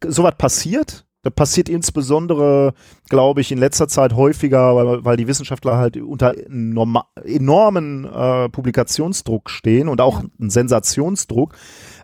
sowas 0.05 0.35
passiert. 0.37 1.07
Das 1.23 1.33
passiert 1.33 1.69
insbesondere, 1.69 2.75
glaube 3.09 3.41
ich, 3.41 3.53
in 3.53 3.59
letzter 3.59 3.87
Zeit 3.87 4.15
häufiger, 4.15 4.75
weil, 4.75 5.05
weil 5.05 5.17
die 5.17 5.29
Wissenschaftler 5.29 5.77
halt 5.77 5.97
unter 5.97 6.35
enormen 6.37 8.05
äh, 8.05 8.49
Publikationsdruck 8.49 9.49
stehen 9.49 9.89
und 9.89 10.01
auch 10.01 10.25
einen 10.41 10.51
Sensationsdruck. 10.51 11.55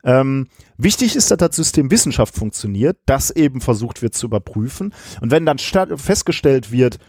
Ähm, 0.05 0.47
wichtig 0.77 1.17
ist, 1.17 1.33
dass 1.33 1.39
das 1.39 1.57
System 1.57 1.91
Wissenschaft 1.91 2.37
funktioniert, 2.37 2.99
das 3.07 3.33
eben 3.33 3.61
versucht 3.61 4.03
wird 4.03 4.15
zu 4.15 4.27
überprüfen. 4.27 4.95
Und 5.21 5.33
wenn 5.33 5.45
dann 5.45 5.59
festgestellt 5.59 6.71
wird, 6.71 7.01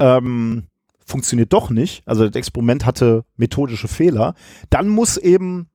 ähm, 0.00 0.64
funktioniert 1.06 1.52
doch 1.52 1.70
nicht, 1.70 2.02
also 2.04 2.26
das 2.26 2.34
Experiment 2.34 2.84
hatte 2.84 3.24
methodische 3.36 3.86
Fehler, 3.86 4.34
dann 4.70 4.88
muss 4.88 5.18
eben 5.18 5.70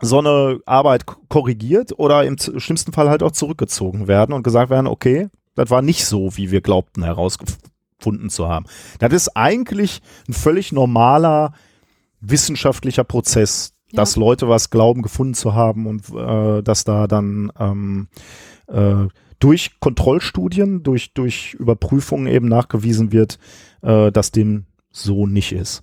so 0.00 0.18
eine 0.18 0.60
Arbeit 0.66 1.06
korrigiert 1.28 1.98
oder 1.98 2.24
im 2.24 2.36
schlimmsten 2.38 2.92
Fall 2.92 3.08
halt 3.08 3.22
auch 3.22 3.32
zurückgezogen 3.32 4.08
werden 4.08 4.32
und 4.32 4.42
gesagt 4.42 4.70
werden, 4.70 4.86
okay, 4.86 5.28
das 5.54 5.70
war 5.70 5.82
nicht 5.82 6.06
so, 6.06 6.36
wie 6.36 6.50
wir 6.50 6.60
glaubten 6.60 7.04
herausgefunden 7.04 8.28
zu 8.28 8.48
haben. 8.48 8.66
Das 8.98 9.12
ist 9.12 9.36
eigentlich 9.36 10.02
ein 10.28 10.34
völlig 10.34 10.72
normaler 10.72 11.52
wissenschaftlicher 12.20 13.04
Prozess, 13.04 13.74
ja. 13.92 13.98
dass 13.98 14.16
Leute 14.16 14.48
was 14.48 14.70
glauben, 14.70 15.02
gefunden 15.02 15.34
zu 15.34 15.54
haben 15.54 15.86
und 15.86 16.08
äh, 16.10 16.62
dass 16.62 16.84
da 16.84 17.06
dann 17.06 17.52
ähm, 17.58 18.08
äh, 18.66 19.06
durch 19.38 19.78
Kontrollstudien, 19.80 20.82
durch, 20.82 21.12
durch 21.12 21.54
Überprüfungen 21.54 22.26
eben 22.26 22.48
nachgewiesen 22.48 23.12
wird, 23.12 23.38
äh, 23.82 24.10
dass 24.10 24.30
dem 24.30 24.66
so 24.94 25.26
nicht 25.26 25.52
ist. 25.52 25.82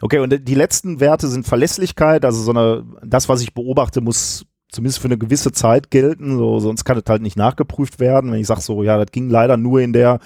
Okay, 0.00 0.20
und 0.20 0.48
die 0.48 0.54
letzten 0.54 1.00
Werte 1.00 1.28
sind 1.28 1.46
Verlässlichkeit, 1.46 2.24
also 2.24 2.40
so 2.42 2.52
eine, 2.52 2.84
das, 3.04 3.28
was 3.28 3.42
ich 3.42 3.54
beobachte, 3.54 4.00
muss 4.00 4.46
zumindest 4.70 5.00
für 5.00 5.08
eine 5.08 5.18
gewisse 5.18 5.52
Zeit 5.52 5.90
gelten, 5.90 6.38
so, 6.38 6.58
sonst 6.58 6.84
kann 6.84 6.96
es 6.96 7.04
halt 7.06 7.22
nicht 7.22 7.36
nachgeprüft 7.36 8.00
werden. 8.00 8.32
Wenn 8.32 8.40
ich 8.40 8.46
sage 8.46 8.62
so, 8.62 8.82
ja, 8.82 8.96
das 8.96 9.12
ging 9.12 9.28
leider 9.28 9.56
nur 9.58 9.80
in 9.80 9.92
der 9.92 10.18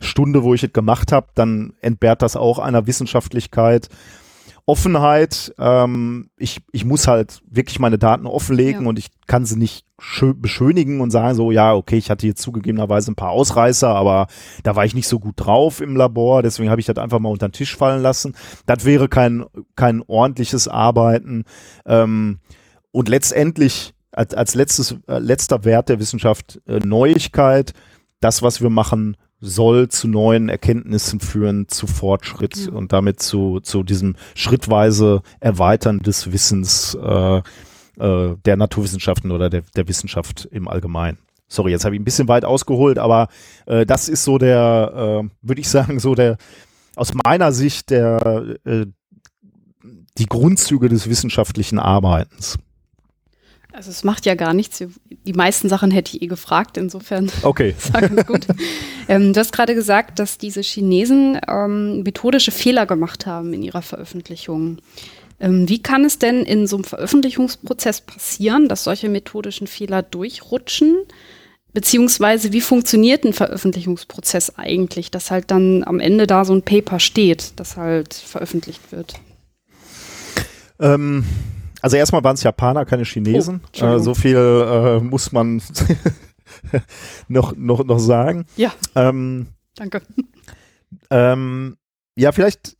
Stunde, 0.00 0.42
wo 0.42 0.54
ich 0.54 0.64
es 0.64 0.72
gemacht 0.72 1.12
habe, 1.12 1.28
dann 1.34 1.74
entbehrt 1.80 2.22
das 2.22 2.34
auch 2.34 2.58
einer 2.58 2.86
Wissenschaftlichkeit. 2.86 3.88
Offenheit, 4.64 5.52
ähm, 5.58 6.30
ich, 6.36 6.60
ich 6.70 6.84
muss 6.84 7.08
halt 7.08 7.42
wirklich 7.48 7.78
meine 7.80 7.98
Daten 7.98 8.26
offenlegen 8.26 8.82
ja. 8.82 8.88
und 8.88 8.98
ich 8.98 9.08
kann 9.26 9.44
sie 9.44 9.58
nicht 9.58 9.86
beschönigen 10.36 11.00
und 11.00 11.10
sagen 11.10 11.34
so, 11.34 11.50
ja, 11.50 11.74
okay, 11.74 11.96
ich 11.96 12.10
hatte 12.10 12.26
jetzt 12.26 12.42
zugegebenerweise 12.42 13.10
ein 13.10 13.16
paar 13.16 13.30
Ausreißer, 13.30 13.88
aber 13.88 14.26
da 14.62 14.76
war 14.76 14.84
ich 14.84 14.94
nicht 14.94 15.08
so 15.08 15.18
gut 15.18 15.34
drauf 15.36 15.80
im 15.80 15.96
Labor, 15.96 16.42
deswegen 16.42 16.70
habe 16.70 16.80
ich 16.80 16.86
das 16.86 16.98
einfach 16.98 17.18
mal 17.18 17.30
unter 17.30 17.48
den 17.48 17.52
Tisch 17.52 17.76
fallen 17.76 18.02
lassen. 18.02 18.34
Das 18.66 18.84
wäre 18.84 19.08
kein, 19.08 19.44
kein 19.76 20.02
ordentliches 20.06 20.68
Arbeiten. 20.68 21.44
Ähm, 21.86 22.38
und 22.90 23.08
letztendlich 23.08 23.94
als, 24.12 24.34
als 24.34 24.54
letztes, 24.54 24.96
äh, 25.08 25.18
letzter 25.18 25.64
Wert 25.64 25.88
der 25.88 25.98
Wissenschaft 25.98 26.60
äh, 26.66 26.78
Neuigkeit, 26.84 27.72
das, 28.20 28.42
was 28.42 28.60
wir 28.60 28.70
machen, 28.70 29.16
soll 29.42 29.88
zu 29.88 30.06
neuen 30.08 30.48
Erkenntnissen 30.48 31.20
führen, 31.20 31.68
zu 31.68 31.86
Fortschritt 31.86 32.56
ja. 32.56 32.72
und 32.72 32.92
damit 32.92 33.20
zu, 33.20 33.60
zu 33.60 33.82
diesem 33.82 34.14
schrittweise 34.34 35.22
Erweitern 35.40 35.98
des 35.98 36.32
Wissens 36.32 36.94
äh, 36.94 37.38
äh, 37.38 37.42
der 37.98 38.56
Naturwissenschaften 38.56 39.32
oder 39.32 39.50
der, 39.50 39.62
der 39.76 39.88
Wissenschaft 39.88 40.48
im 40.50 40.68
Allgemeinen. 40.68 41.18
Sorry, 41.48 41.72
jetzt 41.72 41.84
habe 41.84 41.96
ich 41.96 42.00
ein 42.00 42.04
bisschen 42.04 42.28
weit 42.28 42.44
ausgeholt, 42.44 42.98
aber 42.98 43.28
äh, 43.66 43.84
das 43.84 44.08
ist 44.08 44.24
so 44.24 44.38
der, 44.38 45.22
äh, 45.24 45.28
würde 45.42 45.60
ich 45.60 45.68
sagen, 45.68 45.98
so 45.98 46.14
der 46.14 46.38
aus 46.94 47.12
meiner 47.12 47.52
Sicht 47.52 47.90
der 47.90 48.56
äh, 48.64 48.86
die 50.18 50.26
Grundzüge 50.26 50.88
des 50.88 51.08
wissenschaftlichen 51.08 51.78
Arbeitens. 51.78 52.58
Also 53.72 53.90
es 53.90 54.04
macht 54.04 54.26
ja 54.26 54.34
gar 54.34 54.52
nichts. 54.52 54.84
Die 55.08 55.32
meisten 55.32 55.68
Sachen 55.68 55.90
hätte 55.90 56.16
ich 56.16 56.22
eh 56.22 56.26
gefragt, 56.26 56.76
insofern. 56.76 57.30
Okay. 57.42 57.74
gut. 58.26 58.46
ähm, 59.08 59.32
du 59.32 59.40
hast 59.40 59.52
gerade 59.52 59.74
gesagt, 59.74 60.18
dass 60.18 60.38
diese 60.38 60.60
Chinesen 60.60 61.40
ähm, 61.48 62.02
methodische 62.02 62.50
Fehler 62.50 62.86
gemacht 62.86 63.26
haben 63.26 63.52
in 63.52 63.62
ihrer 63.62 63.82
Veröffentlichung. 63.82 64.78
Ähm, 65.40 65.68
wie 65.68 65.82
kann 65.82 66.04
es 66.04 66.18
denn 66.18 66.44
in 66.44 66.66
so 66.66 66.76
einem 66.76 66.84
Veröffentlichungsprozess 66.84 68.02
passieren, 68.02 68.68
dass 68.68 68.84
solche 68.84 69.08
methodischen 69.08 69.66
Fehler 69.66 70.02
durchrutschen? 70.02 70.98
Beziehungsweise 71.72 72.52
wie 72.52 72.60
funktioniert 72.60 73.24
ein 73.24 73.32
Veröffentlichungsprozess 73.32 74.58
eigentlich, 74.58 75.10
dass 75.10 75.30
halt 75.30 75.50
dann 75.50 75.82
am 75.84 76.00
Ende 76.00 76.26
da 76.26 76.44
so 76.44 76.52
ein 76.52 76.62
Paper 76.62 77.00
steht, 77.00 77.54
das 77.56 77.76
halt 77.76 78.12
veröffentlicht 78.12 78.92
wird? 78.92 79.14
Ähm 80.78 81.24
also 81.82 81.96
erstmal 81.96 82.24
waren 82.24 82.34
es 82.34 82.44
Japaner, 82.44 82.84
keine 82.84 83.04
Chinesen. 83.04 83.60
Oh, 83.80 83.84
äh, 83.84 83.98
so 83.98 84.14
viel 84.14 84.36
äh, 84.36 85.00
muss 85.00 85.32
man 85.32 85.60
noch, 87.28 87.56
noch, 87.56 87.84
noch 87.84 87.98
sagen. 87.98 88.46
Ja. 88.56 88.72
Ähm, 88.94 89.48
Danke. 89.74 90.02
Ähm, 91.10 91.76
ja, 92.16 92.30
vielleicht, 92.30 92.76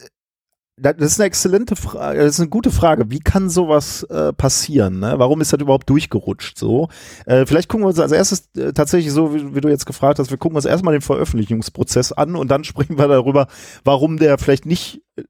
das 0.76 0.96
ist 0.98 1.20
eine 1.20 1.26
exzellente 1.26 1.74
Frage, 1.74 2.20
das 2.20 2.34
ist 2.34 2.40
eine 2.40 2.50
gute 2.50 2.70
Frage. 2.70 3.11
Wie 3.11 3.18
kann 3.18 3.50
sowas 3.50 4.05
äh, 4.05 4.32
passieren? 4.32 5.00
Ne? 5.00 5.14
Warum 5.16 5.40
ist 5.40 5.53
das 5.53 5.61
überhaupt 5.61 5.90
durchgerutscht 5.90 6.59
so? 6.59 6.88
Äh, 7.26 7.44
vielleicht 7.46 7.68
gucken 7.68 7.84
wir 7.84 7.88
uns 7.88 7.98
als 7.98 8.12
erstes 8.12 8.50
äh, 8.57 8.72
tatsächlich 8.72 9.12
so, 9.12 9.34
wie, 9.34 9.55
wie, 9.55 9.61
du 9.61 9.68
jetzt 9.68 9.86
gefragt 9.86 10.18
hast, 10.18 10.30
wir 10.30 10.38
gucken 10.38 10.57
uns 10.57 10.64
erstmal 10.64 10.92
den 10.92 11.03
Veröffentlichungsprozess 11.03 12.12
an 12.12 12.36
und 12.36 12.50
dann 12.50 12.64
sprechen 12.64 12.98
wir 12.98 13.09
darüber, 13.09 13.48
warum 13.84 14.18
der 14.18 14.38
vielleicht 14.38 14.66
nicht 14.66 15.03
äh, 15.16 15.24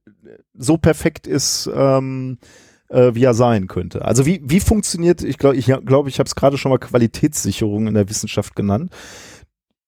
so 0.55 0.77
perfekt 0.77 1.27
ist, 1.27 1.71
ähm, 1.75 2.39
äh, 2.93 3.15
wie 3.15 3.25
er 3.25 3.35
sein 3.35 3.67
könnte. 3.67 4.05
Also 4.05 4.27
wie, 4.27 4.41
wie 4.45 4.61
funktioniert, 4.61 5.23
ich 5.23 5.39
glaube, 5.39 5.57
ich, 5.57 5.73
glaub, 5.85 6.07
ich 6.07 6.19
habe 6.19 6.27
es 6.27 6.35
gerade 6.35 6.59
schon 6.59 6.71
mal 6.71 6.79
Qualitätssicherung 6.79 7.87
in 7.87 7.95
der 7.95 8.09
Wissenschaft 8.09 8.55
genannt. 8.55 8.93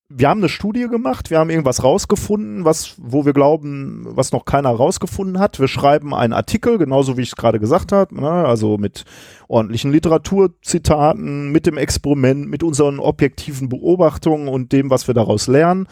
wir 0.08 0.28
haben 0.28 0.40
eine 0.40 0.48
Studie 0.48 0.86
gemacht, 0.88 1.30
wir 1.30 1.38
haben 1.38 1.50
irgendwas 1.50 1.82
rausgefunden, 1.82 2.64
was, 2.64 2.94
wo 2.98 3.24
wir 3.24 3.32
glauben, 3.32 4.04
was 4.08 4.32
noch 4.32 4.44
keiner 4.44 4.70
rausgefunden 4.70 5.38
hat. 5.38 5.58
Wir 5.58 5.68
schreiben 5.68 6.14
einen 6.14 6.32
Artikel, 6.32 6.78
genauso 6.78 7.16
wie 7.16 7.22
ich 7.22 7.30
es 7.30 7.36
gerade 7.36 7.58
gesagt 7.58 7.90
habe, 7.90 8.14
ne? 8.20 8.30
also 8.30 8.78
mit 8.78 9.04
ordentlichen 9.48 9.90
Literaturzitaten, 9.92 11.50
mit 11.50 11.66
dem 11.66 11.78
Experiment, 11.78 12.48
mit 12.48 12.62
unseren 12.62 13.00
objektiven 13.00 13.68
Beobachtungen 13.68 14.48
und 14.48 14.72
dem, 14.72 14.90
was 14.90 15.08
wir 15.08 15.14
daraus 15.14 15.46
lernen. 15.46 15.88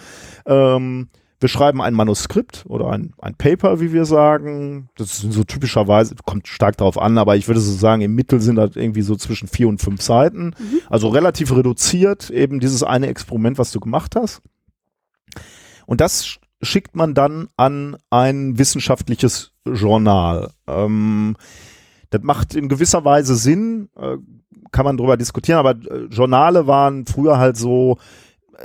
Ähm, 0.46 1.08
wir 1.42 1.48
schreiben 1.48 1.82
ein 1.82 1.94
Manuskript 1.94 2.64
oder 2.68 2.90
ein, 2.90 3.12
ein 3.18 3.34
Paper, 3.34 3.80
wie 3.80 3.92
wir 3.92 4.04
sagen. 4.04 4.88
Das 4.96 5.18
sind 5.18 5.32
so 5.32 5.42
typischerweise, 5.42 6.14
kommt 6.24 6.46
stark 6.46 6.76
darauf 6.76 6.96
an, 6.96 7.18
aber 7.18 7.36
ich 7.36 7.48
würde 7.48 7.60
so 7.60 7.72
sagen, 7.72 8.00
im 8.00 8.14
Mittel 8.14 8.40
sind 8.40 8.56
das 8.56 8.76
irgendwie 8.76 9.02
so 9.02 9.16
zwischen 9.16 9.48
vier 9.48 9.68
und 9.68 9.82
fünf 9.82 10.00
Seiten. 10.02 10.54
Mhm. 10.58 10.80
Also 10.88 11.08
relativ 11.08 11.54
reduziert, 11.54 12.30
eben 12.30 12.60
dieses 12.60 12.84
eine 12.84 13.08
Experiment, 13.08 13.58
was 13.58 13.72
du 13.72 13.80
gemacht 13.80 14.14
hast. 14.14 14.40
Und 15.84 16.00
das 16.00 16.38
schickt 16.62 16.94
man 16.94 17.12
dann 17.12 17.48
an 17.56 17.96
ein 18.08 18.56
wissenschaftliches 18.56 19.50
Journal. 19.66 20.52
Ähm, 20.68 21.36
das 22.10 22.22
macht 22.22 22.54
in 22.54 22.68
gewisser 22.68 23.04
Weise 23.04 23.34
Sinn, 23.34 23.88
äh, 23.96 24.16
kann 24.70 24.84
man 24.84 24.96
drüber 24.96 25.16
diskutieren, 25.16 25.58
aber 25.58 25.72
äh, 25.72 26.04
Journale 26.04 26.68
waren 26.68 27.04
früher 27.04 27.38
halt 27.38 27.56
so, 27.56 27.98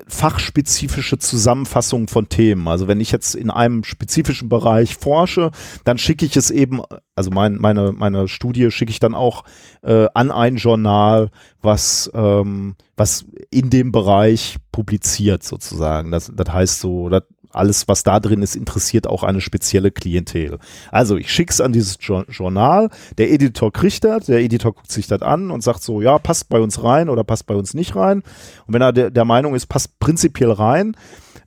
fachspezifische 0.07 1.17
Zusammenfassung 1.17 2.07
von 2.07 2.29
Themen. 2.29 2.67
Also 2.67 2.87
wenn 2.87 2.99
ich 2.99 3.11
jetzt 3.11 3.35
in 3.35 3.49
einem 3.49 3.83
spezifischen 3.83 4.49
Bereich 4.49 4.95
forsche, 4.95 5.51
dann 5.83 5.97
schicke 5.97 6.25
ich 6.25 6.35
es 6.37 6.51
eben, 6.51 6.81
also 7.15 7.31
mein, 7.31 7.55
meine, 7.55 7.91
meine 7.91 8.27
Studie 8.27 8.69
schicke 8.71 8.91
ich 8.91 8.99
dann 8.99 9.15
auch 9.15 9.43
äh, 9.83 10.07
an 10.13 10.31
ein 10.31 10.57
Journal, 10.57 11.29
was, 11.61 12.11
ähm, 12.13 12.75
was 12.95 13.25
in 13.49 13.69
dem 13.69 13.91
Bereich 13.91 14.57
publiziert 14.71 15.43
sozusagen. 15.43 16.11
Das, 16.11 16.31
das 16.35 16.53
heißt 16.53 16.79
so, 16.79 17.09
das 17.09 17.23
alles, 17.57 17.87
was 17.87 18.03
da 18.03 18.19
drin 18.19 18.41
ist, 18.41 18.55
interessiert 18.55 19.07
auch 19.07 19.23
eine 19.23 19.41
spezielle 19.41 19.91
Klientel. 19.91 20.59
Also 20.91 21.17
ich 21.17 21.31
schicke 21.31 21.51
es 21.51 21.61
an 21.61 21.73
dieses 21.73 21.97
Journal, 21.99 22.89
der 23.17 23.31
Editor 23.31 23.71
kriegt 23.71 24.03
das, 24.03 24.25
der 24.25 24.39
Editor 24.39 24.73
guckt 24.73 24.91
sich 24.91 25.07
das 25.07 25.21
an 25.21 25.51
und 25.51 25.63
sagt 25.63 25.81
so, 25.81 26.01
ja, 26.01 26.17
passt 26.19 26.49
bei 26.49 26.59
uns 26.59 26.83
rein 26.83 27.09
oder 27.09 27.23
passt 27.23 27.45
bei 27.45 27.55
uns 27.55 27.73
nicht 27.73 27.95
rein. 27.95 28.23
Und 28.65 28.73
wenn 28.73 28.81
er 28.81 28.93
der, 28.93 29.11
der 29.11 29.25
Meinung 29.25 29.55
ist, 29.55 29.67
passt 29.67 29.99
prinzipiell 29.99 30.51
rein, 30.51 30.95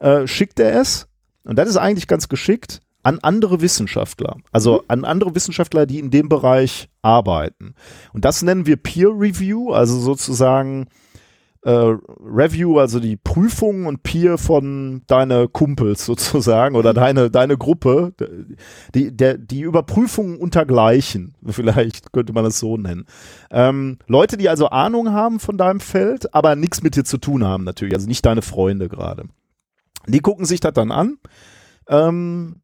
äh, 0.00 0.26
schickt 0.26 0.60
er 0.60 0.80
es, 0.80 1.08
und 1.44 1.58
das 1.58 1.68
ist 1.68 1.76
eigentlich 1.76 2.06
ganz 2.06 2.28
geschickt, 2.28 2.80
an 3.02 3.18
andere 3.22 3.60
Wissenschaftler, 3.60 4.36
also 4.52 4.74
mhm. 4.74 4.84
an 4.88 5.04
andere 5.04 5.34
Wissenschaftler, 5.34 5.86
die 5.86 5.98
in 5.98 6.10
dem 6.10 6.28
Bereich 6.28 6.88
arbeiten. 7.02 7.74
Und 8.12 8.24
das 8.24 8.42
nennen 8.42 8.66
wir 8.66 8.76
Peer 8.76 9.08
Review, 9.08 9.72
also 9.72 9.98
sozusagen 9.98 10.86
äh, 11.62 11.70
Review, 11.70 12.78
also 12.78 13.00
die 13.00 13.16
Prüfung 13.16 13.86
und 13.86 14.02
Peer 14.02 14.38
von 14.38 15.02
deine 15.06 15.48
Kumpels 15.48 16.06
sozusagen 16.06 16.74
oder 16.74 16.94
deine, 16.94 17.30
deine 17.30 17.58
Gruppe, 17.58 18.14
die, 18.94 19.14
der, 19.14 19.36
die 19.36 19.60
Überprüfung 19.60 20.38
untergleichen, 20.38 21.34
vielleicht 21.46 22.12
könnte 22.12 22.32
man 22.32 22.44
das 22.44 22.58
so 22.58 22.76
nennen. 22.76 23.06
Ähm, 23.50 23.98
Leute, 24.06 24.36
die 24.36 24.48
also 24.48 24.68
Ahnung 24.68 25.12
haben 25.12 25.40
von 25.40 25.58
deinem 25.58 25.80
Feld, 25.80 26.34
aber 26.34 26.56
nichts 26.56 26.82
mit 26.82 26.96
dir 26.96 27.04
zu 27.04 27.18
tun 27.18 27.44
haben 27.44 27.64
natürlich, 27.64 27.94
also 27.94 28.08
nicht 28.08 28.24
deine 28.24 28.42
Freunde 28.42 28.88
gerade. 28.88 29.24
Die 30.06 30.20
gucken 30.20 30.46
sich 30.46 30.60
das 30.60 30.72
dann 30.72 30.92
an, 30.92 31.18
ähm, 31.88 32.62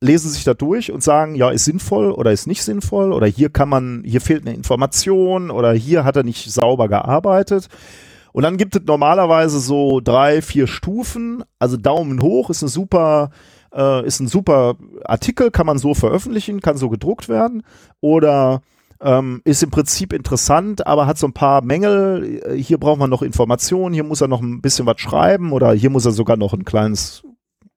lesen 0.00 0.30
sich 0.30 0.42
da 0.44 0.54
durch 0.54 0.90
und 0.90 1.02
sagen, 1.02 1.34
ja, 1.34 1.50
ist 1.50 1.66
sinnvoll 1.66 2.10
oder 2.10 2.32
ist 2.32 2.46
nicht 2.46 2.64
sinnvoll 2.64 3.12
oder 3.12 3.26
hier 3.26 3.50
kann 3.50 3.68
man, 3.68 4.02
hier 4.04 4.20
fehlt 4.22 4.46
eine 4.46 4.56
Information 4.56 5.50
oder 5.50 5.72
hier 5.74 6.04
hat 6.04 6.16
er 6.16 6.24
nicht 6.24 6.50
sauber 6.50 6.88
gearbeitet. 6.88 7.68
Und 8.32 8.42
dann 8.42 8.56
gibt 8.56 8.74
es 8.74 8.82
normalerweise 8.84 9.60
so 9.60 10.00
drei, 10.00 10.42
vier 10.42 10.66
Stufen. 10.66 11.44
Also 11.58 11.76
Daumen 11.76 12.22
hoch 12.22 12.50
ist 12.50 12.62
eine 12.62 12.70
super, 12.70 13.30
äh, 13.74 14.06
ist 14.06 14.20
ein 14.20 14.28
super 14.28 14.76
Artikel, 15.04 15.50
kann 15.50 15.66
man 15.66 15.78
so 15.78 15.94
veröffentlichen, 15.94 16.60
kann 16.60 16.76
so 16.76 16.88
gedruckt 16.88 17.28
werden. 17.28 17.62
Oder 18.00 18.62
ähm, 19.00 19.42
ist 19.44 19.62
im 19.62 19.70
Prinzip 19.70 20.12
interessant, 20.12 20.86
aber 20.86 21.06
hat 21.06 21.18
so 21.18 21.26
ein 21.26 21.34
paar 21.34 21.62
Mängel. 21.62 22.56
Hier 22.56 22.78
braucht 22.78 22.98
man 22.98 23.10
noch 23.10 23.22
Informationen, 23.22 23.94
hier 23.94 24.04
muss 24.04 24.20
er 24.20 24.28
noch 24.28 24.40
ein 24.40 24.62
bisschen 24.62 24.86
was 24.86 25.00
schreiben 25.00 25.52
oder 25.52 25.72
hier 25.72 25.90
muss 25.90 26.06
er 26.06 26.12
sogar 26.12 26.36
noch 26.36 26.54
ein 26.54 26.64
kleines 26.64 27.22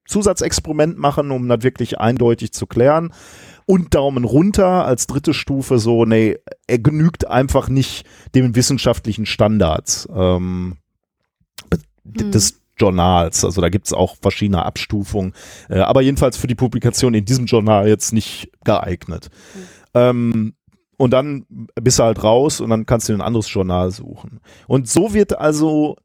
Zusatzexperiment 0.07 0.99
machen, 0.99 1.31
um 1.31 1.47
das 1.49 1.63
wirklich 1.63 1.99
eindeutig 1.99 2.53
zu 2.53 2.67
klären 2.67 3.11
und 3.65 3.95
Daumen 3.95 4.23
runter 4.23 4.85
als 4.85 5.07
dritte 5.07 5.33
Stufe 5.33 5.79
so, 5.79 6.05
nee, 6.05 6.37
er 6.67 6.79
genügt 6.79 7.27
einfach 7.27 7.67
nicht 7.69 8.05
den 8.35 8.55
wissenschaftlichen 8.55 9.25
Standards 9.25 10.07
ähm, 10.13 10.77
hm. 11.71 12.31
des 12.31 12.61
Journals. 12.77 13.43
Also 13.45 13.61
da 13.61 13.69
gibt 13.69 13.87
es 13.87 13.93
auch 13.93 14.15
verschiedene 14.21 14.65
Abstufungen, 14.65 15.33
äh, 15.69 15.79
aber 15.79 16.01
jedenfalls 16.01 16.37
für 16.37 16.47
die 16.47 16.55
Publikation 16.55 17.13
in 17.13 17.25
diesem 17.25 17.45
Journal 17.45 17.87
jetzt 17.87 18.11
nicht 18.13 18.51
geeignet. 18.63 19.29
Mhm. 19.53 19.61
Ähm, 19.93 20.53
und 20.97 21.11
dann 21.11 21.45
bist 21.75 21.99
du 21.99 22.03
halt 22.03 22.23
raus 22.23 22.61
und 22.61 22.69
dann 22.69 22.85
kannst 22.85 23.09
du 23.09 23.13
ein 23.13 23.21
anderes 23.21 23.51
Journal 23.51 23.91
suchen. 23.91 24.39
Und 24.67 24.87
so 24.87 25.13
wird 25.13 25.37
also 25.37 25.97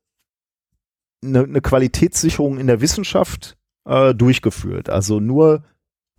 eine, 1.24 1.44
eine 1.44 1.61
Qualitätssicherung 1.61 2.58
in 2.58 2.66
der 2.66 2.80
Wissenschaft 2.80 3.56
äh, 3.84 4.14
durchgeführt. 4.14 4.90
Also 4.90 5.20
nur 5.20 5.62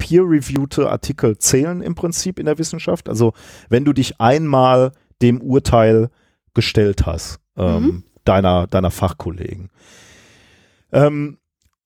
peer-reviewte 0.01 0.89
Artikel 0.89 1.37
zählen 1.37 1.83
im 1.83 1.93
Prinzip 1.93 2.39
in 2.39 2.47
der 2.47 2.57
Wissenschaft. 2.57 3.07
Also 3.07 3.33
wenn 3.69 3.85
du 3.85 3.93
dich 3.93 4.19
einmal 4.19 4.93
dem 5.21 5.39
Urteil 5.41 6.09
gestellt 6.55 7.05
hast, 7.05 7.39
ähm, 7.55 7.83
mhm. 7.83 8.03
deiner, 8.25 8.65
deiner 8.65 8.89
Fachkollegen. 8.89 9.69
Ähm, 10.91 11.37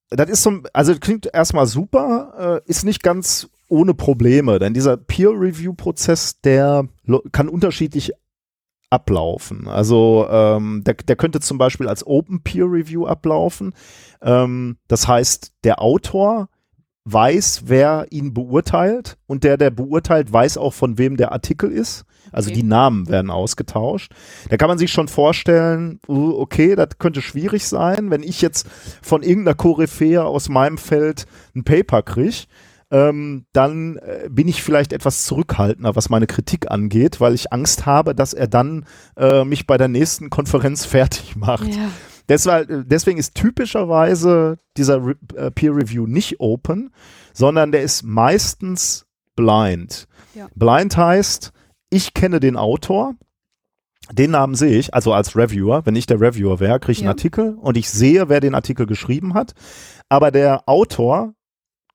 das 0.10 0.30
ist 0.30 0.44
so, 0.44 0.62
also 0.72 0.96
klingt 0.96 1.30
erstmal 1.34 1.66
super, 1.66 2.62
äh, 2.66 2.70
ist 2.70 2.86
nicht 2.86 3.04
ganz 3.04 3.50
ohne 3.68 3.94
Probleme, 3.94 4.60
denn 4.60 4.74
dieser 4.74 4.96
Peer-Review-Prozess, 4.96 6.40
der 6.40 6.88
kann 7.34 7.50
unterschiedlich 7.50 8.14
ablaufen. 8.90 9.68
Also 9.68 10.26
ähm, 10.30 10.84
der, 10.86 10.94
der 10.94 11.18
könnte 11.18 11.42
zum 11.42 11.58
Beispiel 11.58 11.90
als 11.90 12.08
Open 12.08 12.44
Peer 12.44 12.66
Review 12.66 13.08
ablaufen. 13.08 13.74
Ähm, 14.22 14.78
das 14.88 15.08
heißt, 15.08 15.52
der 15.66 15.82
Autor 15.82 16.48
weiß, 17.06 17.64
wer 17.66 18.08
ihn 18.10 18.34
beurteilt 18.34 19.18
und 19.28 19.44
der, 19.44 19.58
der 19.58 19.70
beurteilt, 19.70 20.34
weiß 20.34 20.58
auch, 20.58 20.74
von 20.74 20.98
wem 20.98 21.18
der 21.18 21.32
Artikel 21.32 21.72
ist. 21.72 22.04
Also 22.32 22.50
okay. 22.50 22.62
die 22.62 22.68
Namen 22.68 23.08
werden 23.08 23.30
ausgetauscht. 23.30 24.12
Da 24.50 24.58
kann 24.58 24.68
man 24.68 24.80
sich 24.80 24.92
schon 24.92 25.08
vorstellen, 25.08 26.00
uh, 26.08 26.32
okay, 26.40 26.76
das 26.76 26.98
könnte 26.98 27.22
schwierig 27.22 27.68
sein, 27.68 28.10
wenn 28.10 28.24
ich 28.24 28.42
jetzt 28.42 28.68
von 29.04 29.22
irgendeiner 29.22 29.56
Koryphäe 29.56 30.26
aus 30.26 30.50
meinem 30.50 30.80
Feld 30.80 31.28
ein 31.56 31.64
Paper 31.64 32.02
kriege. 32.02 32.46
Ähm, 32.92 33.46
dann 33.52 33.98
äh, 33.98 34.30
bin 34.30 34.48
ich 34.48 34.62
vielleicht 34.62 34.94
etwas 34.94 35.26
zurückhaltender, 35.26 35.96
was 35.96 36.10
meine 36.10 36.28
Kritik 36.28 36.70
angeht, 36.70 37.20
weil 37.20 37.34
ich 37.34 37.52
Angst 37.52 37.86
habe, 37.86 38.14
dass 38.14 38.34
er 38.34 38.48
dann 38.48 38.86
äh, 39.18 39.44
mich 39.44 39.66
bei 39.66 39.78
der 39.78 39.88
nächsten 39.88 40.30
Konferenz 40.30 40.86
fertig 40.86 41.36
macht. 41.36 41.68
Ja. 41.68 41.90
Deswegen, 42.28 42.88
deswegen 42.88 43.18
ist 43.20 43.36
typischerweise 43.36 44.60
dieser 44.78 45.06
Re 45.06 45.16
äh, 45.36 45.52
Peer 45.52 45.76
Review 45.76 46.08
nicht 46.08 46.40
open, 46.40 46.92
sondern 47.34 47.72
der 47.72 47.84
ist 47.84 48.04
meistens 48.04 49.06
blind. 49.36 50.08
Ja. 50.34 50.48
Blind 50.56 50.98
heißt, 50.98 51.52
ich 51.90 52.14
kenne 52.14 52.40
den 52.40 52.58
Autor, 52.58 53.16
den 54.12 54.32
Namen 54.32 54.56
sehe 54.56 54.78
ich, 54.78 54.94
also 54.94 55.14
als 55.14 55.36
Reviewer, 55.36 55.86
wenn 55.86 55.96
ich 55.96 56.06
der 56.06 56.22
Reviewer 56.22 56.60
wäre, 56.60 56.80
kriege 56.80 56.94
ich 56.94 57.00
ja. 57.00 57.04
einen 57.04 57.18
Artikel 57.18 57.56
und 57.56 57.78
ich 57.78 57.90
sehe, 57.90 58.30
wer 58.30 58.40
den 58.40 58.56
Artikel 58.56 58.86
geschrieben 58.86 59.34
hat, 59.34 59.54
aber 60.10 60.32
der 60.32 60.68
Autor 60.68 61.34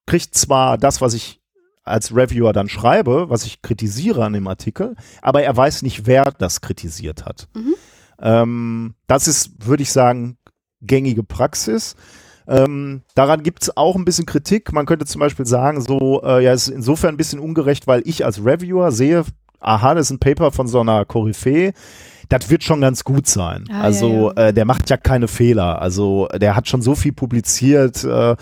kriegt 0.06 0.34
zwar 0.34 0.76
das, 0.78 1.00
was 1.00 1.14
ich 1.14 1.40
als 1.82 2.14
Reviewer 2.14 2.52
dann 2.52 2.68
schreibe, 2.68 3.30
was 3.30 3.44
ich 3.44 3.62
kritisiere 3.62 4.24
an 4.24 4.32
dem 4.32 4.46
Artikel, 4.46 4.96
aber 5.22 5.42
er 5.42 5.56
weiß 5.56 5.82
nicht, 5.82 6.06
wer 6.06 6.32
das 6.32 6.60
kritisiert 6.60 7.24
hat. 7.24 7.48
Mhm. 7.54 7.74
Ähm, 8.20 8.94
das 9.06 9.28
ist, 9.28 9.66
würde 9.66 9.82
ich 9.82 9.92
sagen, 9.92 10.38
gängige 10.82 11.22
Praxis. 11.22 11.96
Ähm, 12.46 13.02
daran 13.14 13.42
gibt 13.42 13.62
es 13.62 13.76
auch 13.76 13.96
ein 13.96 14.04
bisschen 14.04 14.26
Kritik. 14.26 14.72
Man 14.72 14.86
könnte 14.86 15.06
zum 15.06 15.20
Beispiel 15.20 15.46
sagen, 15.46 15.80
so, 15.80 16.22
äh, 16.22 16.42
ja, 16.42 16.52
ist 16.52 16.68
insofern 16.68 17.14
ein 17.14 17.18
bisschen 17.18 17.38
ungerecht, 17.38 17.86
weil 17.86 18.02
ich 18.04 18.24
als 18.24 18.44
Reviewer 18.44 18.92
sehe, 18.92 19.24
aha, 19.60 19.94
das 19.94 20.06
ist 20.06 20.10
ein 20.10 20.18
Paper 20.18 20.50
von 20.50 20.66
so 20.66 20.80
einer 20.80 21.04
Koryphäe 21.04 21.72
das 22.30 22.48
wird 22.48 22.62
schon 22.62 22.80
ganz 22.80 23.04
gut 23.04 23.26
sein. 23.26 23.64
Ah, 23.70 23.82
also 23.82 24.30
ja, 24.30 24.42
ja. 24.42 24.48
Äh, 24.48 24.54
der 24.54 24.64
macht 24.64 24.88
ja 24.88 24.96
keine 24.96 25.28
Fehler. 25.28 25.82
Also 25.82 26.28
der 26.34 26.56
hat 26.56 26.68
schon 26.68 26.80
so 26.80 26.94
viel 26.94 27.12
publiziert. 27.12 28.04
Äh, 28.04 28.36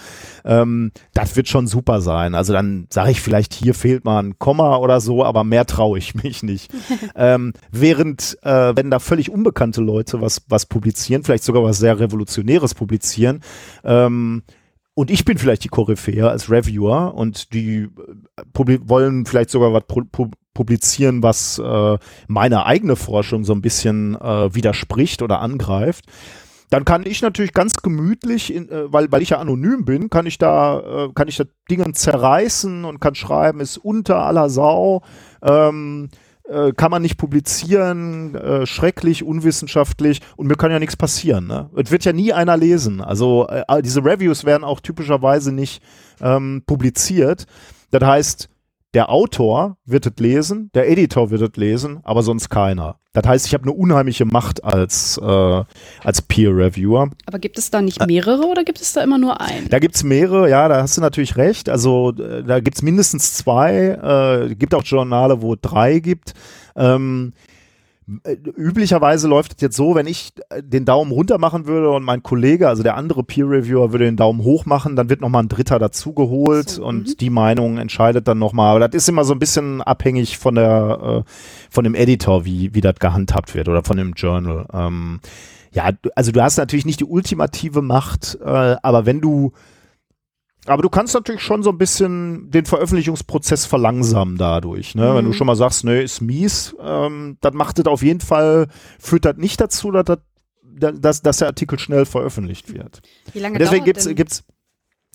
ähm, 0.44 0.92
das 1.14 1.34
wird 1.36 1.48
schon 1.48 1.66
super 1.66 2.00
sein. 2.02 2.34
Also 2.34 2.52
dann 2.52 2.86
sage 2.90 3.10
ich 3.10 3.20
vielleicht, 3.20 3.54
hier 3.54 3.74
fehlt 3.74 4.04
mal 4.04 4.22
ein 4.22 4.38
Komma 4.38 4.76
oder 4.76 5.00
so, 5.00 5.24
aber 5.24 5.42
mehr 5.42 5.64
traue 5.64 5.98
ich 5.98 6.14
mich 6.14 6.42
nicht. 6.42 6.70
ähm, 7.16 7.54
während, 7.72 8.36
äh, 8.42 8.76
wenn 8.76 8.90
da 8.90 8.98
völlig 8.98 9.30
unbekannte 9.30 9.80
Leute 9.80 10.20
was, 10.20 10.42
was 10.48 10.66
publizieren, 10.66 11.24
vielleicht 11.24 11.44
sogar 11.44 11.62
was 11.62 11.78
sehr 11.78 11.98
Revolutionäres 11.98 12.74
publizieren, 12.74 13.40
ähm, 13.84 14.42
und 14.94 15.12
ich 15.12 15.24
bin 15.24 15.38
vielleicht 15.38 15.62
die 15.62 15.68
Koryphäe 15.68 16.28
als 16.28 16.50
Reviewer 16.50 17.14
und 17.14 17.52
die 17.52 17.88
äh, 18.36 18.78
wollen 18.82 19.26
vielleicht 19.26 19.50
sogar 19.50 19.72
was 19.72 19.84
publizieren, 20.58 21.22
was 21.22 21.60
äh, 21.60 21.98
meine 22.26 22.66
eigene 22.66 22.96
Forschung 22.96 23.44
so 23.44 23.52
ein 23.52 23.62
bisschen 23.62 24.16
äh, 24.16 24.52
widerspricht 24.52 25.22
oder 25.22 25.38
angreift, 25.40 26.06
dann 26.68 26.84
kann 26.84 27.06
ich 27.06 27.22
natürlich 27.22 27.52
ganz 27.52 27.74
gemütlich, 27.74 28.52
in, 28.52 28.68
äh, 28.68 28.92
weil, 28.92 29.12
weil 29.12 29.22
ich 29.22 29.30
ja 29.30 29.38
anonym 29.38 29.84
bin, 29.84 30.10
kann 30.10 30.26
ich 30.26 30.36
da, 30.36 30.80
äh, 30.80 31.08
kann 31.14 31.28
ich 31.28 31.36
da 31.36 31.44
Dinge 31.70 31.92
zerreißen 31.92 32.84
und 32.84 33.00
kann 33.00 33.14
schreiben, 33.14 33.60
ist 33.60 33.78
unter 33.78 34.16
aller 34.26 34.50
Sau, 34.50 35.02
ähm, 35.42 36.08
äh, 36.48 36.72
kann 36.72 36.90
man 36.90 37.02
nicht 37.02 37.18
publizieren, 37.18 38.34
äh, 38.34 38.66
schrecklich, 38.66 39.22
unwissenschaftlich 39.22 40.22
und 40.34 40.48
mir 40.48 40.56
kann 40.56 40.72
ja 40.72 40.80
nichts 40.80 40.96
passieren. 40.96 41.46
Ne? 41.46 41.70
Es 41.76 41.92
wird 41.92 42.04
ja 42.04 42.12
nie 42.12 42.32
einer 42.32 42.56
lesen. 42.56 43.00
Also 43.00 43.46
äh, 43.46 43.80
diese 43.80 44.04
Reviews 44.04 44.44
werden 44.44 44.64
auch 44.64 44.80
typischerweise 44.80 45.52
nicht 45.52 45.84
ähm, 46.20 46.64
publiziert. 46.66 47.46
Das 47.92 48.02
heißt, 48.02 48.48
der 48.94 49.10
Autor 49.10 49.76
wird 49.84 50.06
es 50.06 50.12
lesen, 50.18 50.70
der 50.74 50.88
Editor 50.88 51.30
wird 51.30 51.42
es 51.42 51.56
lesen, 51.56 52.00
aber 52.04 52.22
sonst 52.22 52.48
keiner. 52.48 52.98
Das 53.12 53.26
heißt, 53.26 53.46
ich 53.46 53.54
habe 53.54 53.64
eine 53.64 53.72
unheimliche 53.72 54.24
Macht 54.24 54.62
als, 54.64 55.18
äh, 55.18 55.64
als 56.04 56.22
Peer-Reviewer. 56.22 57.10
Aber 57.26 57.38
gibt 57.38 57.58
es 57.58 57.70
da 57.70 57.82
nicht 57.82 58.06
mehrere 58.06 58.46
oder 58.46 58.64
gibt 58.64 58.80
es 58.80 58.92
da 58.92 59.02
immer 59.02 59.18
nur 59.18 59.40
einen? 59.40 59.68
Da 59.68 59.78
gibt 59.78 59.96
es 59.96 60.04
mehrere, 60.04 60.48
ja, 60.48 60.68
da 60.68 60.82
hast 60.82 60.96
du 60.96 61.00
natürlich 61.00 61.36
recht. 61.36 61.68
Also 61.68 62.12
äh, 62.12 62.44
da 62.44 62.60
gibt 62.60 62.76
es 62.76 62.82
mindestens 62.82 63.34
zwei. 63.34 64.48
Äh, 64.50 64.54
gibt 64.54 64.74
auch 64.74 64.84
Journale, 64.84 65.42
wo 65.42 65.56
drei 65.60 65.98
gibt. 65.98 66.34
Ähm, 66.76 67.32
äh, 67.34 67.47
üblicherweise 68.56 69.28
läuft 69.28 69.54
es 69.56 69.60
jetzt 69.60 69.76
so, 69.76 69.94
wenn 69.94 70.06
ich 70.06 70.32
äh, 70.48 70.62
den 70.62 70.84
Daumen 70.84 71.12
runter 71.12 71.38
machen 71.38 71.66
würde 71.66 71.90
und 71.90 72.04
mein 72.04 72.22
Kollege, 72.22 72.68
also 72.68 72.82
der 72.82 72.96
andere 72.96 73.22
Peer 73.22 73.48
Reviewer, 73.48 73.92
würde 73.92 74.06
den 74.06 74.16
Daumen 74.16 74.42
hoch 74.42 74.64
machen, 74.64 74.96
dann 74.96 75.10
wird 75.10 75.20
nochmal 75.20 75.42
ein 75.42 75.48
Dritter 75.48 75.78
dazugeholt 75.78 76.70
so, 76.70 76.84
und 76.84 77.08
-hmm. 77.08 77.18
die 77.18 77.30
Meinung 77.30 77.76
entscheidet 77.76 78.26
dann 78.26 78.38
nochmal. 78.38 78.70
Aber 78.70 78.88
das 78.88 78.94
ist 78.94 79.08
immer 79.08 79.24
so 79.24 79.34
ein 79.34 79.38
bisschen 79.38 79.82
abhängig 79.82 80.38
von 80.38 80.54
der, 80.54 81.24
äh, 81.26 81.30
von 81.70 81.84
dem 81.84 81.94
Editor, 81.94 82.44
wie, 82.44 82.74
wie 82.74 82.80
das 82.80 82.96
gehandhabt 82.96 83.54
wird 83.54 83.68
oder 83.68 83.84
von 83.84 83.96
dem 83.96 84.14
Journal. 84.14 84.66
Ähm, 84.72 85.20
ja, 85.72 85.90
also 86.14 86.32
du 86.32 86.42
hast 86.42 86.56
natürlich 86.56 86.86
nicht 86.86 87.00
die 87.00 87.04
ultimative 87.04 87.82
Macht, 87.82 88.38
äh, 88.42 88.76
aber 88.82 89.04
wenn 89.04 89.20
du 89.20 89.52
aber 90.68 90.82
du 90.82 90.88
kannst 90.88 91.14
natürlich 91.14 91.42
schon 91.42 91.62
so 91.62 91.70
ein 91.70 91.78
bisschen 91.78 92.50
den 92.50 92.66
Veröffentlichungsprozess 92.66 93.66
verlangsamen 93.66 94.36
dadurch. 94.36 94.94
Ne? 94.94 95.10
Mhm. 95.10 95.16
Wenn 95.16 95.24
du 95.24 95.30
mhm. 95.30 95.34
schon 95.34 95.46
mal 95.46 95.56
sagst, 95.56 95.84
ne, 95.84 96.02
ist 96.02 96.20
mies, 96.20 96.76
ähm, 96.80 97.38
dann 97.40 97.54
macht 97.54 97.78
das 97.78 97.86
auf 97.86 98.02
jeden 98.02 98.20
Fall, 98.20 98.68
führt 98.98 99.24
das 99.24 99.36
nicht 99.36 99.60
dazu, 99.60 99.90
dass, 99.90 100.04
das, 100.04 100.92
dass, 101.00 101.22
dass 101.22 101.36
der 101.38 101.48
Artikel 101.48 101.78
schnell 101.78 102.04
veröffentlicht 102.06 102.72
wird. 102.72 103.00
Wie 103.32 103.40
lange 103.40 103.58
Deswegen 103.58 103.84
gibt's, 103.84 104.04
denn? 104.04 104.16
gibt's 104.16 104.44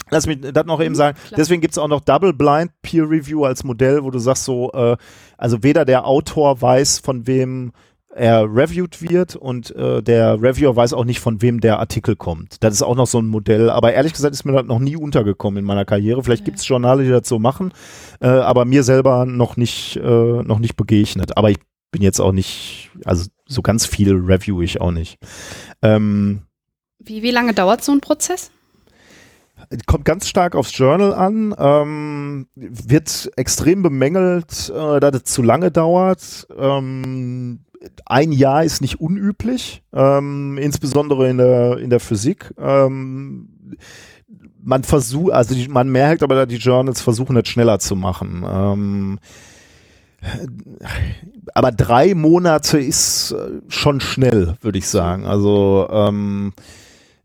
Lass 0.09 0.27
mich 0.27 0.41
das 0.41 0.65
noch 0.65 0.81
eben 0.81 0.91
mhm, 0.91 0.97
sagen. 0.97 1.17
Klar. 1.27 1.37
Deswegen 1.37 1.61
gibt 1.61 1.73
es 1.73 1.77
auch 1.77 1.87
noch 1.87 2.01
Double 2.01 2.33
Blind 2.33 2.71
Peer 2.81 3.09
Review 3.09 3.45
als 3.45 3.63
Modell, 3.63 4.03
wo 4.03 4.11
du 4.11 4.19
sagst 4.19 4.43
so, 4.43 4.71
äh, 4.73 4.97
also 5.37 5.63
weder 5.63 5.85
der 5.85 6.05
Autor 6.05 6.61
weiß, 6.61 6.99
von 6.99 7.25
wem 7.25 7.71
er 8.15 8.43
reviewed 8.43 9.01
wird 9.01 9.35
und 9.35 9.75
äh, 9.75 10.01
der 10.01 10.41
Reviewer 10.41 10.75
weiß 10.75 10.93
auch 10.93 11.05
nicht, 11.05 11.19
von 11.19 11.41
wem 11.41 11.59
der 11.59 11.79
Artikel 11.79 12.15
kommt. 12.15 12.63
Das 12.63 12.73
ist 12.73 12.81
auch 12.83 12.95
noch 12.95 13.07
so 13.07 13.19
ein 13.19 13.27
Modell, 13.27 13.69
aber 13.69 13.93
ehrlich 13.93 14.13
gesagt 14.13 14.33
ist 14.33 14.45
mir 14.45 14.53
das 14.53 14.65
noch 14.65 14.79
nie 14.79 14.95
untergekommen 14.95 15.59
in 15.59 15.65
meiner 15.65 15.85
Karriere. 15.85 16.23
Vielleicht 16.23 16.41
ja. 16.41 16.45
gibt 16.45 16.59
es 16.59 16.67
Journale, 16.67 17.03
die 17.03 17.09
das 17.09 17.27
so 17.27 17.39
machen, 17.39 17.73
äh, 18.21 18.27
aber 18.27 18.65
mir 18.65 18.83
selber 18.83 19.25
noch 19.25 19.57
nicht, 19.57 19.97
äh, 19.97 20.43
noch 20.43 20.59
nicht 20.59 20.75
begegnet. 20.75 21.37
Aber 21.37 21.49
ich 21.49 21.57
bin 21.91 22.01
jetzt 22.01 22.19
auch 22.19 22.31
nicht, 22.31 22.91
also 23.05 23.29
so 23.47 23.61
ganz 23.61 23.85
viel 23.85 24.13
review 24.13 24.61
ich 24.61 24.79
auch 24.81 24.91
nicht. 24.91 25.17
Ähm, 25.81 26.41
wie, 26.99 27.23
wie 27.23 27.31
lange 27.31 27.53
dauert 27.53 27.83
so 27.83 27.91
ein 27.91 28.01
Prozess? 28.01 28.51
Kommt 29.85 30.05
ganz 30.05 30.27
stark 30.27 30.55
aufs 30.55 30.77
Journal 30.77 31.13
an, 31.13 31.55
ähm, 31.57 32.47
wird 32.55 33.31
extrem 33.37 33.81
bemängelt, 33.81 34.69
äh, 34.69 34.99
dass 34.99 35.15
es 35.15 35.23
zu 35.23 35.41
lange 35.41 35.71
dauert. 35.71 36.47
Ähm, 36.57 37.61
ein 38.05 38.31
Jahr 38.31 38.63
ist 38.63 38.81
nicht 38.81 38.99
unüblich, 38.99 39.83
ähm, 39.93 40.57
insbesondere 40.57 41.29
in 41.29 41.37
der, 41.37 41.77
in 41.77 41.89
der 41.89 41.99
Physik. 41.99 42.53
Ähm, 42.57 43.49
man 44.61 44.83
versucht, 44.83 45.33
also 45.33 45.55
die, 45.55 45.67
man 45.67 45.89
merkt 45.89 46.23
aber, 46.23 46.45
die 46.45 46.55
Journals 46.55 47.01
versuchen 47.01 47.35
es 47.37 47.47
schneller 47.47 47.79
zu 47.79 47.95
machen. 47.95 48.45
Ähm, 48.47 49.19
aber 51.53 51.71
drei 51.71 52.15
Monate 52.15 52.79
ist 52.79 53.31
äh, 53.31 53.61
schon 53.67 53.99
schnell, 53.99 54.55
würde 54.61 54.77
ich 54.77 54.87
sagen. 54.87 55.25
Also 55.25 55.87
ähm, 55.91 56.53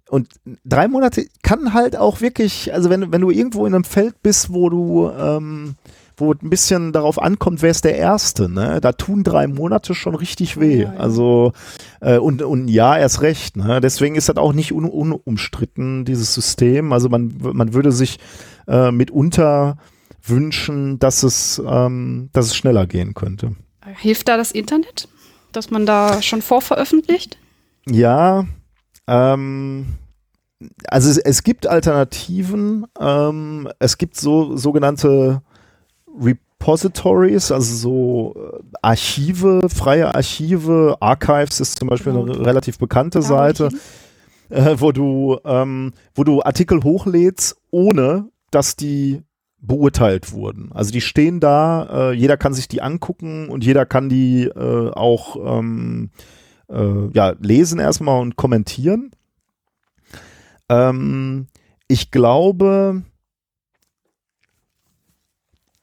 und 0.08 0.28
drei 0.64 0.88
Monate 0.88 1.26
kann 1.42 1.74
halt 1.74 1.96
auch 1.96 2.20
wirklich, 2.20 2.72
also 2.72 2.90
wenn, 2.90 3.12
wenn 3.12 3.20
du 3.20 3.30
irgendwo 3.30 3.66
in 3.66 3.74
einem 3.74 3.84
Feld 3.84 4.22
bist, 4.22 4.52
wo 4.52 4.70
du 4.70 5.10
ähm, 5.10 5.74
wo 6.20 6.32
ein 6.32 6.50
bisschen 6.50 6.92
darauf 6.92 7.20
ankommt, 7.20 7.62
wer 7.62 7.70
ist 7.70 7.84
der 7.84 7.96
Erste. 7.96 8.48
Ne? 8.48 8.80
Da 8.80 8.92
tun 8.92 9.24
drei 9.24 9.46
Monate 9.46 9.94
schon 9.94 10.14
richtig 10.14 10.58
weh. 10.58 10.82
Ja, 10.82 10.92
ja. 10.92 10.98
Also 10.98 11.52
äh, 12.00 12.18
und, 12.18 12.42
und 12.42 12.68
ja, 12.68 12.98
erst 12.98 13.22
recht. 13.22 13.56
Ne? 13.56 13.80
Deswegen 13.80 14.16
ist 14.16 14.28
das 14.28 14.36
auch 14.36 14.52
nicht 14.52 14.72
un, 14.72 14.84
unumstritten, 14.84 16.04
dieses 16.04 16.34
System. 16.34 16.92
Also 16.92 17.08
man, 17.08 17.34
man 17.40 17.72
würde 17.74 17.92
sich 17.92 18.18
äh, 18.66 18.90
mitunter 18.90 19.76
wünschen, 20.22 20.98
dass 20.98 21.22
es, 21.22 21.62
ähm, 21.64 22.30
dass 22.32 22.46
es 22.46 22.56
schneller 22.56 22.86
gehen 22.86 23.14
könnte. 23.14 23.56
Hilft 23.96 24.28
da 24.28 24.36
das 24.36 24.52
Internet, 24.52 25.08
dass 25.52 25.70
man 25.70 25.86
da 25.86 26.20
schon 26.20 26.42
vorveröffentlicht? 26.42 27.38
Ja, 27.88 28.44
ähm, 29.06 29.86
also 30.88 31.10
es, 31.10 31.18
es, 31.18 31.42
gibt 31.42 31.66
Alternativen. 31.66 32.86
Ähm, 33.00 33.68
es 33.78 33.96
gibt 33.96 34.16
so 34.16 34.56
sogenannte 34.56 35.42
Repositories, 36.20 37.50
also 37.50 37.74
so 37.74 38.34
äh, 38.36 38.62
Archive, 38.82 39.68
freie 39.68 40.14
Archive. 40.14 40.96
Archives 41.00 41.60
ist 41.60 41.78
zum 41.78 41.88
Beispiel 41.88 42.12
eine 42.12 42.46
relativ 42.46 42.78
bekannte 42.78 43.22
Seite, 43.22 43.68
äh, 44.48 44.76
wo 44.78 44.92
du, 44.92 45.38
ähm, 45.44 45.92
wo 46.14 46.24
du 46.24 46.42
Artikel 46.42 46.82
hochlädst, 46.82 47.56
ohne 47.70 48.28
dass 48.50 48.76
die 48.76 49.22
beurteilt 49.60 50.32
wurden. 50.32 50.70
Also 50.72 50.92
die 50.92 51.00
stehen 51.00 51.40
da, 51.40 52.10
äh, 52.10 52.12
jeder 52.12 52.36
kann 52.36 52.54
sich 52.54 52.68
die 52.68 52.80
angucken 52.80 53.48
und 53.48 53.64
jeder 53.64 53.86
kann 53.86 54.08
die 54.08 54.44
äh, 54.44 54.90
auch 54.90 55.36
ähm, 55.58 56.10
äh, 56.68 57.08
ja, 57.12 57.34
lesen 57.40 57.80
erstmal 57.80 58.20
und 58.20 58.36
kommentieren. 58.36 59.10
Ähm, 60.68 61.46
ich 61.88 62.10
glaube, 62.10 63.02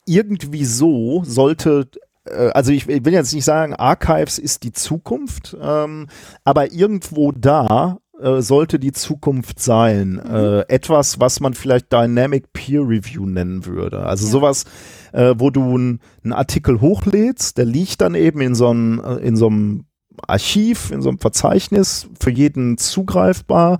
irgendwie 0.06 0.66
so 0.66 1.24
sollte 1.26 1.88
äh, 2.26 2.50
also 2.50 2.72
ich 2.72 2.88
will 2.88 3.14
jetzt 3.14 3.34
nicht 3.34 3.46
sagen, 3.46 3.74
Archives 3.74 4.40
ist 4.40 4.64
die 4.64 4.72
Zukunft, 4.72 5.56
ähm, 5.62 6.08
aber 6.44 6.72
irgendwo 6.72 7.32
da 7.32 8.00
äh, 8.20 8.42
sollte 8.42 8.80
die 8.80 8.92
Zukunft 8.92 9.60
sein. 9.60 10.14
Mhm. 10.14 10.36
Äh, 10.36 10.60
etwas, 10.70 11.20
was 11.20 11.40
man 11.40 11.54
vielleicht 11.54 11.92
Dynamic 11.92 12.54
Peer 12.54 12.82
Review 12.82 13.26
nennen 13.26 13.66
würde. 13.66 14.06
Also 14.06 14.26
ja. 14.26 14.32
sowas, 14.32 14.66
äh, 15.12 15.36
wo 15.38 15.50
du 15.50 15.76
einen 15.76 16.00
Artikel 16.32 16.82
hochlädst, 16.82 17.58
der 17.58 17.66
liegt 17.66 18.02
dann 18.02 18.16
eben 18.16 18.42
in 18.42 18.56
so 18.56 18.70
einem 18.70 19.02
äh, 19.04 19.16
in 19.18 19.36
so 19.36 19.48
einem 19.48 19.86
Archiv, 20.28 20.92
in 20.92 21.02
so 21.02 21.10
einem 21.10 21.20
Verzeichnis, 21.20 22.08
für 22.18 22.32
jeden 22.32 22.78
zugreifbar. 22.78 23.80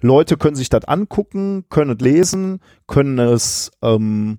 Leute 0.00 0.36
können 0.36 0.56
sich 0.56 0.70
das 0.70 0.84
angucken, 0.84 1.64
können 1.68 1.96
es 1.96 2.04
lesen, 2.04 2.60
können 2.88 3.20
es 3.20 3.70
ähm, 3.80 4.38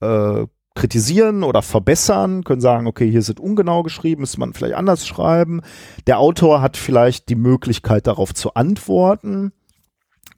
äh, 0.00 0.46
kritisieren 0.74 1.42
oder 1.42 1.62
verbessern, 1.62 2.44
können 2.44 2.60
sagen, 2.60 2.86
okay, 2.86 3.10
hier 3.10 3.18
es 3.18 3.28
ungenau 3.40 3.82
geschrieben, 3.82 4.20
müsste 4.20 4.38
man 4.38 4.54
vielleicht 4.54 4.74
anders 4.74 5.06
schreiben. 5.06 5.60
Der 6.06 6.18
Autor 6.20 6.62
hat 6.62 6.76
vielleicht 6.76 7.28
die 7.28 7.34
Möglichkeit 7.34 8.06
darauf 8.06 8.32
zu 8.32 8.54
antworten. 8.54 9.52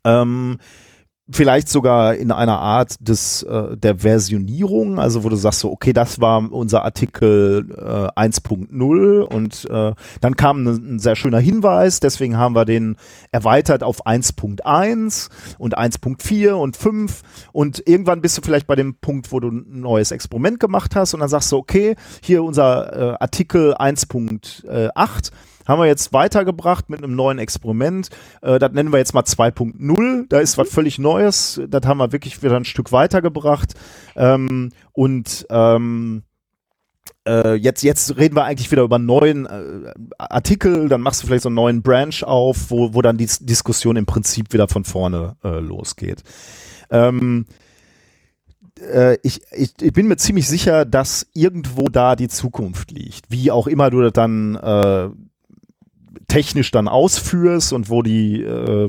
Ähm, 0.04 0.58
vielleicht 1.32 1.68
sogar 1.68 2.14
in 2.14 2.32
einer 2.32 2.58
Art 2.58 2.96
des 3.00 3.42
äh, 3.42 3.76
der 3.76 3.98
Versionierung, 3.98 4.98
also 4.98 5.24
wo 5.24 5.28
du 5.28 5.36
sagst 5.36 5.60
so, 5.60 5.70
okay, 5.70 5.92
das 5.92 6.20
war 6.20 6.52
unser 6.52 6.84
Artikel 6.84 7.66
äh, 7.76 8.20
1.0 8.20 9.20
und 9.20 9.68
äh, 9.70 9.92
dann 10.20 10.36
kam 10.36 10.62
ne, 10.62 10.70
ein 10.70 10.98
sehr 10.98 11.16
schöner 11.16 11.38
Hinweis, 11.38 12.00
deswegen 12.00 12.36
haben 12.36 12.54
wir 12.54 12.64
den 12.64 12.96
erweitert 13.32 13.82
auf 13.82 14.06
1.1 14.06 15.28
und 15.58 15.78
1.4 15.78 16.52
und 16.52 16.76
5 16.76 17.22
und 17.52 17.82
irgendwann 17.86 18.20
bist 18.20 18.38
du 18.38 18.42
vielleicht 18.42 18.66
bei 18.66 18.76
dem 18.76 18.96
Punkt, 18.96 19.32
wo 19.32 19.40
du 19.40 19.48
ein 19.48 19.80
neues 19.80 20.10
Experiment 20.10 20.60
gemacht 20.60 20.96
hast 20.96 21.14
und 21.14 21.20
dann 21.20 21.28
sagst 21.28 21.52
du, 21.52 21.56
okay, 21.56 21.94
hier 22.22 22.42
unser 22.42 23.12
äh, 23.12 23.16
Artikel 23.20 23.74
1.8 23.74 25.30
haben 25.70 25.80
wir 25.80 25.86
jetzt 25.86 26.12
weitergebracht 26.12 26.90
mit 26.90 27.02
einem 27.02 27.14
neuen 27.14 27.38
Experiment. 27.38 28.10
Äh, 28.42 28.58
das 28.58 28.72
nennen 28.72 28.92
wir 28.92 28.98
jetzt 28.98 29.14
mal 29.14 29.22
2.0. 29.22 30.26
Da 30.28 30.40
ist 30.40 30.58
was 30.58 30.68
völlig 30.68 30.98
Neues. 30.98 31.60
Das 31.68 31.86
haben 31.86 31.98
wir 31.98 32.12
wirklich 32.12 32.42
wieder 32.42 32.56
ein 32.56 32.64
Stück 32.64 32.92
weitergebracht. 32.92 33.74
Ähm, 34.16 34.70
und 34.92 35.46
ähm, 35.50 36.22
äh, 37.26 37.54
jetzt, 37.54 37.82
jetzt 37.82 38.16
reden 38.16 38.34
wir 38.36 38.44
eigentlich 38.44 38.70
wieder 38.70 38.82
über 38.82 38.96
einen 38.96 39.06
neuen 39.06 39.46
äh, 39.46 39.92
Artikel, 40.18 40.88
dann 40.88 41.00
machst 41.00 41.22
du 41.22 41.26
vielleicht 41.26 41.42
so 41.42 41.48
einen 41.48 41.56
neuen 41.56 41.82
Branch 41.82 42.22
auf, 42.22 42.70
wo, 42.70 42.94
wo 42.94 43.02
dann 43.02 43.18
die 43.18 43.28
Diskussion 43.40 43.96
im 43.96 44.06
Prinzip 44.06 44.52
wieder 44.52 44.68
von 44.68 44.84
vorne 44.84 45.36
äh, 45.44 45.60
losgeht. 45.60 46.22
Ähm, 46.90 47.46
äh, 48.80 49.18
ich, 49.22 49.42
ich, 49.52 49.74
ich, 49.80 49.92
bin 49.92 50.08
mir 50.08 50.16
ziemlich 50.16 50.48
sicher, 50.48 50.84
dass 50.84 51.26
irgendwo 51.34 51.88
da 51.88 52.16
die 52.16 52.28
Zukunft 52.28 52.90
liegt. 52.90 53.30
Wie 53.30 53.50
auch 53.50 53.66
immer 53.66 53.90
du 53.90 54.00
das 54.00 54.12
dann 54.12 54.56
äh, 54.56 55.10
technisch 56.30 56.70
dann 56.70 56.88
ausführst 56.88 57.72
und 57.72 57.90
wo 57.90 58.02
die, 58.02 58.42
äh, 58.42 58.88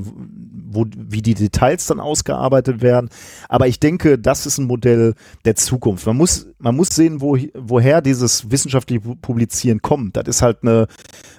wo, 0.74 0.86
wie 0.96 1.22
die 1.22 1.34
Details 1.34 1.88
dann 1.88 2.00
ausgearbeitet 2.00 2.82
werden. 2.82 3.10
Aber 3.50 3.68
ich 3.68 3.80
denke, 3.80 4.20
das 4.20 4.46
ist 4.46 4.60
ein 4.60 4.68
Modell 4.68 5.16
der 5.44 5.56
Zukunft. 5.56 6.06
Man 6.06 6.18
muss, 6.18 6.48
man 6.60 6.76
muss 6.76 6.89
sehen, 6.89 7.20
wo, 7.20 7.38
woher 7.56 8.02
dieses 8.02 8.52
wissenschaftliche 8.52 9.02
Publizieren 9.02 9.82
kommt. 9.82 10.18
Das 10.18 10.28
ist 10.28 10.42
halt 10.44 10.60
eine 10.62 10.88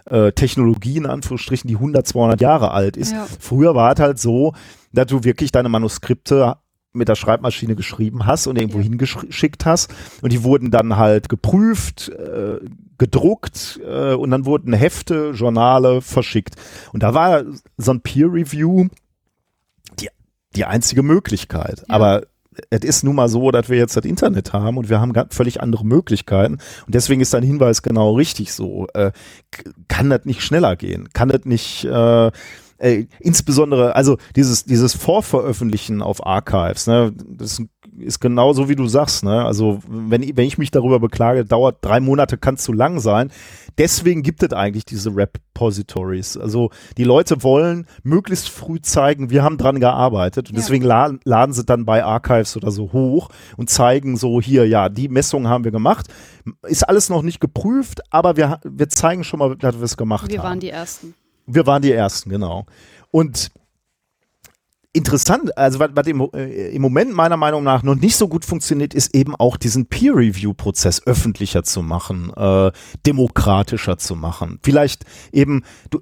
äh, 0.06 0.32
Technologie, 0.32 0.96
in 0.96 1.06
Anführungsstrichen, 1.06 1.68
die 1.68 1.76
100, 1.76 2.06
200 2.06 2.40
Jahre 2.40 2.72
alt 2.72 2.96
ist. 2.96 3.12
Ja. 3.12 3.26
Früher 3.38 3.74
war 3.74 3.92
es 3.94 4.00
halt 4.00 4.18
so, 4.18 4.54
dass 4.92 5.06
du 5.06 5.22
wirklich 5.22 5.52
deine 5.52 5.68
Manuskripte 5.68 6.56
mit 6.92 7.08
der 7.08 7.14
Schreibmaschine 7.14 7.74
geschrieben 7.74 8.26
hast 8.26 8.46
und 8.46 8.58
irgendwo 8.58 8.78
ja. 8.78 8.84
hingeschickt 8.84 9.64
hast. 9.64 9.94
Und 10.20 10.32
die 10.32 10.42
wurden 10.42 10.70
dann 10.70 10.96
halt 10.96 11.28
geprüft, 11.28 12.10
äh, 12.10 12.58
gedruckt 13.02 13.80
äh, 13.84 14.14
und 14.14 14.30
dann 14.30 14.46
wurden 14.46 14.72
Hefte, 14.72 15.32
Journale 15.34 16.02
verschickt. 16.02 16.54
Und 16.92 17.02
da 17.02 17.14
war 17.14 17.42
so 17.76 17.90
ein 17.90 18.00
Peer 18.00 18.32
Review 18.32 18.86
die, 19.98 20.08
die 20.54 20.64
einzige 20.64 21.02
Möglichkeit. 21.02 21.80
Ja. 21.80 21.96
Aber 21.96 22.22
es 22.70 22.82
ist 22.82 23.02
nun 23.02 23.16
mal 23.16 23.28
so, 23.28 23.50
dass 23.50 23.68
wir 23.68 23.76
jetzt 23.76 23.96
das 23.96 24.04
Internet 24.04 24.52
haben 24.52 24.76
und 24.76 24.88
wir 24.88 25.00
haben 25.00 25.12
völlig 25.30 25.60
andere 25.60 25.84
Möglichkeiten. 25.84 26.58
Und 26.86 26.94
deswegen 26.94 27.20
ist 27.20 27.34
dein 27.34 27.42
Hinweis 27.42 27.82
genau 27.82 28.14
richtig 28.14 28.52
so. 28.52 28.86
Äh, 28.94 29.10
kann 29.88 30.08
das 30.08 30.24
nicht 30.24 30.42
schneller 30.42 30.76
gehen? 30.76 31.08
Kann 31.12 31.28
das 31.28 31.44
nicht 31.44 31.84
äh, 31.84 32.30
äh, 32.78 33.06
insbesondere, 33.18 33.96
also 33.96 34.16
dieses, 34.36 34.64
dieses 34.64 34.94
Vorveröffentlichen 34.94 36.02
auf 36.02 36.24
Archives, 36.24 36.86
ne, 36.86 37.12
das 37.16 37.58
ist 37.58 37.62
genau 38.20 38.52
so, 38.52 38.68
wie 38.68 38.76
du 38.76 38.86
sagst, 38.86 39.24
ne? 39.24 39.44
Also, 39.44 39.80
wenn, 39.88 40.22
wenn 40.36 40.46
ich 40.46 40.58
mich 40.58 40.70
darüber 40.70 40.98
beklage, 40.98 41.44
dauert 41.44 41.78
drei 41.82 42.00
Monate, 42.00 42.38
kann 42.38 42.56
zu 42.56 42.72
lang 42.72 43.00
sein. 43.00 43.30
Deswegen 43.78 44.22
gibt 44.22 44.42
es 44.42 44.52
eigentlich 44.52 44.84
diese 44.84 45.14
Repositories. 45.14 46.36
Also, 46.36 46.70
die 46.96 47.04
Leute 47.04 47.42
wollen 47.42 47.86
möglichst 48.02 48.48
früh 48.48 48.80
zeigen, 48.80 49.30
wir 49.30 49.42
haben 49.42 49.58
dran 49.58 49.80
gearbeitet. 49.80 50.48
Und 50.48 50.56
ja. 50.56 50.60
deswegen 50.60 50.84
laden, 50.84 51.20
laden 51.24 51.52
sie 51.52 51.64
dann 51.64 51.84
bei 51.84 52.04
Archives 52.04 52.56
oder 52.56 52.70
so 52.70 52.92
hoch 52.92 53.28
und 53.56 53.70
zeigen 53.70 54.16
so, 54.16 54.40
hier, 54.40 54.66
ja, 54.66 54.88
die 54.88 55.08
Messungen 55.08 55.48
haben 55.48 55.64
wir 55.64 55.70
gemacht. 55.70 56.06
Ist 56.62 56.88
alles 56.88 57.08
noch 57.08 57.22
nicht 57.22 57.40
geprüft, 57.40 58.00
aber 58.10 58.36
wir, 58.36 58.60
wir 58.64 58.88
zeigen 58.88 59.24
schon 59.24 59.38
mal, 59.38 59.56
dass 59.56 59.76
wir 59.76 59.84
es 59.84 59.96
gemacht 59.96 60.30
wir 60.30 60.38
haben. 60.38 60.44
Wir 60.44 60.48
waren 60.48 60.60
die 60.60 60.70
Ersten. 60.70 61.14
Wir 61.46 61.66
waren 61.66 61.82
die 61.82 61.92
Ersten, 61.92 62.30
genau. 62.30 62.66
Und 63.10 63.50
interessant, 64.92 65.56
also 65.56 65.78
was, 65.78 65.90
was 65.94 66.06
im, 66.06 66.28
äh, 66.34 66.74
im, 66.74 66.82
Moment 66.82 67.12
meiner 67.14 67.36
Meinung 67.36 67.64
nach 67.64 67.82
noch 67.82 67.94
nicht 67.94 68.16
so 68.16 68.28
gut 68.28 68.44
funktioniert, 68.44 68.94
ist 68.94 69.14
eben 69.14 69.34
auch 69.34 69.56
diesen 69.56 69.86
Peer-Review-Prozess 69.86 71.06
öffentlicher 71.06 71.62
zu 71.62 71.82
machen, 71.82 72.32
äh, 72.36 72.72
demokratischer 73.06 73.96
zu 73.98 74.14
machen. 74.14 74.58
Vielleicht 74.62 75.04
eben, 75.32 75.64
du, 75.90 76.00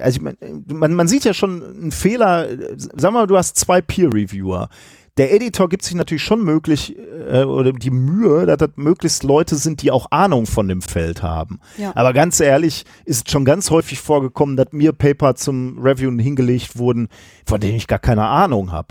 also 0.00 0.16
ich 0.16 0.22
mein, 0.22 0.36
man, 0.66 0.94
man 0.94 1.08
sieht 1.08 1.24
ja 1.24 1.32
schon 1.32 1.62
einen 1.62 1.92
Fehler, 1.92 2.48
sag 2.76 3.12
mal, 3.12 3.26
du 3.26 3.36
hast 3.36 3.56
zwei 3.56 3.80
Peer-Reviewer 3.80 4.68
der 5.16 5.32
Editor 5.32 5.68
gibt 5.68 5.84
sich 5.84 5.94
natürlich 5.94 6.24
schon 6.24 6.42
möglich 6.42 6.96
äh, 6.98 7.44
oder 7.44 7.72
die 7.72 7.90
Mühe, 7.90 8.46
dass 8.46 8.58
das 8.58 8.70
möglichst 8.76 9.22
Leute 9.22 9.54
sind, 9.54 9.82
die 9.82 9.90
auch 9.90 10.10
Ahnung 10.10 10.46
von 10.46 10.66
dem 10.66 10.82
Feld 10.82 11.22
haben. 11.22 11.60
Ja. 11.78 11.92
Aber 11.94 12.12
ganz 12.12 12.40
ehrlich, 12.40 12.84
ist 13.04 13.30
schon 13.30 13.44
ganz 13.44 13.70
häufig 13.70 14.00
vorgekommen, 14.00 14.56
dass 14.56 14.72
mir 14.72 14.92
Paper 14.92 15.36
zum 15.36 15.78
Reviewen 15.78 16.18
hingelegt 16.18 16.76
wurden, 16.78 17.08
von 17.46 17.60
denen 17.60 17.76
ich 17.76 17.86
gar 17.86 18.00
keine 18.00 18.26
Ahnung 18.26 18.72
habe. 18.72 18.88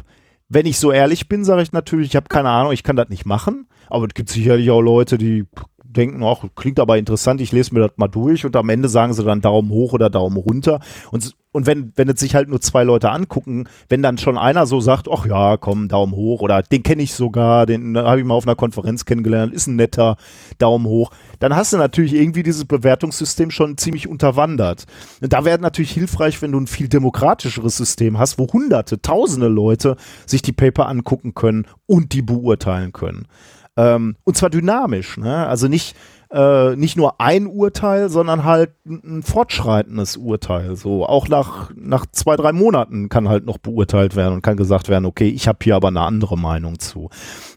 Wenn 0.48 0.66
ich 0.66 0.78
so 0.78 0.92
ehrlich 0.92 1.28
bin, 1.28 1.44
sage 1.44 1.62
ich 1.62 1.72
natürlich, 1.72 2.10
ich 2.10 2.16
habe 2.16 2.28
keine 2.30 2.50
Ahnung, 2.50 2.72
ich 2.72 2.84
kann 2.84 2.96
das 2.96 3.10
nicht 3.10 3.26
machen. 3.26 3.68
Aber 3.88 4.06
es 4.06 4.14
gibt 4.14 4.30
sicherlich 4.30 4.70
auch 4.72 4.82
Leute, 4.82 5.18
die 5.18 5.46
denken, 5.94 6.24
ach, 6.24 6.44
klingt 6.56 6.80
aber 6.80 6.98
interessant, 6.98 7.42
ich 7.42 7.52
lese 7.52 7.74
mir 7.74 7.82
das 7.82 7.92
mal 7.98 8.08
durch 8.08 8.46
und 8.46 8.56
am 8.56 8.70
Ende 8.70 8.90
sagen 8.90 9.14
sie 9.14 9.24
dann 9.24 9.42
Daumen 9.42 9.70
hoch 9.70 9.94
oder 9.94 10.10
Daumen 10.10 10.38
runter. 10.38 10.80
Und, 11.12 11.36
und 11.52 11.66
wenn, 11.68 11.94
wenn 11.96 12.10
es 12.10 12.20
sich 12.20 12.36
halt 12.36 12.50
nur 12.50 12.62
zwei 12.62 12.84
Leute 12.84 13.12
angucken, 13.12 13.66
wenn 13.88 14.02
dann 14.02 14.18
schon 14.18 14.38
einer 14.38 14.66
so 14.66 14.80
sagt, 14.80 15.08
ach 15.12 15.26
ja, 15.26 15.58
komm, 15.58 15.88
Daumen 15.88 16.14
hoch 16.14 16.42
oder 16.42 16.64
den 16.64 16.84
kenne 16.84 17.04
ich 17.04 17.14
sogar, 17.14 17.66
den 17.66 17.98
habe 17.98 18.20
ich 18.20 18.26
mal 18.26 18.34
auf 18.34 18.48
einer 18.48 18.56
Konferenz 18.56 19.06
kennengelernt, 19.06 19.54
ist 19.54 19.68
ein 19.68 19.76
netter 19.76 20.18
Daumen 20.58 20.86
hoch, 20.86 21.12
dann 21.40 21.56
hast 21.56 21.74
du 21.74 21.78
natürlich 21.78 22.14
irgendwie 22.14 22.44
dieses 22.44 22.66
Bewertungssystem 22.66 23.52
schon 23.52 23.78
ziemlich 23.78 24.08
unterwandert. 24.08 24.86
Und 25.22 25.32
da 25.32 25.46
wäre 25.46 25.60
natürlich 25.60 25.92
hilfreich, 25.92 26.42
wenn 26.42 26.52
du 26.52 26.60
ein 26.60 26.68
viel 26.68 26.88
demokratischeres 26.88 27.78
System 27.78 28.18
hast, 28.18 28.38
wo 28.40 28.48
hunderte, 28.52 29.02
tausende 29.02 29.48
Leute 29.48 29.96
sich 30.26 30.42
die 30.42 30.54
Paper 30.54 30.88
angucken 30.88 31.34
können 31.34 31.66
und 31.86 32.14
die 32.14 32.22
beurteilen 32.22 32.94
können. 32.94 33.28
Ähm, 33.76 34.16
und 34.24 34.38
zwar 34.38 34.50
dynamisch, 34.50 35.18
ne? 35.18 35.48
Also 35.48 35.68
nicht, 35.68 35.96
äh, 36.32 36.76
nicht 36.76 36.96
nur 36.96 37.20
ein 37.20 37.48
Urteil, 37.48 38.10
sondern 38.10 38.44
halt 38.44 38.72
ein, 38.86 39.24
fortschreitendes 39.24 40.18
Urteil. 40.18 40.76
So 40.76 41.06
auch 41.06 41.28
nach, 41.28 41.72
nach 41.76 42.06
zwei, 42.12 42.36
drei 42.36 42.52
Monaten 42.52 43.10
kann 43.10 43.30
halt 43.30 43.46
noch 43.46 43.58
beurteilt 43.58 44.16
werden 44.16 44.36
und 44.36 44.42
kann 44.42 44.58
gesagt 44.58 44.90
werden, 44.90 45.06
okay, 45.06 45.30
ich 45.30 45.48
habe 45.48 45.60
hier 45.62 45.76
aber 45.76 45.88
eine 45.88 46.02
andere 46.02 46.38
Meinung 46.38 46.80
zu. 46.80 47.10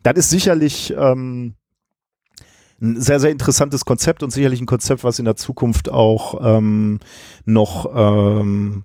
Das 0.02 0.14
ist 0.16 0.30
sicherlich 0.30 0.94
ähm, 0.96 1.54
ein 2.80 3.00
sehr, 3.00 3.20
sehr 3.20 3.30
interessantes 3.30 3.84
Konzept 3.84 4.22
und 4.22 4.30
sicherlich 4.30 4.60
ein 4.60 4.66
Konzept, 4.66 5.04
was 5.04 5.18
in 5.18 5.24
der 5.24 5.36
Zukunft 5.36 5.90
auch 5.90 6.40
ähm, 6.42 7.00
noch 7.44 7.90
ähm, 7.94 8.84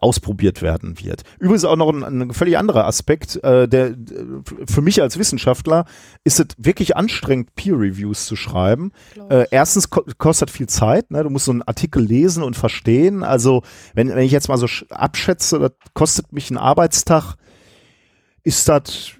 ausprobiert 0.00 0.62
werden 0.62 0.98
wird. 1.00 1.22
Übrigens 1.38 1.64
auch 1.64 1.76
noch 1.76 1.90
ein, 1.90 2.02
ein 2.02 2.32
völlig 2.32 2.58
anderer 2.58 2.86
Aspekt, 2.86 3.42
äh, 3.42 3.68
der 3.68 3.94
für 4.66 4.82
mich 4.82 5.02
als 5.02 5.18
Wissenschaftler 5.18 5.84
ist 6.24 6.40
es 6.40 6.46
wirklich 6.58 6.96
anstrengend, 6.96 7.54
Peer-Reviews 7.54 8.26
zu 8.26 8.36
schreiben. 8.36 8.92
Äh, 9.28 9.46
erstens 9.50 9.90
ko 9.90 10.02
kostet 10.18 10.50
viel 10.50 10.68
Zeit, 10.68 11.10
ne? 11.10 11.22
du 11.22 11.30
musst 11.30 11.46
so 11.46 11.52
einen 11.52 11.62
Artikel 11.62 12.02
lesen 12.02 12.42
und 12.42 12.56
verstehen. 12.56 13.22
Also 13.22 13.62
wenn, 13.94 14.08
wenn 14.08 14.24
ich 14.24 14.32
jetzt 14.32 14.48
mal 14.48 14.58
so 14.58 14.66
abschätze, 14.90 15.58
das 15.58 15.72
kostet 15.94 16.32
mich 16.32 16.50
einen 16.50 16.58
Arbeitstag, 16.58 17.36
ist 18.42 18.68
das 18.68 19.12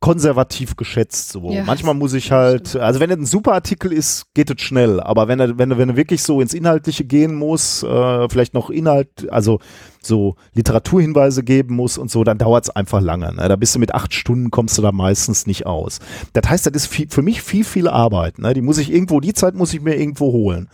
konservativ 0.00 0.76
geschätzt. 0.76 1.30
So. 1.30 1.50
Ja, 1.50 1.64
Manchmal 1.64 1.94
muss 1.94 2.12
ich 2.12 2.32
halt, 2.32 2.76
also 2.76 3.00
wenn 3.00 3.10
es 3.10 3.16
ein 3.16 3.24
super 3.24 3.54
Artikel 3.54 3.90
ist, 3.90 4.26
geht 4.34 4.50
es 4.50 4.60
schnell. 4.60 5.00
Aber 5.00 5.26
wenn 5.26 5.40
er, 5.40 5.56
wenn 5.56 5.70
du, 5.70 5.78
wenn 5.78 5.88
du 5.88 5.96
wirklich 5.96 6.22
so 6.22 6.42
ins 6.42 6.52
Inhaltliche 6.52 7.04
gehen 7.04 7.34
muss, 7.34 7.82
äh, 7.82 8.28
vielleicht 8.28 8.52
noch 8.52 8.68
Inhalt, 8.68 9.30
also 9.30 9.58
so 10.02 10.36
Literaturhinweise 10.52 11.44
geben 11.44 11.76
muss 11.76 11.96
und 11.96 12.10
so, 12.10 12.24
dann 12.24 12.36
dauert 12.36 12.64
es 12.64 12.70
einfach 12.70 13.00
lange. 13.00 13.34
Ne? 13.34 13.48
Da 13.48 13.56
bist 13.56 13.74
du 13.74 13.78
mit 13.78 13.94
acht 13.94 14.12
Stunden 14.12 14.50
kommst 14.50 14.76
du 14.76 14.82
da 14.82 14.92
meistens 14.92 15.46
nicht 15.46 15.64
aus. 15.64 16.00
Das 16.34 16.50
heißt, 16.50 16.66
das 16.66 16.74
ist 16.74 16.86
viel, 16.88 17.08
für 17.08 17.22
mich 17.22 17.40
viel, 17.40 17.64
viel 17.64 17.88
Arbeit. 17.88 18.38
Ne? 18.38 18.52
Die 18.52 18.62
muss 18.62 18.76
ich 18.76 18.92
irgendwo, 18.92 19.20
die 19.20 19.32
Zeit 19.32 19.54
muss 19.54 19.72
ich 19.72 19.80
mir 19.80 19.96
irgendwo 19.96 20.32
holen. 20.32 20.68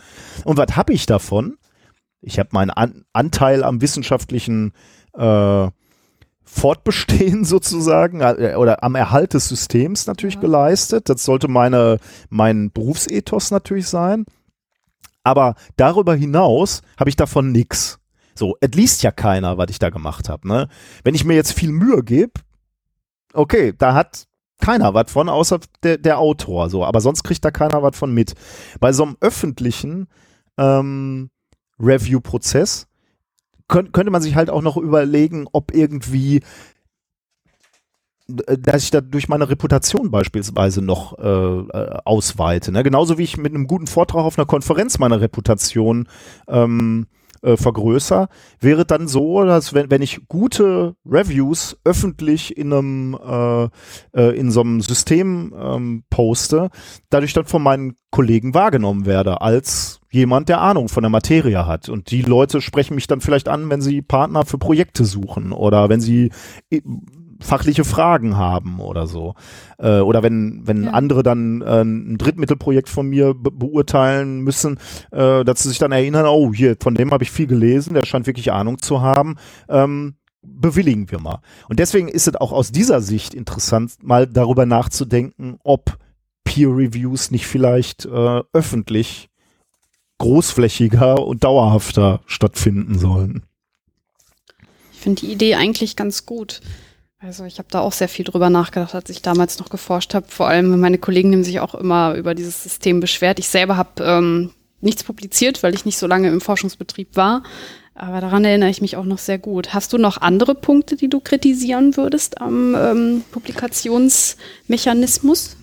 Und 0.45 0.57
was 0.57 0.75
habe 0.77 0.93
ich 0.93 1.07
davon? 1.07 1.59
Ich 2.21 2.41
habe 2.41 2.49
meinen 2.53 2.71
An 2.71 3.05
Anteil 3.13 3.63
am 3.63 3.81
wissenschaftlichen 3.81 4.73
äh, 5.15 5.69
Fortbestehen 6.49 7.45
sozusagen 7.45 8.21
äh, 8.21 8.55
oder 8.57 8.83
am 8.83 8.95
Erhalt 8.95 9.35
des 9.35 9.49
Systems 9.49 10.07
natürlich 10.07 10.37
ja. 10.37 10.41
geleistet. 10.41 11.09
Das 11.09 11.25
sollte 11.25 11.49
meine, 11.49 11.99
mein 12.31 12.71
Berufsethos 12.73 13.51
natürlich 13.51 13.89
sein. 13.89 14.25
Aber 15.23 15.55
darüber 15.77 16.15
hinaus 16.15 16.81
habe 16.99 17.11
ich 17.11 17.17
davon 17.17 17.53
nichts. 17.53 17.99
So, 18.35 18.57
es 18.61 18.71
liest 18.71 19.03
ja 19.03 19.11
keiner, 19.11 19.59
was 19.59 19.67
ich 19.71 19.79
da 19.79 19.91
gemacht 19.91 20.29
habe. 20.29 20.49
Ne? 20.49 20.69
Wenn 21.05 21.15
ich 21.15 21.25
mir 21.25 21.35
jetzt 21.35 21.53
viel 21.53 21.71
Mühe 21.71 22.03
gebe, 22.03 22.33
okay, 23.35 23.75
da 23.77 23.95
hat 23.95 24.27
keiner 24.61 24.95
was 24.95 25.13
von, 25.13 25.29
außer 25.29 25.61
der, 25.83 25.99
der 25.99 26.19
Autor. 26.19 26.71
So, 26.71 26.85
aber 26.85 27.01
sonst 27.01 27.25
kriegt 27.25 27.45
da 27.45 27.51
keiner 27.51 27.83
was 27.83 27.97
von 27.97 28.13
mit. 28.13 28.35
Bei 28.81 28.93
so 28.93 29.03
einem 29.03 29.17
öffentlichen 29.21 30.09
ähm, 30.57 31.31
Review-Prozess 31.79 32.88
könnt, 33.69 33.93
könnte 33.93 34.11
man 34.11 34.23
sich 34.23 34.35
halt 34.35 34.51
auch 34.51 34.63
noch 34.63 34.77
überlegen, 34.77 35.47
ob 35.53 35.75
irgendwie 35.75 36.41
äh, 38.47 38.59
dass 38.59 38.85
ich 38.85 38.91
da 38.91 39.01
durch 39.01 39.29
meine 39.29 39.49
Reputation 39.49 40.11
beispielsweise 40.11 40.83
noch 40.83 41.19
äh, 41.19 42.01
ausweite. 42.05 42.73
Ne? 42.73 42.83
Genauso 42.83 43.19
wie 43.19 43.25
ich 43.25 43.37
mit 43.37 43.55
einem 43.55 43.67
guten 43.67 43.87
Vortrag 43.87 44.25
auf 44.25 44.39
einer 44.39 44.47
Konferenz 44.47 44.99
meine 44.99 45.21
Reputation 45.21 46.09
ähm, 46.49 47.07
äh, 47.43 47.57
vergrößere, 47.57 48.29
wäre 48.61 48.85
dann 48.85 49.09
so, 49.09 49.45
dass 49.45 49.73
wenn, 49.75 49.91
wenn 49.91 50.03
ich 50.03 50.27
gute 50.29 50.97
Reviews 51.07 51.77
öffentlich 51.85 52.57
in 52.57 52.73
einem 52.73 53.15
äh, 53.15 53.69
äh, 54.13 54.37
in 54.37 54.51
so 54.51 54.61
einem 54.61 54.81
System 54.81 55.55
ähm, 55.57 56.05
poste, 56.11 56.71
dadurch 57.11 57.33
dann 57.35 57.45
von 57.45 57.63
meinen 57.63 57.95
Kollegen 58.11 58.55
wahrgenommen 58.55 59.07
werde 59.07 59.41
als 59.41 59.98
jemand, 60.11 60.49
der 60.49 60.61
Ahnung 60.61 60.89
von 60.89 61.03
der 61.03 61.11
Materie 61.11 61.67
hat. 61.67 61.89
Und 61.89 62.11
die 62.11 62.23
Leute 62.23 62.61
sprechen 62.61 62.95
mich 62.95 63.07
dann 63.07 63.21
vielleicht 63.21 63.49
an, 63.49 63.71
wenn 63.71 63.81
sie 63.81 64.03
Partner 64.03 64.45
für 64.45 64.59
Projekte 64.59 65.05
suchen 65.05 65.53
oder 65.53 65.89
wenn 65.89 66.01
sie 66.01 66.31
äh, 66.71 66.81
fachliche 67.41 67.85
Fragen 67.85 68.37
haben 68.37 68.81
oder 68.81 69.07
so. 69.07 69.35
Äh, 69.79 70.01
oder 70.01 70.23
wenn, 70.23 70.63
wenn 70.65 70.85
ja. 70.85 70.91
andere 70.91 71.23
dann 71.23 71.63
äh, 71.63 71.83
ein 71.83 72.19
Drittmittelprojekt 72.19 72.89
von 72.89 73.09
mir 73.09 73.35
be 73.35 73.51
beurteilen 73.51 74.41
müssen, 74.41 74.79
äh, 75.13 75.45
dass 75.45 75.63
sie 75.63 75.69
sich 75.69 75.79
dann 75.79 75.93
erinnern, 75.93 76.27
oh, 76.27 76.53
hier, 76.53 76.77
von 76.81 76.95
dem 76.95 77.11
habe 77.11 77.25
ich 77.25 77.31
viel 77.31 77.47
gelesen, 77.47 77.95
der 77.95 78.05
scheint 78.05 78.27
wirklich 78.27 78.53
Ahnung 78.53 78.79
zu 78.79 79.01
haben. 79.01 79.37
Ähm, 79.69 80.15
bewilligen 80.43 81.11
wir 81.11 81.21
mal. 81.21 81.41
Und 81.69 81.79
deswegen 81.79 82.09
ist 82.09 82.29
es 82.29 82.37
auch 82.37 82.53
aus 82.53 82.73
dieser 82.73 83.01
Sicht 83.01 83.35
interessant, 83.35 83.97
mal 84.03 84.27
darüber 84.27 84.67
nachzudenken, 84.67 85.59
ob 85.63 85.99
Peer 86.45 86.69
Reviews 86.69 87.31
nicht 87.31 87.47
vielleicht 87.47 88.07
äh, 88.07 88.43
öffentlich 88.53 89.29
großflächiger 90.19 91.25
und 91.25 91.45
dauerhafter 91.45 92.21
stattfinden 92.27 92.99
sollen. 92.99 93.45
Ich 94.93 95.01
finde 95.01 95.21
die 95.21 95.33
Idee 95.33 95.55
eigentlich 95.55 95.97
ganz 95.97 96.27
gut. 96.27 96.61
Also 97.21 97.45
ich 97.45 97.59
habe 97.59 97.69
da 97.71 97.81
auch 97.81 97.93
sehr 97.93 98.09
viel 98.09 98.25
drüber 98.25 98.51
nachgedacht, 98.51 98.95
als 98.95 99.11
ich 99.11 99.23
damals 99.23 99.59
noch 99.59 99.71
geforscht 99.71 100.15
habe. 100.15 100.27
Vor 100.29 100.47
allem 100.47 100.79
meine 100.79 100.99
Kollegen 100.99 101.33
haben 101.33 101.43
sich 101.43 101.59
auch 101.61 101.75
immer 101.75 102.15
über 102.15 102.35
dieses 102.35 102.63
System 102.63 103.01
beschwert. 103.01 103.41
Ich 103.41 103.49
selber 103.49 103.77
habe 103.77 104.05
ähm, 104.05 104.51
nichts 104.81 105.03
publiziert, 105.03 105.63
weil 105.63 105.75
ich 105.75 105.85
nicht 105.85 105.99
so 105.99 106.07
lange 106.07 106.29
im 106.29 106.41
Forschungsbetrieb 106.41 107.17
war. 107.17 107.43
Aber 107.95 108.21
daran 108.21 108.45
erinnere 108.45 108.71
ich 108.71 108.81
mich 108.81 108.97
auch 108.97 109.05
noch 109.05 109.19
sehr 109.19 109.39
gut. 109.39 109.75
Hast 109.75 109.93
du 109.93 109.99
noch 109.99 110.21
andere 110.21 110.55
Punkte, 110.55 110.95
die 110.95 111.09
du 111.09 111.19
kritisieren 111.19 111.97
würdest 111.97 112.41
am 112.41 112.77
ähm, 112.77 113.25
Publikationsmechanismus? 113.33 115.57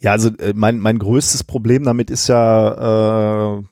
Ja, 0.00 0.12
also 0.12 0.30
äh, 0.38 0.52
mein, 0.54 0.78
mein 0.78 0.98
größtes 0.98 1.44
Problem 1.44 1.84
damit 1.84 2.10
ist 2.10 2.28
ja, 2.28 3.58
äh, 3.58 3.62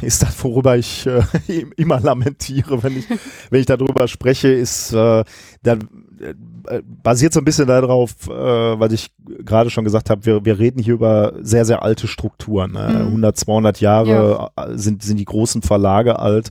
ist 0.06 0.22
das, 0.22 0.42
worüber 0.42 0.76
ich 0.76 1.06
äh, 1.06 1.22
immer 1.76 2.00
lamentiere, 2.00 2.82
wenn 2.82 2.98
ich, 2.98 3.06
wenn 3.50 3.60
ich 3.60 3.66
darüber 3.66 4.08
spreche, 4.08 4.48
ist, 4.48 4.92
äh, 4.92 5.24
da, 5.62 5.72
äh, 6.20 6.82
basiert 7.02 7.32
so 7.32 7.40
ein 7.40 7.44
bisschen 7.44 7.66
darauf, 7.66 8.28
äh, 8.28 8.30
was 8.30 8.92
ich 8.92 9.10
gerade 9.44 9.70
schon 9.70 9.84
gesagt 9.84 10.10
habe, 10.10 10.24
wir, 10.26 10.44
wir 10.44 10.58
reden 10.58 10.82
hier 10.82 10.94
über 10.94 11.34
sehr, 11.40 11.64
sehr 11.64 11.82
alte 11.82 12.08
Strukturen. 12.08 12.72
Ne? 12.72 12.88
Mhm. 12.88 13.06
100, 13.08 13.36
200 13.36 13.80
Jahre 13.80 14.50
ja. 14.56 14.68
sind, 14.76 15.02
sind 15.02 15.18
die 15.18 15.24
großen 15.24 15.62
Verlage 15.62 16.18
alt. 16.18 16.50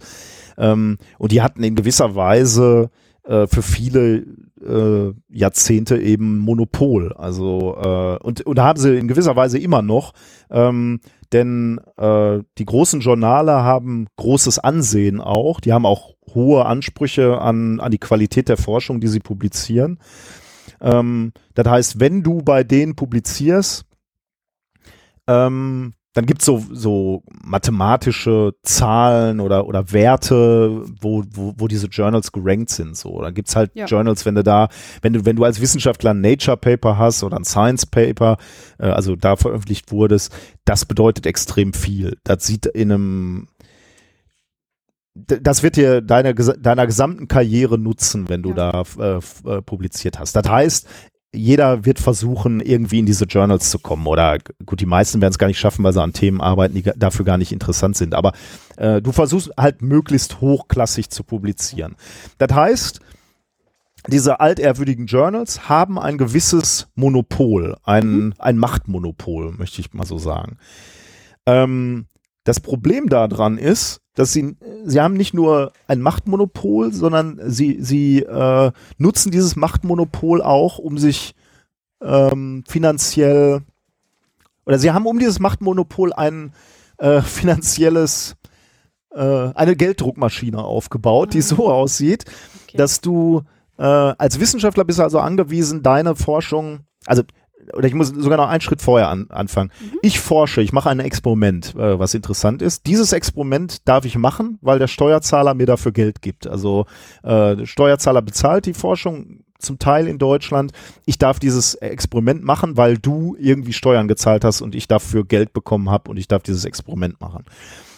Ähm, 0.58 0.98
und 1.18 1.32
die 1.32 1.42
hatten 1.42 1.64
in 1.64 1.76
gewisser 1.76 2.16
Weise 2.16 2.90
äh, 3.24 3.48
für 3.48 3.62
viele 3.62 4.26
äh, 4.66 5.14
Jahrzehnte 5.30 5.98
eben 5.98 6.40
Monopol. 6.40 7.14
Also 7.14 7.76
äh, 7.78 8.18
und, 8.24 8.42
und 8.46 8.60
haben 8.60 8.80
sie 8.80 8.98
in 8.98 9.08
gewisser 9.08 9.36
Weise 9.36 9.58
immer 9.58 9.82
noch. 9.82 10.14
Ähm, 10.50 11.00
denn 11.32 11.80
äh, 11.98 12.40
die 12.58 12.66
großen 12.66 13.02
Journale 13.02 13.64
haben 13.64 14.08
großes 14.18 14.60
Ansehen 14.60 15.22
auch. 15.22 15.60
Die 15.60 15.74
haben 15.74 15.86
auch 15.86 16.16
hohe 16.34 16.66
Ansprüche 16.66 17.40
an, 17.40 17.80
an 17.80 17.92
die 17.92 18.00
Qualität 18.00 18.50
der 18.50 18.58
Forschung, 18.58 19.00
die 19.00 19.08
sie 19.08 19.20
publizieren. 19.20 20.00
Ähm, 20.82 21.34
das 21.54 21.68
heißt, 21.68 22.00
wenn 22.00 22.24
du 22.24 22.42
bei 22.42 22.64
denen 22.64 22.96
publizierst, 22.96 23.86
ähm, 25.28 25.94
dann 26.14 26.26
gibt 26.26 26.42
es 26.42 26.46
so, 26.46 26.64
so 26.72 27.24
mathematische 27.44 28.56
Zahlen 28.64 29.40
oder, 29.40 29.68
oder 29.68 29.92
Werte, 29.92 30.84
wo, 31.00 31.24
wo, 31.32 31.54
wo 31.58 31.68
diese 31.68 31.88
Journals 31.88 32.32
gerankt 32.32 32.72
sind. 32.72 32.98
So. 32.98 33.22
Dann 33.22 33.34
gibt 33.34 33.50
es 33.50 33.56
halt 33.56 33.72
ja. 33.76 33.86
Journals, 33.86 34.26
wenn 34.26 34.36
du 34.36 34.44
da, 34.44 34.70
wenn 35.02 35.14
du, 35.14 35.26
wenn 35.26 35.36
du 35.36 35.44
als 35.44 35.62
Wissenschaftler 35.62 36.12
ein 36.12 36.22
Nature 36.22 36.58
Paper 36.58 36.98
hast 36.98 37.24
oder 37.24 37.38
ein 37.38 37.46
Science 37.46 37.86
Paper, 37.86 38.38
äh, 38.80 38.88
also 38.88 39.16
da 39.16 39.36
veröffentlicht 39.36 39.92
wurdest, 39.92 40.36
das 40.66 40.86
bedeutet 40.86 41.28
extrem 41.28 41.74
viel. 41.74 42.18
Das 42.24 42.46
sieht 42.46 42.66
in 42.66 42.92
einem 42.92 43.48
das 45.16 45.64
wird 45.64 45.76
dir 45.76 46.02
deine, 46.02 46.34
deiner 46.34 46.86
gesamten 46.86 47.28
Karriere 47.28 47.78
nutzen, 47.78 48.30
wenn 48.30 48.42
du 48.42 48.50
ja. 48.52 48.72
da 48.72 48.84
äh, 49.00 49.18
äh, 49.18 49.62
publiziert 49.62 50.18
hast. 50.18 50.34
Das 50.34 50.48
heißt, 50.48 50.88
jeder 51.34 51.86
wird 51.86 52.00
versuchen, 52.00 52.60
irgendwie 52.60 53.00
in 53.00 53.06
diese 53.06 53.26
Journals 53.26 53.70
zu 53.70 53.80
kommen. 53.80 54.08
Oder 54.08 54.40
gut, 54.66 54.82
die 54.82 54.86
meisten 54.86 55.22
werden 55.22 55.32
es 55.32 55.38
gar 55.38 55.48
nicht 55.48 55.60
schaffen, 55.60 55.84
weil 55.84 55.94
sie 55.94 56.02
an 56.02 56.14
Themen 56.14 56.42
arbeiten, 56.42 56.76
die 56.76 56.84
dafür 56.96 57.26
gar 57.26 57.38
nicht 57.38 57.52
interessant 57.52 57.98
sind. 57.98 58.16
Aber 58.16 58.34
äh, 58.78 59.02
du 59.02 59.12
versuchst 59.12 59.52
halt 59.58 59.82
möglichst 59.82 60.42
hochklassig 60.42 61.10
zu 61.10 61.24
publizieren. 61.24 61.96
Das 62.40 62.54
heißt, 62.54 63.00
diese 64.08 64.40
altehrwürdigen 64.40 65.06
Journals 65.06 65.70
haben 65.70 66.00
ein 66.00 66.18
gewisses 66.18 66.88
Monopol, 66.96 67.78
ein, 67.84 68.10
mhm. 68.10 68.34
ein 68.40 68.58
Machtmonopol, 68.58 69.52
möchte 69.52 69.82
ich 69.82 69.94
mal 69.94 70.06
so 70.06 70.18
sagen. 70.18 70.58
Ähm, 71.46 72.08
das 72.44 72.60
Problem 72.60 73.10
daran 73.10 73.58
ist, 73.58 74.02
dass 74.20 74.34
sie, 74.34 74.58
sie 74.84 75.00
haben 75.00 75.14
nicht 75.14 75.34
nur 75.34 75.72
ein 75.88 76.02
Machtmonopol, 76.02 76.92
sondern 76.92 77.40
sie, 77.46 77.78
sie 77.80 78.20
äh, 78.20 78.72
nutzen 78.98 79.32
dieses 79.32 79.56
Machtmonopol 79.56 80.42
auch, 80.42 80.78
um 80.78 80.98
sich 80.98 81.36
ähm, 82.02 82.66
finanziell 82.68 83.62
oder 84.66 84.78
sie 84.78 84.92
haben 84.92 85.06
um 85.06 85.20
dieses 85.20 85.40
Machtmonopol 85.40 86.12
ein 86.12 86.52
äh, 86.98 87.22
finanzielles 87.24 88.36
äh, 89.12 89.22
eine 89.22 89.78
Gelddruckmaschine 89.78 90.62
aufgebaut, 90.62 91.34
die 91.34 91.42
so 91.42 91.72
aussieht, 91.72 92.26
okay. 92.66 92.76
dass 92.76 93.00
du 93.00 93.44
äh, 93.78 93.84
als 93.84 94.42
Wissenschaftler 94.42 94.84
bist 94.84 95.00
also 95.00 95.20
angewiesen, 95.20 95.82
deine 95.82 96.18
Forschung, 96.18 96.82
also 97.06 97.24
oder 97.74 97.88
ich 97.88 97.94
muss 97.94 98.10
sogar 98.10 98.38
noch 98.38 98.50
einen 98.50 98.62
Schritt 98.62 98.82
vorher 98.82 99.10
an, 99.10 99.28
anfangen. 99.30 99.72
Mhm. 99.80 100.00
Ich 100.02 100.20
forsche, 100.20 100.62
ich 100.62 100.74
mache 100.74 100.90
ein 100.90 101.00
Experiment, 101.00 101.76
äh, 101.76 102.00
was 102.00 102.14
interessant 102.14 102.62
ist. 102.62 102.86
Dieses 102.88 103.14
Experiment 103.14 103.88
darf 103.88 104.06
ich 104.06 104.18
machen, 104.18 104.58
weil 104.62 104.80
der 104.80 104.88
Steuerzahler 104.88 105.54
mir 105.54 105.66
dafür 105.66 105.92
Geld 105.92 106.22
gibt. 106.22 106.48
Also 106.48 106.86
äh, 107.24 107.56
der 107.56 107.66
Steuerzahler 107.66 108.22
bezahlt 108.22 108.66
die 108.66 108.74
Forschung 108.74 109.44
zum 109.60 109.78
Teil 109.78 110.08
in 110.08 110.18
Deutschland. 110.18 110.72
Ich 111.06 111.18
darf 111.18 111.40
dieses 111.40 111.76
Experiment 111.76 112.44
machen, 112.44 112.78
weil 112.78 112.98
du 112.98 113.36
irgendwie 113.40 113.74
Steuern 113.74 114.08
gezahlt 114.08 114.44
hast 114.44 114.62
und 114.62 114.74
ich 114.74 114.88
dafür 114.88 115.26
Geld 115.26 115.54
bekommen 115.54 115.90
habe 115.90 116.10
und 116.10 116.18
ich 116.18 116.28
darf 116.28 116.44
dieses 116.44 116.66
Experiment 116.66 117.20
machen. 117.22 117.46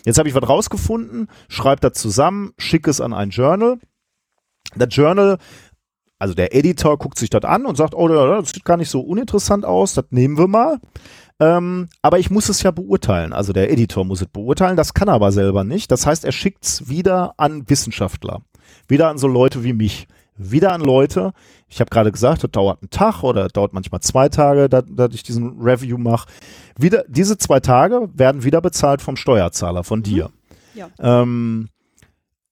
Jetzt 0.05 0.17
habe 0.17 0.27
ich 0.27 0.35
was 0.35 0.47
rausgefunden, 0.47 1.27
schreibe 1.47 1.81
das 1.81 1.93
zusammen, 1.93 2.53
schicke 2.57 2.89
es 2.89 2.99
an 2.99 3.13
ein 3.13 3.29
Journal. 3.29 3.77
Das 4.75 4.95
Journal 4.95 5.37
also 6.21 6.35
der 6.35 6.53
Editor 6.53 6.99
guckt 6.99 7.17
sich 7.17 7.31
das 7.31 7.43
an 7.45 7.65
und 7.65 7.77
sagt, 7.77 7.95
oh, 7.95 8.07
das 8.07 8.51
sieht 8.51 8.63
gar 8.63 8.77
nicht 8.77 8.91
so 8.91 9.01
uninteressant 9.01 9.65
aus, 9.65 9.95
das 9.95 10.05
nehmen 10.11 10.37
wir 10.37 10.47
mal. 10.47 10.77
Ähm, 11.39 11.89
aber 12.03 12.19
ich 12.19 12.29
muss 12.29 12.47
es 12.47 12.61
ja 12.61 12.69
beurteilen. 12.69 13.33
Also 13.33 13.53
der 13.53 13.71
Editor 13.71 14.05
muss 14.05 14.21
es 14.21 14.27
beurteilen, 14.27 14.77
das 14.77 14.93
kann 14.93 15.07
er 15.07 15.15
aber 15.15 15.31
selber 15.31 15.63
nicht. 15.63 15.91
Das 15.91 16.05
heißt, 16.05 16.23
er 16.23 16.31
schickt 16.31 16.63
es 16.63 16.87
wieder 16.87 17.33
an 17.37 17.67
Wissenschaftler. 17.67 18.43
Wieder 18.87 19.09
an 19.09 19.17
so 19.17 19.27
Leute 19.27 19.63
wie 19.63 19.73
mich. 19.73 20.07
Wieder 20.37 20.73
an 20.73 20.81
Leute, 20.81 21.33
ich 21.67 21.79
habe 21.79 21.89
gerade 21.89 22.11
gesagt, 22.11 22.43
das 22.43 22.51
dauert 22.51 22.83
einen 22.83 22.91
Tag 22.91 23.23
oder 23.23 23.47
dauert 23.47 23.73
manchmal 23.73 24.01
zwei 24.01 24.29
Tage, 24.29 24.69
dass, 24.69 24.83
dass 24.87 25.15
ich 25.15 25.23
diesen 25.23 25.59
Review 25.59 25.97
mache. 25.97 26.29
Wieder, 26.77 27.03
diese 27.07 27.39
zwei 27.39 27.59
Tage 27.59 28.09
werden 28.13 28.43
wieder 28.43 28.61
bezahlt 28.61 29.01
vom 29.01 29.15
Steuerzahler, 29.15 29.83
von 29.83 30.03
dir. 30.03 30.29
Ja. 30.75 30.87
Ähm, 30.99 31.69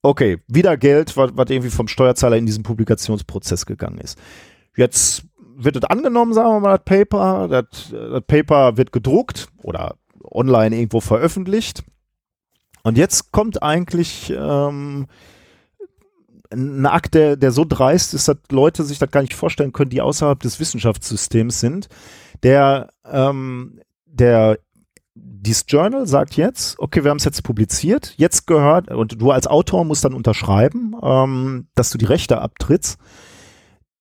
Okay, 0.01 0.39
wieder 0.47 0.77
Geld, 0.77 1.17
was, 1.17 1.31
was 1.33 1.49
irgendwie 1.49 1.69
vom 1.69 1.87
Steuerzahler 1.87 2.37
in 2.37 2.45
diesen 2.45 2.63
Publikationsprozess 2.63 3.65
gegangen 3.65 3.99
ist. 3.99 4.17
Jetzt 4.77 5.23
wird 5.57 5.75
es 5.75 5.83
angenommen, 5.83 6.33
sagen 6.33 6.49
wir 6.49 6.59
mal, 6.61 6.77
das 6.77 6.85
Paper. 6.85 7.47
Das, 7.49 7.91
das 7.91 8.23
Paper 8.25 8.77
wird 8.77 8.93
gedruckt 8.93 9.47
oder 9.57 9.95
online 10.23 10.75
irgendwo 10.75 11.01
veröffentlicht. 11.01 11.83
Und 12.83 12.97
jetzt 12.97 13.33
kommt 13.33 13.61
eigentlich 13.61 14.33
ähm, 14.35 15.07
ein 16.49 16.85
Akt, 16.85 17.13
der, 17.13 17.35
der 17.35 17.51
so 17.51 17.65
dreist 17.65 18.13
ist, 18.13 18.29
dass 18.29 18.37
Leute 18.51 18.83
sich 18.83 18.99
das 18.99 19.11
gar 19.11 19.21
nicht 19.21 19.33
vorstellen 19.33 19.73
können, 19.73 19.89
die 19.89 20.01
außerhalb 20.01 20.39
des 20.39 20.61
Wissenschaftssystems 20.61 21.59
sind, 21.59 21.89
der, 22.41 22.89
ähm, 23.05 23.81
der 24.05 24.59
dieses 25.41 25.65
Journal 25.67 26.05
sagt 26.07 26.35
jetzt, 26.35 26.77
okay, 26.79 27.03
wir 27.03 27.11
haben 27.11 27.17
es 27.17 27.25
jetzt 27.25 27.43
publiziert, 27.43 28.13
jetzt 28.17 28.45
gehört, 28.45 28.89
und 28.89 29.21
du 29.21 29.31
als 29.31 29.47
Autor 29.47 29.85
musst 29.85 30.03
dann 30.03 30.13
unterschreiben, 30.13 30.95
ähm, 31.01 31.67
dass 31.75 31.89
du 31.89 31.97
die 31.97 32.05
Rechte 32.05 32.41
abtrittst. 32.41 32.97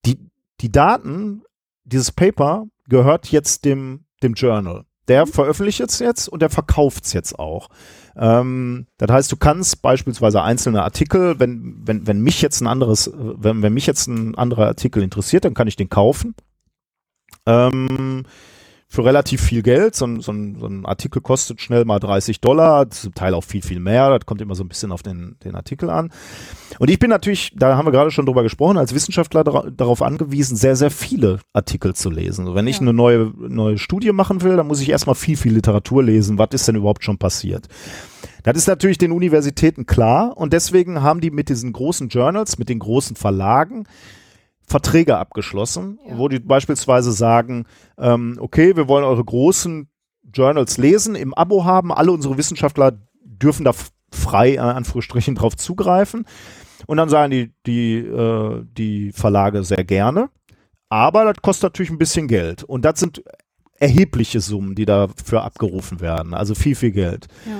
Die, 0.05 0.19
die 0.61 0.71
Daten, 0.71 1.43
dieses 1.83 2.11
Paper 2.11 2.65
gehört 2.87 3.27
jetzt 3.31 3.65
dem, 3.65 4.05
dem 4.21 4.33
Journal. 4.33 4.85
Der 5.07 5.25
mhm. 5.25 5.31
veröffentlicht 5.31 5.79
es 5.79 5.99
jetzt 5.99 6.27
und 6.27 6.41
der 6.41 6.49
verkauft 6.49 7.05
es 7.05 7.13
jetzt 7.13 7.39
auch. 7.39 7.69
Ähm, 8.17 8.87
das 8.97 9.09
heißt, 9.09 9.31
du 9.31 9.37
kannst 9.37 9.81
beispielsweise 9.81 10.43
einzelne 10.43 10.83
Artikel, 10.83 11.39
wenn, 11.39 11.81
wenn, 11.85 12.05
wenn 12.05 12.21
mich 12.21 12.41
jetzt 12.41 12.61
ein 12.61 12.67
anderes, 12.67 13.11
wenn, 13.15 13.61
wenn 13.61 13.73
mich 13.73 13.87
jetzt 13.87 14.07
ein 14.07 14.35
anderer 14.35 14.67
Artikel 14.67 15.01
interessiert, 15.01 15.45
dann 15.45 15.53
kann 15.53 15.67
ich 15.67 15.77
den 15.77 15.89
kaufen. 15.89 16.35
Ähm, 17.45 18.25
für 18.91 19.05
relativ 19.05 19.41
viel 19.41 19.61
Geld. 19.61 19.95
So 19.95 20.05
ein, 20.05 20.19
so, 20.19 20.31
ein, 20.31 20.57
so 20.59 20.65
ein 20.65 20.85
Artikel 20.85 21.21
kostet 21.21 21.61
schnell 21.61 21.85
mal 21.85 21.99
30 21.99 22.41
Dollar, 22.41 22.89
zum 22.89 23.13
Teil 23.13 23.35
auch 23.35 23.43
viel, 23.43 23.61
viel 23.61 23.79
mehr. 23.79 24.09
Das 24.09 24.25
kommt 24.25 24.41
immer 24.41 24.55
so 24.55 24.63
ein 24.63 24.67
bisschen 24.67 24.91
auf 24.91 25.03
den, 25.03 25.37
den 25.43 25.53
Artikel 25.53 25.91
an. 25.91 26.11
Und 26.79 26.89
ich 26.89 26.97
bin 26.97 27.11
natürlich, 27.11 27.53
da 27.55 27.77
haben 27.77 27.85
wir 27.85 27.91
gerade 27.91 28.09
schon 28.09 28.25
drüber 28.25 28.41
gesprochen, 28.41 28.77
als 28.77 28.95
Wissenschaftler 28.95 29.43
darauf 29.43 30.01
angewiesen, 30.01 30.57
sehr, 30.57 30.75
sehr 30.75 30.89
viele 30.89 31.39
Artikel 31.53 31.93
zu 31.93 32.09
lesen. 32.09 32.41
Also 32.41 32.55
wenn 32.55 32.65
ich 32.65 32.81
eine 32.81 32.91
neue, 32.91 33.31
neue 33.37 33.77
Studie 33.77 34.11
machen 34.11 34.41
will, 34.41 34.57
dann 34.57 34.67
muss 34.67 34.81
ich 34.81 34.89
erstmal 34.89 35.15
viel, 35.15 35.37
viel 35.37 35.53
Literatur 35.53 36.03
lesen. 36.03 36.39
Was 36.39 36.49
ist 36.53 36.67
denn 36.67 36.75
überhaupt 36.75 37.03
schon 37.03 37.19
passiert? 37.19 37.67
Das 38.41 38.57
ist 38.57 38.67
natürlich 38.67 38.97
den 38.97 39.11
Universitäten 39.11 39.85
klar 39.85 40.35
und 40.35 40.53
deswegen 40.53 41.03
haben 41.03 41.21
die 41.21 41.29
mit 41.29 41.49
diesen 41.49 41.73
großen 41.73 42.09
Journals, 42.09 42.57
mit 42.57 42.69
den 42.69 42.79
großen 42.79 43.15
Verlagen, 43.15 43.85
Verträge 44.69 45.17
abgeschlossen, 45.17 45.99
ja. 46.07 46.17
wo 46.17 46.27
die 46.27 46.39
beispielsweise 46.39 47.11
sagen, 47.11 47.65
ähm, 47.97 48.37
okay, 48.39 48.75
wir 48.75 48.87
wollen 48.87 49.03
eure 49.03 49.23
großen 49.23 49.89
Journals 50.31 50.77
lesen, 50.77 51.15
im 51.15 51.33
Abo 51.33 51.65
haben, 51.65 51.91
alle 51.91 52.11
unsere 52.11 52.37
Wissenschaftler 52.37 52.99
dürfen 53.23 53.65
da 53.65 53.71
frei, 54.13 54.53
in 54.53 54.59
Anführungsstrichen, 54.59 55.35
drauf 55.35 55.55
zugreifen. 55.55 56.25
Und 56.87 56.97
dann 56.97 57.09
sagen 57.09 57.31
die, 57.31 57.51
die, 57.65 57.97
äh, 57.97 58.63
die 58.77 59.11
Verlage 59.11 59.63
sehr 59.63 59.83
gerne. 59.83 60.29
Aber 60.89 61.25
das 61.25 61.41
kostet 61.41 61.63
natürlich 61.63 61.91
ein 61.91 61.97
bisschen 61.97 62.27
Geld. 62.27 62.63
Und 62.63 62.85
das 62.85 62.99
sind 62.99 63.23
erhebliche 63.79 64.41
Summen, 64.41 64.75
die 64.75 64.85
dafür 64.85 65.43
abgerufen 65.43 66.01
werden, 66.01 66.33
also 66.33 66.53
viel, 66.53 66.75
viel 66.75 66.91
Geld. 66.91 67.27
Ja. 67.45 67.51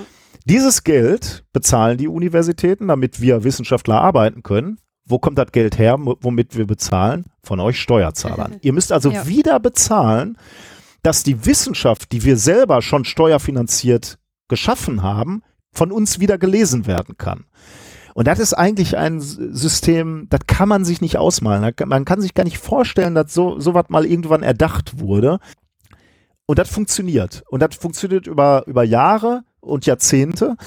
Dieses 0.46 0.84
Geld 0.84 1.46
bezahlen 1.54 1.98
die 1.98 2.08
Universitäten, 2.08 2.88
damit 2.88 3.22
wir 3.22 3.44
Wissenschaftler 3.44 4.02
arbeiten 4.02 4.44
können. 4.44 4.80
Wo 5.10 5.20
kommt 5.20 5.38
das 5.38 5.52
Geld 5.52 5.78
her, 5.80 5.98
womit 6.00 6.56
wir 6.56 6.68
bezahlen? 6.68 7.26
Von 7.44 7.60
euch 7.60 7.80
Steuerzahlern. 7.80 8.58
Ihr 8.62 8.74
müsst 8.74 8.92
also 8.92 9.12
ja. 9.12 9.28
wieder 9.28 9.60
bezahlen, 9.60 10.38
dass 11.02 11.24
die 11.24 11.46
Wissenschaft, 11.46 12.12
die 12.12 12.24
wir 12.24 12.38
selber 12.38 12.82
schon 12.82 13.06
steuerfinanziert 13.06 14.20
geschaffen 14.48 15.02
haben, 15.02 15.42
von 15.72 15.92
uns 15.92 16.20
wieder 16.20 16.38
gelesen 16.38 16.88
werden 16.88 17.18
kann. 17.18 17.46
Und 18.14 18.28
das 18.28 18.40
ist 18.40 18.54
eigentlich 18.54 18.98
ein 18.98 19.22
System, 19.22 20.28
das 20.30 20.42
kann 20.48 20.68
man 20.68 20.84
sich 20.84 21.00
nicht 21.02 21.18
ausmalen. 21.18 21.74
Man 21.86 22.06
kann 22.06 22.22
sich 22.22 22.34
gar 22.34 22.44
nicht 22.44 22.58
vorstellen, 22.58 23.16
dass 23.16 23.34
so, 23.34 23.60
so 23.60 23.74
was 23.74 23.86
mal 23.90 24.06
irgendwann 24.06 24.44
erdacht 24.44 25.00
wurde. 25.00 25.40
Und 26.46 26.60
das 26.60 26.70
funktioniert. 26.70 27.44
Und 27.50 27.62
das 27.62 27.76
funktioniert 27.76 28.28
über, 28.28 28.64
über 28.68 28.84
Jahre 28.84 29.44
und 29.62 29.86
Jahrzehnte. 29.86 30.58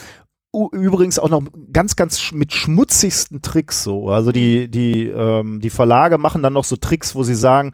Übrigens 0.53 1.19
auch 1.19 1.31
noch 1.31 1.43
ganz, 1.73 1.97
ganz 1.97 2.31
mit 2.33 2.53
schmutzigsten 2.53 3.41
Tricks 3.41 3.83
so. 3.83 4.11
Also 4.11 4.33
die, 4.33 4.69
die, 4.69 5.07
ähm, 5.07 5.61
die 5.61 5.71
Verlage 5.71 6.19
machen 6.19 6.43
dann 6.43 6.53
noch 6.53 6.65
so 6.65 6.77
Tricks, 6.77 7.15
wo 7.15 7.23
sie 7.23 7.35
sagen, 7.35 7.73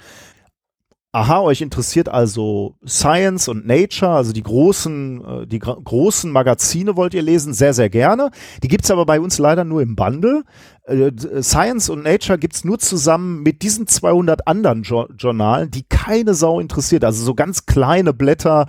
aha, 1.12 1.40
euch 1.40 1.60
interessiert 1.60 2.08
also 2.08 2.76
Science 2.86 3.48
und 3.48 3.66
Nature, 3.66 4.12
also 4.12 4.32
die 4.32 4.42
großen, 4.42 5.24
äh, 5.24 5.46
die 5.46 5.58
großen 5.58 6.30
Magazine 6.30 6.96
wollt 6.96 7.14
ihr 7.14 7.22
lesen, 7.22 7.54
sehr, 7.54 7.74
sehr 7.74 7.90
gerne. 7.90 8.30
Die 8.62 8.68
gibt's 8.68 8.90
aber 8.90 9.06
bei 9.06 9.18
uns 9.18 9.38
leider 9.38 9.64
nur 9.64 9.82
im 9.82 9.96
Bundle. 9.96 10.44
Äh, 10.88 11.42
Science 11.42 11.90
und 11.90 12.02
Nature 12.02 12.38
gibt's 12.38 12.64
nur 12.64 12.78
zusammen 12.78 13.42
mit 13.42 13.62
diesen 13.62 13.86
200 13.86 14.46
anderen 14.46 14.82
jo 14.82 15.06
Journalen, 15.16 15.70
die 15.70 15.84
keine 15.84 16.34
Sau 16.34 16.60
interessiert. 16.60 17.04
Also 17.04 17.24
so 17.24 17.34
ganz 17.34 17.66
kleine 17.66 18.12
Blätter, 18.12 18.66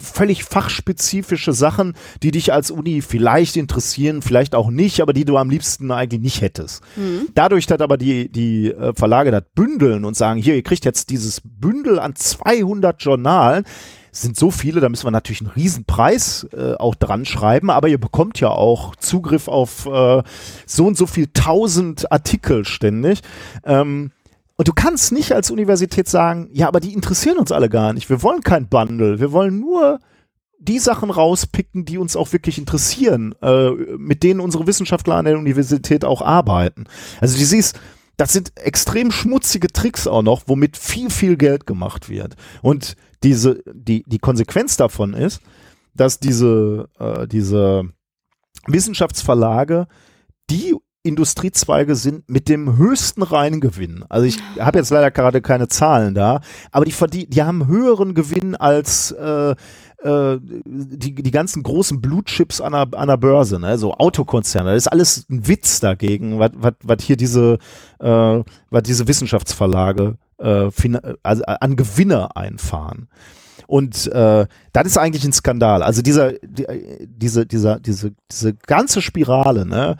völlig 0.00 0.44
fachspezifische 0.44 1.52
Sachen, 1.52 1.94
die 2.22 2.32
dich 2.32 2.52
als 2.52 2.70
Uni 2.70 3.00
vielleicht 3.00 3.56
interessieren, 3.56 4.22
vielleicht 4.22 4.54
auch 4.54 4.70
nicht, 4.70 5.00
aber 5.00 5.12
die 5.12 5.24
du 5.24 5.36
am 5.36 5.50
liebsten 5.50 5.90
eigentlich 5.90 6.20
nicht 6.20 6.40
hättest. 6.40 6.82
Mhm. 6.96 7.28
Dadurch, 7.34 7.66
dass 7.66 7.80
aber 7.80 7.96
die, 7.96 8.30
die 8.30 8.72
äh, 8.72 8.92
Verlage 8.94 9.30
das 9.30 9.44
bündeln 9.54 10.04
und 10.04 10.16
sagen, 10.16 10.40
hier, 10.40 10.56
ihr 10.56 10.62
kriegt 10.62 10.84
jetzt 10.84 11.10
dieses 11.10 11.40
Bündel 11.44 11.98
an 11.98 12.16
200 12.16 13.00
Journalen, 13.02 13.64
sind 14.12 14.36
so 14.36 14.50
viele, 14.50 14.80
da 14.80 14.88
müssen 14.90 15.06
wir 15.06 15.10
natürlich 15.10 15.40
einen 15.40 15.50
Riesenpreis 15.50 16.46
äh, 16.52 16.74
auch 16.74 16.94
dran 16.94 17.24
schreiben, 17.24 17.70
aber 17.70 17.88
ihr 17.88 17.98
bekommt 17.98 18.38
ja 18.40 18.50
auch 18.50 18.94
Zugriff 18.96 19.48
auf 19.48 19.86
äh, 19.86 20.22
so 20.66 20.86
und 20.86 20.98
so 20.98 21.06
viel 21.06 21.28
tausend 21.32 22.12
Artikel 22.12 22.66
ständig. 22.66 23.22
Ähm, 23.64 24.12
und 24.56 24.68
du 24.68 24.74
kannst 24.74 25.12
nicht 25.12 25.32
als 25.32 25.50
Universität 25.50 26.08
sagen, 26.08 26.50
ja, 26.52 26.68
aber 26.68 26.78
die 26.78 26.92
interessieren 26.92 27.38
uns 27.38 27.52
alle 27.52 27.70
gar 27.70 27.94
nicht. 27.94 28.10
Wir 28.10 28.22
wollen 28.22 28.42
kein 28.42 28.68
Bundle. 28.68 29.18
Wir 29.18 29.32
wollen 29.32 29.58
nur 29.58 29.98
die 30.58 30.78
Sachen 30.78 31.10
rauspicken, 31.10 31.86
die 31.86 31.98
uns 31.98 32.14
auch 32.14 32.32
wirklich 32.32 32.58
interessieren, 32.58 33.34
äh, 33.42 33.70
mit 33.96 34.22
denen 34.22 34.40
unsere 34.40 34.66
Wissenschaftler 34.66 35.16
an 35.16 35.24
der 35.24 35.38
Universität 35.38 36.04
auch 36.04 36.20
arbeiten. 36.22 36.84
Also 37.20 37.38
du 37.38 37.44
siehst, 37.44 37.80
das 38.18 38.32
sind 38.32 38.52
extrem 38.56 39.10
schmutzige 39.10 39.68
Tricks 39.68 40.06
auch 40.06 40.22
noch, 40.22 40.42
womit 40.46 40.76
viel, 40.76 41.10
viel 41.10 41.36
Geld 41.36 41.66
gemacht 41.66 42.08
wird. 42.08 42.36
Und 42.60 42.94
diese, 43.22 43.62
die, 43.72 44.04
die 44.06 44.18
Konsequenz 44.18 44.76
davon 44.76 45.14
ist, 45.14 45.40
dass 45.94 46.18
diese, 46.18 46.88
äh, 46.98 47.26
diese 47.26 47.84
Wissenschaftsverlage 48.66 49.86
die 50.50 50.74
Industriezweige 51.04 51.96
sind 51.96 52.28
mit 52.30 52.48
dem 52.48 52.76
höchsten 52.76 53.22
reinen 53.22 53.60
Gewinn. 53.60 54.04
Also 54.08 54.26
ich 54.26 54.38
habe 54.60 54.78
jetzt 54.78 54.90
leider 54.90 55.10
gerade 55.10 55.40
keine 55.40 55.66
Zahlen 55.66 56.14
da, 56.14 56.40
aber 56.70 56.84
die, 56.84 56.92
verdien, 56.92 57.28
die 57.28 57.42
haben 57.42 57.66
höheren 57.66 58.14
Gewinn 58.14 58.54
als 58.54 59.10
äh, 59.10 59.50
äh, 59.50 60.38
die, 60.40 61.14
die 61.14 61.30
ganzen 61.32 61.64
großen 61.64 62.00
Blutchips 62.00 62.60
an 62.60 62.72
der, 62.72 62.88
an 62.92 63.08
der 63.08 63.16
Börse, 63.16 63.58
ne? 63.58 63.78
so 63.78 63.94
Autokonzerne. 63.94 64.70
Das 64.70 64.84
ist 64.84 64.92
alles 64.92 65.26
ein 65.28 65.48
Witz 65.48 65.80
dagegen, 65.80 66.38
was, 66.38 66.52
was, 66.54 66.74
was 66.84 67.02
hier 67.02 67.16
diese, 67.16 67.58
äh, 67.98 68.42
was 68.70 68.82
diese 68.84 69.08
Wissenschaftsverlage 69.08 70.18
äh, 70.42 70.70
also 71.22 71.42
an 71.44 71.76
Gewinne 71.76 72.36
einfahren. 72.36 73.08
Und 73.66 74.06
äh, 74.08 74.46
das 74.72 74.86
ist 74.86 74.98
eigentlich 74.98 75.24
ein 75.24 75.32
Skandal. 75.32 75.82
Also 75.82 76.02
dieser, 76.02 76.32
die, 76.42 76.66
diese, 77.06 77.46
dieser, 77.46 77.80
diese, 77.80 78.12
diese 78.30 78.54
ganze 78.54 79.00
Spirale, 79.00 79.64
ne? 79.64 79.96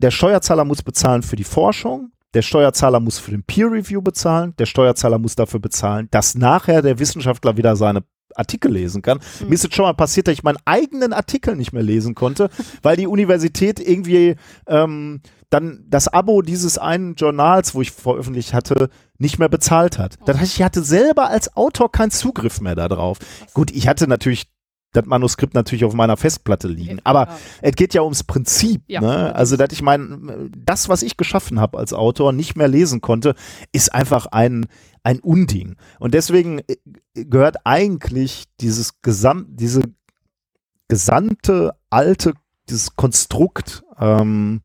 der 0.00 0.10
Steuerzahler 0.10 0.64
muss 0.64 0.82
bezahlen 0.82 1.22
für 1.22 1.36
die 1.36 1.44
Forschung, 1.44 2.12
der 2.34 2.42
Steuerzahler 2.42 3.00
muss 3.00 3.18
für 3.18 3.32
den 3.32 3.42
Peer 3.42 3.70
Review 3.70 4.00
bezahlen, 4.00 4.54
der 4.58 4.66
Steuerzahler 4.66 5.18
muss 5.18 5.34
dafür 5.34 5.60
bezahlen, 5.60 6.08
dass 6.10 6.34
nachher 6.34 6.80
der 6.80 6.98
Wissenschaftler 6.98 7.56
wieder 7.56 7.76
seine 7.76 8.02
Artikel 8.34 8.72
lesen 8.72 9.02
kann. 9.02 9.18
Mhm. 9.40 9.48
Mir 9.48 9.54
ist 9.54 9.64
jetzt 9.64 9.76
schon 9.76 9.84
mal 9.84 9.92
passiert, 9.92 10.26
dass 10.26 10.32
ich 10.32 10.42
meinen 10.42 10.58
eigenen 10.64 11.12
Artikel 11.12 11.56
nicht 11.56 11.72
mehr 11.72 11.82
lesen 11.82 12.14
konnte, 12.14 12.48
weil 12.82 12.96
die 12.96 13.06
Universität 13.06 13.78
irgendwie 13.78 14.36
ähm, 14.66 15.20
dann 15.52 15.84
das 15.88 16.08
Abo 16.08 16.42
dieses 16.42 16.78
einen 16.78 17.14
Journals, 17.14 17.74
wo 17.74 17.82
ich 17.82 17.90
veröffentlicht 17.90 18.54
hatte, 18.54 18.88
nicht 19.18 19.38
mehr 19.38 19.48
bezahlt 19.48 19.98
hat. 19.98 20.18
Das 20.24 20.38
heißt, 20.38 20.54
ich 20.54 20.62
hatte 20.62 20.82
selber 20.82 21.28
als 21.28 21.56
Autor 21.56 21.92
keinen 21.92 22.10
Zugriff 22.10 22.60
mehr 22.60 22.74
darauf. 22.74 23.18
Gut, 23.52 23.70
ich 23.70 23.86
hatte 23.86 24.08
natürlich 24.08 24.46
das 24.92 25.06
Manuskript 25.06 25.54
natürlich 25.54 25.84
auf 25.84 25.94
meiner 25.94 26.16
Festplatte 26.16 26.68
liegen. 26.68 27.00
Aber 27.04 27.26
ja. 27.26 27.38
es 27.62 27.74
geht 27.76 27.94
ja 27.94 28.02
ums 28.02 28.24
Prinzip. 28.24 28.82
Ja. 28.88 29.00
Ne? 29.00 29.34
Also, 29.34 29.56
dass 29.56 29.72
ich 29.72 29.82
mein, 29.82 30.50
das, 30.56 30.88
was 30.88 31.02
ich 31.02 31.16
geschaffen 31.16 31.60
habe 31.60 31.78
als 31.78 31.92
Autor, 31.92 32.32
nicht 32.32 32.56
mehr 32.56 32.68
lesen 32.68 33.00
konnte, 33.00 33.34
ist 33.72 33.94
einfach 33.94 34.26
ein, 34.26 34.66
ein 35.02 35.20
Unding. 35.20 35.76
Und 35.98 36.14
deswegen 36.14 36.60
äh, 36.60 36.76
gehört 37.14 37.56
eigentlich 37.64 38.44
dieses 38.60 39.00
Gesamt, 39.00 39.48
diese 39.60 39.82
gesamte 40.88 41.72
alte, 41.88 42.34
dieses 42.68 42.96
Konstrukt 42.96 43.82
ähm, 43.98 44.60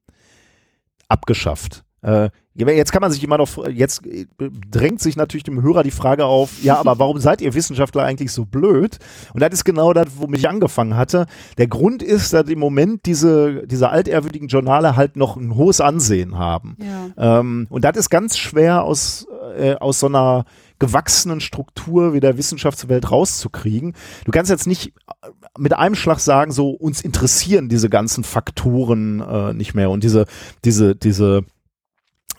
abgeschafft. 1.09 1.84
Äh, 2.01 2.29
Jetzt 2.57 2.91
kann 2.91 3.01
man 3.01 3.11
sich 3.11 3.23
immer 3.23 3.38
noch, 3.38 3.67
jetzt 3.67 4.05
äh, 4.07 4.25
drängt 4.71 4.99
sich 4.99 5.15
natürlich 5.15 5.43
dem 5.43 5.61
Hörer 5.61 5.84
die 5.84 5.91
Frage 5.91 6.25
auf, 6.25 6.63
ja, 6.63 6.77
aber 6.79 6.97
warum 6.99 7.19
seid 7.19 7.39
ihr 7.41 7.53
Wissenschaftler 7.53 8.03
eigentlich 8.03 8.31
so 8.31 8.45
blöd? 8.45 8.97
Und 9.34 9.41
das 9.41 9.53
ist 9.53 9.63
genau 9.63 9.93
das, 9.93 10.07
womit 10.17 10.39
ich 10.39 10.49
angefangen 10.49 10.97
hatte. 10.97 11.27
Der 11.59 11.67
Grund 11.67 12.01
ist, 12.01 12.34
dass 12.34 12.49
im 12.49 12.57
Moment 12.57 13.05
diese, 13.05 13.67
diese 13.67 13.89
altehrwürdigen 13.89 14.47
Journale 14.47 14.95
halt 14.95 15.17
noch 15.17 15.38
ein 15.38 15.53
hohes 15.55 15.81
Ansehen 15.81 16.39
haben. 16.39 16.77
Ja. 16.79 17.39
Ähm, 17.39 17.67
und 17.69 17.85
das 17.85 17.95
ist 17.95 18.09
ganz 18.09 18.38
schwer 18.38 18.84
aus, 18.84 19.27
äh, 19.55 19.75
aus 19.75 19.99
so 19.99 20.07
einer 20.07 20.45
gewachsenen 20.79 21.39
Struktur 21.39 22.13
wie 22.13 22.19
der 22.19 22.37
Wissenschaftswelt 22.37 23.11
rauszukriegen. 23.11 23.93
Du 24.25 24.31
kannst 24.31 24.51
jetzt 24.51 24.67
nicht 24.67 24.93
äh, 25.21 25.29
mit 25.57 25.73
einem 25.73 25.95
Schlag 25.95 26.19
sagen, 26.19 26.51
so 26.51 26.69
uns 26.69 27.01
interessieren 27.01 27.69
diese 27.69 27.89
ganzen 27.89 28.23
Faktoren 28.23 29.21
äh, 29.21 29.53
nicht 29.53 29.73
mehr 29.73 29.89
und 29.89 30.03
diese, 30.03 30.25
diese, 30.63 30.95
diese 30.95 31.43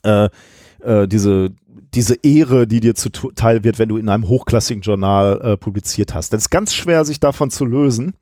äh, 0.05 0.29
äh, 0.81 1.09
diese 1.09 1.51
diese 1.95 2.17
Ehre, 2.23 2.67
die 2.67 2.81
dir 2.81 2.95
zuteil 2.95 3.65
wird, 3.65 3.79
wenn 3.79 3.89
du 3.89 3.97
in 3.97 4.11
einem 4.11 4.29
hochklassigen 4.29 4.83
Journal 4.83 5.41
äh, 5.41 5.57
publiziert 5.57 6.15
hast. 6.15 6.33
Das 6.33 6.43
ist 6.43 6.51
ganz 6.51 6.75
schwer, 6.75 7.05
sich 7.07 7.19
davon 7.19 7.51
zu 7.51 7.65
lösen. 7.65 8.15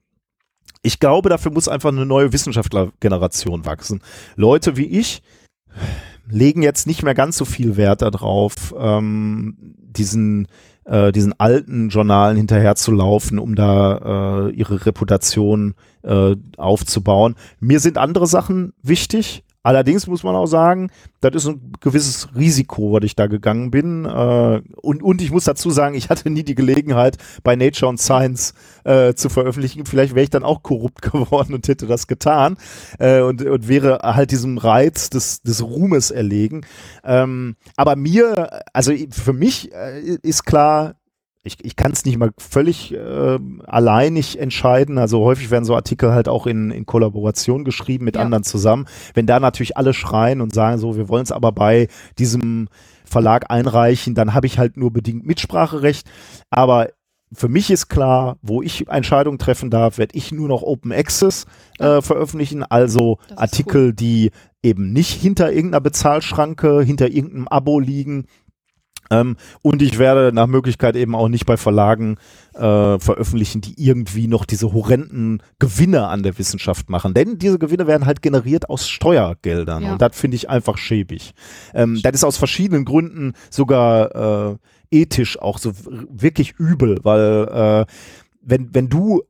Ich 0.83 1.01
glaube, 1.01 1.29
dafür 1.29 1.51
muss 1.51 1.69
einfach 1.69 1.89
eine 1.89 2.07
neue 2.07 2.33
Wissenschaftlergeneration 2.33 3.65
wachsen. 3.65 4.03
Leute 4.37 4.77
wie 4.77 4.85
ich 4.85 5.21
legen 6.29 6.63
jetzt 6.63 6.87
nicht 6.87 7.03
mehr 7.03 7.15
ganz 7.15 7.37
so 7.37 7.45
viel 7.45 7.77
Wert 7.77 8.03
darauf, 8.03 8.75
ähm, 8.79 9.57
diesen 9.59 10.49
äh, 10.85 11.13
diesen 11.13 11.39
alten 11.39 11.89
Journalen 11.89 12.37
hinterherzulaufen, 12.37 13.39
um 13.39 13.55
da 13.55 14.47
äh, 14.47 14.51
ihre 14.53 14.87
Reputation 14.87 15.75
äh, 16.03 16.37
aufzubauen. 16.57 17.35
Mir 17.61 17.81
sind 17.81 17.99
andere 17.99 18.27
Sachen 18.27 18.73
wichtig. 18.83 19.45
Allerdings 19.67 20.07
muss 20.07 20.23
man 20.23 20.37
auch 20.37 20.47
sagen, 20.47 20.93
das 21.21 21.35
ist 21.35 21.49
ein 21.49 21.73
gewisses 21.81 22.29
Risiko, 22.37 22.93
was 22.93 23.03
ich 23.03 23.17
da 23.17 23.27
gegangen 23.27 23.73
bin. 23.73 24.05
Äh, 24.05 24.63
und, 24.81 25.03
und 25.03 25.21
ich 25.21 25.33
muss 25.33 25.43
dazu 25.43 25.71
sagen, 25.71 25.97
ich 25.97 26.09
hatte 26.09 26.31
nie 26.31 26.45
die 26.45 26.55
Gelegenheit, 26.55 27.17
bei 27.43 27.57
Nature 27.57 27.89
und 27.89 27.99
Science 27.99 28.55
äh, 28.85 29.15
zu 29.15 29.29
veröffentlichen. 29.29 29.85
Vielleicht 29.85 30.15
wäre 30.15 30.23
ich 30.23 30.31
dann 30.31 30.45
auch 30.45 30.63
korrupt 30.63 31.03
geworden 31.11 31.53
und 31.53 31.67
hätte 31.67 31.89
das 31.89 32.07
getan 32.07 32.59
äh, 33.01 33.23
und, 33.23 33.43
und 33.43 33.67
wäre 33.67 33.99
halt 34.05 34.31
diesem 34.31 34.59
Reiz 34.59 35.11
des, 35.11 35.43
des 35.43 35.65
Ruhmes 35.65 36.13
erlegen. 36.13 36.65
Ähm, 37.03 37.57
aber 37.75 37.97
mir, 37.97 38.63
also 38.73 38.93
für 39.11 39.33
mich 39.33 39.73
äh, 39.75 40.17
ist 40.23 40.45
klar, 40.47 40.95
ich, 41.47 41.65
ich 41.65 41.77
kann 41.77 41.93
es 41.93 42.05
nicht 42.05 42.19
mal 42.19 42.33
völlig 42.39 42.93
äh, 42.93 43.39
alleinig 43.67 44.39
entscheiden. 44.39 44.99
Also 44.99 45.21
häufig 45.21 45.51
werden 45.51 45.65
so 45.65 45.75
Artikel 45.75 46.13
halt 46.13 46.29
auch 46.29 46.47
in, 46.47 46.71
in 46.71 46.87
Kollaboration 46.87 47.65
geschrieben 47.65 48.05
mit 48.05 48.17
ja. 48.17 48.23
anderen 48.23 48.45
zusammen. 48.45 48.87
Wenn 49.15 49.27
da 49.27 49.41
natürlich 49.41 49.77
alle 49.77 49.95
schreien 49.95 50.41
und 50.41 50.53
sagen 50.53 50.79
so, 50.79 50.97
wir 50.97 51.09
wollen 51.09 51.23
es 51.23 51.33
aber 51.33 51.53
bei 51.53 51.89
diesem 52.19 52.69
Verlag 53.05 53.51
einreichen, 53.51 54.15
dann 54.15 54.35
habe 54.35 54.47
ich 54.47 54.59
halt 54.59 54.77
nur 54.77 54.93
bedingt 54.93 55.25
Mitspracherecht. 55.25 56.09
Aber 56.51 56.89
für 57.33 57.49
mich 57.49 57.71
ist 57.71 57.89
klar, 57.89 58.39
wo 58.43 58.63
ich 58.63 58.89
Entscheidungen 58.89 59.39
treffen 59.39 59.71
darf, 59.71 59.99
werde 59.99 60.17
ich 60.17 60.33
nur 60.33 60.49
noch 60.49 60.63
Open 60.63 60.93
Access 60.93 61.47
äh, 61.79 62.01
veröffentlichen, 62.01 62.63
also 62.63 63.19
Artikel, 63.35 63.87
cool. 63.87 63.93
die 63.93 64.31
eben 64.63 64.93
nicht 64.93 65.21
hinter 65.21 65.53
irgendeiner 65.53 65.81
Bezahlschranke, 65.81 66.83
hinter 66.83 67.09
irgendeinem 67.09 67.49
Abo 67.49 67.79
liegen, 67.79 68.27
Ähm, 69.11 69.37
und 69.63 69.83
ich 69.83 69.99
werde 69.99 70.33
nach 70.33 70.47
Möglichkeit 70.47 70.97
eben 70.97 71.15
auch 71.15 71.29
nicht 71.29 71.47
bei 71.47 71.57
Verlagen 71.57 72.17
äh, 72.55 72.99
veröffentlichen, 72.99 73.61
die 73.61 73.75
irgendwie 73.77 74.27
noch 74.27 74.45
diese 74.45 74.73
horrenden 74.73 75.43
Gewinne 75.59 76.09
an 76.09 76.23
der 76.23 76.39
Wissenschaft 76.39 76.91
machen. 76.91 77.15
Denn 77.15 77.39
diese 77.39 77.59
Gewinne 77.59 77.87
werden 77.87 78.07
halt 78.07 78.23
generiert 78.23 78.69
aus 78.71 78.89
Steuergeldern. 78.89 79.83
Ja. 79.83 79.93
Und 79.93 80.03
das 80.03 80.17
finde 80.17 80.37
ich 80.37 80.51
einfach 80.51 80.79
schäbig. 80.79 81.33
Ähm, 81.75 82.01
das 82.03 82.15
ist 82.15 82.25
aus 82.25 82.37
verschiedenen 82.37 82.85
Gründen 82.85 83.35
sogar 83.51 84.53
äh, 84.53 84.57
ethisch 84.91 85.39
auch 85.41 85.59
so 85.59 85.73
wirklich 86.11 86.55
übel, 86.59 86.99
weil 87.03 87.49
äh, 87.89 87.93
wenn, 88.43 88.75
wenn 88.75 88.89
du 88.89 89.23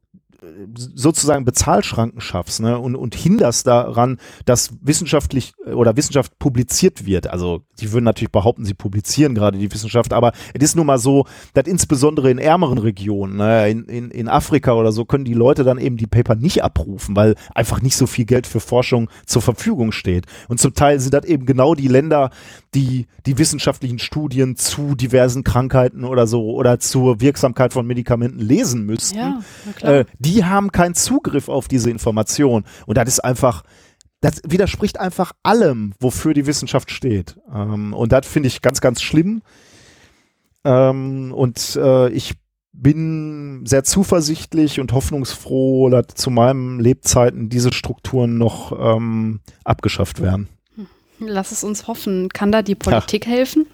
sozusagen 0.95 1.45
Bezahlschranken 1.45 2.21
schaffst 2.21 2.61
ne, 2.61 2.79
und, 2.79 2.97
und 2.97 3.15
hinderst 3.15 3.67
daran, 3.67 4.19
dass 4.45 4.73
wissenschaftlich 4.81 5.55
oder 5.65 5.97
Wissenschaft 5.97 6.39
publiziert 6.39 7.07
wird. 7.07 7.27
Also 7.27 7.63
die 7.81 7.93
würden 7.93 8.05
natürlich 8.05 8.33
behaupten, 8.33 8.65
sie 8.65 8.75
publizieren 8.75 9.35
gerade 9.35 9.59
die 9.59 9.73
Wissenschaft, 9.73 10.13
aber 10.13 10.33
es 10.55 10.63
ist 10.63 10.77
nun 10.77 10.87
mal 10.87 10.99
so, 10.99 11.27
dass 11.55 11.67
insbesondere 11.67 12.31
in 12.31 12.39
ärmeren 12.39 12.79
Regionen, 12.79 13.37
ne, 13.37 13.69
in, 13.71 13.85
in, 13.85 14.11
in 14.11 14.29
Afrika 14.29 14.73
oder 14.75 14.93
so, 14.93 15.05
können 15.05 15.25
die 15.25 15.35
Leute 15.35 15.65
dann 15.65 15.79
eben 15.79 15.97
die 15.97 16.07
Paper 16.07 16.35
nicht 16.35 16.63
abrufen, 16.63 17.17
weil 17.17 17.35
einfach 17.55 17.83
nicht 17.83 17.97
so 17.97 18.07
viel 18.07 18.25
Geld 18.25 18.47
für 18.47 18.61
Forschung 18.61 19.11
zur 19.27 19.43
Verfügung 19.43 19.93
steht. 19.93 20.27
Und 20.49 20.61
zum 20.61 20.75
Teil 20.75 21.01
sind 21.01 21.15
das 21.15 21.25
eben 21.25 21.47
genau 21.47 21.75
die 21.75 21.89
Länder, 21.89 22.31
die 22.75 23.07
die 23.25 23.39
wissenschaftlichen 23.39 23.99
Studien 23.99 24.57
zu 24.57 24.95
diversen 24.95 25.45
Krankheiten 25.45 26.05
oder 26.05 26.27
so 26.27 26.51
oder 26.51 26.79
zur 26.79 27.21
Wirksamkeit 27.21 27.73
von 27.73 27.87
Medikamenten 27.87 28.39
lesen 28.39 28.85
müssten, 28.85 29.19
ja, 29.19 29.41
äh, 29.83 30.05
die 30.19 30.36
haben 30.45 30.73
keinen 30.73 30.95
Zugriff 30.95 31.49
auf 31.49 31.69
diese 31.69 31.91
Information. 31.91 32.65
Und 32.87 32.99
das 32.99 33.09
ist 33.09 33.21
einfach, 33.21 33.63
das 34.21 34.41
widerspricht 34.47 34.99
einfach 34.99 35.33
allem, 35.43 35.95
wofür 36.01 36.35
die 36.35 36.47
Wissenschaft 36.47 36.91
steht. 36.91 37.37
Ähm, 37.53 37.93
und 37.93 38.13
das 38.13 38.27
finde 38.27 38.49
ich 38.49 38.63
ganz, 38.63 38.81
ganz 38.81 39.03
schlimm. 39.03 39.43
Ähm, 40.65 41.33
und 41.33 41.77
äh, 41.77 42.09
ich 42.11 42.35
bin 42.73 43.65
sehr 43.65 43.85
zuversichtlich 43.85 44.81
und 44.81 44.93
hoffnungsfroh, 44.93 45.89
dass 45.89 46.09
zu 46.15 46.31
meinen 46.31 46.79
Lebzeiten 46.79 47.49
diese 47.49 47.73
Strukturen 47.73 48.37
noch 48.37 48.73
ähm, 48.79 49.41
abgeschafft 49.65 50.21
werden. 50.21 50.49
Lass 51.19 51.53
es 51.53 51.65
uns 51.65 51.89
hoffen. 51.89 52.29
Kann 52.29 52.53
da 52.53 52.63
die 52.63 52.75
Politik 52.75 53.25
ja. 53.25 53.33
helfen? 53.33 53.67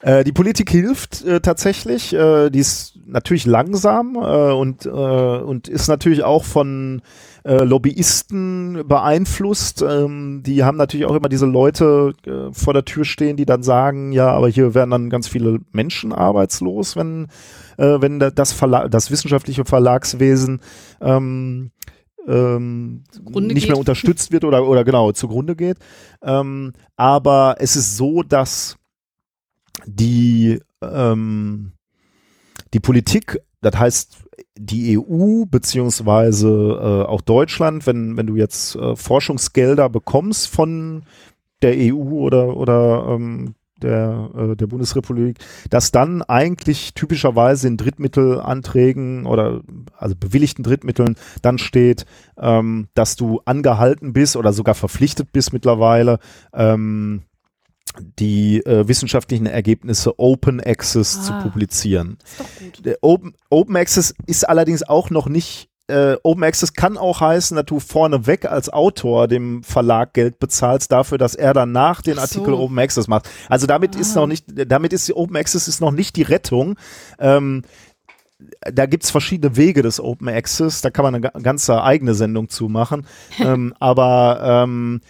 Äh, 0.00 0.24
die 0.24 0.32
Politik 0.32 0.70
hilft 0.70 1.24
äh, 1.24 1.40
tatsächlich. 1.40 2.14
Äh, 2.14 2.50
die 2.50 2.60
ist 2.60 2.97
natürlich 3.08 3.46
langsam 3.46 4.14
äh, 4.16 4.52
und, 4.52 4.86
äh, 4.86 4.90
und 4.90 5.68
ist 5.68 5.88
natürlich 5.88 6.22
auch 6.22 6.44
von 6.44 7.02
äh, 7.44 7.64
Lobbyisten 7.64 8.84
beeinflusst. 8.86 9.82
Ähm, 9.82 10.42
die 10.44 10.64
haben 10.64 10.76
natürlich 10.76 11.06
auch 11.06 11.14
immer 11.14 11.28
diese 11.28 11.46
Leute 11.46 12.12
vor 12.52 12.74
der 12.74 12.84
Tür 12.84 13.04
stehen, 13.04 13.36
die 13.36 13.46
dann 13.46 13.62
sagen, 13.62 14.12
ja, 14.12 14.28
aber 14.30 14.48
hier 14.48 14.74
werden 14.74 14.90
dann 14.90 15.10
ganz 15.10 15.28
viele 15.28 15.60
Menschen 15.72 16.12
arbeitslos, 16.12 16.96
wenn, 16.96 17.28
wenn 17.76 18.18
das, 18.18 18.52
Verla 18.52 18.88
das 18.88 19.10
wissenschaftliche 19.10 19.64
Verlagswesen 19.64 20.60
ähm, 21.00 21.70
ähm, 22.26 23.04
nicht 23.34 23.54
geht. 23.54 23.68
mehr 23.68 23.78
unterstützt 23.78 24.32
wird 24.32 24.44
oder, 24.44 24.66
oder 24.66 24.84
genau 24.84 25.12
zugrunde 25.12 25.56
geht. 25.56 25.78
Ähm, 26.22 26.72
aber 26.96 27.56
es 27.58 27.76
ist 27.76 27.96
so, 27.96 28.22
dass 28.22 28.76
die, 29.86 30.60
ähm, 30.82 31.72
die 32.74 32.80
Politik, 32.80 33.40
das 33.60 33.78
heißt 33.78 34.24
die 34.56 34.98
EU 34.98 35.44
beziehungsweise 35.46 36.48
äh, 36.48 37.08
auch 37.08 37.20
Deutschland, 37.20 37.86
wenn, 37.86 38.16
wenn 38.16 38.26
du 38.26 38.36
jetzt 38.36 38.76
äh, 38.76 38.96
Forschungsgelder 38.96 39.88
bekommst 39.88 40.48
von 40.48 41.04
der 41.62 41.74
EU 41.76 41.94
oder, 41.94 42.56
oder 42.56 43.06
ähm, 43.08 43.54
der, 43.82 44.30
äh, 44.36 44.56
der 44.56 44.66
Bundesrepublik, 44.66 45.38
dass 45.70 45.92
dann 45.92 46.22
eigentlich 46.22 46.94
typischerweise 46.94 47.68
in 47.68 47.76
Drittmittelanträgen 47.76 49.26
oder 49.26 49.60
also 49.96 50.14
bewilligten 50.16 50.62
Drittmitteln 50.62 51.16
dann 51.42 51.58
steht, 51.58 52.04
ähm, 52.36 52.88
dass 52.94 53.16
du 53.16 53.40
angehalten 53.44 54.12
bist 54.12 54.36
oder 54.36 54.52
sogar 54.52 54.74
verpflichtet 54.74 55.32
bist 55.32 55.52
mittlerweile, 55.52 56.18
ähm, 56.52 57.22
die 58.18 58.64
äh, 58.64 58.88
wissenschaftlichen 58.88 59.46
Ergebnisse 59.46 60.18
Open 60.18 60.60
Access 60.60 61.18
ah, 61.18 61.22
zu 61.22 61.32
publizieren. 61.48 62.18
Open, 63.00 63.34
Open 63.50 63.76
Access 63.76 64.14
ist 64.26 64.48
allerdings 64.48 64.82
auch 64.82 65.10
noch 65.10 65.28
nicht 65.28 65.68
äh, 65.88 66.16
Open 66.22 66.44
Access 66.44 66.74
kann 66.74 66.98
auch 66.98 67.20
heißen, 67.20 67.56
dass 67.56 67.64
du 67.64 67.80
vorneweg 67.80 68.44
als 68.44 68.68
Autor 68.68 69.26
dem 69.26 69.62
Verlag 69.62 70.12
Geld 70.12 70.38
bezahlst 70.38 70.92
dafür, 70.92 71.16
dass 71.18 71.34
er 71.34 71.54
danach 71.54 72.02
den 72.02 72.18
Artikel 72.18 72.50
so. 72.50 72.58
Open 72.58 72.78
Access 72.78 73.08
macht. 73.08 73.28
Also 73.48 73.66
damit 73.66 73.96
ah. 73.96 74.00
ist 74.00 74.14
noch 74.14 74.26
nicht, 74.26 74.44
damit 74.48 74.92
ist 74.92 75.08
die 75.08 75.14
Open 75.14 75.36
Access 75.36 75.66
ist 75.66 75.80
noch 75.80 75.92
nicht 75.92 76.16
die 76.16 76.22
Rettung. 76.22 76.76
Ähm, 77.18 77.62
da 78.60 78.86
gibt's 78.86 79.10
verschiedene 79.10 79.56
Wege 79.56 79.82
des 79.82 80.00
Open 80.00 80.28
Access, 80.28 80.80
da 80.80 80.90
kann 80.90 81.04
man 81.04 81.14
eine 81.14 81.42
ganze 81.42 81.82
eigene 81.82 82.14
Sendung 82.14 82.48
zu 82.48 82.68
machen. 82.68 83.06
ähm, 83.40 83.74
aber 83.80 84.64
ähm, 84.64 85.00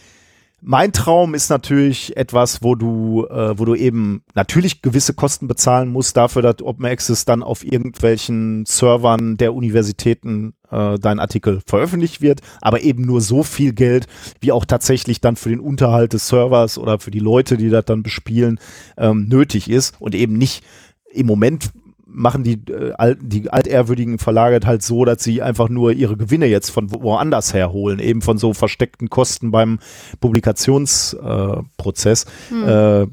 mein 0.61 0.93
Traum 0.93 1.35
ist 1.35 1.51
natürlich 1.51 2.17
etwas, 2.17 2.63
wo 2.63 2.75
du, 2.75 3.27
äh, 3.31 3.59
wo 3.59 3.65
du 3.65 3.75
eben 3.77 4.23
natürlich 4.35 4.83
gewisse 4.83 5.15
Kosten 5.15 5.47
bezahlen 5.47 5.89
musst 5.89 6.17
dafür, 6.17 6.43
dass 6.43 6.63
Open 6.63 6.85
Access 6.85 7.25
dann 7.25 7.43
auf 7.43 7.65
irgendwelchen 7.65 8.67
Servern 8.67 9.37
der 9.37 9.55
Universitäten 9.55 10.55
äh, 10.71 10.99
dein 10.99 11.21
Artikel 11.21 11.61
veröffentlicht 11.65 12.21
wird, 12.21 12.41
aber 12.61 12.81
eben 12.81 13.03
nur 13.03 13.21
so 13.21 13.45
viel 13.45 13.73
Geld, 13.73 14.09
wie 14.41 14.51
auch 14.51 14.65
tatsächlich 14.65 15.21
dann 15.21 15.37
für 15.37 15.51
den 15.51 15.61
Unterhalt 15.61 16.13
des 16.13 16.29
Servers 16.29 16.77
oder 16.77 16.99
für 16.99 17.13
die 17.13 17.21
Leute, 17.21 17.57
die 17.57 17.71
das 17.71 17.85
dann 17.85 18.03
bespielen, 18.03 18.59
ähm, 18.97 19.29
nötig 19.29 19.71
ist 19.71 19.95
und 20.01 20.15
eben 20.15 20.35
nicht 20.35 20.65
im 21.13 21.27
Moment 21.27 21.71
machen 22.09 22.43
die, 22.43 22.55
äh, 22.73 22.95
alt, 22.95 23.19
die 23.23 23.51
altehrwürdigen 23.51 24.19
Verlage 24.19 24.67
halt 24.67 24.83
so, 24.83 25.05
dass 25.05 25.23
sie 25.23 25.43
einfach 25.43 25.69
nur 25.69 25.93
ihre 25.93 26.17
Gewinne 26.17 26.47
jetzt 26.47 26.71
von 26.71 26.91
woanders 26.91 27.53
herholen, 27.55 27.99
eben 27.99 28.23
von 28.23 28.39
so 28.39 28.55
versteckten 28.55 29.11
Kosten 29.11 29.51
beim 29.51 29.79
Publikationsprozess. 30.21 32.25
Äh, 32.25 32.29
hm. 32.49 32.69
äh, 32.69 33.07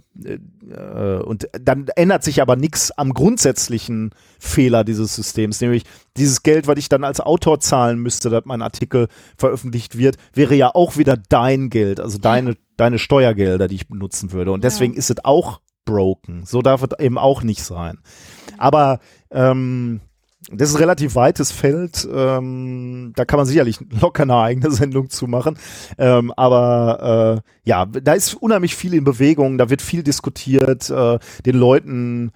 äh, 0.72 1.22
und 1.22 1.48
dann 1.60 1.88
ändert 1.96 2.24
sich 2.24 2.42
aber 2.42 2.56
nichts 2.56 2.92
am 2.92 3.14
grundsätzlichen 3.14 4.12
Fehler 4.40 4.84
dieses 4.84 5.16
Systems, 5.16 5.62
nämlich 5.62 5.84
dieses 6.18 6.44
Geld, 6.44 6.68
was 6.68 6.78
ich 6.78 6.90
dann 6.90 7.04
als 7.04 7.20
Autor 7.20 7.60
zahlen 7.60 8.00
müsste, 8.00 8.30
dass 8.30 8.46
mein 8.46 8.62
Artikel 8.62 9.08
veröffentlicht 9.38 9.98
wird, 9.98 10.18
wäre 10.34 10.56
ja 10.56 10.74
auch 10.74 10.98
wieder 10.98 11.18
dein 11.18 11.70
Geld, 11.70 12.00
also 12.00 12.18
deine, 12.18 12.56
deine 12.78 12.98
Steuergelder, 12.98 13.68
die 13.68 13.76
ich 13.76 13.88
benutzen 13.88 14.32
würde. 14.32 14.52
Und 14.52 14.64
deswegen 14.64 14.94
ja. 14.94 15.00
ist 15.00 15.10
es 15.10 15.24
auch 15.24 15.60
broken. 15.86 16.44
So 16.46 16.62
darf 16.62 16.84
es 16.84 17.00
eben 17.00 17.18
auch 17.18 17.44
nicht 17.44 17.64
sein. 17.64 18.00
Aber 18.58 19.00
ähm, 19.32 20.02
das 20.52 20.70
ist 20.70 20.76
ein 20.76 20.82
relativ 20.82 21.16
weites 21.16 21.52
Feld. 21.52 22.08
Ähm, 22.12 23.14
da 23.16 23.26
kann 23.26 23.38
man 23.38 23.48
sicherlich 23.48 23.80
locker 24.00 24.24
eine 24.24 24.38
eigene 24.38 24.72
Sendung 24.72 25.10
zu 25.10 25.28
machen. 25.28 25.58
Ähm, 25.98 26.32
aber 26.36 27.42
äh, 27.44 27.70
ja, 27.70 27.86
da 27.86 28.14
ist 28.14 28.36
unheimlich 28.36 28.76
viel 28.76 28.94
in 28.94 29.04
Bewegung. 29.04 29.58
Da 29.58 29.70
wird 29.70 29.82
viel 29.82 30.04
diskutiert. 30.04 30.90
Äh, 30.90 31.20
den 31.46 31.56
Leuten 31.56 32.32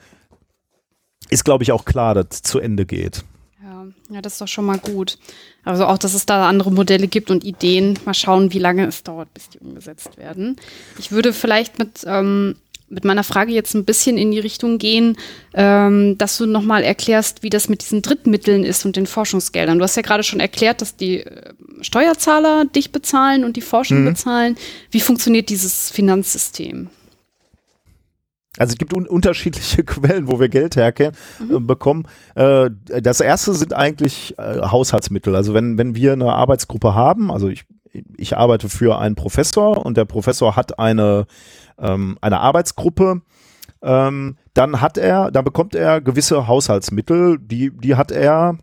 ist, 1.29 1.45
glaube 1.45 1.63
ich, 1.63 1.71
auch 1.71 1.85
klar, 1.85 2.15
dass 2.15 2.27
es 2.31 2.41
zu 2.41 2.59
Ende 2.59 2.87
geht. 2.87 3.23
Ja, 3.63 3.85
ja, 4.09 4.21
das 4.21 4.33
ist 4.33 4.41
doch 4.41 4.47
schon 4.47 4.65
mal 4.65 4.79
gut. 4.79 5.19
Also 5.63 5.85
auch, 5.85 5.99
dass 5.99 6.15
es 6.15 6.25
da 6.25 6.49
andere 6.49 6.71
Modelle 6.71 7.07
gibt 7.07 7.29
und 7.29 7.43
Ideen. 7.43 7.99
Mal 8.05 8.15
schauen, 8.15 8.53
wie 8.53 8.59
lange 8.59 8.87
es 8.87 9.03
dauert, 9.03 9.31
bis 9.35 9.49
die 9.49 9.59
umgesetzt 9.59 10.17
werden. 10.17 10.55
Ich 10.97 11.11
würde 11.11 11.31
vielleicht 11.31 11.77
mit 11.77 12.03
ähm, 12.07 12.55
mit 12.89 13.05
meiner 13.05 13.23
Frage 13.23 13.51
jetzt 13.51 13.75
ein 13.75 13.85
bisschen 13.85 14.17
in 14.17 14.31
die 14.31 14.39
Richtung 14.39 14.77
gehen, 14.77 15.17
ähm, 15.53 16.17
dass 16.17 16.37
du 16.37 16.45
nochmal 16.45 16.83
erklärst, 16.83 17.43
wie 17.43 17.49
das 17.49 17.69
mit 17.69 17.81
diesen 17.81 18.01
Drittmitteln 18.01 18.63
ist 18.63 18.85
und 18.85 18.95
den 18.95 19.05
Forschungsgeldern. 19.05 19.77
Du 19.77 19.83
hast 19.83 19.95
ja 19.95 20.01
gerade 20.01 20.23
schon 20.23 20.39
erklärt, 20.39 20.81
dass 20.81 20.95
die 20.95 21.21
äh, 21.21 21.53
Steuerzahler 21.81 22.65
dich 22.65 22.91
bezahlen 22.91 23.43
und 23.43 23.55
die 23.55 23.61
Forschung 23.61 24.01
mhm. 24.01 24.05
bezahlen. 24.05 24.57
Wie 24.91 25.01
funktioniert 25.01 25.49
dieses 25.49 25.89
Finanzsystem? 25.89 26.89
Also 28.57 28.73
es 28.73 28.77
gibt 28.77 28.93
un 28.93 29.07
unterschiedliche 29.07 29.83
Quellen, 29.85 30.27
wo 30.27 30.39
wir 30.39 30.49
Geld 30.49 30.75
herkehren, 30.75 31.15
mhm. 31.39 31.55
äh, 31.55 31.59
bekommen. 31.59 32.07
Äh, 32.35 32.69
das 33.01 33.21
erste 33.21 33.53
sind 33.53 33.73
eigentlich 33.73 34.37
äh, 34.37 34.61
Haushaltsmittel. 34.61 35.35
Also 35.35 35.53
wenn, 35.53 35.77
wenn 35.77 35.95
wir 35.95 36.13
eine 36.13 36.33
Arbeitsgruppe 36.33 36.93
haben, 36.93 37.31
also 37.31 37.47
ich, 37.47 37.63
ich 38.17 38.35
arbeite 38.37 38.69
für 38.69 38.99
einen 38.99 39.15
Professor 39.15 39.85
und 39.85 39.97
der 39.97 40.05
Professor 40.05 40.55
hat 40.55 40.77
eine 40.77 41.25
ähm, 41.79 42.17
einer 42.21 42.41
Arbeitsgruppe, 42.41 43.21
ähm, 43.81 44.37
dann 44.53 44.81
hat 44.81 44.97
er, 44.97 45.31
dann 45.31 45.45
bekommt 45.45 45.75
er 45.75 46.01
gewisse 46.01 46.47
Haushaltsmittel, 46.47 47.39
die, 47.39 47.71
die 47.71 47.95
hat 47.95 48.11
er 48.11 48.57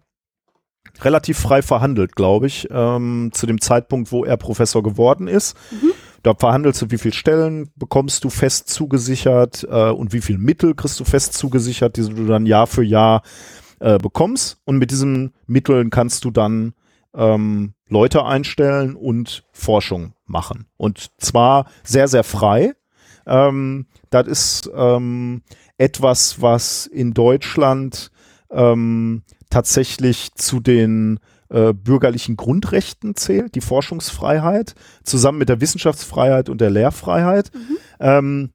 relativ 1.02 1.38
frei 1.38 1.62
verhandelt, 1.62 2.16
glaube 2.16 2.46
ich, 2.46 2.68
ähm, 2.70 3.30
zu 3.32 3.46
dem 3.46 3.60
Zeitpunkt, 3.60 4.12
wo 4.12 4.24
er 4.24 4.36
Professor 4.36 4.82
geworden 4.82 5.28
ist. 5.28 5.56
Mhm. 5.70 5.92
Da 6.22 6.34
verhandelst 6.34 6.82
du, 6.82 6.90
wie 6.90 6.98
viele 6.98 7.14
Stellen 7.14 7.70
bekommst 7.76 8.24
du 8.24 8.30
fest 8.30 8.68
zugesichert 8.68 9.66
äh, 9.70 9.90
und 9.90 10.12
wie 10.12 10.20
viele 10.20 10.38
Mittel 10.38 10.74
kriegst 10.74 10.98
du 10.98 11.04
fest 11.04 11.34
zugesichert, 11.34 11.96
die 11.96 12.02
du 12.02 12.26
dann 12.26 12.46
Jahr 12.46 12.66
für 12.66 12.82
Jahr 12.82 13.22
äh, 13.78 13.98
bekommst. 13.98 14.58
Und 14.64 14.78
mit 14.78 14.90
diesen 14.90 15.34
Mitteln 15.46 15.90
kannst 15.90 16.24
du 16.24 16.30
dann 16.30 16.72
ähm, 17.14 17.74
Leute 17.88 18.24
einstellen 18.24 18.96
und 18.96 19.44
Forschung 19.52 20.14
machen. 20.26 20.66
Und 20.76 21.10
zwar 21.18 21.66
sehr, 21.84 22.08
sehr 22.08 22.24
frei. 22.24 22.74
Ähm, 23.26 23.86
das 24.10 24.26
ist 24.26 24.70
ähm, 24.74 25.42
etwas, 25.78 26.40
was 26.40 26.86
in 26.86 27.12
Deutschland 27.12 28.10
ähm, 28.50 29.22
tatsächlich 29.50 30.34
zu 30.34 30.60
den 30.60 31.18
äh, 31.48 31.72
bürgerlichen 31.72 32.36
Grundrechten 32.36 33.14
zählt, 33.14 33.54
die 33.54 33.60
Forschungsfreiheit, 33.60 34.74
zusammen 35.04 35.38
mit 35.38 35.48
der 35.48 35.60
Wissenschaftsfreiheit 35.60 36.48
und 36.48 36.60
der 36.60 36.70
Lehrfreiheit. 36.70 37.50
Mhm. 37.54 37.76
Ähm, 38.00 38.50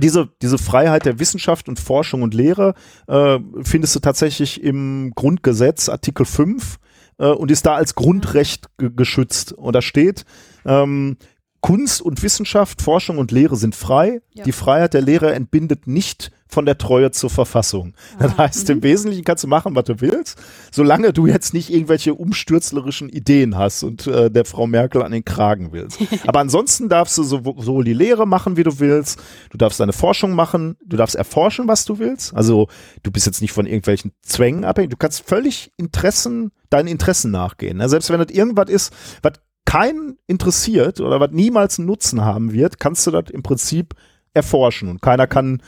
diese, 0.00 0.28
diese 0.42 0.58
Freiheit 0.58 1.06
der 1.06 1.18
Wissenschaft 1.18 1.68
und 1.68 1.78
Forschung 1.78 2.22
und 2.22 2.34
Lehre 2.34 2.74
äh, 3.06 3.38
findest 3.62 3.94
du 3.94 4.00
tatsächlich 4.00 4.62
im 4.62 5.12
Grundgesetz, 5.14 5.88
Artikel 5.88 6.26
5, 6.26 6.78
äh, 7.18 7.26
und 7.26 7.50
ist 7.50 7.66
da 7.66 7.74
als 7.74 7.94
Grundrecht 7.94 8.68
geschützt. 8.76 9.52
Und 9.52 9.74
da 9.74 9.82
steht, 9.82 10.24
ähm, 10.64 11.16
Kunst 11.64 12.02
und 12.02 12.22
Wissenschaft, 12.22 12.82
Forschung 12.82 13.16
und 13.16 13.30
Lehre 13.30 13.56
sind 13.56 13.74
frei. 13.74 14.20
Ja. 14.34 14.44
Die 14.44 14.52
Freiheit 14.52 14.92
der 14.92 15.00
Lehre 15.00 15.32
entbindet 15.32 15.86
nicht 15.86 16.30
von 16.46 16.66
der 16.66 16.76
Treue 16.76 17.10
zur 17.10 17.30
Verfassung. 17.30 17.94
Das 18.18 18.32
ah, 18.32 18.36
heißt, 18.36 18.68
im 18.68 18.76
mhm. 18.76 18.82
Wesentlichen 18.82 19.24
kannst 19.24 19.44
du 19.44 19.48
machen, 19.48 19.74
was 19.74 19.84
du 19.84 20.02
willst, 20.02 20.38
solange 20.70 21.14
du 21.14 21.26
jetzt 21.26 21.54
nicht 21.54 21.70
irgendwelche 21.70 22.12
umstürzlerischen 22.12 23.08
Ideen 23.08 23.56
hast 23.56 23.82
und 23.82 24.06
äh, 24.06 24.30
der 24.30 24.44
Frau 24.44 24.66
Merkel 24.66 25.02
an 25.02 25.12
den 25.12 25.24
Kragen 25.24 25.72
willst. 25.72 26.00
Aber 26.26 26.40
ansonsten 26.40 26.90
darfst 26.90 27.16
du 27.16 27.22
sowohl 27.22 27.82
die 27.82 27.94
Lehre 27.94 28.26
machen, 28.26 28.58
wie 28.58 28.62
du 28.62 28.78
willst, 28.78 29.18
du 29.48 29.56
darfst 29.56 29.80
deine 29.80 29.94
Forschung 29.94 30.32
machen, 30.32 30.76
du 30.84 30.98
darfst 30.98 31.16
erforschen, 31.16 31.66
was 31.66 31.86
du 31.86 31.98
willst. 31.98 32.34
Also 32.34 32.68
du 33.02 33.10
bist 33.10 33.24
jetzt 33.24 33.40
nicht 33.40 33.52
von 33.52 33.64
irgendwelchen 33.64 34.12
Zwängen 34.20 34.66
abhängig, 34.66 34.90
du 34.90 34.98
kannst 34.98 35.26
völlig 35.26 35.72
Interessen, 35.78 36.52
deinen 36.68 36.88
Interessen 36.88 37.30
nachgehen. 37.30 37.78
Ne? 37.78 37.88
Selbst 37.88 38.10
wenn 38.10 38.20
das 38.20 38.28
irgendwas 38.28 38.68
ist, 38.68 38.92
was 39.22 39.32
keinen 39.64 40.18
interessiert 40.26 41.00
oder 41.00 41.20
was 41.20 41.30
niemals 41.32 41.78
einen 41.78 41.86
Nutzen 41.86 42.24
haben 42.24 42.52
wird, 42.52 42.78
kannst 42.78 43.06
du 43.06 43.10
das 43.10 43.30
im 43.30 43.42
Prinzip 43.42 43.94
erforschen 44.32 44.88
und 44.88 45.02
keiner 45.02 45.26
kann 45.26 45.62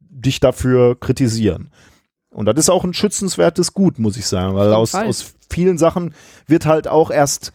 dich 0.00 0.40
dafür 0.40 0.98
kritisieren. 0.98 1.70
Und 2.30 2.46
das 2.46 2.56
ist 2.56 2.70
auch 2.70 2.84
ein 2.84 2.94
schützenswertes 2.94 3.72
Gut, 3.74 3.98
muss 3.98 4.16
ich 4.16 4.26
sagen, 4.26 4.54
weil 4.54 4.72
aus, 4.72 4.94
aus 4.94 5.34
vielen 5.50 5.78
Sachen 5.78 6.14
wird 6.46 6.66
halt 6.66 6.88
auch 6.88 7.10
erst 7.10 7.52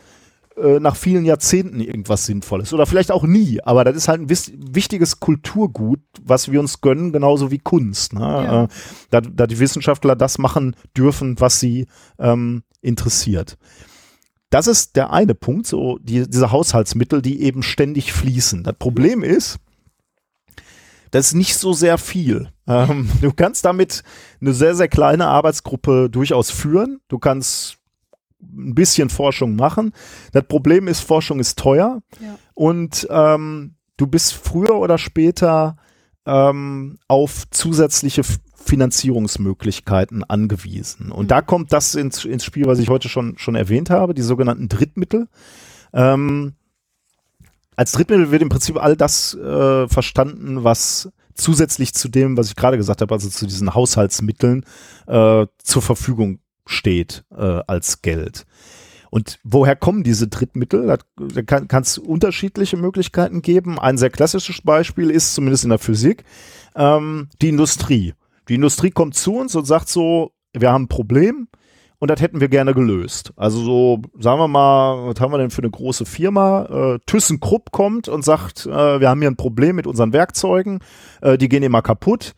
äh, 0.57 0.79
nach 0.79 0.95
vielen 0.95 1.25
Jahrzehnten 1.25 1.79
irgendwas 1.79 2.25
Sinnvolles 2.25 2.73
oder 2.73 2.85
vielleicht 2.85 3.11
auch 3.11 3.23
nie, 3.23 3.59
aber 3.63 3.83
das 3.83 3.95
ist 3.95 4.07
halt 4.07 4.21
ein 4.21 4.29
wichtiges 4.29 5.19
Kulturgut, 5.19 6.01
was 6.21 6.51
wir 6.51 6.59
uns 6.59 6.81
gönnen, 6.81 7.11
genauso 7.11 7.49
wie 7.49 7.59
Kunst. 7.59 8.13
Ne? 8.13 8.21
Ja. 8.21 8.63
Äh, 8.63 8.67
da, 9.09 9.21
da, 9.21 9.47
die 9.47 9.59
Wissenschaftler 9.59 10.15
das 10.15 10.37
machen 10.37 10.75
dürfen, 10.95 11.39
was 11.39 11.59
sie 11.59 11.87
ähm, 12.19 12.63
interessiert. 12.81 13.57
Das 14.53 14.67
ist 14.67 14.95
der 14.95 15.11
eine 15.11 15.33
Punkt, 15.33 15.65
so 15.65 15.97
die, 15.99 16.29
diese 16.29 16.51
Haushaltsmittel, 16.51 17.23
die 17.23 17.41
eben 17.41 17.63
ständig 17.63 18.13
fließen. 18.13 18.63
Das 18.63 18.75
Problem 18.77 19.23
ist, 19.23 19.57
das 21.09 21.29
ist 21.29 21.33
nicht 21.33 21.57
so 21.57 21.73
sehr 21.73 21.97
viel. 21.97 22.51
Ähm, 22.67 23.09
du 23.21 23.31
kannst 23.31 23.65
damit 23.65 24.03
eine 24.39 24.53
sehr, 24.53 24.75
sehr 24.75 24.89
kleine 24.89 25.25
Arbeitsgruppe 25.25 26.07
durchaus 26.07 26.51
führen. 26.51 26.99
Du 27.07 27.17
kannst 27.17 27.77
ein 28.43 28.75
bisschen 28.75 29.09
Forschung 29.09 29.55
machen. 29.55 29.91
Das 30.33 30.43
Problem 30.47 30.87
ist, 30.87 30.99
Forschung 30.99 31.39
ist 31.39 31.57
teuer 31.57 32.03
ja. 32.19 32.37
und 32.53 33.07
ähm, 33.09 33.73
du 33.97 34.05
bist 34.05 34.33
früher 34.33 34.75
oder 34.75 34.99
später 34.99 35.77
ähm, 36.27 36.99
auf 37.07 37.49
zusätzliche 37.49 38.21
Finanzierungsmöglichkeiten 38.63 40.23
angewiesen. 40.23 41.11
Und 41.11 41.25
mhm. 41.25 41.29
da 41.29 41.41
kommt 41.41 41.73
das 41.73 41.95
ins, 41.95 42.25
ins 42.25 42.45
Spiel, 42.45 42.65
was 42.65 42.79
ich 42.79 42.89
heute 42.89 43.09
schon, 43.09 43.37
schon 43.37 43.55
erwähnt 43.55 43.89
habe, 43.89 44.13
die 44.13 44.21
sogenannten 44.21 44.69
Drittmittel. 44.69 45.27
Ähm, 45.93 46.53
als 47.75 47.91
Drittmittel 47.91 48.31
wird 48.31 48.41
im 48.41 48.49
Prinzip 48.49 48.81
all 48.81 48.95
das 48.95 49.33
äh, 49.33 49.87
verstanden, 49.87 50.63
was 50.63 51.09
zusätzlich 51.33 51.93
zu 51.93 52.07
dem, 52.07 52.37
was 52.37 52.47
ich 52.47 52.55
gerade 52.55 52.77
gesagt 52.77 53.01
habe, 53.01 53.13
also 53.13 53.29
zu 53.29 53.47
diesen 53.47 53.73
Haushaltsmitteln 53.73 54.65
äh, 55.07 55.47
zur 55.57 55.81
Verfügung 55.81 56.39
steht 56.65 57.23
äh, 57.35 57.61
als 57.67 58.01
Geld. 58.01 58.45
Und 59.09 59.39
woher 59.43 59.75
kommen 59.75 60.03
diese 60.03 60.27
Drittmittel? 60.27 60.87
Da 61.17 61.41
kann 61.43 61.83
es 61.83 61.99
unterschiedliche 61.99 62.77
Möglichkeiten 62.77 63.43
geben. 63.43 63.77
Ein 63.77 63.99
sehr 63.99 64.09
klassisches 64.09 64.61
Beispiel 64.61 65.11
ist, 65.11 65.35
zumindest 65.35 65.65
in 65.65 65.69
der 65.69 65.77
Physik, 65.77 66.23
ähm, 66.75 67.29
die 67.39 67.49
Industrie. 67.49 68.15
Die 68.49 68.55
Industrie 68.55 68.91
kommt 68.91 69.15
zu 69.15 69.35
uns 69.35 69.55
und 69.55 69.65
sagt 69.65 69.89
so, 69.89 70.31
wir 70.53 70.71
haben 70.71 70.83
ein 70.83 70.89
Problem 70.89 71.47
und 71.99 72.09
das 72.09 72.19
hätten 72.19 72.41
wir 72.41 72.49
gerne 72.49 72.73
gelöst. 72.73 73.31
Also 73.37 73.63
so, 73.63 74.01
sagen 74.19 74.39
wir 74.39 74.49
mal, 74.49 75.07
was 75.07 75.21
haben 75.21 75.31
wir 75.31 75.37
denn 75.37 75.51
für 75.51 75.61
eine 75.61 75.71
große 75.71 76.05
Firma? 76.05 76.95
Äh, 76.95 76.99
ThyssenKrupp 77.05 77.71
kommt 77.71 78.09
und 78.09 78.25
sagt, 78.25 78.65
äh, 78.65 78.99
wir 78.99 79.09
haben 79.09 79.21
hier 79.21 79.31
ein 79.31 79.37
Problem 79.37 79.77
mit 79.77 79.87
unseren 79.87 80.11
Werkzeugen, 80.11 80.79
äh, 81.21 81.37
die 81.37 81.47
gehen 81.47 81.63
immer 81.63 81.81
kaputt. 81.81 82.33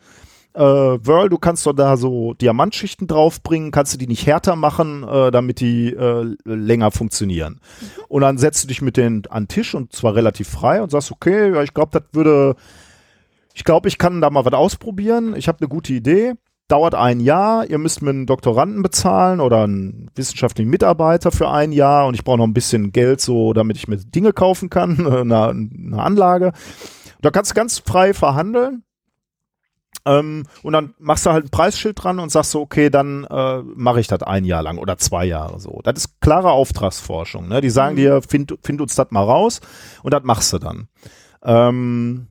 Äh, 0.53 0.59
Whirl, 0.61 1.29
du 1.29 1.37
kannst 1.37 1.65
doch 1.65 1.73
da 1.73 1.97
so 1.97 2.33
Diamantschichten 2.35 3.07
draufbringen, 3.07 3.71
kannst 3.71 3.93
du 3.93 3.97
die 3.97 4.07
nicht 4.07 4.25
härter 4.25 4.55
machen, 4.55 5.03
äh, 5.03 5.31
damit 5.31 5.59
die 5.59 5.93
äh, 5.93 6.35
länger 6.45 6.91
funktionieren. 6.91 7.59
Mhm. 7.81 7.87
Und 8.07 8.21
dann 8.21 8.37
setzt 8.37 8.63
du 8.63 8.67
dich 8.67 8.81
mit 8.81 8.95
denen 8.95 9.25
an 9.31 9.43
den 9.43 9.47
Tisch 9.49 9.75
und 9.75 9.91
zwar 9.93 10.15
relativ 10.15 10.47
frei 10.47 10.81
und 10.81 10.91
sagst, 10.91 11.11
okay, 11.11 11.53
ja, 11.53 11.63
ich 11.63 11.73
glaube, 11.73 11.99
das 11.99 12.03
würde 12.13 12.55
ich 13.55 13.63
glaube, 13.63 13.87
ich 13.87 13.97
kann 13.97 14.19
da 14.19 14.29
mal 14.29 14.43
was 14.43 14.53
ausprobieren. 14.53 15.33
Ich 15.37 15.47
habe 15.47 15.59
eine 15.61 15.69
gute 15.69 15.93
Idee. 15.93 16.33
Dauert 16.67 16.93
ein 16.93 17.21
Jahr. 17.21 17.65
Ihr 17.65 17.77
müsst 17.77 18.01
mir 18.01 18.09
einen 18.09 18.25
Doktoranden 18.25 18.83
bezahlen 18.83 19.39
oder 19.39 19.63
einen 19.63 20.11
wissenschaftlichen 20.13 20.69
Mitarbeiter 20.69 21.31
für 21.31 21.49
ein 21.49 21.71
Jahr 21.71 22.05
und 22.07 22.15
ich 22.15 22.25
brauche 22.25 22.37
noch 22.37 22.47
ein 22.47 22.53
bisschen 22.53 22.91
Geld, 22.91 23.21
so 23.21 23.53
damit 23.53 23.77
ich 23.77 23.87
mir 23.87 23.95
Dinge 23.95 24.33
kaufen 24.33 24.69
kann, 24.69 25.07
eine, 25.31 25.47
eine 25.47 26.03
Anlage. 26.03 26.51
Da 27.21 27.31
kannst 27.31 27.51
du 27.51 27.55
ganz 27.55 27.79
frei 27.79 28.13
verhandeln. 28.13 28.83
Ähm, 30.05 30.43
und 30.61 30.73
dann 30.73 30.93
machst 30.99 31.25
du 31.25 31.31
halt 31.31 31.45
ein 31.45 31.49
Preisschild 31.49 32.03
dran 32.03 32.19
und 32.19 32.31
sagst 32.31 32.51
so, 32.51 32.59
okay, 32.59 32.89
dann 32.89 33.23
äh, 33.23 33.61
mache 33.63 34.01
ich 34.01 34.07
das 34.07 34.21
ein 34.21 34.43
Jahr 34.43 34.63
lang 34.63 34.79
oder 34.79 34.97
zwei 34.97 35.23
Jahre 35.23 35.61
so. 35.61 35.79
Das 35.83 35.95
ist 35.95 36.19
klare 36.19 36.51
Auftragsforschung. 36.51 37.47
Ne? 37.47 37.61
Die 37.61 37.69
sagen 37.69 37.93
mhm. 37.93 37.99
dir, 37.99 38.21
find, 38.21 38.57
find 38.61 38.81
uns 38.81 38.95
das 38.95 39.11
mal 39.11 39.23
raus 39.23 39.61
und 40.03 40.13
das 40.13 40.23
machst 40.23 40.51
du 40.51 40.59
dann. 40.59 40.89
Ähm, 41.41 42.27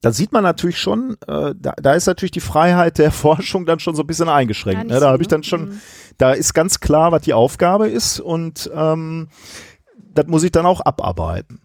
da 0.00 0.12
sieht 0.12 0.32
man 0.32 0.44
natürlich 0.44 0.78
schon, 0.78 1.16
äh, 1.26 1.54
da, 1.58 1.72
da 1.72 1.92
ist 1.94 2.06
natürlich 2.06 2.30
die 2.30 2.40
Freiheit 2.40 2.98
der 2.98 3.10
Forschung 3.12 3.66
dann 3.66 3.80
schon 3.80 3.94
so 3.94 4.02
ein 4.02 4.06
bisschen 4.06 4.28
eingeschränkt. 4.28 4.86
Ne? 4.86 5.00
Da 5.00 5.10
habe 5.10 5.22
ich 5.22 5.28
dann 5.28 5.42
schon, 5.42 5.70
mhm. 5.70 5.80
da 6.18 6.32
ist 6.32 6.54
ganz 6.54 6.80
klar, 6.80 7.12
was 7.12 7.22
die 7.22 7.34
Aufgabe 7.34 7.88
ist 7.88 8.20
und 8.20 8.70
ähm, 8.74 9.28
das 10.14 10.26
muss 10.26 10.42
ich 10.42 10.52
dann 10.52 10.66
auch 10.66 10.80
abarbeiten. 10.80 11.60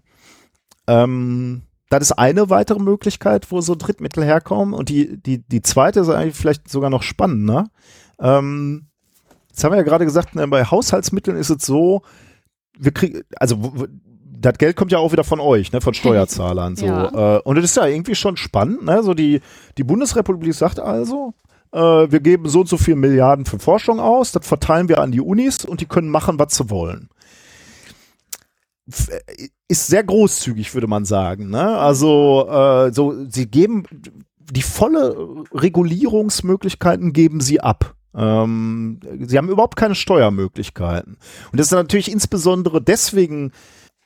Ähm, 0.88 1.64
das 1.90 2.10
ist 2.10 2.12
eine 2.14 2.50
weitere 2.50 2.80
Möglichkeit, 2.80 3.52
wo 3.52 3.62
so 3.62 3.76
Drittmittel 3.76 4.24
herkommen. 4.24 4.74
Und 4.74 4.90
die, 4.90 5.22
die, 5.22 5.44
die 5.48 5.62
zweite 5.62 6.00
ist 6.00 6.10
eigentlich 6.10 6.36
vielleicht 6.36 6.68
sogar 6.68 6.90
noch 6.90 7.04
spannender. 7.04 7.68
Ähm, 8.20 8.88
jetzt 9.50 9.64
haben 9.64 9.74
wir 9.74 9.78
ja 9.78 9.84
gerade 9.84 10.06
gesagt, 10.06 10.34
ne, 10.34 10.48
bei 10.48 10.66
Haushaltsmitteln 10.66 11.38
ist 11.38 11.52
es 11.52 11.64
so, 11.64 12.02
wir 12.78 12.92
kriegen, 12.92 13.22
also 13.36 13.88
das 14.45 14.57
Geld 14.57 14.76
kommt 14.76 14.91
ja 14.91 14.99
auch 14.99 15.11
wieder 15.11 15.24
von 15.24 15.40
euch, 15.40 15.72
ne, 15.72 15.82
von 15.82 15.94
Steuerzahlern. 15.94 16.76
So. 16.76 16.86
Ja. 16.86 17.38
Äh, 17.38 17.41
und 17.41 17.56
das 17.56 17.65
ist 17.65 17.78
ja 17.78 17.86
irgendwie 17.86 18.15
schon 18.15 18.38
spannend. 18.38 18.84
Ne? 18.84 19.03
So 19.03 19.14
die, 19.14 19.41
die 19.78 19.84
Bundesrepublik 19.84 20.53
sagt 20.53 20.80
also, 20.80 21.34
äh, 21.72 21.80
wir 21.80 22.20
geben 22.20 22.48
so 22.49 22.61
und 22.61 22.70
so 22.70 22.78
viel 22.78 22.95
Milliarden 22.95 23.45
für 23.45 23.60
Forschung 23.60 23.99
aus, 23.99 24.32
das 24.32 24.45
verteilen 24.45 24.90
wir 24.90 24.99
an 24.99 25.11
die 25.11 25.22
Unis 25.22 25.65
und 25.65 25.82
die 25.82 25.86
können 25.86 26.10
machen, 26.10 26.40
was 26.40 26.56
sie 26.56 26.70
wollen. 26.70 27.10
Äh, 28.88 29.48
ist 29.68 29.88
sehr 29.88 30.03
großzügig, 30.03 30.74
würde 30.74 30.88
man 30.88 31.06
sagen. 31.06 31.49
Ne? 31.49 31.78
Also 31.78 32.48
äh, 32.49 32.94
so, 32.94 33.26
sie 33.28 33.48
geben 33.48 33.86
die 34.52 34.61
volle 34.61 35.45
Regulierungsmöglichkeiten 35.53 37.14
geben 37.14 37.40
sie 37.40 37.61
ab. 37.61 37.95
Ähm, 38.15 38.99
sie 39.22 39.38
haben 39.38 39.49
überhaupt 39.49 39.76
keine 39.76 39.95
Steuermöglichkeiten. 39.95 41.18
Und 41.52 41.60
das 41.60 41.68
ist 41.68 41.72
natürlich 41.72 42.11
insbesondere 42.11 42.82
deswegen 42.82 43.52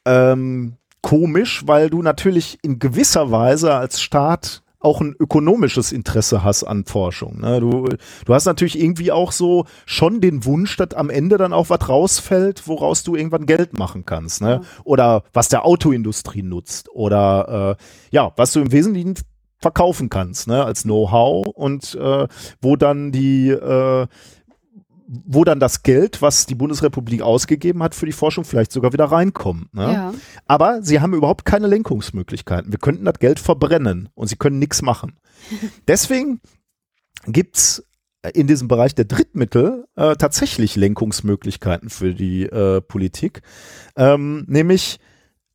ähm, 0.08 0.74
komisch, 1.02 1.64
weil 1.66 1.90
du 1.90 2.02
natürlich 2.02 2.60
in 2.64 2.80
gewisser 2.80 3.32
Weise 3.32 3.74
als 3.74 4.02
Staat 4.02 4.64
auch 4.80 5.02
ein 5.02 5.16
ökonomisches 5.20 5.92
Interesse 5.92 6.44
hast 6.44 6.64
an 6.64 6.86
Forschung. 6.86 7.42
Ne? 7.42 7.60
Du, 7.60 7.90
du 8.26 8.34
hast 8.34 8.46
natürlich 8.46 8.80
irgendwie 8.80 9.12
auch 9.12 9.32
so 9.32 9.66
schon 9.86 10.22
den 10.22 10.46
Wunsch, 10.46 10.78
dass 10.78 10.94
am 10.94 11.10
Ende 11.10 11.38
dann 11.38 11.52
auch 11.52 11.70
was 11.70 11.90
rausfällt, 11.90 12.68
woraus 12.68 13.04
du 13.04 13.16
irgendwann 13.16 13.48
Geld 13.48 13.78
machen 13.78 14.06
kannst. 14.06 14.42
Ne? 14.42 14.62
Oder 14.84 15.24
was 15.34 15.50
der 15.50 15.66
Autoindustrie 15.66 16.44
nutzt. 16.44 16.90
Oder 16.90 17.78
äh, 17.80 17.84
ja, 18.12 18.32
was 18.36 18.54
du 18.54 18.62
im 18.62 18.72
Wesentlichen 18.72 19.16
verkaufen 19.60 20.10
kannst, 20.10 20.48
ne, 20.48 20.64
als 20.64 20.84
Know-how 20.84 21.48
und 21.48 21.96
äh, 21.96 22.28
wo 22.62 22.76
dann 22.76 23.12
die 23.12 23.50
äh, 23.50 24.06
wo 25.08 25.46
dann 25.46 25.60
das 25.60 25.84
Geld, 25.84 26.22
was 26.22 26.46
die 26.46 26.56
Bundesrepublik 26.56 27.22
ausgegeben 27.22 27.82
hat 27.82 27.96
für 27.96 28.06
die 28.06 28.12
Forschung, 28.12 28.44
vielleicht 28.44 28.72
sogar 28.72 28.92
wieder 28.92 29.06
reinkommt. 29.06 29.74
Ne? 29.74 29.94
Ja. 29.94 30.14
Aber 30.46 30.82
sie 30.84 31.00
haben 31.00 31.14
überhaupt 31.14 31.46
keine 31.46 31.68
Lenkungsmöglichkeiten. 31.68 32.72
Wir 32.72 32.80
könnten 32.80 33.06
das 33.06 33.20
Geld 33.20 33.40
verbrennen 33.40 34.10
und 34.16 34.28
sie 34.28 34.36
können 34.36 34.60
nichts 34.60 34.82
machen. 34.82 35.18
Deswegen 35.88 36.42
gibt's 37.26 37.84
in 38.34 38.48
diesem 38.48 38.68
Bereich 38.68 38.96
der 38.96 39.06
Drittmittel 39.06 39.86
äh, 39.96 40.16
tatsächlich 40.16 40.76
Lenkungsmöglichkeiten 40.76 41.90
für 41.90 42.14
die 42.14 42.44
äh, 42.44 42.82
Politik. 42.82 43.42
Ähm, 43.96 44.44
nämlich 44.48 45.00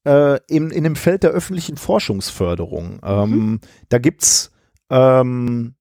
äh, 0.04 0.38
in, 0.48 0.70
in 0.70 0.84
dem 0.84 0.96
Feld 0.96 1.22
der 1.22 1.30
öffentlichen 1.30 1.76
Forschungsförderung. 1.76 3.00
Ähm, 3.02 3.30
mhm. 3.30 3.60
Da 3.90 3.98
gibt's 3.98 4.50
ähm, 4.90 5.74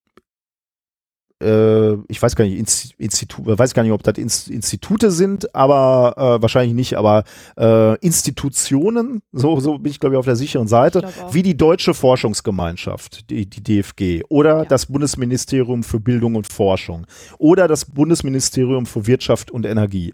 äh, 1.41 1.97
ich 2.07 2.21
weiß 2.21 2.35
gar 2.35 2.45
nicht, 2.45 2.57
Institut, 2.97 3.45
weiß 3.45 3.73
gar 3.73 3.83
nicht, 3.83 3.91
ob 3.91 4.03
das 4.03 4.17
Institute 4.47 5.11
sind, 5.11 5.53
aber 5.55 6.13
äh, 6.17 6.41
wahrscheinlich 6.41 6.75
nicht, 6.75 6.97
aber 6.97 7.23
äh, 7.57 7.97
Institutionen, 7.99 9.21
so, 9.31 9.59
so 9.59 9.77
bin 9.77 9.91
ich 9.91 9.99
glaube 9.99 10.15
ich 10.15 10.19
auf 10.19 10.25
der 10.25 10.35
sicheren 10.35 10.67
Seite, 10.67 11.09
wie 11.31 11.43
die 11.43 11.57
Deutsche 11.57 11.93
Forschungsgemeinschaft, 11.93 13.29
die, 13.29 13.49
die 13.49 13.63
DFG, 13.63 14.23
oder 14.29 14.59
ja. 14.59 14.65
das 14.65 14.85
Bundesministerium 14.85 15.83
für 15.83 15.99
Bildung 15.99 16.35
und 16.35 16.47
Forschung 16.47 17.07
oder 17.37 17.67
das 17.67 17.85
Bundesministerium 17.85 18.85
für 18.85 19.07
Wirtschaft 19.07 19.51
und 19.51 19.65
Energie. 19.65 20.13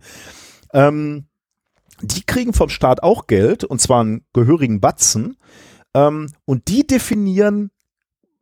Ähm, 0.74 1.26
die 2.02 2.24
kriegen 2.24 2.54
vom 2.54 2.70
Staat 2.70 3.04
auch 3.04 3.28
Geld, 3.28 3.64
und 3.64 3.82
zwar 3.82 4.02
einen 4.02 4.22
gehörigen 4.34 4.80
Batzen, 4.80 5.38
ähm, 5.94 6.32
und 6.45 6.68
die 6.68 6.86
definieren 6.86 7.72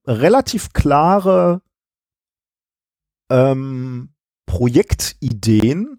relativ 0.06 0.74
klare 0.74 1.62
ähm, 3.30 4.10
Projektideen, 4.46 5.98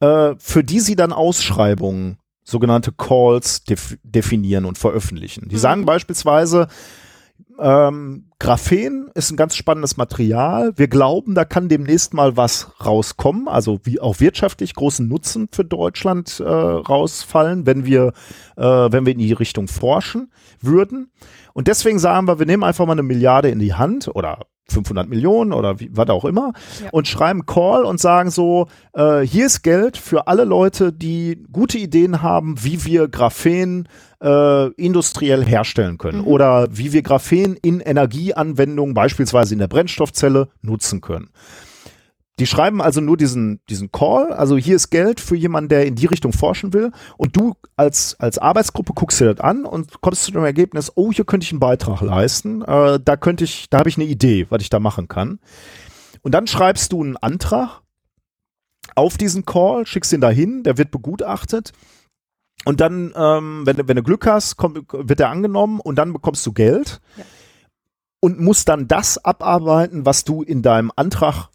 äh, 0.00 0.34
für 0.38 0.64
die 0.64 0.80
sie 0.80 0.96
dann 0.96 1.12
Ausschreibungen, 1.12 2.18
sogenannte 2.44 2.92
Calls 2.92 3.64
def 3.64 3.98
definieren 4.02 4.64
und 4.64 4.78
veröffentlichen. 4.78 5.48
Die 5.48 5.56
mhm. 5.56 5.60
sagen 5.60 5.86
beispielsweise, 5.86 6.68
ähm, 7.58 8.30
Graphen 8.38 9.10
ist 9.14 9.30
ein 9.30 9.36
ganz 9.36 9.56
spannendes 9.56 9.96
Material. 9.96 10.72
Wir 10.76 10.88
glauben, 10.88 11.34
da 11.34 11.44
kann 11.44 11.68
demnächst 11.68 12.12
mal 12.12 12.36
was 12.36 12.70
rauskommen, 12.84 13.48
also 13.48 13.80
wie 13.84 14.00
auch 14.00 14.20
wirtschaftlich 14.20 14.74
großen 14.74 15.08
Nutzen 15.08 15.48
für 15.50 15.64
Deutschland 15.64 16.40
äh, 16.40 16.44
rausfallen, 16.44 17.66
wenn 17.66 17.86
wir, 17.86 18.12
äh, 18.56 18.62
wenn 18.62 19.06
wir 19.06 19.12
in 19.12 19.18
die 19.18 19.32
Richtung 19.32 19.68
forschen 19.68 20.30
würden. 20.60 21.10
Und 21.54 21.68
deswegen 21.68 21.98
sagen 21.98 22.28
wir, 22.28 22.38
wir 22.38 22.46
nehmen 22.46 22.64
einfach 22.64 22.84
mal 22.84 22.92
eine 22.92 23.02
Milliarde 23.02 23.48
in 23.48 23.58
die 23.58 23.74
Hand 23.74 24.08
oder 24.08 24.40
500 24.68 25.08
Millionen 25.08 25.52
oder 25.52 25.80
wie, 25.80 25.90
was 25.92 26.08
auch 26.08 26.24
immer 26.24 26.52
ja. 26.82 26.90
und 26.90 27.06
schreiben 27.06 27.46
Call 27.46 27.84
und 27.84 28.00
sagen 28.00 28.30
so, 28.30 28.66
äh, 28.94 29.20
hier 29.20 29.46
ist 29.46 29.62
Geld 29.62 29.96
für 29.96 30.26
alle 30.26 30.44
Leute, 30.44 30.92
die 30.92 31.44
gute 31.52 31.78
Ideen 31.78 32.22
haben, 32.22 32.62
wie 32.62 32.84
wir 32.84 33.08
Graphen 33.08 33.88
äh, 34.22 34.66
industriell 34.72 35.44
herstellen 35.44 35.98
können 35.98 36.20
mhm. 36.20 36.26
oder 36.26 36.68
wie 36.70 36.92
wir 36.92 37.02
Graphen 37.02 37.56
in 37.56 37.80
Energieanwendungen, 37.80 38.94
beispielsweise 38.94 39.54
in 39.54 39.60
der 39.60 39.68
Brennstoffzelle, 39.68 40.48
nutzen 40.62 41.00
können. 41.00 41.30
Die 42.38 42.46
schreiben 42.46 42.82
also 42.82 43.00
nur 43.00 43.16
diesen, 43.16 43.60
diesen 43.70 43.90
Call, 43.92 44.32
also 44.32 44.58
hier 44.58 44.76
ist 44.76 44.90
Geld 44.90 45.20
für 45.20 45.36
jemanden, 45.36 45.70
der 45.70 45.86
in 45.86 45.94
die 45.94 46.04
Richtung 46.04 46.34
forschen 46.34 46.74
will 46.74 46.92
und 47.16 47.34
du 47.34 47.54
als, 47.76 48.14
als 48.20 48.38
Arbeitsgruppe 48.38 48.92
guckst 48.92 49.20
dir 49.20 49.32
das 49.32 49.42
an 49.42 49.64
und 49.64 50.02
kommst 50.02 50.24
zu 50.24 50.32
dem 50.32 50.44
Ergebnis, 50.44 50.92
oh, 50.96 51.10
hier 51.12 51.24
könnte 51.24 51.44
ich 51.44 51.52
einen 51.52 51.60
Beitrag 51.60 52.02
leisten, 52.02 52.60
äh, 52.62 53.00
da 53.02 53.16
könnte 53.16 53.44
ich, 53.44 53.70
da 53.70 53.78
habe 53.78 53.88
ich 53.88 53.96
eine 53.96 54.04
Idee, 54.04 54.46
was 54.50 54.60
ich 54.60 54.68
da 54.68 54.80
machen 54.80 55.08
kann. 55.08 55.38
Und 56.20 56.32
dann 56.32 56.46
schreibst 56.46 56.92
du 56.92 57.02
einen 57.02 57.16
Antrag 57.16 57.80
auf 58.94 59.16
diesen 59.16 59.46
Call, 59.46 59.86
schickst 59.86 60.12
ihn 60.12 60.20
dahin, 60.20 60.62
der 60.62 60.76
wird 60.76 60.90
begutachtet 60.90 61.72
und 62.66 62.80
dann, 62.80 63.14
ähm, 63.16 63.62
wenn, 63.64 63.76
wenn 63.88 63.96
du 63.96 64.02
Glück 64.02 64.26
hast, 64.26 64.56
kommt, 64.56 64.92
wird 64.92 65.20
er 65.20 65.30
angenommen 65.30 65.78
und 65.78 65.96
dann 65.96 66.12
bekommst 66.12 66.44
du 66.46 66.52
Geld. 66.52 67.00
Ja. 67.16 67.24
Und 68.18 68.40
musst 68.40 68.68
dann 68.68 68.88
das 68.88 69.24
abarbeiten, 69.24 70.04
was 70.04 70.24
du 70.24 70.42
in 70.42 70.62
deinem 70.62 70.90
Antrag 70.96 71.48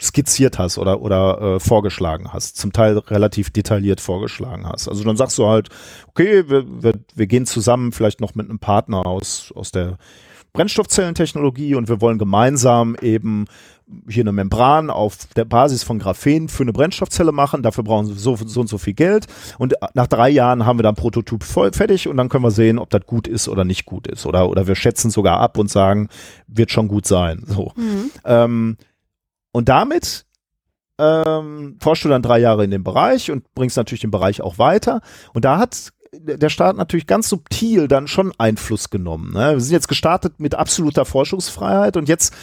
skizziert 0.00 0.58
hast 0.58 0.78
oder, 0.78 1.02
oder 1.02 1.40
äh, 1.40 1.60
vorgeschlagen 1.60 2.32
hast, 2.32 2.56
zum 2.56 2.72
Teil 2.72 2.96
relativ 2.98 3.50
detailliert 3.50 4.00
vorgeschlagen 4.00 4.66
hast. 4.66 4.88
Also 4.88 5.04
dann 5.04 5.16
sagst 5.16 5.38
du 5.38 5.46
halt, 5.46 5.68
okay, 6.08 6.48
wir, 6.48 6.64
wir, 6.82 6.94
wir 7.14 7.26
gehen 7.26 7.46
zusammen 7.46 7.92
vielleicht 7.92 8.20
noch 8.20 8.34
mit 8.34 8.48
einem 8.48 8.58
Partner 8.58 9.06
aus, 9.06 9.52
aus 9.54 9.72
der 9.72 9.98
Brennstoffzellentechnologie 10.52 11.74
und 11.74 11.88
wir 11.88 12.00
wollen 12.00 12.18
gemeinsam 12.18 12.96
eben 13.00 13.46
hier 14.08 14.22
eine 14.22 14.32
Membran 14.32 14.90
auf 14.90 15.18
der 15.36 15.44
Basis 15.44 15.82
von 15.82 15.98
Graphen 15.98 16.48
für 16.48 16.62
eine 16.62 16.72
Brennstoffzelle 16.72 17.32
machen. 17.32 17.62
Dafür 17.62 17.84
brauchen 17.84 18.06
sie 18.06 18.14
so, 18.14 18.36
so 18.36 18.60
und 18.60 18.68
so 18.68 18.78
viel 18.78 18.94
Geld. 18.94 19.26
Und 19.58 19.74
nach 19.94 20.06
drei 20.06 20.30
Jahren 20.30 20.64
haben 20.64 20.78
wir 20.78 20.82
dann 20.84 20.94
Prototyp 20.94 21.42
voll 21.42 21.72
fertig 21.72 22.08
und 22.08 22.16
dann 22.16 22.28
können 22.28 22.44
wir 22.44 22.50
sehen, 22.50 22.78
ob 22.78 22.90
das 22.90 23.04
gut 23.06 23.26
ist 23.26 23.48
oder 23.48 23.64
nicht 23.64 23.86
gut 23.86 24.06
ist. 24.06 24.26
Oder, 24.26 24.48
oder 24.48 24.66
wir 24.66 24.76
schätzen 24.76 25.10
sogar 25.10 25.40
ab 25.40 25.58
und 25.58 25.70
sagen, 25.70 26.08
wird 26.46 26.70
schon 26.70 26.88
gut 26.88 27.06
sein. 27.06 27.44
So. 27.46 27.72
Mhm. 27.76 28.10
Ähm, 28.24 28.76
und 29.52 29.68
damit 29.68 30.26
ähm, 30.98 31.76
forschst 31.80 32.04
du 32.04 32.08
dann 32.08 32.22
drei 32.22 32.38
Jahre 32.38 32.64
in 32.64 32.70
dem 32.70 32.84
Bereich 32.84 33.30
und 33.30 33.52
bringst 33.54 33.76
natürlich 33.76 34.02
den 34.02 34.10
Bereich 34.10 34.42
auch 34.42 34.58
weiter. 34.58 35.00
Und 35.32 35.44
da 35.44 35.58
hat 35.58 35.92
der 36.12 36.48
Staat 36.48 36.76
natürlich 36.76 37.06
ganz 37.06 37.28
subtil 37.28 37.88
dann 37.88 38.08
schon 38.08 38.32
Einfluss 38.38 38.90
genommen. 38.90 39.32
Ne? 39.32 39.52
Wir 39.52 39.60
sind 39.60 39.72
jetzt 39.72 39.88
gestartet 39.88 40.34
mit 40.38 40.54
absoluter 40.54 41.04
Forschungsfreiheit 41.04 41.96
und 41.96 42.08
jetzt 42.08 42.34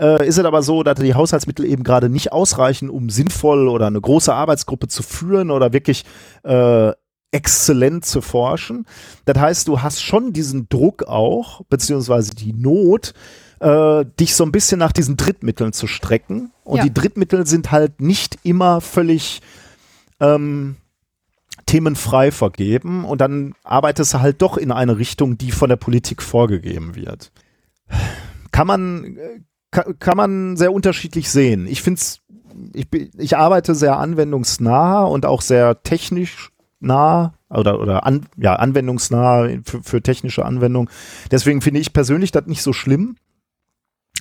äh, 0.00 0.26
ist 0.26 0.38
es 0.38 0.44
aber 0.44 0.62
so, 0.62 0.82
dass 0.82 0.98
die 0.98 1.14
Haushaltsmittel 1.14 1.66
eben 1.66 1.84
gerade 1.84 2.08
nicht 2.08 2.32
ausreichen, 2.32 2.88
um 2.88 3.10
sinnvoll 3.10 3.68
oder 3.68 3.86
eine 3.86 4.00
große 4.00 4.32
Arbeitsgruppe 4.32 4.88
zu 4.88 5.02
führen 5.02 5.50
oder 5.50 5.72
wirklich 5.72 6.04
äh, 6.42 6.92
exzellent 7.32 8.04
zu 8.04 8.22
forschen. 8.22 8.86
Das 9.26 9.38
heißt, 9.38 9.68
du 9.68 9.82
hast 9.82 10.02
schon 10.02 10.32
diesen 10.32 10.68
Druck 10.68 11.04
auch, 11.04 11.60
beziehungsweise 11.68 12.34
die 12.34 12.52
Not, 12.52 13.12
äh, 13.60 14.04
dich 14.18 14.34
so 14.34 14.44
ein 14.44 14.52
bisschen 14.52 14.78
nach 14.78 14.92
diesen 14.92 15.16
Drittmitteln 15.16 15.72
zu 15.72 15.86
strecken. 15.86 16.52
Und 16.64 16.78
ja. 16.78 16.84
die 16.84 16.94
Drittmittel 16.94 17.46
sind 17.46 17.70
halt 17.70 18.00
nicht 18.00 18.38
immer 18.42 18.80
völlig 18.80 19.42
ähm, 20.18 20.76
themenfrei 21.66 22.32
vergeben. 22.32 23.04
Und 23.04 23.20
dann 23.20 23.54
arbeitest 23.62 24.14
du 24.14 24.20
halt 24.20 24.42
doch 24.42 24.56
in 24.56 24.72
eine 24.72 24.98
Richtung, 24.98 25.38
die 25.38 25.52
von 25.52 25.68
der 25.68 25.76
Politik 25.76 26.22
vorgegeben 26.22 26.96
wird. 26.96 27.32
Kann 28.50 28.66
man, 28.66 29.18
kann, 29.70 29.98
kann 29.98 30.16
man 30.16 30.56
sehr 30.56 30.72
unterschiedlich 30.72 31.30
sehen. 31.30 31.66
Ich 31.66 31.82
finde 31.82 32.00
es, 32.00 32.20
ich, 32.72 32.88
ich 33.16 33.36
arbeite 33.36 33.74
sehr 33.74 33.98
anwendungsnah 33.98 35.04
und 35.04 35.26
auch 35.26 35.42
sehr 35.42 35.82
technisch 35.82 36.50
nah 36.80 37.34
oder, 37.50 37.78
oder 37.80 38.06
an, 38.06 38.26
ja, 38.36 38.54
anwendungsnah 38.56 39.48
für, 39.64 39.82
für 39.82 40.02
technische 40.02 40.44
Anwendung. 40.44 40.88
Deswegen 41.30 41.60
finde 41.60 41.80
ich 41.80 41.92
persönlich 41.92 42.32
das 42.32 42.46
nicht 42.46 42.62
so 42.62 42.72
schlimm. 42.72 43.16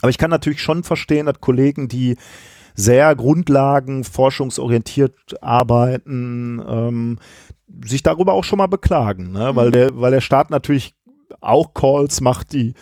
Aber 0.01 0.09
ich 0.09 0.17
kann 0.17 0.29
natürlich 0.29 0.61
schon 0.61 0.83
verstehen, 0.83 1.25
dass 1.25 1.39
Kollegen, 1.39 1.87
die 1.87 2.17
sehr 2.75 3.15
grundlagen, 3.15 4.03
forschungsorientiert 4.03 5.41
arbeiten, 5.41 6.61
ähm, 6.65 7.19
sich 7.83 8.03
darüber 8.03 8.33
auch 8.33 8.43
schon 8.43 8.57
mal 8.57 8.67
beklagen, 8.67 9.31
ne? 9.31 9.51
Mhm. 9.51 9.55
weil, 9.55 9.71
der, 9.71 9.99
weil 9.99 10.11
der 10.11 10.21
Staat 10.21 10.49
natürlich 10.49 10.93
auch 11.41 11.73
Calls 11.73 12.21
macht, 12.21 12.53
die 12.53 12.73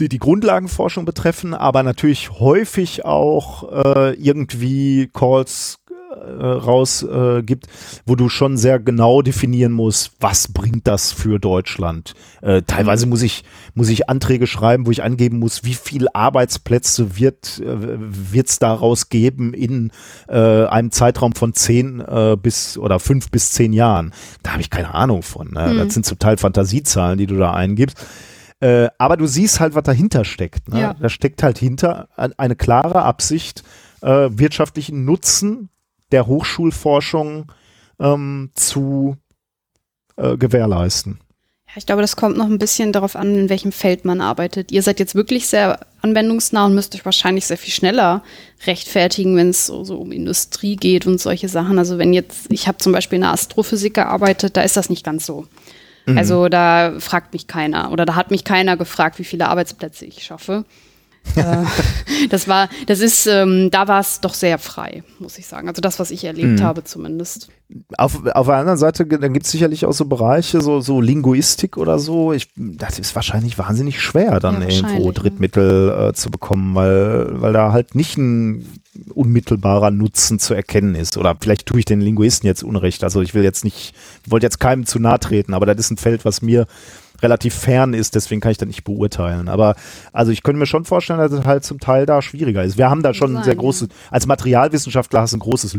die, 0.00 0.08
die 0.08 0.18
Grundlagenforschung 0.18 1.04
betreffen, 1.04 1.54
aber 1.54 1.82
natürlich 1.82 2.30
häufig 2.30 3.04
auch 3.04 3.70
äh, 3.84 4.14
irgendwie 4.14 5.08
Calls 5.12 5.79
rausgibt, 6.10 7.66
äh, 7.66 7.70
wo 8.06 8.16
du 8.16 8.28
schon 8.28 8.56
sehr 8.56 8.78
genau 8.78 9.22
definieren 9.22 9.72
musst, 9.72 10.12
was 10.20 10.48
bringt 10.48 10.86
das 10.86 11.12
für 11.12 11.38
Deutschland. 11.38 12.14
Äh, 12.42 12.62
teilweise 12.62 13.06
muss 13.06 13.22
ich 13.22 13.44
muss 13.74 13.88
ich 13.88 14.08
Anträge 14.08 14.46
schreiben, 14.46 14.86
wo 14.86 14.90
ich 14.90 15.02
angeben 15.02 15.38
muss, 15.38 15.64
wie 15.64 15.74
viel 15.74 16.08
Arbeitsplätze 16.12 17.16
wird 17.16 17.60
äh, 17.60 18.38
es 18.38 18.58
daraus 18.58 19.08
geben 19.08 19.54
in 19.54 19.92
äh, 20.28 20.64
einem 20.66 20.90
Zeitraum 20.90 21.34
von 21.34 21.52
zehn 21.52 22.00
äh, 22.00 22.36
bis 22.40 22.76
oder 22.76 22.98
fünf 22.98 23.30
bis 23.30 23.52
zehn 23.52 23.72
Jahren. 23.72 24.12
Da 24.42 24.52
habe 24.52 24.62
ich 24.62 24.70
keine 24.70 24.94
Ahnung 24.94 25.22
von. 25.22 25.50
Ne? 25.52 25.72
Mhm. 25.72 25.78
Das 25.78 25.94
sind 25.94 26.06
zum 26.06 26.18
Teil 26.18 26.36
Fantasiezahlen, 26.36 27.18
die 27.18 27.26
du 27.26 27.36
da 27.36 27.52
eingibst. 27.52 27.98
Äh, 28.60 28.88
aber 28.98 29.16
du 29.16 29.26
siehst 29.26 29.60
halt, 29.60 29.74
was 29.74 29.84
dahinter 29.84 30.24
steckt. 30.24 30.68
Ne? 30.68 30.80
Ja. 30.80 30.94
Da 30.94 31.08
steckt 31.08 31.42
halt 31.42 31.58
hinter 31.58 32.08
eine 32.16 32.56
klare 32.56 33.02
Absicht, 33.02 33.62
äh, 34.02 34.28
wirtschaftlichen 34.30 35.04
Nutzen 35.04 35.70
der 36.12 36.26
Hochschulforschung 36.26 37.50
ähm, 37.98 38.50
zu 38.54 39.16
äh, 40.16 40.36
gewährleisten. 40.36 41.20
Ja, 41.68 41.74
ich 41.76 41.86
glaube, 41.86 42.02
das 42.02 42.16
kommt 42.16 42.36
noch 42.36 42.46
ein 42.46 42.58
bisschen 42.58 42.92
darauf 42.92 43.14
an, 43.14 43.34
in 43.36 43.48
welchem 43.48 43.70
Feld 43.70 44.04
man 44.04 44.20
arbeitet. 44.20 44.72
Ihr 44.72 44.82
seid 44.82 44.98
jetzt 44.98 45.14
wirklich 45.14 45.46
sehr 45.46 45.78
anwendungsnah 46.02 46.66
und 46.66 46.74
müsst 46.74 46.94
euch 46.96 47.04
wahrscheinlich 47.04 47.46
sehr 47.46 47.58
viel 47.58 47.72
schneller 47.72 48.24
rechtfertigen, 48.66 49.36
wenn 49.36 49.50
es 49.50 49.66
so, 49.66 49.84
so, 49.84 49.98
um 49.98 50.10
Industrie 50.10 50.74
geht 50.74 51.06
und 51.06 51.20
solche 51.20 51.48
Sachen. 51.48 51.78
Also 51.78 51.98
wenn 51.98 52.12
jetzt, 52.12 52.46
ich 52.50 52.66
habe 52.66 52.78
zum 52.78 52.92
Beispiel 52.92 53.16
in 53.16 53.22
der 53.22 53.32
Astrophysik 53.32 53.94
gearbeitet, 53.94 54.56
da 54.56 54.62
ist 54.62 54.76
das 54.76 54.90
nicht 54.90 55.04
ganz 55.04 55.26
so. 55.26 55.46
Mhm. 56.06 56.18
Also 56.18 56.48
da 56.48 56.94
fragt 56.98 57.32
mich 57.32 57.46
keiner 57.46 57.92
oder 57.92 58.04
da 58.04 58.16
hat 58.16 58.32
mich 58.32 58.42
keiner 58.42 58.76
gefragt, 58.76 59.18
wie 59.20 59.24
viele 59.24 59.48
Arbeitsplätze 59.48 60.04
ich 60.06 60.24
schaffe. 60.24 60.64
Äh, 61.36 61.64
das 62.30 62.48
war, 62.48 62.68
das 62.86 63.00
ist, 63.00 63.26
ähm, 63.26 63.70
da 63.70 63.88
war 63.88 64.00
es 64.00 64.20
doch 64.20 64.34
sehr 64.34 64.58
frei, 64.58 65.02
muss 65.18 65.38
ich 65.38 65.46
sagen. 65.46 65.68
Also 65.68 65.80
das, 65.80 65.98
was 65.98 66.10
ich 66.10 66.24
erlebt 66.24 66.60
mhm. 66.60 66.62
habe 66.62 66.84
zumindest. 66.84 67.48
Auf, 67.96 68.26
auf 68.26 68.46
der 68.46 68.56
anderen 68.56 68.78
Seite, 68.78 69.06
dann 69.06 69.32
gibt 69.32 69.46
es 69.46 69.52
sicherlich 69.52 69.86
auch 69.86 69.92
so 69.92 70.04
Bereiche, 70.06 70.60
so, 70.60 70.80
so 70.80 71.00
Linguistik 71.00 71.76
oder 71.76 71.98
so. 71.98 72.32
Ich, 72.32 72.48
das 72.56 72.98
ist 72.98 73.14
wahrscheinlich 73.14 73.58
wahnsinnig 73.58 74.00
schwer, 74.00 74.40
dann 74.40 74.62
ja, 74.62 74.68
irgendwo 74.68 75.12
Drittmittel 75.12 76.08
äh, 76.08 76.12
zu 76.12 76.30
bekommen, 76.30 76.74
weil, 76.74 77.40
weil 77.40 77.52
da 77.52 77.72
halt 77.72 77.94
nicht 77.94 78.18
ein 78.18 78.66
unmittelbarer 79.14 79.92
Nutzen 79.92 80.40
zu 80.40 80.54
erkennen 80.54 80.96
ist. 80.96 81.16
Oder 81.16 81.36
vielleicht 81.40 81.66
tue 81.66 81.78
ich 81.78 81.84
den 81.84 82.00
Linguisten 82.00 82.46
jetzt 82.46 82.64
Unrecht. 82.64 83.04
Also 83.04 83.20
ich 83.22 83.34
will 83.34 83.44
jetzt 83.44 83.62
nicht, 83.62 83.94
wollte 84.26 84.46
jetzt 84.46 84.58
keinem 84.58 84.84
zu 84.84 84.98
nahe 84.98 85.20
treten, 85.20 85.54
aber 85.54 85.66
das 85.66 85.78
ist 85.78 85.90
ein 85.92 85.96
Feld, 85.96 86.24
was 86.24 86.42
mir 86.42 86.66
relativ 87.22 87.54
fern 87.54 87.94
ist, 87.94 88.14
deswegen 88.14 88.40
kann 88.40 88.52
ich 88.52 88.58
das 88.58 88.66
nicht 88.66 88.84
beurteilen. 88.84 89.48
Aber 89.48 89.74
also 90.12 90.32
ich 90.32 90.42
könnte 90.42 90.58
mir 90.58 90.66
schon 90.66 90.84
vorstellen, 90.84 91.18
dass 91.18 91.32
es 91.32 91.44
halt 91.44 91.64
zum 91.64 91.80
Teil 91.80 92.06
da 92.06 92.22
schwieriger 92.22 92.64
ist. 92.64 92.78
Wir 92.78 92.90
haben 92.90 93.02
da 93.02 93.14
schon 93.14 93.36
ein 93.36 93.44
sehr 93.44 93.56
großes, 93.56 93.88
als 94.10 94.26
Materialwissenschaftler 94.26 95.20
hast 95.20 95.32
du 95.32 95.36
einen 95.36 95.40
großes, 95.40 95.76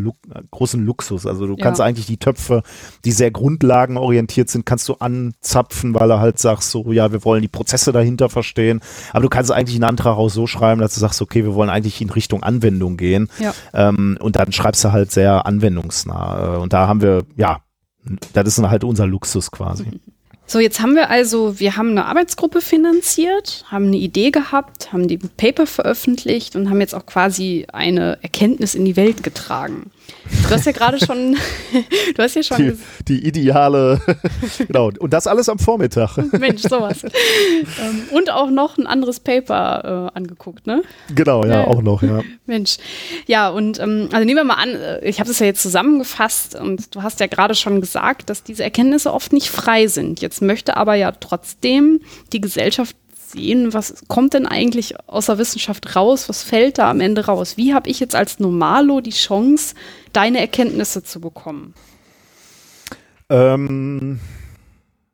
großen 0.51 0.85
Luxus. 0.85 1.25
Also 1.25 1.47
du 1.47 1.55
kannst 1.55 1.79
ja. 1.79 1.85
eigentlich 1.85 2.05
die 2.05 2.17
Töpfe, 2.17 2.63
die 3.05 3.11
sehr 3.11 3.31
grundlagenorientiert 3.31 4.49
sind, 4.49 4.65
kannst 4.65 4.87
du 4.89 4.95
anzapfen, 4.95 5.93
weil 5.93 6.09
er 6.11 6.19
halt 6.19 6.39
sagst 6.39 6.71
so, 6.71 6.91
ja, 6.91 7.11
wir 7.11 7.23
wollen 7.25 7.41
die 7.41 7.47
Prozesse 7.47 7.91
dahinter 7.91 8.29
verstehen. 8.29 8.81
Aber 9.11 9.21
du 9.21 9.29
kannst 9.29 9.51
eigentlich 9.51 9.75
einen 9.75 9.85
Antrag 9.85 10.17
auch 10.17 10.29
so 10.29 10.47
schreiben, 10.47 10.81
dass 10.81 10.93
du 10.93 10.99
sagst, 10.99 11.21
okay, 11.21 11.43
wir 11.43 11.55
wollen 11.55 11.69
eigentlich 11.69 12.01
in 12.01 12.09
Richtung 12.09 12.43
Anwendung 12.43 12.97
gehen. 12.97 13.29
Ja. 13.39 13.53
Ähm, 13.73 14.17
und 14.19 14.35
dann 14.35 14.51
schreibst 14.51 14.83
du 14.83 14.91
halt 14.91 15.11
sehr 15.11 15.45
anwendungsnah. 15.45 16.57
Und 16.57 16.73
da 16.73 16.87
haben 16.87 17.01
wir, 17.01 17.23
ja, 17.35 17.61
das 18.33 18.47
ist 18.47 18.61
halt 18.61 18.83
unser 18.83 19.07
Luxus 19.07 19.51
quasi. 19.51 19.85
So, 20.51 20.59
jetzt 20.59 20.81
haben 20.81 20.95
wir 20.95 21.09
also, 21.09 21.61
wir 21.61 21.77
haben 21.77 21.91
eine 21.91 22.07
Arbeitsgruppe 22.07 22.59
finanziert, 22.59 23.63
haben 23.69 23.85
eine 23.85 23.95
Idee 23.95 24.31
gehabt, 24.31 24.91
haben 24.91 25.07
die 25.07 25.17
Paper 25.17 25.65
veröffentlicht 25.65 26.57
und 26.57 26.69
haben 26.69 26.81
jetzt 26.81 26.93
auch 26.93 27.05
quasi 27.05 27.67
eine 27.71 28.17
Erkenntnis 28.21 28.75
in 28.75 28.83
die 28.83 28.97
Welt 28.97 29.23
getragen. 29.23 29.91
Du 30.43 30.49
hast 30.49 30.65
ja 30.65 30.71
gerade 30.71 30.99
schon, 31.03 31.37
du 32.15 32.23
hast 32.23 32.35
ja 32.35 32.43
schon. 32.43 32.57
Die, 32.57 32.77
die 33.07 33.27
ideale, 33.27 34.01
genau. 34.57 34.91
Und 34.99 35.13
das 35.13 35.27
alles 35.27 35.49
am 35.49 35.59
Vormittag. 35.59 36.17
Mensch, 36.37 36.61
sowas. 36.61 37.03
Ähm, 37.03 38.03
und 38.11 38.31
auch 38.31 38.49
noch 38.49 38.77
ein 38.77 38.85
anderes 38.85 39.19
Paper 39.19 40.09
äh, 40.13 40.17
angeguckt, 40.17 40.67
ne? 40.67 40.83
Genau, 41.13 41.43
ja, 41.45 41.61
ja, 41.61 41.67
auch 41.67 41.81
noch, 41.81 42.03
ja. 42.03 42.21
Mensch. 42.45 42.77
Ja, 43.27 43.49
und 43.49 43.79
ähm, 43.79 44.09
also 44.11 44.25
nehmen 44.25 44.37
wir 44.37 44.43
mal 44.43 44.55
an, 44.55 44.75
äh, 44.75 45.07
ich 45.07 45.19
habe 45.19 45.29
das 45.29 45.39
ja 45.39 45.45
jetzt 45.45 45.61
zusammengefasst 45.61 46.55
und 46.55 46.95
du 46.95 47.03
hast 47.03 47.19
ja 47.19 47.27
gerade 47.27 47.55
schon 47.55 47.81
gesagt, 47.81 48.29
dass 48.29 48.43
diese 48.43 48.63
Erkenntnisse 48.63 49.13
oft 49.13 49.33
nicht 49.33 49.49
frei 49.49 49.87
sind. 49.87 50.21
Jetzt 50.21 50.41
möchte 50.41 50.77
aber 50.77 50.95
ja 50.95 51.11
trotzdem 51.11 52.01
die 52.33 52.41
Gesellschaft 52.41 52.95
sehen, 53.31 53.73
was 53.73 54.03
kommt 54.07 54.33
denn 54.33 54.45
eigentlich 54.45 54.95
aus 55.07 55.27
der 55.27 55.37
Wissenschaft 55.37 55.95
raus, 55.95 56.29
was 56.29 56.43
fällt 56.43 56.77
da 56.77 56.89
am 56.89 56.99
Ende 56.99 57.25
raus? 57.25 57.57
Wie 57.57 57.73
habe 57.73 57.89
ich 57.89 57.99
jetzt 57.99 58.15
als 58.15 58.39
Normalo 58.39 59.01
die 59.01 59.11
Chance, 59.11 59.75
deine 60.13 60.39
Erkenntnisse 60.39 61.03
zu 61.03 61.21
bekommen? 61.21 61.73
Ähm, 63.29 64.19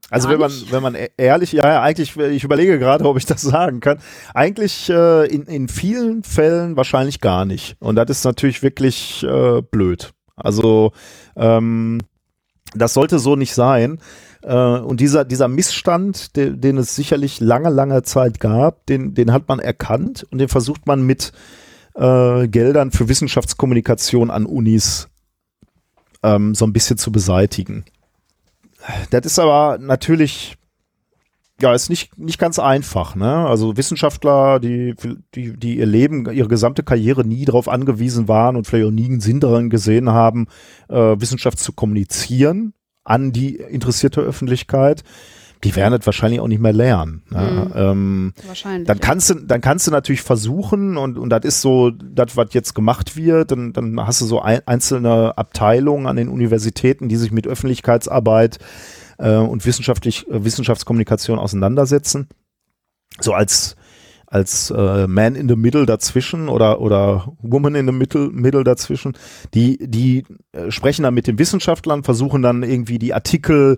also 0.10 0.30
wenn 0.30 0.40
man, 0.40 0.52
wenn 0.70 0.84
man 0.84 0.96
e-, 0.96 1.10
ehrlich, 1.18 1.52
ja, 1.52 1.68
ja, 1.68 1.82
eigentlich, 1.82 2.16
ich 2.16 2.44
überlege 2.44 2.80
gerade, 2.80 3.06
ob 3.06 3.18
ich 3.18 3.26
das 3.26 3.42
sagen 3.42 3.80
kann. 3.80 4.00
Eigentlich 4.34 4.90
äh, 4.90 5.26
in, 5.28 5.44
in 5.44 5.68
vielen 5.68 6.24
Fällen 6.24 6.78
wahrscheinlich 6.78 7.22
gar 7.22 7.46
nicht. 7.46 7.76
Und 7.80 7.96
das 7.96 8.10
ist 8.10 8.24
natürlich 8.24 8.64
wirklich 8.64 9.24
äh, 9.24 9.62
blöd. 9.62 10.12
Also 10.36 10.94
ähm, 11.36 12.00
das 12.74 12.94
sollte 12.94 13.20
so 13.20 13.36
nicht 13.36 13.54
sein. 13.54 14.00
Äh, 14.44 14.56
und 14.56 15.02
dieser, 15.02 15.26
dieser 15.26 15.48
Missstand, 15.48 16.36
den, 16.36 16.62
den 16.62 16.78
es 16.78 16.96
sicherlich 16.96 17.40
lange, 17.40 17.70
lange 17.70 18.04
Zeit 18.04 18.40
gab, 18.40 18.86
den, 18.86 19.14
den 19.14 19.34
hat 19.34 19.48
man 19.48 19.60
erkannt 19.60 20.26
und 20.32 20.38
den 20.38 20.48
versucht 20.48 20.88
man 20.88 21.04
mit 21.04 21.34
äh, 21.98 22.48
Geldern 22.48 22.92
für 22.92 23.10
Wissenschaftskommunikation 23.10 24.30
an 24.30 24.46
Unis 24.46 25.10
ähm, 26.24 26.56
so 26.56 26.66
ein 26.66 26.74
bisschen 26.74 26.98
zu 26.98 27.12
beseitigen. 27.12 27.86
Das 29.10 29.26
ist 29.26 29.40
aber 29.40 29.80
natürlich, 29.80 30.58
ja, 31.60 31.74
ist 31.74 31.90
nicht, 31.90 32.18
nicht 32.18 32.40
ganz 32.40 32.60
einfach. 32.60 33.16
Ne? 33.16 33.48
Also 33.48 33.76
Wissenschaftler, 33.76 34.60
die, 34.60 34.96
die, 35.34 35.58
die 35.58 35.78
ihr 35.78 35.86
Leben, 35.86 36.32
ihre 36.32 36.48
gesamte 36.48 36.84
Karriere 36.84 37.26
nie 37.26 37.46
darauf 37.46 37.68
angewiesen 37.68 38.28
waren 38.28 38.56
und 38.56 38.66
vielleicht 38.66 38.88
auch 38.88 38.92
nie 38.92 39.06
einen 39.06 39.20
Sinn 39.20 39.40
darin 39.40 39.70
gesehen 39.70 40.12
haben, 40.12 40.48
äh, 40.90 40.96
Wissenschaft 40.96 41.60
zu 41.60 41.74
kommunizieren, 41.74 42.74
an 43.04 43.32
die 43.32 43.56
interessierte 43.56 44.22
Öffentlichkeit, 44.22 45.04
die 45.64 45.76
werden 45.76 45.98
das 45.98 46.06
wahrscheinlich 46.06 46.40
auch 46.40 46.48
nicht 46.48 46.62
mehr 46.62 46.74
lernen. 46.74 47.24
Ne? 47.30 47.40
Mhm. 47.40 47.72
Ähm, 47.76 48.34
wahrscheinlich. 48.46 48.88
Dann 48.88 49.00
kannst 49.00 49.30
du, 49.30 49.36
dann 49.36 49.62
kannst 49.62 49.88
du 49.88 49.92
natürlich 49.92 50.22
versuchen 50.22 50.98
und, 50.98 51.18
und 51.18 51.30
das 51.30 51.44
ist 51.46 51.62
so, 51.62 51.92
das, 51.92 52.38
was 52.38 52.54
jetzt 52.54 52.76
gemacht 52.76 53.16
wird, 53.16 53.52
dann, 53.52 53.74
dann 53.74 54.06
hast 54.06 54.22
du 54.22 54.26
so 54.26 54.42
ein, 54.42 54.62
einzelne 54.66 55.38
Abteilungen 55.38 56.06
an 56.06 56.16
den 56.16 56.30
Universitäten, 56.30 57.10
die 57.10 57.16
sich 57.16 57.32
mit 57.32 57.48
Öffentlichkeitsarbeit 57.48 58.60
äh, 59.18 59.36
und 59.36 59.66
wissenschaftlich, 59.66 60.28
äh, 60.28 60.44
Wissenschaftskommunikation 60.44 61.40
auseinandersetzen. 61.40 62.28
So 63.20 63.34
als 63.34 63.76
als 64.28 64.72
äh, 64.72 65.08
Man 65.08 65.36
in 65.36 65.48
the 65.48 65.56
Middle 65.56 65.86
dazwischen 65.86 66.50
oder 66.50 66.82
oder 66.82 67.34
Woman 67.42 67.76
in 67.76 67.86
the 67.86 67.94
Middle, 67.94 68.30
middle 68.30 68.66
dazwischen, 68.66 69.14
die 69.54 69.78
die 69.80 70.26
äh, 70.52 70.70
sprechen 70.70 71.04
dann 71.04 71.14
mit 71.14 71.28
den 71.28 71.40
Wissenschaftlern, 71.40 72.04
versuchen 72.04 72.42
dann 72.42 72.62
irgendwie 72.62 73.00
die 73.00 73.14
Artikel 73.14 73.78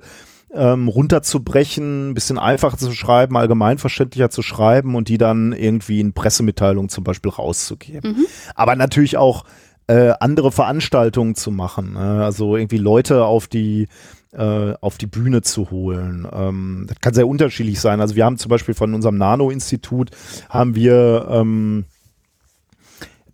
ähm, 0.54 0.88
runterzubrechen, 0.88 2.10
ein 2.10 2.14
bisschen 2.14 2.38
einfacher 2.38 2.78
zu 2.78 2.92
schreiben, 2.92 3.38
allgemeinverständlicher 3.38 4.30
zu 4.30 4.42
schreiben 4.42 4.96
und 4.96 5.08
die 5.08 5.18
dann 5.18 5.54
irgendwie 5.54 6.00
in 6.00 6.14
Pressemitteilungen 6.14 6.90
zum 6.90 7.04
Beispiel 7.04 7.32
rauszugeben. 7.32 8.12
Mhm. 8.12 8.26
Aber 8.56 8.76
natürlich 8.76 9.18
auch 9.18 9.46
äh, 9.88 10.14
andere 10.20 10.52
Veranstaltungen 10.52 11.36
zu 11.36 11.52
machen, 11.52 11.94
ne? 11.94 12.24
also 12.24 12.56
irgendwie 12.56 12.78
Leute 12.78 13.26
auf 13.26 13.48
die 13.48 13.88
äh, 14.32 14.74
auf 14.82 15.00
die 15.00 15.08
Bühne 15.08 15.42
zu 15.42 15.72
holen. 15.72 16.28
Ähm, 16.32 16.86
das 16.88 17.00
kann 17.02 17.16
sehr 17.16 17.28
unterschiedlich 17.28 17.80
sein. 17.80 18.00
Also 18.00 18.16
wir 18.16 18.26
haben 18.26 18.38
zum 18.38 18.50
Beispiel 18.50 18.76
von 18.76 18.94
unserem 18.94 19.18
Nano-Institut 19.18 20.12
haben 20.50 20.76
wir 20.76 21.28
ähm, 21.32 21.86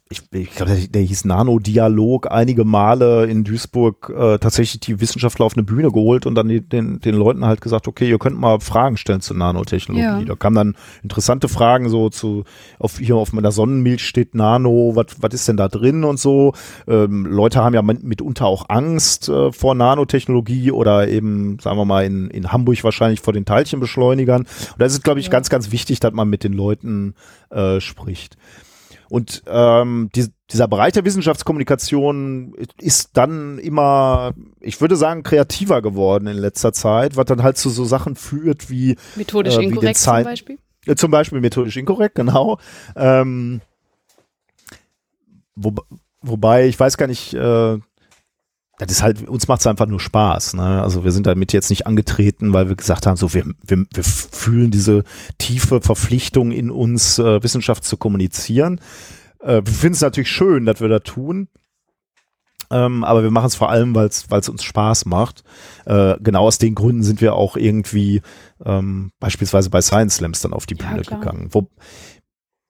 ich, 0.07 0.21
ich 0.33 0.51
glaube, 0.51 0.71
der, 0.71 0.87
der, 0.87 1.01
hieß 1.01 1.25
Nano-Dialog, 1.25 2.31
einige 2.31 2.63
Male 2.63 3.25
in 3.25 3.43
Duisburg 3.43 4.13
äh, 4.15 4.37
tatsächlich 4.37 4.79
die 4.81 5.01
Wissenschaftler 5.01 5.47
auf 5.47 5.55
eine 5.55 5.63
Bühne 5.63 5.91
geholt 5.91 6.27
und 6.27 6.35
dann 6.35 6.47
die, 6.47 6.61
den, 6.61 6.99
den 6.99 7.15
Leuten 7.15 7.43
halt 7.43 7.59
gesagt, 7.59 7.87
okay, 7.87 8.07
ihr 8.07 8.19
könnt 8.19 8.39
mal 8.39 8.59
Fragen 8.59 8.97
stellen 8.97 9.21
zur 9.21 9.35
Nanotechnologie. 9.35 10.03
Ja. 10.03 10.23
Da 10.23 10.35
kamen 10.35 10.55
dann 10.55 10.75
interessante 11.01 11.47
Fragen 11.47 11.89
so 11.89 12.09
zu, 12.09 12.43
auf, 12.77 12.99
hier 12.99 13.15
auf 13.15 13.33
meiner 13.33 13.51
Sonnenmilch 13.51 14.05
steht 14.05 14.35
Nano, 14.35 14.91
was 14.93 15.07
was 15.21 15.33
ist 15.33 15.47
denn 15.47 15.57
da 15.57 15.69
drin 15.69 16.03
und 16.03 16.19
so. 16.19 16.53
Ähm, 16.87 17.25
Leute 17.25 17.63
haben 17.63 17.73
ja 17.73 17.81
mitunter 17.81 18.45
auch 18.45 18.65
Angst 18.69 19.27
äh, 19.27 19.51
vor 19.51 19.73
Nanotechnologie 19.73 20.71
oder 20.71 21.07
eben, 21.07 21.57
sagen 21.59 21.77
wir 21.77 21.85
mal, 21.85 22.05
in, 22.05 22.29
in 22.29 22.51
Hamburg 22.51 22.83
wahrscheinlich 22.83 23.21
vor 23.21 23.33
den 23.33 23.45
Teilchenbeschleunigern. 23.45 24.41
Und 24.41 24.75
da 24.77 24.85
ist 24.85 24.93
es, 24.93 25.01
glaube 25.01 25.19
ich, 25.19 25.27
ja. 25.27 25.31
ganz, 25.31 25.49
ganz 25.49 25.71
wichtig, 25.71 25.99
dass 25.99 26.13
man 26.13 26.29
mit 26.29 26.43
den 26.43 26.53
Leuten 26.53 27.15
äh, 27.49 27.79
spricht. 27.81 28.37
Und 29.15 29.43
ähm, 29.47 30.09
die, 30.13 30.27
dieser 30.51 30.67
Bereich 30.67 30.91
der 30.91 31.05
Wissenschaftskommunikation 31.05 32.53
ist 32.81 33.11
dann 33.13 33.59
immer, 33.59 34.33
ich 34.59 34.81
würde 34.81 34.97
sagen, 34.97 35.23
kreativer 35.23 35.81
geworden 35.81 36.27
in 36.27 36.35
letzter 36.35 36.73
Zeit, 36.73 37.15
was 37.15 37.23
dann 37.23 37.41
halt 37.41 37.55
zu 37.55 37.69
so 37.69 37.85
Sachen 37.85 38.17
führt 38.17 38.69
wie 38.69 38.97
methodisch 39.15 39.55
äh, 39.55 39.61
wie 39.61 39.63
inkorrekt 39.67 39.99
zum 39.99 40.23
Beispiel. 40.25 40.57
Äh, 40.85 40.95
zum 40.95 41.11
Beispiel 41.11 41.39
methodisch 41.39 41.77
inkorrekt, 41.77 42.15
genau. 42.15 42.59
Ähm, 42.97 43.61
wo, 45.55 45.73
wobei, 46.19 46.67
ich 46.67 46.77
weiß 46.77 46.97
gar 46.97 47.07
nicht, 47.07 47.33
äh, 47.35 47.77
das 48.77 48.91
ist 48.91 49.03
halt, 49.03 49.27
uns 49.27 49.47
macht 49.47 49.61
es 49.61 49.67
einfach 49.67 49.85
nur 49.85 49.99
Spaß. 49.99 50.55
Ne? 50.55 50.81
Also 50.81 51.03
wir 51.03 51.11
sind 51.11 51.27
damit 51.27 51.53
jetzt 51.53 51.69
nicht 51.69 51.87
angetreten, 51.87 52.53
weil 52.53 52.67
wir 52.67 52.75
gesagt 52.75 53.07
haben, 53.07 53.15
so 53.15 53.33
wir, 53.33 53.45
wir, 53.65 53.85
wir 53.93 54.03
fühlen 54.03 54.71
diese 54.71 55.03
tiefe 55.37 55.81
Verpflichtung 55.81 56.51
in 56.51 56.71
uns, 56.71 57.17
äh, 57.19 57.41
Wissenschaft 57.41 57.85
zu 57.85 57.97
kommunizieren. 57.97 58.81
Äh, 59.39 59.61
wir 59.63 59.73
finden 59.73 59.95
es 59.95 60.01
natürlich 60.01 60.31
schön, 60.31 60.65
dass 60.65 60.81
wir 60.81 60.89
das 60.89 61.03
tun. 61.03 61.47
Ähm, 62.71 63.03
aber 63.03 63.23
wir 63.23 63.31
machen 63.31 63.45
es 63.45 63.55
vor 63.55 63.69
allem, 63.69 63.95
weil 63.95 64.07
es 64.07 64.49
uns 64.49 64.63
Spaß 64.63 65.05
macht. 65.05 65.43
Äh, 65.85 66.15
genau 66.19 66.47
aus 66.47 66.57
den 66.57 66.75
Gründen 66.75 67.03
sind 67.03 67.21
wir 67.21 67.35
auch 67.35 67.55
irgendwie 67.55 68.21
ähm, 68.65 69.11
beispielsweise 69.19 69.69
bei 69.69 69.81
Science 69.81 70.15
Slams 70.15 70.41
dann 70.41 70.53
auf 70.53 70.65
die 70.65 70.75
Bühne 70.75 71.03
ja, 71.03 71.17
gegangen. 71.17 71.49
Wo, 71.51 71.69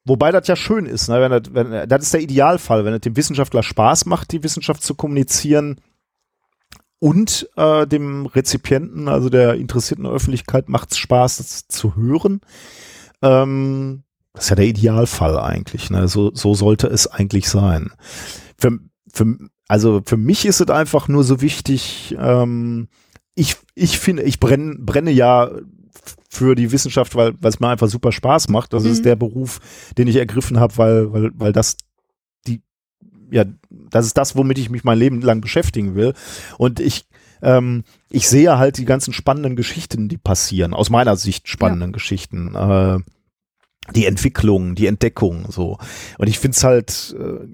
Wobei 0.07 0.31
das 0.31 0.47
ja 0.47 0.55
schön 0.55 0.85
ist, 0.85 1.09
ne? 1.09 1.19
wenn 1.19 1.31
das, 1.31 1.41
wenn, 1.51 1.89
das 1.89 2.03
ist 2.03 2.13
der 2.13 2.21
Idealfall, 2.21 2.85
wenn 2.85 2.93
es 2.93 3.01
dem 3.01 3.17
Wissenschaftler 3.17 3.63
Spaß 3.63 4.05
macht, 4.05 4.31
die 4.31 4.43
Wissenschaft 4.43 4.83
zu 4.83 4.93
kommunizieren, 4.93 5.81
und 6.99 7.49
äh, 7.55 7.85
dem 7.85 8.25
Rezipienten, 8.25 9.07
also 9.07 9.29
der 9.29 9.55
interessierten 9.55 10.05
Öffentlichkeit, 10.05 10.69
macht 10.69 10.91
es 10.91 10.97
Spaß, 10.97 11.37
das 11.37 11.67
zu 11.67 11.95
hören. 11.95 12.41
Ähm, 13.21 14.03
das 14.33 14.45
ist 14.45 14.49
ja 14.49 14.55
der 14.55 14.65
Idealfall 14.65 15.37
eigentlich. 15.37 15.89
Ne? 15.89 16.07
So, 16.07 16.33
so 16.33 16.53
sollte 16.53 16.87
es 16.87 17.07
eigentlich 17.07 17.49
sein. 17.49 17.91
Für, 18.57 18.79
für, 19.11 19.37
also 19.67 20.01
für 20.05 20.17
mich 20.17 20.45
ist 20.45 20.61
es 20.61 20.69
einfach 20.69 21.07
nur 21.07 21.23
so 21.23 21.41
wichtig, 21.41 22.15
ähm, 22.19 22.87
ich, 23.35 23.55
ich 23.75 23.99
finde, 23.99 24.23
ich 24.23 24.39
brenne, 24.39 24.75
brenne 24.79 25.11
ja 25.11 25.51
für 26.29 26.55
die 26.55 26.71
Wissenschaft, 26.71 27.15
weil 27.15 27.33
es 27.41 27.59
mir 27.59 27.69
einfach 27.69 27.87
super 27.87 28.11
Spaß 28.11 28.49
macht. 28.49 28.73
Das 28.73 28.83
mhm. 28.83 28.91
ist 28.91 29.05
der 29.05 29.15
Beruf, 29.15 29.59
den 29.97 30.07
ich 30.07 30.17
ergriffen 30.17 30.59
habe, 30.59 30.77
weil, 30.77 31.13
weil, 31.13 31.31
weil 31.35 31.53
das 31.53 31.77
ja, 33.35 33.43
das 33.69 34.05
ist 34.05 34.17
das, 34.17 34.37
womit 34.37 34.57
ich 34.57 34.69
mich 34.69 34.85
mein 34.85 34.97
Leben 34.97 35.21
lang 35.21 35.41
beschäftigen 35.41 35.93
will. 35.93 36.13
Und 36.57 36.79
ich, 36.79 37.05
ähm, 37.41 37.83
ich 38.09 38.29
sehe 38.29 38.57
halt 38.57 38.77
die 38.77 38.85
ganzen 38.85 39.11
spannenden 39.11 39.57
Geschichten, 39.57 40.07
die 40.07 40.17
passieren, 40.17 40.73
aus 40.73 40.89
meiner 40.89 41.17
Sicht 41.17 41.49
spannenden 41.49 41.89
ja. 41.89 41.93
Geschichten. 41.93 42.55
Äh, 42.55 42.99
die 43.93 44.05
Entwicklung, 44.05 44.73
die 44.73 44.87
Entdeckung, 44.87 45.51
so. 45.51 45.77
Und 46.17 46.27
ich 46.27 46.39
finde 46.39 46.55
es 46.55 46.63
halt, 46.63 47.15
äh, 47.19 47.45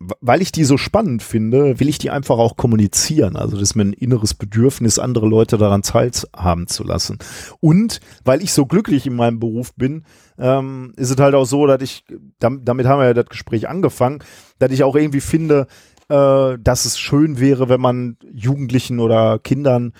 weil 0.00 0.42
ich 0.42 0.52
die 0.52 0.64
so 0.64 0.76
spannend 0.76 1.22
finde, 1.22 1.78
will 1.80 1.88
ich 1.88 1.98
die 1.98 2.10
einfach 2.10 2.36
auch 2.38 2.56
kommunizieren. 2.56 3.36
Also 3.36 3.56
das 3.56 3.62
ist 3.62 3.74
mir 3.74 3.84
ein 3.84 3.92
inneres 3.92 4.34
Bedürfnis, 4.34 4.98
andere 4.98 5.26
Leute 5.26 5.56
daran 5.56 5.82
teilhaben 5.82 6.66
zu 6.66 6.84
lassen. 6.84 7.18
Und 7.60 8.00
weil 8.24 8.42
ich 8.42 8.52
so 8.52 8.66
glücklich 8.66 9.06
in 9.06 9.16
meinem 9.16 9.40
Beruf 9.40 9.74
bin, 9.74 10.04
ähm, 10.38 10.92
ist 10.96 11.10
es 11.10 11.16
halt 11.18 11.34
auch 11.34 11.44
so, 11.44 11.66
dass 11.66 11.80
ich, 11.80 12.04
damit 12.38 12.86
haben 12.86 12.98
wir 12.98 13.06
ja 13.06 13.14
das 13.14 13.26
Gespräch 13.26 13.68
angefangen, 13.68 14.22
dass 14.58 14.72
ich 14.72 14.82
auch 14.82 14.96
irgendwie 14.96 15.20
finde, 15.20 15.68
äh, 16.08 16.58
dass 16.58 16.84
es 16.84 16.98
schön 16.98 17.38
wäre, 17.38 17.68
wenn 17.68 17.80
man 17.80 18.16
Jugendlichen 18.32 19.00
oder 19.00 19.38
Kindern 19.38 19.92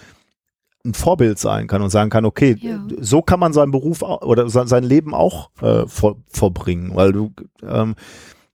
ein 0.85 0.93
Vorbild 0.93 1.39
sein 1.39 1.67
kann 1.67 1.81
und 1.81 1.89
sagen 1.89 2.11
kann, 2.11 2.27
okay, 2.27 2.57
ja. 2.61 2.85
so 3.01 3.23
kann 3.23 3.41
man 3.41 3.55
seinen 3.55 3.71
Beruf 3.71 4.03
oder 4.03 4.51
sein 4.51 4.85
Leben 4.85 5.15
auch 5.15 5.51
äh, 5.63 5.87
vor, 5.87 6.17
vorbringen, 6.29 6.95
weil 6.95 7.13
du, 7.13 7.33
ähm, 7.63 7.95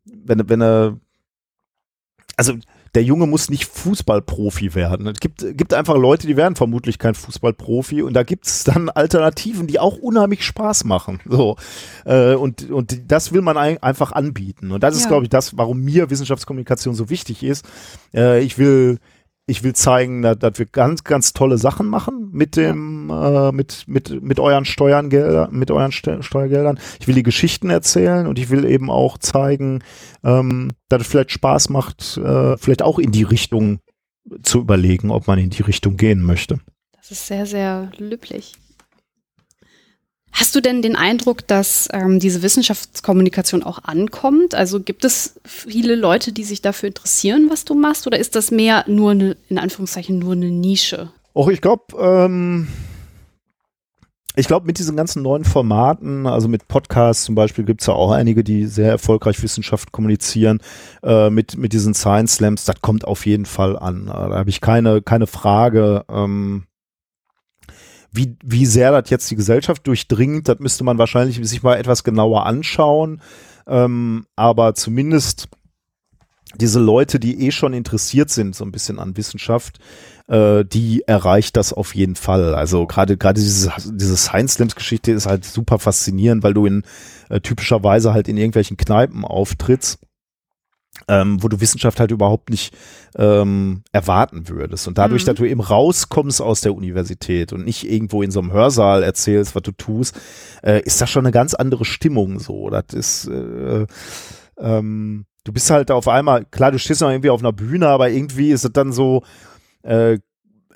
wenn, 0.05 0.49
wenn 0.49 0.63
er 0.63 1.01
also 2.41 2.55
der 2.95 3.05
Junge 3.05 3.27
muss 3.27 3.51
nicht 3.51 3.67
Fußballprofi 3.67 4.75
werden. 4.75 5.07
Es 5.07 5.21
gibt, 5.21 5.45
gibt 5.59 5.75
einfach 5.75 5.97
Leute, 5.99 6.27
die 6.27 6.39
werden 6.39 6.57
vermutlich 6.57 6.99
kein 6.99 7.15
Fußballprofi 7.15 8.01
und 8.01 8.15
da 8.15 8.23
gibt 8.23 8.47
es 8.47 8.65
dann 8.65 8.89
Alternativen, 8.89 9.67
die 9.67 9.79
auch 9.79 9.99
unheimlich 9.99 10.45
Spaß 10.45 10.85
machen. 10.85 11.21
So. 11.31 11.57
Äh, 12.07 12.35
und, 12.35 12.71
und 12.71 13.13
das 13.13 13.33
will 13.33 13.41
man 13.41 13.57
ein, 13.57 13.81
einfach 13.83 14.13
anbieten. 14.13 14.73
Und 14.73 14.83
das 14.83 14.97
ist, 14.97 15.07
glaube 15.07 15.25
ich, 15.25 15.29
das, 15.29 15.57
warum 15.57 15.81
mir 15.81 16.11
Wissenschaftskommunikation 16.11 16.95
so 16.95 17.09
wichtig 17.09 17.45
ist. 17.45 17.65
Äh, 18.13 18.41
ich 18.41 18.59
will 18.59 18.99
ich 19.47 19.63
will 19.65 19.75
zeigen, 19.75 20.23
dass, 20.23 20.39
dass, 20.39 20.59
wir 20.59 20.67
ganz, 20.67 21.05
ganz 21.05 21.33
tolle 21.33 21.59
Sachen 21.59 21.87
machen 21.87 22.31
mit 22.33 22.57
dem, 22.57 23.11
äh, 23.11 23.53
mit, 23.53 23.85
mit, 23.89 24.23
mit 24.23 24.39
euren 24.39 24.65
Steuern, 24.65 25.09
mit 25.51 25.71
euren 25.71 25.93
Ste 25.93 26.23
Steuergeldern. 26.23 26.79
Ich 27.01 27.09
will 27.09 27.15
die 27.15 27.23
Geschichten 27.23 27.71
erzählen 27.71 28.27
und 28.27 28.39
ich 28.39 28.51
will 28.51 28.65
eben 28.65 28.91
auch 28.91 29.19
zeigen, 29.19 29.83
ähm, 30.23 30.71
dass 30.89 31.03
es 31.03 31.09
vielleicht 31.09 31.33
Spaß 31.33 31.69
macht, 31.71 32.17
äh, 32.19 32.57
vielleicht 32.57 32.83
auch 32.83 32.99
in 32.99 33.11
die 33.11 33.25
Richtung 33.25 33.81
zu 34.43 34.61
überlegen, 34.61 35.11
ob 35.11 35.27
man 35.27 35.39
in 35.39 35.51
die 35.51 35.63
Richtung 35.63 35.97
gehen 35.97 36.23
möchte. 36.23 36.61
Das 36.97 37.11
ist 37.11 37.27
sehr, 37.27 37.47
sehr 37.47 37.91
löblich. 37.99 38.55
Hast 40.33 40.55
du 40.55 40.61
denn 40.61 40.81
den 40.81 40.97
Eindruck, 40.97 41.47
dass 41.47 41.89
ähm, 41.93 42.21
diese 42.21 42.43
Wissenschaftskommunikation 42.43 43.63
auch 43.63 43.85
ankommt? 43.85 44.55
Also 44.55 44.81
gibt 44.81 45.05
es 45.05 45.41
viele 45.45 45.97
Leute, 45.97 46.33
die 46.33 46.45
sich 46.45 46.63
dafür 46.63 46.89
interessieren, 46.89 47.49
was 47.51 47.65
du 47.65 47.75
machst, 47.75 48.07
oder 48.07 48.19
ist 48.19 48.37
das 48.37 48.51
mehr 48.51 48.85
nur 48.87 49.11
eine, 49.11 49.37
in 49.49 49.59
Anführungszeichen, 49.59 50.19
nur 50.19 50.33
eine 50.33 50.51
Nische? 50.51 51.11
Auch 51.35 51.49
ich 51.49 51.61
glaube, 51.61 51.85
ähm, 51.99 52.69
ich 54.37 54.47
glaube, 54.47 54.67
mit 54.67 54.79
diesen 54.79 54.97
ganzen 54.97 55.23
neuen 55.23 55.45
Formaten, 55.45 56.27
also 56.27 56.47
mit 56.47 56.69
Podcasts 56.69 57.25
zum 57.25 57.35
Beispiel, 57.35 57.65
gibt 57.65 57.81
es 57.81 57.89
ja 57.89 57.95
auch 57.95 58.13
einige, 58.13 58.45
die 58.45 58.67
sehr 58.67 58.91
erfolgreich 58.91 59.43
Wissenschaft 59.43 59.91
kommunizieren, 59.91 60.61
äh, 61.03 61.31
mit, 61.31 61.59
mit 61.59 61.73
diesen 61.73 61.95
Science 61.95 62.37
Slams, 62.37 62.65
das 62.65 62.81
kommt 62.81 63.05
auf 63.05 63.27
jeden 63.27 63.45
Fall 63.45 63.77
an. 63.77 64.07
Da 64.07 64.31
habe 64.31 64.51
ich 64.51 64.61
keine, 64.61 65.03
keine 65.03 65.27
Frage. 65.27 66.05
Ähm, 66.09 66.65
wie, 68.13 68.37
wie 68.43 68.67
sehr 68.67 68.91
das 69.01 69.11
jetzt 69.11 69.31
die 69.31 69.37
Gesellschaft 69.37 69.87
durchdringt, 69.87 70.49
das 70.49 70.59
müsste 70.59 70.85
man 70.85 70.99
wahrscheinlich 70.99 71.41
sich 71.47 71.63
mal 71.63 71.77
etwas 71.77 72.05
genauer 72.05 72.47
anschauen. 72.47 73.21
Ähm, 73.67 74.27
aber 74.37 74.75
zumindest 74.75 75.49
diese 76.57 76.81
Leute, 76.81 77.21
die 77.21 77.47
eh 77.47 77.53
schon 77.53 77.73
interessiert 77.73 78.31
sind, 78.31 78.57
so 78.57 78.65
ein 78.65 78.73
bisschen 78.73 78.99
an 78.99 79.17
Wissenschaft, 79.17 79.79
äh, 80.27 80.65
die 80.65 81.05
erreicht 81.07 81.57
das 81.57 81.73
auf 81.73 81.95
jeden 81.95 82.17
Fall. 82.17 82.55
Also 82.55 82.87
gerade 82.87 83.17
gerade 83.17 83.41
diese, 83.41 83.73
diese 83.87 84.17
Science 84.17 84.55
Slams 84.55 84.75
Geschichte 84.75 85.13
ist 85.13 85.27
halt 85.27 85.45
super 85.45 85.79
faszinierend, 85.79 86.43
weil 86.43 86.55
du 86.55 86.67
in 86.67 86.83
äh, 87.29 87.41
typischerweise 87.41 88.13
halt 88.13 88.27
in 88.27 88.37
irgendwelchen 88.37 88.77
Kneipen 88.77 89.25
auftrittst 89.25 90.01
ähm, 91.09 91.43
wo 91.43 91.49
du 91.49 91.61
Wissenschaft 91.61 92.01
halt 92.01 92.11
überhaupt 92.11 92.51
nicht 92.51 92.77
ähm, 93.17 93.83
erwarten 93.93 94.49
würdest. 94.49 94.89
Und 94.89 94.99
dadurch, 94.99 95.23
mhm. 95.23 95.27
dass 95.27 95.35
du 95.37 95.45
eben 95.45 95.61
rauskommst 95.61 96.41
aus 96.41 96.61
der 96.61 96.75
Universität 96.75 97.53
und 97.53 97.65
nicht 97.65 97.89
irgendwo 97.89 98.23
in 98.23 98.31
so 98.31 98.41
einem 98.41 98.53
Hörsaal 98.53 99.03
erzählst, 99.03 99.55
was 99.55 99.63
du 99.63 99.73
tust, 99.73 100.19
äh, 100.63 100.81
ist 100.83 101.01
das 101.01 101.11
schon 101.11 101.25
eine 101.25 101.33
ganz 101.33 101.55
andere 101.55 101.85
Stimmung 101.85 102.39
so. 102.39 102.71
Das 102.71 102.93
ist 102.93 103.29
äh, 103.29 103.87
ähm, 104.59 105.27
du 105.45 105.53
bist 105.53 105.71
halt 105.71 105.91
auf 105.91 106.09
einmal, 106.09 106.45
klar, 106.45 106.73
du 106.73 106.79
stehst 106.79 107.01
noch 107.01 107.11
irgendwie 107.11 107.31
auf 107.31 107.41
einer 107.41 107.53
Bühne, 107.53 107.89
aber 107.89 108.11
irgendwie 108.11 108.51
ist 108.51 108.65
es 108.65 108.73
dann 108.73 108.93
so 108.93 109.23
äh, 109.83 110.19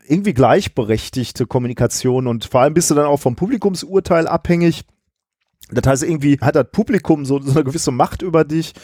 irgendwie 0.07 0.35
gleichberechtigte 0.35 1.47
Kommunikation 1.47 2.27
und 2.27 2.45
vor 2.45 2.61
allem 2.61 2.75
bist 2.75 2.91
du 2.91 2.95
dann 2.95 3.07
auch 3.07 3.21
vom 3.21 3.37
Publikumsurteil 3.37 4.27
abhängig. 4.27 4.85
Das 5.71 5.87
heißt, 5.87 6.03
irgendwie 6.03 6.39
hat 6.41 6.57
das 6.57 6.67
Publikum 6.71 7.25
so, 7.25 7.41
so 7.41 7.53
eine 7.53 7.65
gewisse 7.65 7.91
Macht 7.91 8.23
über 8.23 8.45
dich 8.45 8.75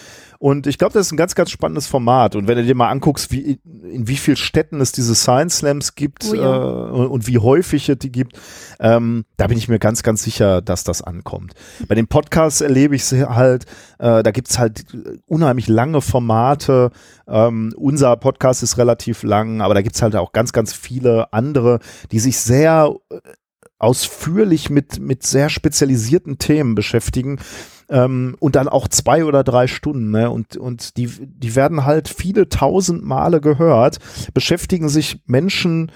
und 0.43 0.67
ich 0.67 0.79
glaube, 0.79 0.95
das 0.95 1.09
ist 1.09 1.13
ein 1.13 1.19
ganz, 1.19 1.35
ganz 1.35 1.51
spannendes 1.51 1.87
Format. 1.87 2.35
Und 2.35 2.49
wenn 2.49 2.57
du 2.57 2.65
dir 2.65 2.75
mal 2.75 2.89
anguckst, 2.89 3.31
wie, 3.31 3.61
in 3.85 4.09
wie 4.09 4.17
vielen 4.17 4.39
Städten 4.39 4.81
es 4.81 4.91
diese 4.91 5.15
Science 5.15 5.59
Slams 5.59 5.97
gibt 5.97 6.25
oh 6.31 6.35
ja. 6.35 6.89
äh, 6.89 7.07
und 7.07 7.27
wie 7.27 7.37
häufig 7.37 7.91
es 7.91 7.99
die 7.99 8.11
gibt, 8.11 8.41
ähm, 8.81 9.27
da 9.37 9.49
bin 9.49 9.59
ich 9.59 9.69
mir 9.69 9.79
ganz, 9.79 10.03
ganz 10.03 10.23
sicher, 10.23 10.63
dass 10.63 10.83
das 10.83 11.03
ankommt. 11.03 11.53
Bei 11.89 11.95
den 11.95 12.07
Podcasts 12.07 12.63
erlebe 12.63 12.97
ich 12.97 13.03
es 13.03 13.13
halt, 13.13 13.67
äh, 13.99 14.23
da 14.23 14.31
gibt's 14.31 14.59
halt 14.59 14.87
unheimlich 15.27 15.69
lange 15.69 16.01
Formate. 16.01 16.91
Ähm, 17.29 17.75
unser 17.77 18.17
Podcast 18.17 18.63
ist 18.63 18.79
relativ 18.79 19.23
lang, 19.23 19.61
aber 19.61 19.75
da 19.75 19.83
gibt's 19.83 20.01
halt 20.01 20.17
auch 20.17 20.33
ganz, 20.33 20.55
ganz 20.55 20.73
viele 20.73 21.35
andere, 21.35 21.81
die 22.13 22.19
sich 22.19 22.39
sehr 22.39 22.95
äh, 23.11 23.19
ausführlich 23.81 24.71
mit, 24.71 25.01
mit 25.01 25.25
sehr 25.25 25.49
spezialisierten 25.49 26.39
Themen 26.39 26.75
beschäftigen 26.75 27.41
ähm, 27.89 28.37
und 28.39 28.55
dann 28.55 28.69
auch 28.69 28.87
zwei 28.89 29.25
oder 29.25 29.43
drei 29.43 29.67
Stunden. 29.67 30.11
Ne? 30.11 30.31
Und, 30.31 30.57
und 30.57 30.97
die, 30.97 31.09
die 31.09 31.57
werden 31.57 31.85
halt 31.85 32.09
viele 32.09 32.49
tausend 32.49 33.05
Male 33.05 33.41
gehört, 33.41 33.99
beschäftigen 34.35 34.89
sich 34.89 35.23
Menschen 35.27 35.91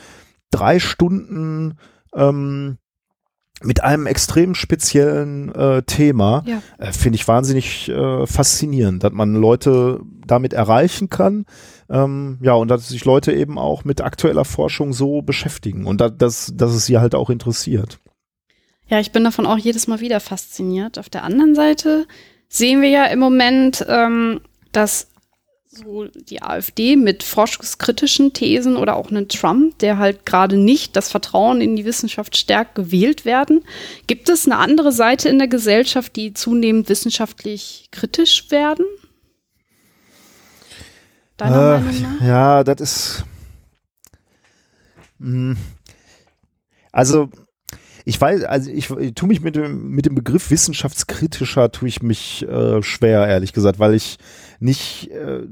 drei 0.51 0.78
Stunden 0.78 1.78
ähm, 2.15 2.78
mit 3.65 3.82
einem 3.82 4.07
extrem 4.07 4.55
speziellen 4.55 5.55
äh, 5.55 5.82
Thema. 5.82 6.45
Ja. 6.47 6.62
Äh, 6.78 6.93
Finde 6.93 7.16
ich 7.16 7.27
wahnsinnig 7.27 7.89
äh, 7.89 8.27
faszinierend, 8.27 9.03
dass 9.03 9.12
man 9.12 9.35
Leute 9.35 10.01
damit 10.27 10.53
erreichen 10.53 11.11
kann. 11.11 11.47
Ähm, 11.91 12.39
ja, 12.41 12.55
und 12.55 12.69
dass 12.69 12.89
sich 12.89 13.05
Leute 13.05 13.32
eben 13.32 13.59
auch 13.59 13.85
mit 13.85 14.01
aktueller 14.01 14.45
Forschung 14.45 14.93
so 14.93 15.23
beschäftigen 15.23 15.86
und 15.86 16.01
dass, 16.01 16.16
dass, 16.16 16.53
dass 16.55 16.73
es 16.73 16.86
sie 16.86 16.99
halt 16.99 17.15
auch 17.15 17.31
interessiert. 17.31 17.99
Ja, 18.86 19.01
ich 19.01 19.12
bin 19.12 19.24
davon 19.24 19.47
auch 19.47 19.59
jedes 19.59 19.86
Mal 19.86 20.01
wieder 20.01 20.20
fasziniert. 20.20 20.99
Auf 20.99 21.09
der 21.09 21.24
anderen 21.24 21.55
Seite 21.55 22.07
sehen 22.49 22.82
wir 22.82 22.91
ja 22.91 23.07
im 23.07 23.19
Moment, 23.19 23.85
ähm, 23.89 24.41
dass 24.73 25.09
so 25.75 26.05
die 26.05 26.43
AfD 26.43 26.97
mit 26.97 27.23
forschungskritischen 27.23 28.33
Thesen 28.33 28.77
oder 28.77 28.97
auch 28.97 29.11
einen 29.11 29.29
Trump, 29.29 29.79
der 29.79 29.99
halt 29.99 30.25
gerade 30.25 30.57
nicht 30.57 30.97
das 30.97 31.11
Vertrauen 31.11 31.61
in 31.61 31.77
die 31.77 31.85
Wissenschaft 31.85 32.37
stärkt, 32.37 32.75
gewählt 32.75 33.25
werden. 33.25 33.65
Gibt 34.07 34.29
es 34.29 34.47
eine 34.47 34.59
andere 34.59 34.93
Seite 34.93 35.29
in 35.29 35.39
der 35.39 35.49
Gesellschaft, 35.49 36.17
die 36.17 36.33
zunehmend 36.35 36.89
wissenschaftlich 36.89 37.89
kritisch 37.91 38.51
werden? 38.51 38.87
Deiner 41.37 41.77
äh, 41.77 41.81
Meinung 41.81 42.03
nach? 42.19 42.27
Ja, 42.27 42.65
das 42.65 42.81
ist. 42.81 43.25
Hm. 45.21 45.57
also 46.93 47.31
ich 48.05 48.20
weiß, 48.20 48.44
also 48.44 48.70
ich, 48.70 48.90
ich 48.90 49.14
tue 49.14 49.28
mich 49.28 49.40
mit 49.40 49.56
dem, 49.56 49.90
mit 49.90 50.06
dem 50.06 50.14
Begriff 50.14 50.51
wissenschaftskritischer 50.51 51.72
tue 51.72 51.89
ich 51.89 52.02
mich 52.02 52.47
äh, 52.47 52.82
schwer, 52.82 53.26
ehrlich 53.26 53.52
gesagt, 53.52 53.78
weil 53.78 53.94
ich 53.94 54.18
nicht 54.60 55.10
äh, 55.10 55.43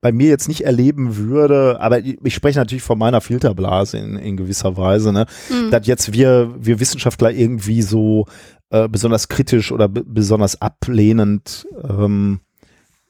bei 0.00 0.12
mir 0.12 0.28
jetzt 0.28 0.48
nicht 0.48 0.62
erleben 0.62 1.16
würde, 1.16 1.80
aber 1.80 2.00
ich, 2.00 2.34
spreche 2.34 2.58
natürlich 2.58 2.82
von 2.82 2.98
meiner 2.98 3.20
Filterblase 3.20 3.98
in, 3.98 4.16
in 4.16 4.36
gewisser 4.36 4.76
Weise, 4.76 5.12
ne, 5.12 5.26
mhm. 5.48 5.70
dass 5.70 5.86
jetzt 5.86 6.12
wir, 6.12 6.54
wir 6.58 6.80
Wissenschaftler 6.80 7.30
irgendwie 7.30 7.82
so 7.82 8.26
äh, 8.70 8.88
besonders 8.88 9.28
kritisch 9.28 9.72
oder 9.72 9.88
besonders 9.88 10.60
ablehnend 10.60 11.66
ähm, 11.82 12.40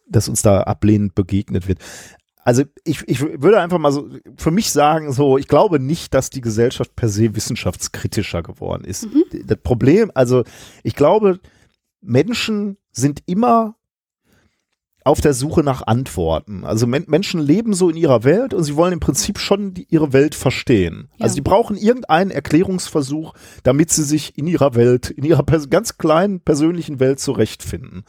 dass 0.06 0.28
uns 0.28 0.42
da 0.42 0.60
ablehnend 0.60 1.14
begegnet 1.14 1.66
wird 1.66 1.78
also 2.44 2.62
ich, 2.84 3.02
ich 3.08 3.20
würde 3.20 3.60
einfach 3.60 3.78
mal 3.78 3.90
so 3.90 4.08
für 4.36 4.50
mich 4.50 4.70
sagen, 4.70 5.12
so, 5.12 5.38
ich 5.38 5.48
glaube 5.48 5.80
nicht, 5.80 6.12
dass 6.12 6.28
die 6.28 6.42
Gesellschaft 6.42 6.94
per 6.94 7.08
se 7.08 7.34
wissenschaftskritischer 7.34 8.42
geworden 8.42 8.84
ist. 8.84 9.06
Mhm. 9.06 9.24
Das 9.46 9.58
Problem, 9.62 10.12
also 10.14 10.44
ich 10.82 10.94
glaube, 10.94 11.40
Menschen 12.02 12.76
sind 12.92 13.22
immer 13.24 13.76
auf 15.04 15.20
der 15.20 15.34
Suche 15.34 15.62
nach 15.62 15.86
Antworten. 15.86 16.64
Also 16.64 16.86
Men 16.86 17.04
Menschen 17.06 17.40
leben 17.40 17.74
so 17.74 17.88
in 17.90 17.96
ihrer 17.96 18.24
Welt 18.24 18.52
und 18.52 18.64
sie 18.64 18.76
wollen 18.76 18.94
im 18.94 19.00
Prinzip 19.00 19.38
schon 19.38 19.74
die, 19.74 19.86
ihre 19.90 20.12
Welt 20.12 20.34
verstehen. 20.34 21.08
Ja. 21.16 21.24
Also 21.24 21.36
die 21.36 21.42
brauchen 21.42 21.76
irgendeinen 21.76 22.30
Erklärungsversuch, 22.30 23.34
damit 23.62 23.90
sie 23.90 24.02
sich 24.02 24.36
in 24.36 24.46
ihrer 24.46 24.74
Welt, 24.74 25.10
in 25.10 25.24
ihrer 25.24 25.44
ganz 25.44 25.98
kleinen 25.98 26.40
persönlichen 26.40 27.00
Welt 27.00 27.20
zurechtfinden. 27.20 28.04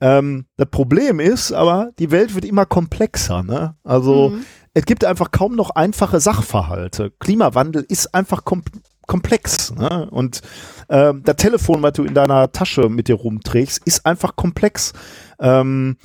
Ähm, 0.00 0.46
das 0.56 0.68
Problem 0.70 1.20
ist 1.20 1.52
aber, 1.52 1.90
die 1.98 2.10
Welt 2.10 2.34
wird 2.34 2.44
immer 2.44 2.66
komplexer. 2.66 3.42
Ne? 3.42 3.76
Also 3.82 4.30
mhm. 4.30 4.44
es 4.74 4.84
gibt 4.84 5.04
einfach 5.04 5.30
kaum 5.30 5.56
noch 5.56 5.70
einfache 5.70 6.20
Sachverhalte. 6.20 7.12
Klimawandel 7.18 7.84
ist 7.88 8.14
einfach 8.14 8.44
kom 8.44 8.62
komplex. 9.06 9.72
Ne? 9.72 10.08
Und 10.10 10.42
äh, 10.88 11.14
das 11.22 11.36
Telefon, 11.36 11.80
was 11.80 11.92
du 11.92 12.02
in 12.02 12.14
deiner 12.14 12.50
Tasche 12.50 12.88
mit 12.88 13.06
dir 13.06 13.14
rumträgst, 13.14 13.80
ist 13.86 14.04
einfach 14.04 14.34
komplex. 14.34 14.92
Ähm, 15.38 15.96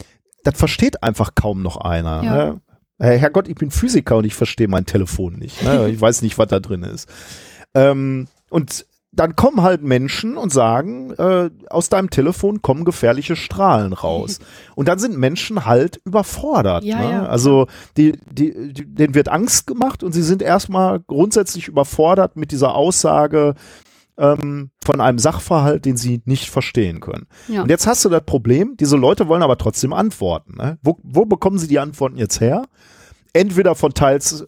das 0.43 0.57
versteht 0.57 1.01
einfach 1.01 1.33
kaum 1.33 1.63
noch 1.63 1.77
einer. 1.77 2.23
Ja. 2.23 2.45
Ne? 2.45 2.61
Herrgott, 2.99 3.47
ich 3.47 3.55
bin 3.55 3.71
Physiker 3.71 4.17
und 4.17 4.25
ich 4.25 4.35
verstehe 4.35 4.67
mein 4.67 4.85
Telefon 4.85 5.33
nicht. 5.33 5.63
Ne? 5.63 5.89
Ich 5.89 5.99
weiß 5.99 6.21
nicht, 6.21 6.37
was 6.37 6.49
da 6.49 6.59
drin 6.59 6.83
ist. 6.83 7.09
Ähm, 7.73 8.27
und 8.51 8.85
dann 9.13 9.35
kommen 9.35 9.61
halt 9.61 9.81
Menschen 9.81 10.37
und 10.37 10.53
sagen, 10.53 11.11
äh, 11.11 11.49
aus 11.69 11.89
deinem 11.89 12.09
Telefon 12.09 12.61
kommen 12.61 12.85
gefährliche 12.85 13.35
Strahlen 13.35 13.91
raus. 13.91 14.39
und 14.75 14.87
dann 14.87 14.99
sind 14.99 15.17
Menschen 15.17 15.65
halt 15.65 15.99
überfordert. 16.05 16.83
Ja, 16.83 16.99
ne? 16.99 17.11
ja. 17.11 17.25
Also 17.25 17.67
die, 17.97 18.13
die, 18.31 18.73
die, 18.73 18.85
denen 18.85 19.13
wird 19.13 19.27
Angst 19.27 19.67
gemacht 19.67 20.03
und 20.03 20.13
sie 20.13 20.23
sind 20.23 20.41
erstmal 20.41 21.01
grundsätzlich 21.01 21.67
überfordert 21.67 22.37
mit 22.37 22.51
dieser 22.51 22.73
Aussage 22.73 23.55
ähm, 24.17 24.71
von 24.83 25.01
einem 25.01 25.19
Sachverhalt, 25.19 25.83
den 25.83 25.97
sie 25.97 26.21
nicht 26.25 26.49
verstehen 26.49 27.01
können. 27.01 27.27
Ja. 27.49 27.63
Und 27.63 27.69
jetzt 27.69 27.87
hast 27.87 28.05
du 28.05 28.09
das 28.09 28.23
Problem, 28.23 28.77
diese 28.79 28.95
Leute 28.95 29.27
wollen 29.27 29.43
aber 29.43 29.57
trotzdem 29.57 29.91
Antworten. 29.91 30.55
Ne? 30.55 30.77
Wo, 30.81 30.97
wo 31.03 31.25
bekommen 31.25 31.57
sie 31.57 31.67
die 31.67 31.79
Antworten 31.79 32.17
jetzt 32.17 32.39
her? 32.39 32.63
Entweder 33.33 33.75
von 33.75 33.93
teils 33.93 34.47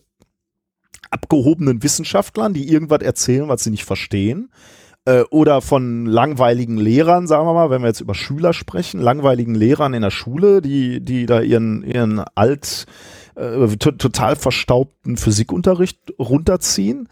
abgehobenen 1.14 1.84
Wissenschaftlern, 1.84 2.54
die 2.54 2.70
irgendwas 2.70 3.02
erzählen, 3.02 3.48
was 3.48 3.64
sie 3.64 3.70
nicht 3.70 3.86
verstehen. 3.86 4.50
Äh, 5.06 5.24
oder 5.30 5.62
von 5.62 6.06
langweiligen 6.06 6.78
Lehrern, 6.78 7.28
sagen 7.28 7.46
wir 7.46 7.54
mal, 7.54 7.70
wenn 7.70 7.82
wir 7.82 7.90
jetzt 7.90 8.02
über 8.02 8.16
Schüler 8.16 8.54
sprechen, 8.54 9.02
langweiligen 9.02 9.54
Lehrern 9.54 9.94
in 9.94 10.02
der 10.02 10.12
Schule, 10.12 10.62
die, 10.62 11.02
die 11.02 11.26
da 11.26 11.42
ihren, 11.42 11.84
ihren 11.84 12.20
alt, 12.36 12.86
äh, 13.36 13.68
total 13.78 14.36
verstaubten 14.36 15.18
Physikunterricht 15.18 16.14
runterziehen. 16.20 17.10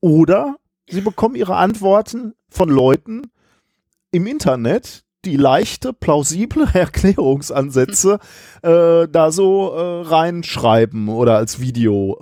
Oder 0.00 0.56
sie 0.88 1.00
bekommen 1.00 1.34
ihre 1.34 1.56
Antworten 1.56 2.34
von 2.48 2.68
Leuten 2.68 3.30
im 4.10 4.26
Internet, 4.26 5.04
die 5.24 5.36
leichte, 5.36 5.92
plausible 5.92 6.68
Erklärungsansätze 6.72 8.18
äh, 8.62 9.08
da 9.08 9.30
so 9.30 9.72
äh, 9.72 10.08
reinschreiben 10.08 11.08
oder 11.08 11.36
als 11.36 11.60
Video 11.60 12.18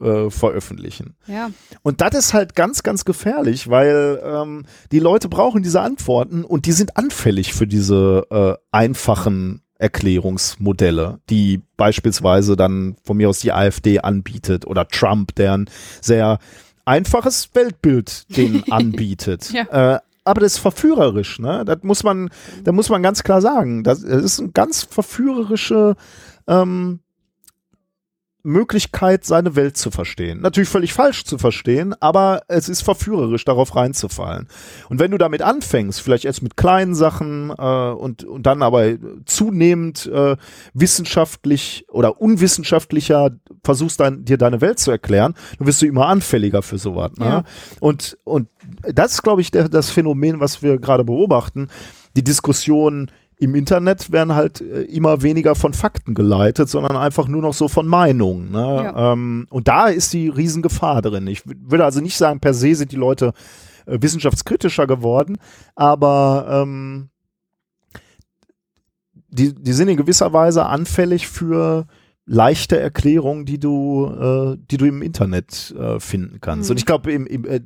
äh, 0.00 0.04
äh, 0.04 0.30
veröffentlichen. 0.30 1.16
Ja. 1.26 1.50
Und 1.82 2.00
das 2.00 2.14
ist 2.14 2.34
halt 2.34 2.54
ganz, 2.54 2.82
ganz 2.82 3.04
gefährlich, 3.04 3.68
weil 3.68 4.20
ähm, 4.24 4.66
die 4.92 4.98
Leute 4.98 5.28
brauchen 5.28 5.62
diese 5.62 5.80
Antworten 5.80 6.44
und 6.44 6.66
die 6.66 6.72
sind 6.72 6.96
anfällig 6.96 7.54
für 7.54 7.66
diese 7.66 8.26
äh, 8.30 8.54
einfachen 8.72 9.62
Erklärungsmodelle, 9.78 11.20
die 11.28 11.62
beispielsweise 11.76 12.56
dann 12.56 12.96
von 13.04 13.18
mir 13.18 13.28
aus 13.28 13.40
die 13.40 13.52
AfD 13.52 14.00
anbietet 14.00 14.66
oder 14.66 14.88
Trump, 14.88 15.34
der 15.34 15.52
ein 15.52 15.70
sehr 16.00 16.38
einfaches 16.86 17.50
Weltbild 17.54 18.36
den 18.36 18.64
anbietet. 18.70 19.52
ja. 19.52 19.96
äh, 19.96 20.00
aber 20.26 20.40
das 20.40 20.54
ist 20.54 20.58
verführerisch, 20.58 21.38
ne? 21.38 21.64
Das 21.64 21.78
muss 21.82 22.02
man, 22.02 22.30
da 22.64 22.72
muss 22.72 22.90
man 22.90 23.02
ganz 23.02 23.22
klar 23.22 23.40
sagen. 23.40 23.84
Das, 23.84 24.02
ist 24.02 24.40
eine 24.40 24.50
ganz 24.50 24.82
verführerische 24.82 25.94
ähm, 26.48 27.00
Möglichkeit, 28.46 29.24
seine 29.24 29.56
Welt 29.56 29.76
zu 29.76 29.90
verstehen. 29.90 30.40
Natürlich 30.40 30.68
völlig 30.68 30.92
falsch 30.92 31.24
zu 31.24 31.36
verstehen, 31.36 31.94
aber 32.00 32.42
es 32.48 32.68
ist 32.68 32.82
verführerisch, 32.82 33.44
darauf 33.44 33.74
reinzufallen. 33.76 34.48
Und 34.88 35.00
wenn 35.00 35.10
du 35.10 35.18
damit 35.18 35.42
anfängst, 35.42 36.00
vielleicht 36.00 36.24
erst 36.24 36.42
mit 36.42 36.56
kleinen 36.56 36.94
Sachen 36.94 37.50
äh, 37.50 37.90
und, 37.90 38.24
und 38.24 38.44
dann 38.44 38.62
aber 38.62 38.94
zunehmend 39.26 40.06
äh, 40.06 40.36
wissenschaftlich 40.74 41.84
oder 41.90 42.20
unwissenschaftlicher 42.20 43.32
versuchst, 43.64 44.00
dein, 44.00 44.24
dir 44.24 44.38
deine 44.38 44.60
Welt 44.60 44.78
zu 44.78 44.90
erklären, 44.90 45.34
dann 45.58 45.66
wirst 45.66 45.82
du 45.82 45.86
immer 45.86 46.06
anfälliger 46.06 46.62
für 46.62 46.78
sowas. 46.78 47.12
Ne? 47.18 47.26
Ja. 47.26 47.44
Und, 47.80 48.16
und 48.24 48.48
das 48.82 49.14
ist, 49.14 49.22
glaube 49.22 49.40
ich, 49.40 49.50
der, 49.50 49.68
das 49.68 49.90
Phänomen, 49.90 50.40
was 50.40 50.62
wir 50.62 50.78
gerade 50.78 51.04
beobachten. 51.04 51.68
Die 52.16 52.24
Diskussion, 52.24 53.10
im 53.38 53.54
Internet 53.54 54.12
werden 54.12 54.34
halt 54.34 54.60
äh, 54.60 54.82
immer 54.82 55.22
weniger 55.22 55.54
von 55.54 55.74
Fakten 55.74 56.14
geleitet, 56.14 56.68
sondern 56.68 56.96
einfach 56.96 57.28
nur 57.28 57.42
noch 57.42 57.54
so 57.54 57.68
von 57.68 57.86
Meinungen. 57.86 58.50
Ne? 58.50 58.58
Ja. 58.58 59.12
Ähm, 59.12 59.46
und 59.50 59.68
da 59.68 59.88
ist 59.88 60.12
die 60.12 60.28
Riesengefahr 60.28 61.02
drin. 61.02 61.26
Ich 61.26 61.42
würde 61.46 61.84
also 61.84 62.00
nicht 62.00 62.16
sagen, 62.16 62.40
per 62.40 62.54
se 62.54 62.74
sind 62.74 62.92
die 62.92 62.96
Leute 62.96 63.32
äh, 63.84 63.98
wissenschaftskritischer 64.00 64.86
geworden, 64.86 65.36
aber 65.74 66.46
ähm, 66.50 67.10
die, 69.28 69.54
die 69.54 69.72
sind 69.72 69.88
in 69.88 69.98
gewisser 69.98 70.32
Weise 70.32 70.64
anfällig 70.64 71.28
für 71.28 71.86
leichte 72.24 72.80
Erklärungen, 72.80 73.44
die 73.44 73.60
du, 73.60 74.06
äh, 74.06 74.56
die 74.70 74.78
du 74.78 74.86
im 74.86 75.02
Internet 75.02 75.74
äh, 75.78 76.00
finden 76.00 76.40
kannst. 76.40 76.68
Mhm. 76.68 76.72
Und 76.72 76.76
ich 76.78 76.86
glaube, 76.86 77.12
im, 77.12 77.26
im, 77.26 77.44
äh, 77.44 77.60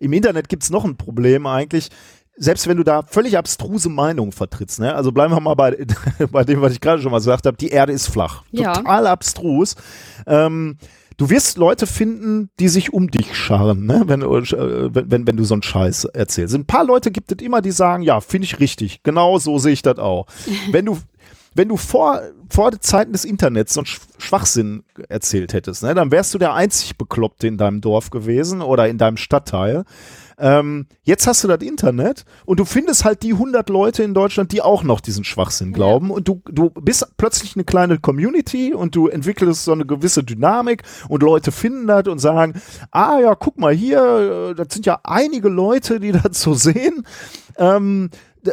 im 0.00 0.12
Internet 0.12 0.50
gibt's 0.50 0.70
noch 0.70 0.84
ein 0.84 0.96
Problem 0.96 1.46
eigentlich 1.46 1.88
selbst 2.36 2.66
wenn 2.68 2.76
du 2.76 2.82
da 2.82 3.02
völlig 3.02 3.38
abstruse 3.38 3.88
Meinungen 3.88 4.32
vertrittst, 4.32 4.80
ne? 4.80 4.94
also 4.94 5.12
bleiben 5.12 5.34
wir 5.34 5.40
mal 5.40 5.54
bei, 5.54 5.76
bei 6.30 6.44
dem, 6.44 6.60
was 6.60 6.72
ich 6.72 6.80
gerade 6.80 7.00
schon 7.00 7.12
mal 7.12 7.18
gesagt 7.18 7.46
habe, 7.46 7.56
die 7.56 7.68
Erde 7.68 7.92
ist 7.92 8.08
flach. 8.08 8.42
Ja. 8.50 8.74
Total 8.74 9.06
abstrus. 9.06 9.76
Ähm, 10.26 10.78
du 11.16 11.30
wirst 11.30 11.58
Leute 11.58 11.86
finden, 11.86 12.50
die 12.58 12.68
sich 12.68 12.92
um 12.92 13.10
dich 13.10 13.36
scharren, 13.36 13.86
ne? 13.86 14.02
wenn, 14.06 14.22
äh, 14.22 14.90
wenn, 14.92 15.26
wenn 15.26 15.36
du 15.36 15.44
so 15.44 15.54
einen 15.54 15.62
Scheiß 15.62 16.06
erzählst. 16.06 16.54
Ein 16.54 16.66
paar 16.66 16.84
Leute 16.84 17.10
gibt 17.10 17.30
es 17.30 17.44
immer, 17.44 17.62
die 17.62 17.70
sagen, 17.70 18.02
ja, 18.02 18.20
finde 18.20 18.46
ich 18.46 18.60
richtig. 18.60 19.02
Genau 19.02 19.38
so 19.38 19.58
sehe 19.58 19.72
ich 19.72 19.82
das 19.82 19.98
auch. 19.98 20.26
wenn 20.72 20.86
du 20.86 20.98
wenn 21.56 21.68
du 21.68 21.76
vor, 21.76 22.20
vor 22.50 22.72
den 22.72 22.80
Zeiten 22.80 23.12
des 23.12 23.24
Internets 23.24 23.74
so 23.74 23.80
einen 23.80 23.86
Schwachsinn 24.18 24.82
erzählt 25.08 25.52
hättest, 25.52 25.84
ne, 25.84 25.94
dann 25.94 26.10
wärst 26.10 26.34
du 26.34 26.38
der 26.38 26.52
einzig 26.52 26.98
Bekloppte 26.98 27.46
in 27.46 27.56
deinem 27.56 27.80
Dorf 27.80 28.10
gewesen 28.10 28.60
oder 28.60 28.88
in 28.88 28.98
deinem 28.98 29.16
Stadtteil. 29.16 29.84
Ähm, 30.38 30.86
jetzt 31.02 31.26
hast 31.26 31.44
du 31.44 31.48
das 31.48 31.62
Internet 31.62 32.24
und 32.44 32.60
du 32.60 32.64
findest 32.64 33.04
halt 33.04 33.22
die 33.22 33.32
100 33.32 33.68
Leute 33.68 34.02
in 34.02 34.14
Deutschland, 34.14 34.52
die 34.52 34.62
auch 34.62 34.82
noch 34.82 35.00
diesen 35.00 35.24
Schwachsinn 35.24 35.72
glauben 35.72 36.08
ja. 36.08 36.14
und 36.14 36.28
du, 36.28 36.42
du 36.50 36.70
bist 36.70 37.16
plötzlich 37.16 37.56
eine 37.56 37.64
kleine 37.64 37.98
Community 37.98 38.74
und 38.74 38.94
du 38.96 39.08
entwickelst 39.08 39.64
so 39.64 39.72
eine 39.72 39.86
gewisse 39.86 40.24
Dynamik 40.24 40.82
und 41.08 41.22
Leute 41.22 41.52
finden 41.52 41.86
das 41.86 42.08
und 42.08 42.18
sagen, 42.18 42.54
ah 42.90 43.18
ja, 43.20 43.34
guck 43.34 43.58
mal 43.58 43.72
hier, 43.74 44.50
äh, 44.50 44.54
das 44.54 44.68
sind 44.70 44.86
ja 44.86 45.00
einige 45.04 45.48
Leute, 45.48 46.00
die 46.00 46.12
das 46.22 46.40
so 46.40 46.54
sehen. 46.54 47.06
Ähm, 47.56 48.10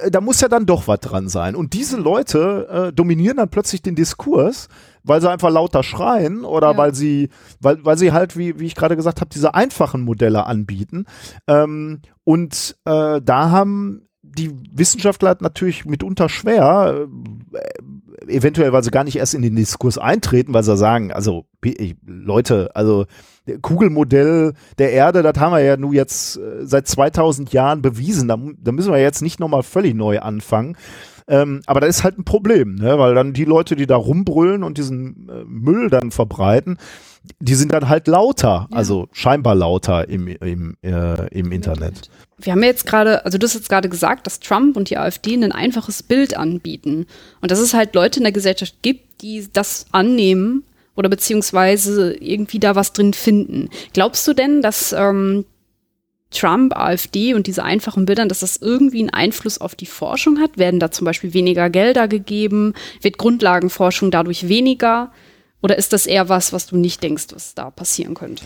da 0.10 0.22
muss 0.22 0.40
ja 0.41 0.48
dann 0.48 0.66
doch 0.66 0.88
was 0.88 0.99
dran 1.02 1.28
sein. 1.28 1.56
Und 1.56 1.74
diese 1.74 1.98
Leute 1.98 2.68
äh, 2.90 2.94
dominieren 2.94 3.38
dann 3.38 3.49
plötzlich 3.49 3.82
den 3.82 3.95
Diskurs 3.95 4.70
weil 5.03 5.22
sie 5.22 5.30
einfach 5.30 5.49
lauter 5.49 5.84
schreien 5.84 6.44
oder 6.44 6.72
ja. 6.72 6.78
weil 6.78 6.94
sie, 6.94 7.30
weil, 7.60 7.84
weil 7.84 7.98
sie 7.98 8.11
halt, 8.11 8.38
wie, 8.38 8.60
wie 8.60 8.65
ich 8.65 8.76
gerade 8.76 8.95
gesagt 8.95 9.22
habe, 9.22 9.30
diese 9.34 9.53
einfachen 9.53 10.02
Modelle 10.02 10.45
anbieten. 10.45 11.06
Ähm, 11.48 12.02
und 12.23 12.78
äh, 12.86 13.22
da 13.22 13.49
haben 13.49 14.07
die 14.23 14.52
Wissenschaftler 14.72 15.36
natürlich 15.40 15.86
mitunter 15.86 16.30
schwer, 16.30 17.07
äh, 17.53 18.32
eventuell, 18.32 18.72
weil 18.72 18.84
sie 18.84 18.91
gar 18.91 19.03
nicht 19.03 19.18
erst 19.18 19.34
in 19.34 19.41
den 19.41 19.56
Diskurs 19.56 19.98
eintreten, 19.98 20.53
weil 20.53 20.64
sie 20.64 20.78
sagen, 20.78 21.11
also 21.11 21.45
Leute, 22.06 22.69
also 22.76 23.06
Kugelmodell 23.61 24.53
der 24.78 24.91
Erde, 24.91 25.23
das 25.23 25.40
haben 25.40 25.53
wir 25.53 25.61
ja 25.61 25.76
nun 25.78 25.94
jetzt 25.94 26.38
äh, 26.38 26.65
seit 26.65 26.88
2000 26.88 27.52
Jahren 27.53 27.82
bewiesen. 27.82 28.28
Da, 28.28 28.38
da 28.57 28.72
müssen 28.72 28.91
wir 28.91 29.02
jetzt 29.02 29.22
nicht 29.22 29.40
nochmal 29.40 29.64
völlig 29.64 29.95
neu 29.95 30.19
anfangen. 30.19 30.78
Ähm, 31.27 31.61
aber 31.65 31.81
da 31.81 31.88
ist 31.88 32.03
halt 32.03 32.18
ein 32.18 32.26
Problem, 32.26 32.76
ne? 32.76 32.98
weil 32.99 33.15
dann 33.15 33.34
die 33.34 33.45
Leute, 33.45 33.76
die 33.76 33.88
da 33.88 33.95
rumbrüllen 33.95 34.64
und 34.64 34.77
diesen 34.77 35.30
äh, 35.30 35.43
Müll 35.45 35.89
dann 35.89 36.11
verbreiten, 36.11 36.77
die 37.39 37.56
sind 37.56 37.72
dann 37.73 37.88
halt 37.88 38.07
lauter, 38.07 38.68
ja. 38.69 38.77
also 38.77 39.07
scheinbar 39.11 39.56
lauter 39.56 40.10
im, 40.10 40.27
im, 40.27 40.76
äh, 40.81 41.27
im 41.30 41.52
Internet. 41.52 42.10
Wir 42.39 42.53
haben 42.53 42.64
jetzt 42.64 42.85
gerade, 42.85 43.23
also 43.26 43.38
du 43.38 43.45
hast 43.45 43.53
jetzt 43.53 43.69
gerade 43.69 43.89
gesagt, 43.89 44.26
dass 44.26 44.39
Trump 44.39 44.76
und 44.76 44.89
die 44.89 44.98
AfD 44.98 45.35
ein 45.35 45.52
einfaches 45.52 46.02
Bild 46.02 46.35
anbieten. 46.35 47.06
Und 47.39 47.52
dass 47.52 47.60
es 47.60 47.73
halt 47.73 47.93
Leute 47.93 48.19
in 48.19 48.23
der 48.23 48.31
Gesellschaft 48.31 48.76
gibt, 48.81 49.22
die 49.22 49.48
das 49.53 49.85
annehmen 49.91 50.64
oder 50.95 51.10
beziehungsweise 51.10 52.14
irgendwie 52.14 52.60
da 52.60 52.76
was 52.76 52.93
drin 52.93 53.14
finden. 53.14 53.69
Glaubst 53.93 54.27
du 54.27 54.34
denn, 54.34 54.61
dass 54.61 54.93
ähm, 54.93 55.45
Trump, 56.32 56.76
AfD 56.76 57.34
und 57.34 57.48
diese 57.48 57.64
einfachen 57.64 58.06
Bildern, 58.06 58.30
dass 58.30 58.40
das 58.40 58.58
irgendwie 58.58 58.99
einen 58.99 59.10
Einfluss 59.10 59.60
auf 59.60 59.76
die 59.76 59.86
Forschung 59.86 60.40
hat? 60.40 60.58
Werden 60.58 60.80
da 60.80 60.91
zum 60.91 61.06
Beispiel 61.06 61.34
weniger 61.34 61.70
Gelder 61.70 62.08
gegeben? 62.08 62.74
Wird 63.02 63.18
Grundlagenforschung 63.18 64.12
dadurch 64.12 64.48
weniger? 64.48 65.12
Oder 65.62 65.78
ist 65.78 65.94
das 65.94 66.08
eher 66.08 66.30
was, 66.30 66.53
was 66.53 66.68
du 66.68 66.78
nicht 66.78 67.03
denkst, 67.03 67.28
was 67.34 67.53
da 67.53 67.70
passieren 67.70 68.16
könnte? 68.16 68.45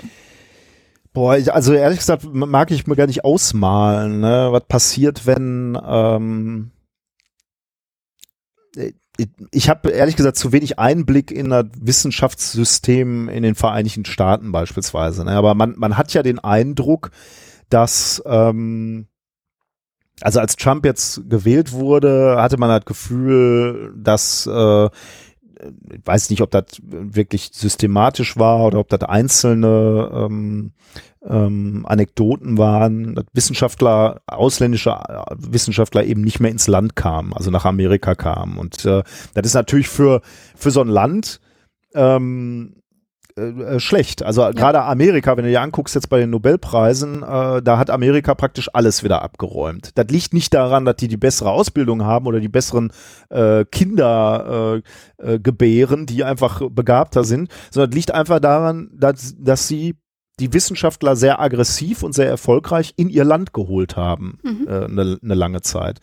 Boah, 1.14 1.38
also 1.52 1.74
ehrlich 1.74 2.00
gesagt 2.00 2.26
mag 2.34 2.72
ich 2.72 2.88
mir 2.88 2.98
gar 2.98 3.08
nicht 3.08 3.24
ausmalen, 3.24 4.20
ne? 4.20 4.50
was 4.52 4.66
passiert, 4.68 5.26
wenn 5.26 5.80
ähm, 5.88 6.72
ich 9.52 9.70
habe 9.70 9.92
ehrlich 9.92 10.16
gesagt 10.16 10.36
zu 10.38 10.52
wenig 10.52 10.78
Einblick 10.80 11.32
in 11.32 11.50
das 11.50 11.66
Wissenschaftssystem 11.80 13.30
in 13.30 13.44
den 13.44 13.56
Vereinigten 13.56 14.06
Staaten 14.06 14.52
beispielsweise. 14.52 15.24
Ne? 15.24 15.32
Aber 15.32 15.54
man, 15.56 15.76
man 15.78 15.98
hat 15.98 16.14
ja 16.14 16.24
den 16.24 16.40
Eindruck, 16.40 17.12
dass 17.70 18.22
ähm, 18.26 19.08
also 20.22 20.40
als 20.40 20.56
Trump 20.56 20.86
jetzt 20.86 21.30
gewählt 21.30 21.72
wurde, 21.72 22.38
hatte 22.40 22.58
man 22.58 22.70
das 22.70 22.86
Gefühl, 22.86 23.94
dass 23.98 24.48
äh, 24.48 24.90
ich 25.92 26.06
weiß 26.06 26.30
nicht, 26.30 26.42
ob 26.42 26.52
das 26.52 26.66
wirklich 26.84 27.50
systematisch 27.54 28.38
war 28.38 28.66
oder 28.66 28.80
ob 28.80 28.90
das 28.90 29.02
einzelne 29.02 30.10
ähm, 30.14 30.74
ähm, 31.28 31.86
Anekdoten 31.88 32.58
waren, 32.58 33.16
dass 33.16 33.26
Wissenschaftler, 33.34 34.22
ausländische 34.28 34.92
äh, 34.92 35.24
Wissenschaftler 35.38 36.04
eben 36.04 36.22
nicht 36.22 36.40
mehr 36.40 36.52
ins 36.52 36.68
Land 36.68 36.96
kamen, 36.96 37.34
also 37.34 37.52
nach 37.52 37.66
Amerika 37.66 38.16
kamen. 38.16 38.58
Und 38.58 38.86
äh, 38.86 39.04
das 39.34 39.46
ist 39.46 39.54
natürlich 39.54 39.90
für, 39.90 40.22
für 40.56 40.72
so 40.72 40.82
ein 40.82 40.88
Land 40.88 41.40
ähm, 41.94 42.76
äh, 43.38 43.42
äh, 43.42 43.80
schlecht. 43.82 44.24
Also 44.24 44.42
ja. 44.42 44.52
gerade 44.52 44.82
Amerika, 44.84 45.36
wenn 45.36 45.44
du 45.44 45.50
dir 45.50 45.62
anguckst 45.62 45.94
jetzt 45.94 46.08
bei 46.08 46.20
den 46.20 46.30
Nobelpreisen, 46.30 47.22
äh, 47.22 47.62
da 47.62 47.78
hat 47.78 47.90
Amerika 47.90 48.34
praktisch 48.34 48.70
alles 48.74 49.04
wieder 49.04 49.22
abgeräumt. 49.24 49.92
Das 49.96 50.08
liegt 50.08 50.34
nicht 50.34 50.54
daran, 50.54 50.86
dass 50.86 50.96
die 50.96 51.10
die 51.10 51.18
bessere 51.18 51.52
Ausbildung 51.52 52.06
haben 52.06 52.28
oder 52.28 52.40
die 52.40 52.48
besseren 52.48 52.94
äh, 53.30 53.66
Kinder 53.66 54.82
äh, 55.18 55.40
gebären, 55.40 56.06
die 56.06 56.24
einfach 56.24 56.62
begabter 56.70 57.26
sind, 57.26 57.52
sondern 57.72 57.92
das 57.92 57.96
liegt 57.96 58.12
einfach 58.12 58.40
daran, 58.40 58.90
dass, 58.94 59.36
dass 59.38 59.68
sie 59.68 59.96
die 60.40 60.54
Wissenschaftler 60.54 61.16
sehr 61.16 61.40
aggressiv 61.40 62.04
und 62.04 62.14
sehr 62.14 62.28
erfolgreich 62.28 62.94
in 62.98 63.10
ihr 63.10 63.24
Land 63.24 63.54
geholt 63.54 63.96
haben, 63.96 64.38
mhm. 64.44 64.68
eine, 64.68 65.18
ne 65.22 65.34
lange 65.34 65.62
Zeit. 65.62 66.00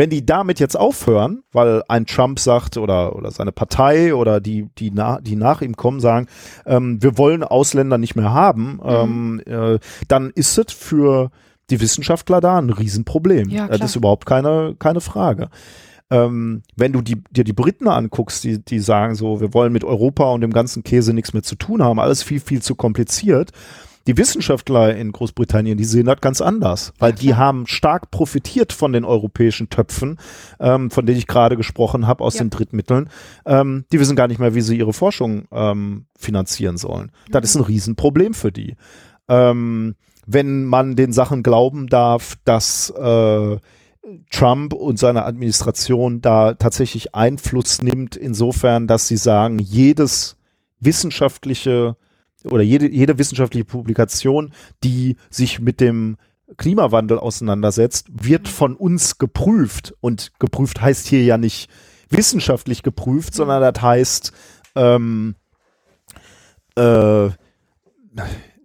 Wenn 0.00 0.08
die 0.08 0.24
damit 0.24 0.60
jetzt 0.60 0.78
aufhören, 0.78 1.42
weil 1.52 1.82
ein 1.86 2.06
Trump 2.06 2.38
sagt 2.40 2.78
oder, 2.78 3.14
oder 3.16 3.30
seine 3.30 3.52
Partei 3.52 4.14
oder 4.14 4.40
die, 4.40 4.70
die, 4.78 4.90
na, 4.90 5.20
die 5.20 5.36
nach 5.36 5.60
ihm 5.60 5.76
kommen, 5.76 6.00
sagen, 6.00 6.26
ähm, 6.64 7.02
wir 7.02 7.18
wollen 7.18 7.44
Ausländer 7.44 7.98
nicht 7.98 8.16
mehr 8.16 8.32
haben, 8.32 8.80
mhm. 8.82 9.42
ähm, 9.46 9.74
äh, 9.74 9.78
dann 10.08 10.30
ist 10.30 10.56
es 10.56 10.72
für 10.72 11.30
die 11.68 11.82
Wissenschaftler 11.82 12.40
da 12.40 12.56
ein 12.56 12.70
Riesenproblem. 12.70 13.50
Ja, 13.50 13.68
das 13.68 13.90
ist 13.90 13.96
überhaupt 13.96 14.24
keine, 14.24 14.74
keine 14.78 15.02
Frage 15.02 15.50
ähm, 16.10 16.62
wenn 16.76 16.92
du 16.92 17.02
die, 17.02 17.22
dir 17.30 17.44
die 17.44 17.52
Briten 17.52 17.86
anguckst, 17.86 18.42
die, 18.42 18.58
die 18.64 18.80
sagen 18.80 19.14
so, 19.14 19.40
wir 19.40 19.54
wollen 19.54 19.72
mit 19.72 19.84
Europa 19.84 20.24
und 20.32 20.40
dem 20.40 20.52
ganzen 20.52 20.82
Käse 20.82 21.12
nichts 21.12 21.34
mehr 21.34 21.42
zu 21.42 21.56
tun 21.56 21.84
haben, 21.84 22.00
alles 22.00 22.22
viel, 22.22 22.40
viel 22.40 22.62
zu 22.62 22.74
kompliziert. 22.74 23.52
Die 24.10 24.18
Wissenschaftler 24.18 24.96
in 24.96 25.12
Großbritannien, 25.12 25.78
die 25.78 25.84
sehen 25.84 26.06
das 26.06 26.20
ganz 26.20 26.40
anders, 26.40 26.92
weil 26.98 27.12
die 27.12 27.36
haben 27.36 27.68
stark 27.68 28.10
profitiert 28.10 28.72
von 28.72 28.92
den 28.92 29.04
europäischen 29.04 29.70
Töpfen, 29.70 30.18
ähm, 30.58 30.90
von 30.90 31.06
denen 31.06 31.16
ich 31.16 31.28
gerade 31.28 31.56
gesprochen 31.56 32.08
habe, 32.08 32.24
aus 32.24 32.34
ja. 32.34 32.40
den 32.40 32.50
Drittmitteln. 32.50 33.08
Ähm, 33.46 33.84
die 33.92 34.00
wissen 34.00 34.16
gar 34.16 34.26
nicht 34.26 34.40
mehr, 34.40 34.52
wie 34.52 34.62
sie 34.62 34.76
ihre 34.76 34.92
Forschung 34.92 35.44
ähm, 35.52 36.06
finanzieren 36.18 36.76
sollen. 36.76 37.12
Mhm. 37.28 37.30
Das 37.30 37.44
ist 37.44 37.54
ein 37.54 37.62
Riesenproblem 37.62 38.34
für 38.34 38.50
die. 38.50 38.74
Ähm, 39.28 39.94
wenn 40.26 40.64
man 40.64 40.96
den 40.96 41.12
Sachen 41.12 41.44
glauben 41.44 41.86
darf, 41.86 42.34
dass 42.44 42.90
äh, 42.90 43.58
Trump 44.32 44.72
und 44.72 44.98
seine 44.98 45.24
Administration 45.24 46.20
da 46.20 46.54
tatsächlich 46.54 47.14
Einfluss 47.14 47.80
nimmt, 47.80 48.16
insofern, 48.16 48.88
dass 48.88 49.06
sie 49.06 49.18
sagen, 49.18 49.60
jedes 49.60 50.36
wissenschaftliche 50.80 51.94
oder 52.44 52.62
jede, 52.62 52.90
jede 52.90 53.18
wissenschaftliche 53.18 53.64
Publikation, 53.64 54.52
die 54.82 55.16
sich 55.30 55.60
mit 55.60 55.80
dem 55.80 56.16
Klimawandel 56.56 57.18
auseinandersetzt, 57.18 58.08
wird 58.10 58.44
mhm. 58.44 58.50
von 58.50 58.76
uns 58.76 59.18
geprüft. 59.18 59.94
Und 60.00 60.32
geprüft 60.38 60.80
heißt 60.80 61.06
hier 61.06 61.22
ja 61.22 61.38
nicht 61.38 61.70
wissenschaftlich 62.08 62.82
geprüft, 62.82 63.34
sondern 63.34 63.62
das 63.62 63.82
heißt, 63.82 64.32
ähm, 64.74 65.36
äh, 66.76 67.30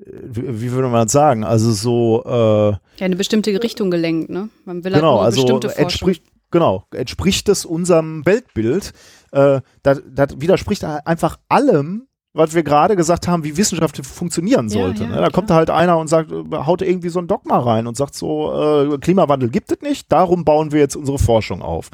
wie 0.07 0.71
würde 0.71 0.87
man 0.89 1.05
das 1.05 1.11
sagen? 1.11 1.43
Also 1.43 1.71
so 1.71 2.23
äh, 2.25 2.71
ja, 2.71 3.05
eine 3.05 3.15
bestimmte 3.15 3.51
Richtung 3.61 3.89
gelenkt, 3.91 4.29
ne? 4.29 4.49
Man 4.65 4.83
will 4.83 4.93
halt 4.93 5.01
genau, 5.01 5.21
halt 5.21 5.37
also 5.37 5.59
entspricht 5.69 6.23
genau 6.51 6.85
entspricht 6.93 7.49
es 7.49 7.65
unserem 7.65 8.25
Weltbild. 8.25 8.93
Äh, 9.31 9.61
das, 9.83 10.01
das 10.07 10.29
widerspricht 10.39 10.83
einfach 10.83 11.37
allem, 11.49 12.07
was 12.35 12.53
wir 12.53 12.63
gerade 12.63 12.97
gesagt 12.97 13.27
haben, 13.27 13.45
wie 13.45 13.55
Wissenschaft 13.55 14.05
funktionieren 14.05 14.67
sollte. 14.67 15.03
Ja, 15.03 15.09
ja, 15.09 15.15
ne? 15.15 15.21
Da 15.21 15.29
kommt 15.29 15.49
halt 15.49 15.69
einer 15.69 15.97
und 15.97 16.09
sagt, 16.09 16.31
haut 16.31 16.81
irgendwie 16.81 17.07
so 17.07 17.19
ein 17.19 17.27
Dogma 17.27 17.57
rein 17.57 17.87
und 17.87 17.95
sagt 17.95 18.13
so, 18.13 18.93
äh, 18.93 18.97
Klimawandel 18.97 19.49
gibt 19.49 19.71
es 19.71 19.79
nicht, 19.81 20.11
darum 20.11 20.43
bauen 20.43 20.73
wir 20.73 20.79
jetzt 20.79 20.97
unsere 20.97 21.17
Forschung 21.17 21.61
auf. 21.61 21.89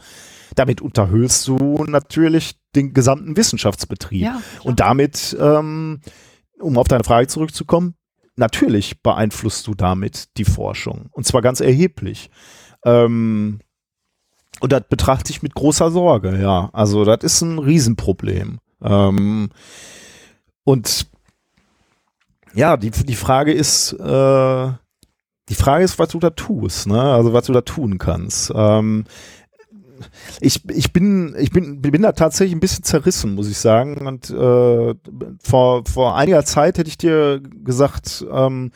Damit 0.56 0.82
unterhöhlst 0.82 1.48
du 1.48 1.86
natürlich 1.88 2.60
den 2.76 2.94
gesamten 2.94 3.38
Wissenschaftsbetrieb. 3.38 4.24
Ja, 4.24 4.42
und 4.64 4.80
damit, 4.80 5.38
ähm, 5.40 6.02
um 6.60 6.78
auf 6.78 6.88
deine 6.88 7.04
Frage 7.04 7.28
zurückzukommen, 7.28 7.94
natürlich 8.36 9.04
beeinflusst 9.04 9.68
du 9.68 9.76
damit 9.76 10.38
die 10.38 10.46
Forschung. 10.46 11.08
Und 11.12 11.28
zwar 11.28 11.44
ganz 11.44 11.60
erheblich. 11.60 12.32
Ähm, 12.84 13.60
und 14.60 14.72
das 14.72 14.84
betrachte 14.90 15.32
ich 15.32 15.44
mit 15.44 15.54
großer 15.54 15.92
Sorge, 15.92 16.40
ja. 16.42 16.72
Also 16.74 17.06
das 17.06 17.20
ist 17.24 17.42
ein 17.42 17.60
Riesenproblem. 17.60 18.60
Ähm, 18.84 19.50
und 20.72 21.08
ja, 22.54 22.78
die, 22.78 22.92
die 22.92 23.16
Frage 23.16 23.52
ist, 23.52 23.92
äh, 23.92 24.72
die 25.50 25.56
Frage 25.56 25.84
ist, 25.84 26.00
was 26.00 26.10
du 26.10 26.20
da 26.20 26.30
tust, 26.30 26.88
ne? 26.88 27.02
Also 27.02 27.34
was 27.34 27.46
du 27.46 27.52
da 27.52 27.60
tun 27.60 27.98
kannst. 27.98 28.54
Ähm, 28.56 29.04
ich, 30.40 30.68
ich 30.70 30.94
bin, 30.94 31.36
ich 31.38 31.52
bin, 31.52 31.82
bin 31.82 32.02
da 32.02 32.14
tatsächlich 32.14 32.56
ein 32.56 32.62
bisschen 32.62 32.86
zerrissen, 32.86 33.36
muss 33.36 33.50
ich 33.50 33.58
sagen. 33.58 34.08
Und 34.08 34.30
äh, 34.30 34.96
vor, 35.44 35.84
vor 35.86 36.16
einiger 36.16 36.46
Zeit 36.46 36.78
hätte 36.78 36.90
ich 36.90 36.98
dir 36.98 37.42
gesagt, 37.42 38.26
ähm, 38.32 38.72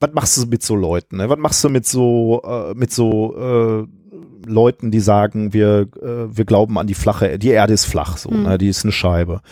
was 0.00 0.10
machst 0.12 0.36
du 0.36 0.46
mit 0.46 0.64
so 0.64 0.74
Leuten? 0.74 1.18
Ne? 1.18 1.28
Was 1.28 1.38
machst 1.38 1.62
du 1.62 1.68
mit 1.68 1.86
so, 1.86 2.42
äh, 2.44 2.74
mit 2.74 2.92
so 2.92 3.36
äh, 3.36 3.86
Leuten, 4.50 4.90
die 4.90 5.00
sagen, 5.00 5.52
wir, 5.52 5.88
äh, 6.02 6.36
wir 6.36 6.44
glauben 6.44 6.76
an 6.76 6.88
die 6.88 6.94
flache, 6.94 7.38
die 7.38 7.50
Erde 7.50 7.74
ist 7.74 7.84
flach, 7.84 8.16
so, 8.16 8.30
mhm. 8.30 8.42
ne? 8.42 8.58
die 8.58 8.68
ist 8.68 8.84
eine 8.84 8.92
Scheibe 8.92 9.42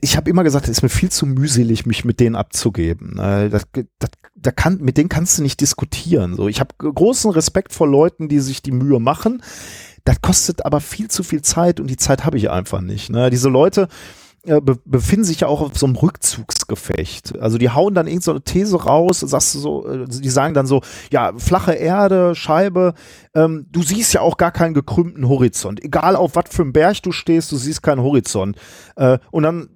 ich 0.00 0.16
habe 0.16 0.30
immer 0.30 0.44
gesagt, 0.44 0.66
es 0.66 0.78
ist 0.78 0.82
mir 0.82 0.88
viel 0.88 1.10
zu 1.10 1.26
mühselig, 1.26 1.86
mich 1.86 2.04
mit 2.04 2.20
denen 2.20 2.36
abzugeben. 2.36 3.16
Das, 3.16 3.62
das, 3.98 4.10
da 4.34 4.50
kann, 4.50 4.78
mit 4.80 4.96
denen 4.96 5.08
kannst 5.08 5.38
du 5.38 5.42
nicht 5.42 5.60
diskutieren. 5.60 6.36
So, 6.36 6.48
ich 6.48 6.60
habe 6.60 6.74
großen 6.78 7.30
Respekt 7.30 7.72
vor 7.72 7.88
Leuten, 7.88 8.28
die 8.28 8.40
sich 8.40 8.62
die 8.62 8.72
Mühe 8.72 9.00
machen. 9.00 9.42
Das 10.04 10.22
kostet 10.22 10.64
aber 10.64 10.80
viel 10.80 11.08
zu 11.08 11.22
viel 11.22 11.42
Zeit 11.42 11.80
und 11.80 11.88
die 11.88 11.96
Zeit 11.96 12.24
habe 12.24 12.36
ich 12.36 12.50
einfach 12.50 12.80
nicht. 12.80 13.10
Ne? 13.10 13.30
Diese 13.30 13.48
Leute 13.48 13.88
äh, 14.44 14.60
be 14.60 14.78
befinden 14.84 15.24
sich 15.24 15.40
ja 15.40 15.48
auch 15.48 15.60
auf 15.60 15.76
so 15.76 15.84
einem 15.84 15.96
Rückzugsgefecht. 15.96 17.38
Also 17.38 17.58
die 17.58 17.70
hauen 17.70 17.94
dann 17.94 18.06
irgendeine 18.06 18.36
so 18.36 18.40
These 18.40 18.82
raus, 18.82 19.20
sagst 19.20 19.54
du 19.54 19.58
so, 19.58 19.86
äh, 19.86 20.06
die 20.08 20.30
sagen 20.30 20.54
dann 20.54 20.66
so, 20.66 20.80
ja, 21.12 21.32
flache 21.36 21.72
Erde, 21.72 22.34
Scheibe, 22.34 22.94
ähm, 23.34 23.66
du 23.70 23.82
siehst 23.82 24.14
ja 24.14 24.22
auch 24.22 24.38
gar 24.38 24.52
keinen 24.52 24.72
gekrümmten 24.72 25.28
Horizont. 25.28 25.84
Egal 25.84 26.16
auf 26.16 26.36
was 26.36 26.44
für 26.50 26.62
einem 26.62 26.72
Berg 26.72 27.02
du 27.02 27.12
stehst, 27.12 27.52
du 27.52 27.56
siehst 27.56 27.82
keinen 27.82 28.00
Horizont. 28.00 28.56
Äh, 28.96 29.18
und 29.30 29.42
dann 29.42 29.68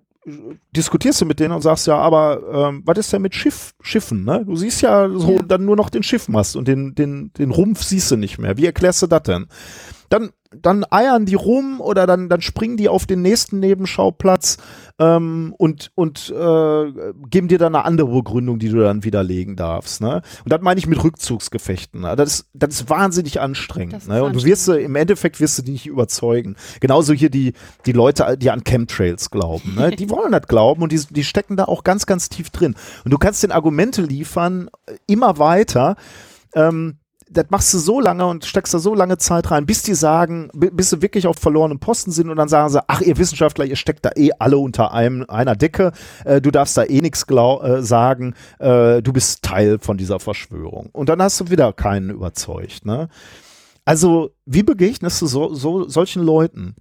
diskutierst 0.75 1.21
du 1.21 1.27
mit 1.27 1.41
denen 1.41 1.53
und 1.53 1.63
sagst 1.63 1.87
ja, 1.87 1.97
aber 1.97 2.69
ähm, 2.69 2.83
was 2.85 2.99
ist 2.99 3.13
denn 3.13 3.23
mit 3.23 3.35
Schiff, 3.35 3.75
Schiffen, 3.81 4.25
ne? 4.25 4.45
Du 4.47 4.57
siehst 4.57 4.83
ja 4.83 5.09
so 5.11 5.37
ja. 5.37 5.43
dann 5.43 5.65
nur 5.65 5.77
noch 5.77 5.91
den 5.91 6.03
Schiffmast 6.03 6.57
und 6.57 6.67
den, 6.67 6.95
den, 6.95 7.33
den 7.35 7.51
Rumpf 7.51 7.83
siehst 7.83 8.11
du 8.11 8.17
nicht 8.17 8.39
mehr. 8.39 8.57
Wie 8.57 8.67
erklärst 8.67 9.03
du 9.03 9.07
das 9.07 9.23
denn? 9.23 9.47
Dann 10.09 10.31
dann 10.63 10.85
eiern 10.91 11.27
die 11.27 11.35
rum 11.35 11.81
oder 11.81 12.07
dann, 12.07 12.29
dann 12.29 12.41
springen 12.41 12.77
die 12.77 12.89
auf 12.89 13.07
den 13.07 13.23
nächsten 13.23 13.61
Nebenschauplatz 13.61 14.59
ähm, 14.99 15.55
und, 15.59 15.91
und 15.95 16.31
äh, 16.31 16.93
geben 17.29 17.49
dir 17.49 17.59
dann 17.59 17.75
eine 17.75 17.85
andere 17.85 18.13
Begründung, 18.13 18.59
die 18.59 18.69
du 18.69 18.81
dann 18.81 19.03
widerlegen 19.03 19.57
darfst. 19.57 20.01
Ne? 20.01 20.23
Und 20.45 20.53
das 20.53 20.61
meine 20.61 20.79
ich 20.79 20.87
mit 20.87 21.03
Rückzugsgefechten. 21.03 22.03
Ne? 22.03 22.15
Das, 22.15 22.35
ist, 22.35 22.49
das 22.55 22.75
ist 22.75 22.91
wahnsinnig 22.91 23.41
anstrengend. 23.41 23.95
Ist 23.95 24.09
ne? 24.09 24.23
Und 24.23 24.37
du 24.37 24.45
wirst 24.45 24.69
im 24.69 24.95
Endeffekt 24.95 25.41
wirst 25.41 25.59
du 25.59 25.63
die 25.63 25.73
nicht 25.73 25.87
überzeugen. 25.87 26.55
Genauso 26.81 27.13
hier 27.13 27.31
die, 27.31 27.55
die 27.87 27.93
Leute, 27.93 28.39
die 28.39 28.51
an 28.51 28.63
Chemtrails 28.63 29.31
glauben. 29.31 29.75
Ne? 29.75 29.91
Die 29.91 30.09
wollen 30.11 30.31
das 30.31 30.47
glauben 30.47 30.83
und 30.83 30.93
die, 30.93 31.01
die 31.11 31.25
stecken 31.25 31.57
da 31.57 31.65
auch 31.65 31.83
ganz, 31.83 32.07
ganz 32.07 32.29
tief 32.29 32.51
drin. 32.51 32.77
Und 33.05 33.13
du 33.13 33.19
kannst 33.19 33.43
den 33.43 33.53
Argumente 33.53 34.03
liefern, 34.03 34.71
äh, 34.87 34.95
immer 35.07 35.39
weiter. 35.39 35.97
Ähm, 36.55 36.99
das 37.31 37.47
machst 37.49 37.73
du 37.75 37.79
so 37.79 38.01
lange 38.01 38.27
und 38.27 38.45
steckst 38.45 38.75
da 38.75 38.79
so 38.79 38.95
lange 38.95 39.19
Zeit 39.19 39.51
rein, 39.51 39.67
bis 39.67 39.83
die 39.83 39.95
sagen, 39.95 40.51
bis 40.53 40.91
sie 40.91 41.03
wirklich 41.03 41.27
auf 41.27 41.37
verlorenen 41.39 41.79
Posten 41.79 42.11
sind 42.11 42.31
und 42.31 42.37
dann 42.37 42.49
sagen 42.49 42.69
sie, 42.71 42.83
ach, 42.87 43.01
ihr 43.01 43.17
Wissenschaftler, 43.17 43.65
ihr 43.65 43.77
steckt 43.77 44.05
da 44.05 44.11
eh 44.15 44.31
alle 44.39 44.59
unter 44.59 44.93
einem, 44.93 45.25
einer 45.29 45.57
Decke, 45.57 45.93
äh, 46.25 46.41
du 46.41 46.51
darfst 46.51 46.77
da 46.77 46.85
eh 46.85 47.01
nichts 47.01 47.25
äh, 47.29 47.83
sagen, 47.83 48.35
äh, 48.59 49.03
du 49.03 49.13
bist 49.13 49.43
Teil 49.43 49.79
von 49.79 49.97
dieser 49.97 50.21
Verschwörung. 50.21 50.91
Und 50.93 51.09
dann 51.09 51.23
hast 51.23 51.41
du 51.41 51.51
wieder 51.51 51.73
keinen 51.73 52.11
überzeugt. 52.11 52.85
Ne? 52.85 53.09
Also, 53.85 54.31
wie 54.47 54.63
begegnest 54.63 55.21
du 55.23 55.27
so, 55.27 55.55
so 55.55 55.89
solchen 55.89 56.23
Leuten? 56.23 56.77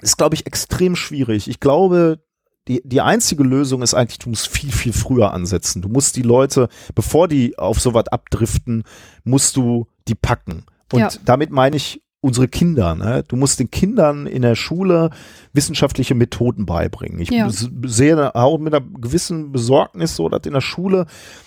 Ist, 0.00 0.18
glaube 0.18 0.34
ich, 0.34 0.46
extrem 0.46 0.96
schwierig. 0.96 1.48
Ich 1.48 1.60
glaube, 1.60 2.18
die, 2.68 2.80
die 2.84 3.00
einzige 3.00 3.42
Lösung 3.42 3.82
ist 3.82 3.94
eigentlich, 3.94 4.18
du 4.18 4.28
musst 4.28 4.48
viel, 4.48 4.70
viel 4.70 4.92
früher 4.92 5.32
ansetzen. 5.32 5.82
Du 5.82 5.88
musst 5.88 6.16
die 6.16 6.22
Leute, 6.22 6.68
bevor 6.94 7.28
die 7.28 7.58
auf 7.58 7.80
sowas 7.80 8.08
abdriften, 8.08 8.84
musst 9.24 9.56
du 9.56 9.86
die 10.08 10.14
packen. 10.14 10.64
Und 10.92 11.00
ja. 11.00 11.08
damit 11.24 11.50
meine 11.50 11.76
ich 11.76 12.02
unsere 12.20 12.46
Kinder. 12.46 12.94
Ne? 12.94 13.24
Du 13.26 13.36
musst 13.36 13.58
den 13.58 13.70
Kindern 13.70 14.26
in 14.26 14.42
der 14.42 14.54
Schule 14.54 15.10
wissenschaftliche 15.52 16.14
Methoden 16.14 16.66
beibringen. 16.66 17.20
Ich 17.20 17.30
ja. 17.30 17.50
sehe 17.50 18.34
auch 18.34 18.58
mit 18.58 18.72
einer 18.72 18.86
gewissen 18.86 19.50
Besorgnis 19.50 20.14
so, 20.14 20.28
dass 20.28 20.46
in 20.46 20.52
der 20.52 20.60
Schule 20.60 21.06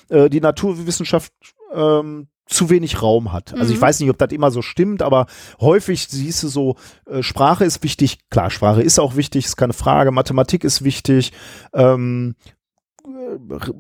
äh, 0.09 0.29
die 0.29 0.41
Naturwissenschaft 0.41 1.31
ähm, 1.75 2.27
zu 2.47 2.69
wenig 2.69 3.01
Raum 3.01 3.33
hat. 3.33 3.53
Also 3.53 3.65
mhm. 3.65 3.73
ich 3.73 3.81
weiß 3.81 3.99
nicht, 3.99 4.09
ob 4.09 4.17
das 4.17 4.31
immer 4.31 4.51
so 4.51 4.61
stimmt, 4.61 5.01
aber 5.01 5.25
häufig 5.59 6.07
siehst 6.07 6.43
du 6.43 6.47
so, 6.47 6.75
äh, 7.07 7.23
Sprache 7.23 7.65
ist 7.65 7.83
wichtig, 7.83 8.19
klar, 8.29 8.49
Sprache 8.51 8.81
ist 8.81 8.99
auch 8.99 9.15
wichtig, 9.15 9.45
ist 9.45 9.57
keine 9.57 9.73
Frage, 9.73 10.11
Mathematik 10.11 10.63
ist 10.63 10.83
wichtig, 10.83 11.33
ähm, 11.73 12.35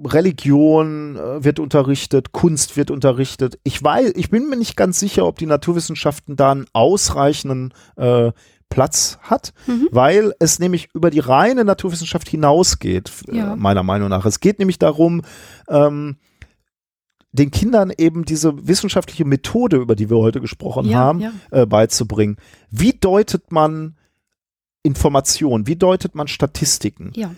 Religion 0.05 1.15
äh, 1.15 1.43
wird 1.43 1.59
unterrichtet, 1.59 2.31
Kunst 2.31 2.77
wird 2.77 2.91
unterrichtet. 2.91 3.59
Ich 3.63 3.81
weiß, 3.83 4.13
ich 4.15 4.29
bin 4.29 4.49
mir 4.49 4.57
nicht 4.57 4.75
ganz 4.75 4.99
sicher, 4.99 5.25
ob 5.25 5.37
die 5.37 5.45
Naturwissenschaften 5.45 6.35
da 6.35 6.51
einen 6.51 6.65
ausreichenden 6.73 7.73
äh, 7.95 8.31
Platz 8.69 9.19
hat, 9.21 9.53
mhm. 9.67 9.87
weil 9.91 10.33
es 10.39 10.59
nämlich 10.59 10.89
über 10.93 11.11
die 11.11 11.19
reine 11.19 11.63
Naturwissenschaft 11.63 12.27
hinausgeht, 12.27 13.11
ja. 13.31 13.55
meiner 13.55 13.83
Meinung 13.83 14.09
nach. 14.09 14.25
Es 14.25 14.39
geht 14.39 14.59
nämlich 14.59 14.79
darum, 14.79 15.21
ähm, 15.69 16.17
den 17.35 17.51
Kindern 17.51 17.91
eben 17.97 18.25
diese 18.25 18.67
wissenschaftliche 18.67 19.25
Methode, 19.25 19.77
über 19.77 19.95
die 19.95 20.09
wir 20.09 20.17
heute 20.17 20.41
gesprochen 20.41 20.85
ja, 20.85 20.97
haben, 20.97 21.19
ja. 21.19 21.31
Äh, 21.51 21.65
beizubringen. 21.65 22.37
Wie 22.71 22.93
deutet 22.93 23.51
man 23.51 23.95
Informationen? 24.83 25.67
Wie 25.67 25.75
deutet 25.75 26.15
man 26.15 26.27
Statistiken? 26.27 27.11
Ja 27.15 27.31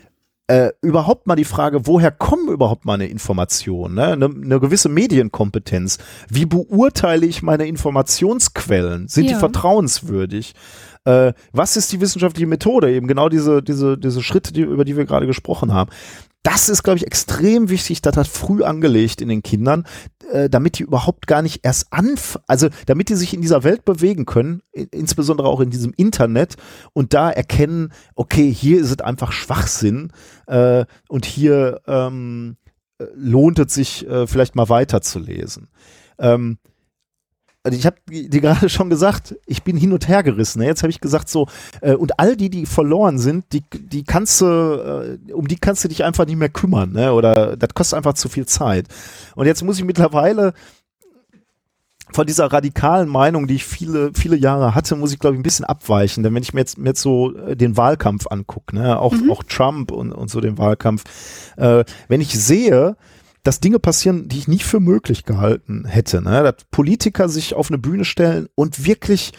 äh, 0.48 0.72
überhaupt 0.82 1.28
mal 1.28 1.36
die 1.36 1.44
Frage, 1.44 1.86
woher 1.88 2.10
kommen 2.10 2.48
überhaupt 2.48 2.86
meine 2.86 3.08
Informationen? 3.08 3.96
Ne? 3.96 4.08
Eine, 4.14 4.26
eine 4.26 4.60
gewisse 4.60 4.88
Medienkompetenz. 4.88 5.98
Wie 6.30 6.46
beurteile 6.46 7.26
ich 7.26 7.42
meine 7.42 7.68
Informationsquellen? 7.68 9.10
Sind 9.10 9.26
ja. 9.26 9.34
die 9.34 9.40
vertrauenswürdig? 9.40 10.56
Äh, 11.04 11.34
was 11.52 11.76
ist 11.76 11.92
die 11.92 12.00
wissenschaftliche 12.00 12.48
Methode? 12.48 12.94
Eben 12.94 13.08
genau 13.08 13.28
diese, 13.28 13.62
diese, 13.62 13.98
diese 13.98 14.24
Schritte, 14.24 14.54
die, 14.54 14.62
über 14.62 14.86
die 14.86 14.96
wir 14.96 15.06
gerade 15.06 15.28
gesprochen 15.28 15.74
haben 15.74 15.90
das 16.48 16.70
ist, 16.70 16.84
glaube 16.84 16.96
ich, 16.96 17.06
extrem 17.06 17.68
wichtig, 17.68 18.02
dass 18.02 18.16
das 18.16 18.30
früh 18.30 18.64
angelegt 18.64 19.20
in 19.20 19.28
den 19.28 19.44
Kindern, 19.44 19.86
äh, 20.32 20.50
damit 20.50 20.80
die 20.80 20.84
überhaupt 20.84 21.28
gar 21.28 21.42
nicht 21.42 21.66
erst 21.66 21.92
anf, 21.92 22.40
also 22.48 22.70
damit 22.86 23.10
die 23.10 23.16
sich 23.16 23.34
in 23.34 23.42
dieser 23.42 23.66
Welt 23.66 23.84
bewegen 23.84 24.26
können, 24.26 24.62
insbesondere 24.72 25.50
auch 25.50 25.60
in 25.60 25.72
diesem 25.72 25.92
Internet 25.98 26.56
und 26.94 27.14
da 27.14 27.30
erkennen, 27.30 27.92
okay, 28.16 28.50
hier 28.50 28.80
ist 28.80 28.92
es 28.92 29.02
einfach 29.02 29.34
Schwachsinn 29.34 30.14
äh, 30.46 30.86
und 31.10 31.26
hier 31.26 31.82
ähm, 31.86 32.56
äh, 32.98 33.08
lohnt 33.14 33.60
es 33.60 33.74
sich 33.74 34.08
äh, 34.08 34.26
vielleicht 34.26 34.56
mal 34.56 34.70
weiterzulesen. 34.70 35.68
Ähm, 36.18 36.60
also 37.64 37.78
ich 37.78 37.86
habe 37.86 37.98
dir 38.08 38.42
gerade 38.42 38.70
schon 38.70 38.90
gesagt, 38.90 39.36
ich 39.46 39.64
bin 39.64 39.76
hin 39.76 39.92
und 39.92 40.08
her 40.08 40.24
gerissen. 40.24 40.60
Ne? 40.60 40.68
Jetzt 40.68 40.84
habe 40.84 40.92
ich 40.92 41.02
gesagt 41.02 41.28
so, 41.28 41.48
äh, 41.82 41.96
und 41.96 42.20
all 42.20 42.38
die, 42.38 42.50
die 42.50 42.66
verloren 42.66 43.20
sind, 43.20 43.46
die, 43.52 43.64
die 43.74 44.04
kannst 44.04 44.40
du, 44.42 44.46
äh, 44.46 45.34
um 45.34 45.48
die 45.48 45.58
kannst 45.58 45.84
du 45.84 45.90
dich 45.90 46.04
einfach 46.04 46.26
nicht 46.26 46.38
mehr 46.38 46.50
kümmern, 46.50 46.94
ne? 46.94 47.14
Oder 47.14 47.58
das 47.58 47.74
kostet 47.74 47.98
einfach 47.98 48.14
zu 48.14 48.30
viel 48.30 48.46
Zeit. 48.46 48.88
Und 49.36 49.48
jetzt 49.48 49.64
muss 49.64 49.78
ich 49.78 49.84
mittlerweile 49.84 50.54
von 52.12 52.26
dieser 52.26 52.46
radikalen 52.46 53.10
Meinung, 53.10 53.48
die 53.48 53.56
ich 53.56 53.66
viele, 53.66 54.12
viele 54.14 54.38
Jahre 54.38 54.74
hatte, 54.74 54.96
muss 54.96 55.12
ich, 55.12 55.20
glaube 55.20 55.36
ich, 55.36 55.40
ein 55.40 55.44
bisschen 55.44 55.66
abweichen. 55.66 56.24
Denn 56.24 56.34
wenn 56.34 56.44
ich 56.44 56.54
mir 56.54 56.62
jetzt, 56.62 56.78
mir 56.78 56.90
jetzt 56.90 57.02
so 57.02 57.36
äh, 57.36 57.56
den 57.56 57.76
Wahlkampf 57.76 58.28
angucke, 58.28 58.76
ne, 58.76 59.00
auch, 59.00 59.14
mhm. 59.14 59.30
auch 59.32 59.44
Trump 59.44 59.92
und, 59.92 60.14
und 60.14 60.30
so 60.30 60.40
den 60.40 60.58
Wahlkampf, 60.58 61.04
äh, 61.58 61.84
wenn 62.08 62.22
ich 62.22 62.40
sehe, 62.40 62.96
dass 63.48 63.62
Dinge 63.62 63.80
passieren, 63.80 64.28
die 64.28 64.40
ich 64.40 64.50
nicht 64.50 64.66
für 64.66 64.82
möglich 64.82 65.24
gehalten 65.24 65.86
hätte. 65.86 66.22
Ne? 66.22 66.44
Dass 66.44 66.66
Politiker 66.70 67.30
sich 67.30 67.54
auf 67.54 67.72
eine 67.72 67.78
Bühne 67.78 68.04
stellen 68.04 68.50
und 68.56 68.86
wirklich 68.86 69.32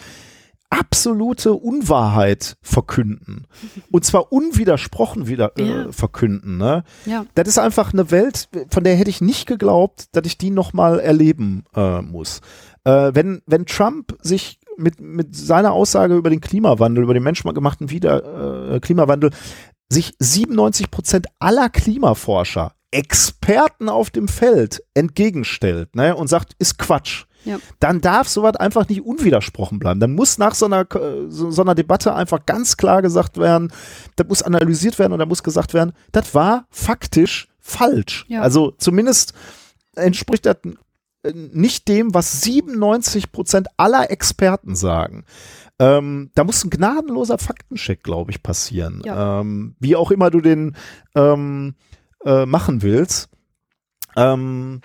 absolute 0.71 1.53
Unwahrheit 1.53 2.57
verkünden. 2.63 3.47
Und 3.91 4.07
zwar 4.07 4.33
unwidersprochen 4.33 5.27
wieder 5.27 5.59
äh, 5.59 5.93
verkünden. 5.93 6.57
Ne? 6.57 6.85
Ja. 7.05 7.27
Das 7.35 7.49
ist 7.49 7.59
einfach 7.59 7.93
eine 7.93 8.11
Welt, 8.11 8.49
von 8.71 8.83
der 8.83 8.97
hätte 8.97 9.11
ich 9.11 9.21
nicht 9.21 9.47
geglaubt, 9.47 10.07
dass 10.13 10.27
ich 10.27 10.39
die 10.39 10.51
nochmal 10.51 11.01
erleben 11.01 11.65
äh, 11.77 12.01
muss. 12.01 12.41
Äh, 12.85 13.11
wenn, 13.13 13.43
wenn 13.45 13.67
Trump 13.67 14.17
sich 14.23 14.59
mit, 14.79 15.01
mit 15.01 15.37
seiner 15.37 15.73
Aussage 15.73 16.17
über 16.17 16.31
den 16.31 16.41
Klimawandel, 16.41 17.05
über 17.05 17.13
den 17.13 17.25
menschengemachten 17.25 17.91
Wieder, 17.91 18.73
äh, 18.73 18.81
Klimawandel, 18.81 19.33
sich 19.91 20.15
97 20.19 20.91
Prozent 20.91 21.27
aller 21.39 21.69
Klimaforscher 21.69 22.73
Experten 22.91 23.89
auf 23.89 24.11
dem 24.11 24.29
Feld 24.29 24.83
entgegenstellt 24.95 25.95
ne, 25.95 26.17
und 26.17 26.29
sagt, 26.29 26.55
ist 26.59 26.79
Quatsch. 26.79 27.25
Ja. 27.45 27.59
Dann 27.81 28.01
darf 28.01 28.29
sowas 28.29 28.57
einfach 28.57 28.89
nicht 28.89 29.03
unwidersprochen 29.03 29.79
bleiben. 29.79 30.01
Dann 30.01 30.15
muss 30.15 30.39
nach 30.39 30.55
so 30.55 30.67
einer, 30.67 30.87
so, 31.29 31.51
so 31.51 31.63
einer 31.63 31.75
Debatte 31.75 32.15
einfach 32.15 32.45
ganz 32.47 32.77
klar 32.77 33.03
gesagt 33.03 33.39
werden, 33.39 33.73
das 34.17 34.27
muss 34.27 34.43
analysiert 34.43 34.99
werden 34.99 35.13
und 35.13 35.19
da 35.19 35.27
muss 35.27 35.43
gesagt 35.43 35.75
werden, 35.75 35.93
das 36.13 36.35
war 36.35 36.67
faktisch 36.71 37.49
falsch. 37.61 38.27
Ja. 38.29 38.43
Also 38.43 38.73
zumindest 38.73 39.35
entspricht 39.95 40.47
das 40.47 40.57
nicht 41.33 41.89
dem, 41.89 42.15
was 42.15 42.43
97 42.43 43.33
Prozent 43.33 43.69
aller 43.77 44.11
Experten 44.11 44.75
sagen. 44.75 45.25
Ähm, 45.79 46.31
da 46.35 46.45
muss 46.45 46.65
ein 46.65 46.71
gnadenloser 46.71 47.39
Faktencheck, 47.39 48.03
glaube 48.03 48.31
ich, 48.31 48.43
passieren. 48.43 49.03
Ja. 49.05 49.41
Ähm, 49.41 49.77
wie 49.79 49.97
auch 49.97 50.11
immer 50.11 50.31
du 50.31 50.41
den 50.41 50.77
ähm, 51.15 51.75
äh, 52.25 52.47
machen 52.47 52.83
willst. 52.83 53.29
Ähm, 54.17 54.81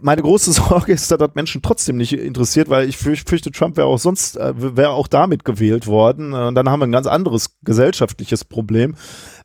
meine 0.00 0.22
große 0.22 0.52
Sorge 0.68 0.92
ist, 0.92 1.10
dass 1.10 1.18
das 1.18 1.34
Menschen 1.34 1.62
trotzdem 1.62 1.96
nicht 1.96 2.12
interessiert, 2.12 2.68
weil 2.68 2.88
ich 2.88 2.96
fürchte, 2.96 3.50
Trump 3.50 3.76
wäre 3.76 3.86
auch 3.86 3.98
sonst, 3.98 4.36
äh, 4.36 4.76
wäre 4.76 4.90
auch 4.90 5.08
damit 5.08 5.44
gewählt 5.44 5.86
worden. 5.86 6.32
Und 6.32 6.54
dann 6.54 6.68
haben 6.68 6.80
wir 6.80 6.86
ein 6.86 6.92
ganz 6.92 7.06
anderes 7.06 7.56
gesellschaftliches 7.62 8.44
Problem. 8.44 8.94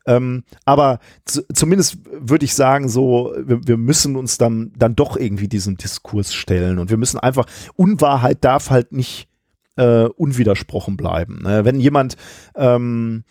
Ähm, 0.06 0.44
aber 0.64 0.98
zumindest 1.24 1.98
würde 2.12 2.44
ich 2.44 2.54
sagen, 2.54 2.88
so, 2.88 3.34
wir, 3.38 3.66
wir, 3.66 3.76
müssen 3.78 4.16
uns 4.16 4.36
dann, 4.36 4.72
dann 4.76 4.94
doch 4.96 5.16
irgendwie 5.16 5.48
diesem 5.48 5.76
Diskurs 5.78 6.34
stellen. 6.34 6.78
Und 6.78 6.90
wir 6.90 6.98
müssen 6.98 7.18
einfach, 7.18 7.46
Unwahrheit 7.74 8.44
darf 8.44 8.70
halt 8.70 8.92
nicht 8.92 9.28
äh, 9.76 10.04
unwidersprochen 10.04 10.96
bleiben. 10.96 11.42
Ne? 11.42 11.64
Wenn 11.64 11.80
jemand 11.80 12.16
ähm, 12.54 13.24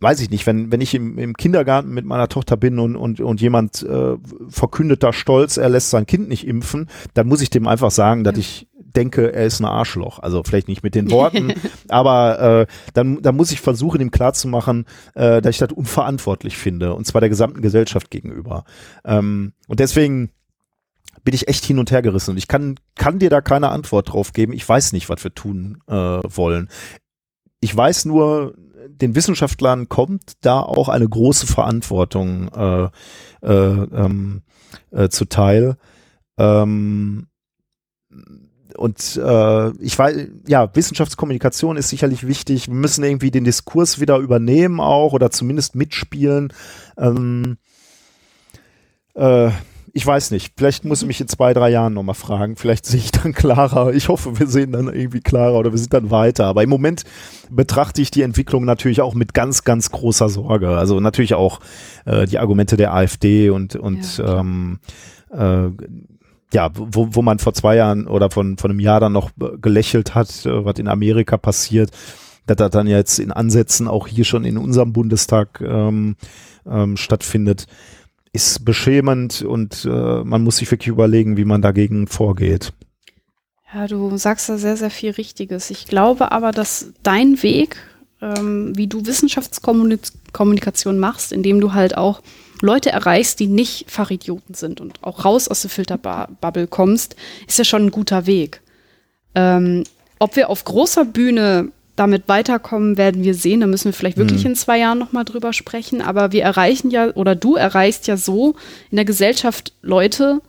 weiß 0.00 0.20
ich 0.20 0.30
nicht, 0.30 0.46
wenn, 0.46 0.72
wenn 0.72 0.80
ich 0.80 0.94
im, 0.94 1.18
im 1.18 1.34
Kindergarten 1.34 1.90
mit 1.90 2.06
meiner 2.06 2.28
Tochter 2.28 2.56
bin 2.56 2.78
und, 2.78 2.96
und, 2.96 3.20
und 3.20 3.40
jemand 3.40 3.82
äh, 3.82 4.16
verkündet 4.48 5.02
da 5.02 5.12
stolz, 5.12 5.56
er 5.56 5.68
lässt 5.68 5.90
sein 5.90 6.06
Kind 6.06 6.28
nicht 6.28 6.46
impfen, 6.46 6.88
dann 7.14 7.28
muss 7.28 7.42
ich 7.42 7.50
dem 7.50 7.66
einfach 7.66 7.90
sagen, 7.90 8.24
dass 8.24 8.38
ich 8.38 8.66
denke, 8.78 9.32
er 9.32 9.46
ist 9.46 9.60
ein 9.60 9.66
Arschloch. 9.66 10.18
Also 10.18 10.42
vielleicht 10.42 10.68
nicht 10.68 10.82
mit 10.82 10.94
den 10.94 11.10
Worten, 11.12 11.52
aber 11.88 12.60
äh, 12.60 12.66
dann, 12.94 13.22
dann 13.22 13.36
muss 13.36 13.52
ich 13.52 13.60
versuchen, 13.60 14.00
ihm 14.00 14.10
klarzumachen, 14.10 14.86
äh, 15.14 15.40
dass 15.40 15.54
ich 15.54 15.58
das 15.58 15.72
unverantwortlich 15.72 16.56
finde, 16.56 16.94
und 16.94 17.06
zwar 17.06 17.20
der 17.20 17.30
gesamten 17.30 17.60
Gesellschaft 17.60 18.10
gegenüber. 18.10 18.64
Ähm, 19.04 19.52
und 19.68 19.80
deswegen 19.80 20.30
bin 21.24 21.34
ich 21.34 21.48
echt 21.48 21.64
hin 21.64 21.78
und 21.78 21.90
her 21.90 22.00
gerissen 22.00 22.30
und 22.30 22.36
ich 22.38 22.48
kann, 22.48 22.76
kann 22.94 23.18
dir 23.18 23.28
da 23.28 23.42
keine 23.42 23.68
Antwort 23.68 24.12
drauf 24.12 24.32
geben. 24.32 24.54
Ich 24.54 24.66
weiß 24.66 24.92
nicht, 24.92 25.10
was 25.10 25.22
wir 25.22 25.34
tun 25.34 25.82
äh, 25.86 25.92
wollen. 25.92 26.68
Ich 27.60 27.76
weiß 27.76 28.06
nur, 28.06 28.54
den 28.88 29.14
Wissenschaftlern 29.14 29.88
kommt 29.88 30.32
da 30.42 30.60
auch 30.60 30.88
eine 30.88 31.08
große 31.08 31.46
Verantwortung 31.46 32.48
äh, 32.48 32.88
äh, 33.42 33.84
ähm, 33.94 34.42
äh, 34.90 35.08
zuteil. 35.08 35.76
Ähm, 36.38 37.26
und 38.76 39.16
äh, 39.22 39.70
ich 39.78 39.98
weiß, 39.98 40.28
ja, 40.46 40.74
Wissenschaftskommunikation 40.74 41.76
ist 41.76 41.88
sicherlich 41.88 42.26
wichtig. 42.26 42.68
Wir 42.68 42.74
müssen 42.74 43.04
irgendwie 43.04 43.30
den 43.30 43.44
Diskurs 43.44 44.00
wieder 44.00 44.16
übernehmen 44.18 44.80
auch 44.80 45.12
oder 45.12 45.30
zumindest 45.30 45.74
mitspielen. 45.74 46.52
Ähm, 46.96 47.58
äh, 49.14 49.50
ich 49.92 50.06
weiß 50.06 50.30
nicht. 50.30 50.52
Vielleicht 50.56 50.84
muss 50.84 51.02
ich 51.02 51.08
mich 51.08 51.20
in 51.20 51.28
zwei, 51.28 51.52
drei 51.52 51.70
Jahren 51.70 51.94
nochmal 51.94 52.14
fragen. 52.14 52.56
Vielleicht 52.56 52.86
sehe 52.86 53.00
ich 53.00 53.12
dann 53.12 53.32
klarer. 53.32 53.92
Ich 53.92 54.08
hoffe, 54.08 54.38
wir 54.38 54.46
sehen 54.46 54.72
dann 54.72 54.92
irgendwie 54.92 55.20
klarer 55.20 55.58
oder 55.58 55.72
wir 55.72 55.78
sind 55.78 55.92
dann 55.92 56.10
weiter. 56.10 56.46
Aber 56.46 56.62
im 56.62 56.70
Moment 56.70 57.04
betrachte 57.50 58.02
ich 58.02 58.10
die 58.10 58.22
Entwicklung 58.22 58.64
natürlich 58.64 59.00
auch 59.00 59.14
mit 59.14 59.34
ganz, 59.34 59.64
ganz 59.64 59.90
großer 59.90 60.28
Sorge. 60.28 60.70
Also 60.70 61.00
natürlich 61.00 61.34
auch 61.34 61.60
äh, 62.04 62.26
die 62.26 62.38
Argumente 62.38 62.76
der 62.76 62.94
AfD 62.94 63.50
und, 63.50 63.76
und 63.76 64.18
ja, 64.18 64.40
ähm, 64.40 64.78
äh, 65.32 65.68
ja, 66.52 66.70
wo, 66.74 67.08
wo 67.12 67.22
man 67.22 67.38
vor 67.38 67.54
zwei 67.54 67.76
Jahren 67.76 68.06
oder 68.06 68.30
von, 68.30 68.58
von 68.58 68.70
einem 68.70 68.80
Jahr 68.80 69.00
dann 69.00 69.12
noch 69.12 69.30
gelächelt 69.60 70.14
hat, 70.14 70.46
äh, 70.46 70.64
was 70.64 70.78
in 70.78 70.88
Amerika 70.88 71.36
passiert, 71.36 71.90
dass 72.46 72.56
das 72.56 72.70
dann 72.70 72.86
jetzt 72.86 73.18
in 73.18 73.30
Ansätzen 73.30 73.86
auch 73.86 74.08
hier 74.08 74.24
schon 74.24 74.44
in 74.44 74.58
unserem 74.58 74.92
Bundestag 74.92 75.60
ähm, 75.60 76.16
ähm, 76.68 76.96
stattfindet 76.96 77.66
ist 78.32 78.64
beschämend 78.64 79.42
und 79.42 79.84
äh, 79.84 79.88
man 80.24 80.42
muss 80.42 80.58
sich 80.58 80.70
wirklich 80.70 80.88
überlegen, 80.88 81.36
wie 81.36 81.44
man 81.44 81.62
dagegen 81.62 82.06
vorgeht. 82.06 82.72
Ja, 83.72 83.86
du 83.86 84.16
sagst 84.16 84.48
da 84.48 84.58
sehr, 84.58 84.76
sehr 84.76 84.90
viel 84.90 85.12
Richtiges. 85.12 85.70
Ich 85.70 85.86
glaube 85.86 86.32
aber, 86.32 86.50
dass 86.50 86.92
dein 87.02 87.42
Weg, 87.42 87.76
ähm, 88.20 88.76
wie 88.76 88.86
du 88.86 89.06
Wissenschaftskommunikation 89.06 90.98
machst, 90.98 91.32
indem 91.32 91.60
du 91.60 91.72
halt 91.72 91.96
auch 91.96 92.20
Leute 92.62 92.90
erreichst, 92.90 93.40
die 93.40 93.46
nicht 93.46 93.90
Fachidioten 93.90 94.54
sind 94.54 94.80
und 94.80 95.02
auch 95.02 95.24
raus 95.24 95.48
aus 95.48 95.62
der 95.62 95.70
Filterbubble 95.70 96.66
kommst, 96.66 97.16
ist 97.46 97.58
ja 97.58 97.64
schon 97.64 97.86
ein 97.86 97.90
guter 97.90 98.26
Weg. 98.26 98.60
Ähm, 99.34 99.84
ob 100.18 100.36
wir 100.36 100.50
auf 100.50 100.64
großer 100.64 101.04
Bühne 101.04 101.70
damit 101.96 102.28
weiterkommen, 102.28 102.96
werden 102.96 103.22
wir 103.22 103.34
sehen. 103.34 103.60
Da 103.60 103.66
müssen 103.66 103.86
wir 103.86 103.92
vielleicht 103.92 104.16
wirklich 104.16 104.44
mhm. 104.44 104.50
in 104.50 104.56
zwei 104.56 104.78
Jahren 104.78 104.98
nochmal 104.98 105.24
drüber 105.24 105.52
sprechen. 105.52 106.00
Aber 106.02 106.32
wir 106.32 106.42
erreichen 106.42 106.90
ja, 106.90 107.10
oder 107.14 107.34
du 107.34 107.56
erreichst 107.56 108.06
ja 108.06 108.16
so 108.16 108.54
in 108.90 108.96
der 108.96 109.04
Gesellschaft 109.04 109.72
Leute, 109.82 110.40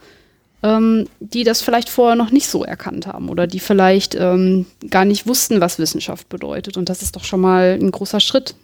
ähm, 0.64 1.08
die 1.20 1.44
das 1.44 1.62
vielleicht 1.62 1.90
vorher 1.90 2.16
noch 2.16 2.32
nicht 2.32 2.48
so 2.48 2.64
erkannt 2.64 3.08
haben 3.08 3.30
oder 3.30 3.48
die 3.48 3.60
vielleicht 3.60 4.16
ähm, 4.16 4.66
gar 4.90 5.06
nicht 5.06 5.28
wussten, 5.28 5.62
was 5.62 5.80
Wissenschaft 5.80 6.30
bedeutet. 6.30 6.78
Und 6.78 6.90
das 6.90 7.02
ist 7.02 7.16
doch 7.16 7.24
schon 7.24 7.42
mal 7.42 7.78
ein 7.80 7.92
großer 7.92 8.20
Schritt 8.20 8.56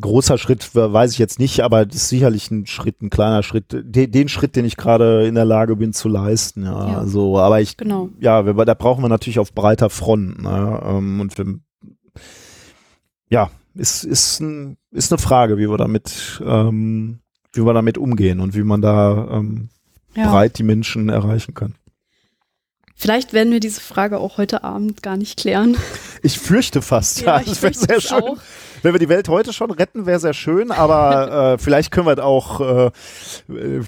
großer 0.00 0.38
Schritt 0.38 0.74
weiß 0.74 1.12
ich 1.12 1.18
jetzt 1.18 1.38
nicht, 1.38 1.60
aber 1.60 1.86
das 1.86 1.96
ist 1.96 2.08
sicherlich 2.08 2.50
ein 2.50 2.66
Schritt, 2.66 3.02
ein 3.02 3.10
kleiner 3.10 3.42
Schritt, 3.42 3.66
den, 3.72 4.10
den 4.10 4.28
Schritt, 4.28 4.56
den 4.56 4.64
ich 4.64 4.76
gerade 4.76 5.26
in 5.26 5.34
der 5.34 5.44
Lage 5.44 5.76
bin 5.76 5.92
zu 5.92 6.08
leisten. 6.08 6.64
Ja, 6.64 6.88
ja. 6.88 6.98
also, 6.98 7.38
aber 7.38 7.60
ich, 7.60 7.76
genau. 7.76 8.08
ja, 8.20 8.42
da 8.42 8.74
brauchen 8.74 9.02
wir 9.02 9.08
natürlich 9.08 9.38
auf 9.38 9.52
breiter 9.52 9.90
Front. 9.90 10.42
Ne? 10.42 10.82
Ähm, 10.84 11.20
und 11.20 11.36
wir, 11.36 11.58
ja, 13.28 13.50
ist, 13.74 14.04
ist, 14.04 14.40
ein, 14.40 14.76
ist 14.90 15.12
eine 15.12 15.18
Frage, 15.18 15.58
wie 15.58 15.68
wir 15.68 15.76
damit, 15.76 16.42
ähm, 16.44 17.20
wie 17.52 17.64
wir 17.64 17.74
damit 17.74 17.98
umgehen 17.98 18.40
und 18.40 18.54
wie 18.54 18.62
man 18.62 18.80
da 18.80 19.28
ähm, 19.32 19.68
ja. 20.14 20.30
breit 20.30 20.58
die 20.58 20.62
Menschen 20.62 21.08
erreichen 21.08 21.54
kann. 21.54 21.74
Vielleicht 22.98 23.34
werden 23.34 23.52
wir 23.52 23.60
diese 23.60 23.82
Frage 23.82 24.18
auch 24.18 24.38
heute 24.38 24.64
Abend 24.64 25.02
gar 25.02 25.18
nicht 25.18 25.38
klären. 25.38 25.76
Ich 26.22 26.38
fürchte 26.38 26.80
fast, 26.80 27.20
ja. 27.20 27.40
das 27.40 27.62
wäre 27.62 27.74
sehr 27.74 28.00
schön. 28.00 28.22
Auch 28.22 28.38
wenn 28.82 28.94
wir 28.94 28.98
die 28.98 29.10
Welt 29.10 29.28
heute 29.28 29.52
schon 29.52 29.70
retten, 29.70 30.06
wäre 30.06 30.18
sehr 30.18 30.32
schön, 30.32 30.70
aber 30.70 31.52
äh, 31.54 31.58
vielleicht 31.58 31.90
können 31.90 32.06
wir 32.06 32.14
es 32.14 32.20
auch, 32.20 32.60
äh, 32.60 32.90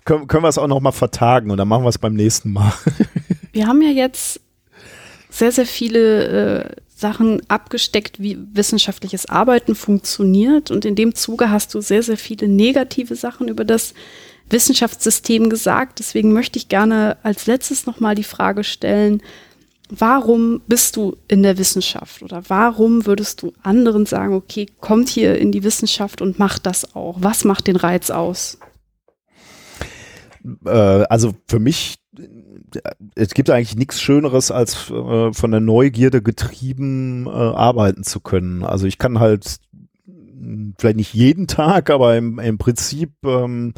können, 0.04 0.28
können 0.28 0.42
wir 0.44 0.48
es 0.48 0.58
auch 0.58 0.66
noch 0.66 0.80
mal 0.80 0.92
vertagen 0.92 1.50
und 1.50 1.56
dann 1.56 1.68
machen 1.68 1.84
wir 1.84 1.88
es 1.88 1.98
beim 1.98 2.12
nächsten 2.14 2.52
Mal. 2.52 2.72
wir 3.52 3.66
haben 3.66 3.80
ja 3.80 3.88
jetzt 3.88 4.40
sehr, 5.30 5.52
sehr 5.52 5.66
viele 5.66 6.66
äh, 6.66 6.70
Sachen 6.94 7.40
abgesteckt, 7.48 8.20
wie 8.20 8.38
wissenschaftliches 8.52 9.26
Arbeiten 9.26 9.74
funktioniert 9.74 10.70
und 10.70 10.84
in 10.84 10.96
dem 10.96 11.14
Zuge 11.14 11.50
hast 11.50 11.74
du 11.74 11.80
sehr, 11.80 12.02
sehr 12.02 12.18
viele 12.18 12.46
negative 12.46 13.14
Sachen 13.14 13.48
über 13.48 13.64
das 13.64 13.94
Wissenschaftssystem 14.50 15.50
gesagt. 15.50 15.98
Deswegen 15.98 16.32
möchte 16.32 16.58
ich 16.58 16.68
gerne 16.68 17.16
als 17.22 17.46
letztes 17.46 17.86
noch 17.86 18.00
mal 18.00 18.14
die 18.14 18.24
Frage 18.24 18.64
stellen, 18.64 19.22
warum 19.90 20.60
bist 20.66 20.96
du 20.96 21.16
in 21.28 21.42
der 21.42 21.58
Wissenschaft 21.58 22.22
oder 22.22 22.42
warum 22.48 23.06
würdest 23.06 23.42
du 23.42 23.52
anderen 23.62 24.06
sagen, 24.06 24.34
okay, 24.34 24.66
kommt 24.80 25.08
hier 25.08 25.38
in 25.38 25.52
die 25.52 25.64
Wissenschaft 25.64 26.20
und 26.22 26.38
macht 26.38 26.66
das 26.66 26.94
auch? 26.94 27.16
Was 27.20 27.44
macht 27.44 27.66
den 27.66 27.76
Reiz 27.76 28.10
aus? 28.10 28.58
Äh, 30.64 30.70
also 30.70 31.34
für 31.46 31.58
mich, 31.58 31.96
es 33.14 33.34
gibt 33.34 33.50
eigentlich 33.50 33.76
nichts 33.76 34.00
Schöneres, 34.00 34.50
als 34.50 34.90
äh, 34.90 35.32
von 35.32 35.50
der 35.50 35.60
Neugierde 35.60 36.22
getrieben 36.22 37.26
äh, 37.26 37.30
arbeiten 37.30 38.04
zu 38.04 38.20
können. 38.20 38.64
Also 38.64 38.86
ich 38.86 38.98
kann 38.98 39.20
halt 39.20 39.58
vielleicht 40.78 40.96
nicht 40.96 41.14
jeden 41.14 41.46
Tag, 41.46 41.90
aber 41.90 42.16
im, 42.16 42.38
im 42.38 42.58
Prinzip 42.58 43.12
ähm, 43.24 43.74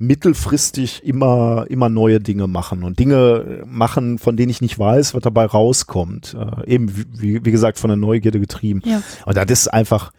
mittelfristig 0.00 1.04
immer, 1.04 1.66
immer 1.68 1.90
neue 1.90 2.20
Dinge 2.20 2.46
machen 2.46 2.84
und 2.84 2.98
Dinge 2.98 3.62
machen, 3.66 4.18
von 4.18 4.36
denen 4.36 4.48
ich 4.48 4.62
nicht 4.62 4.78
weiß, 4.78 5.14
was 5.14 5.22
dabei 5.22 5.44
rauskommt. 5.44 6.34
Äh, 6.34 6.72
eben, 6.74 6.90
wie, 7.20 7.44
wie 7.44 7.50
gesagt, 7.50 7.78
von 7.78 7.88
der 7.88 7.98
Neugierde 7.98 8.40
getrieben. 8.40 8.80
Ja. 8.84 9.02
Und 9.26 9.36
das 9.36 9.50
ist 9.50 9.68
einfach, 9.68 10.12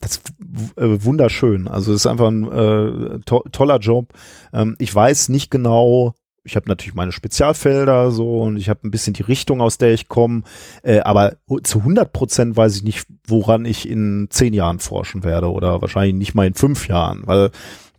das 0.00 0.16
ist 0.16 0.32
äh, 0.76 1.04
wunderschön. 1.04 1.68
Also 1.68 1.92
es 1.92 2.00
ist 2.00 2.06
einfach 2.06 2.28
ein 2.28 2.50
äh, 2.50 3.20
to 3.20 3.44
toller 3.52 3.78
Job. 3.78 4.12
Ähm, 4.52 4.74
ich 4.80 4.92
weiß 4.92 5.28
nicht 5.28 5.52
genau, 5.52 6.14
ich 6.44 6.56
habe 6.56 6.68
natürlich 6.68 6.94
meine 6.94 7.12
Spezialfelder 7.12 8.10
so 8.10 8.40
und 8.42 8.56
ich 8.56 8.68
habe 8.68 8.80
ein 8.84 8.90
bisschen 8.90 9.14
die 9.14 9.22
Richtung, 9.22 9.60
aus 9.60 9.78
der 9.78 9.92
ich 9.92 10.08
komme, 10.08 10.42
äh, 10.82 10.98
aber 10.98 11.36
zu 11.62 11.78
100 11.78 12.12
Prozent 12.12 12.56
weiß 12.56 12.76
ich 12.76 12.82
nicht, 12.82 13.06
woran 13.26 13.64
ich 13.64 13.88
in 13.88 14.26
zehn 14.30 14.52
Jahren 14.52 14.80
forschen 14.80 15.22
werde 15.22 15.52
oder 15.52 15.80
wahrscheinlich 15.80 16.14
nicht 16.14 16.34
mal 16.34 16.46
in 16.46 16.54
fünf 16.54 16.88
Jahren, 16.88 17.22
weil 17.26 17.50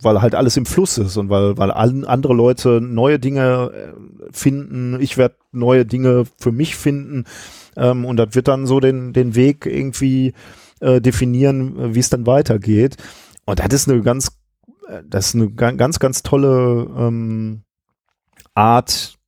weil 0.04 0.22
halt 0.22 0.34
alles 0.34 0.56
im 0.56 0.66
Fluss 0.66 0.98
ist 0.98 1.16
und 1.16 1.30
weil 1.30 1.56
weil 1.56 1.70
andere 1.70 2.34
Leute 2.34 2.80
neue 2.80 3.18
Dinge 3.18 3.70
äh, 3.72 4.32
finden, 4.32 5.00
ich 5.00 5.16
werde 5.16 5.36
neue 5.52 5.86
Dinge 5.86 6.24
für 6.38 6.52
mich 6.52 6.76
finden 6.76 7.24
ähm, 7.76 8.04
und 8.04 8.16
das 8.16 8.34
wird 8.34 8.48
dann 8.48 8.66
so 8.66 8.80
den 8.80 9.12
den 9.12 9.34
Weg 9.34 9.66
irgendwie 9.66 10.34
äh, 10.80 11.00
definieren, 11.00 11.94
wie 11.94 12.00
es 12.00 12.10
dann 12.10 12.26
weitergeht 12.26 12.96
und 13.46 13.58
das 13.60 13.72
ist 13.72 13.88
eine 13.88 14.02
ganz 14.02 14.38
äh, 14.88 15.02
das 15.08 15.28
ist 15.28 15.34
eine 15.34 15.50
ganz 15.50 15.98
ganz 15.98 16.22
tolle 16.22 16.88
ähm, 16.96 17.62
Art 18.54 19.18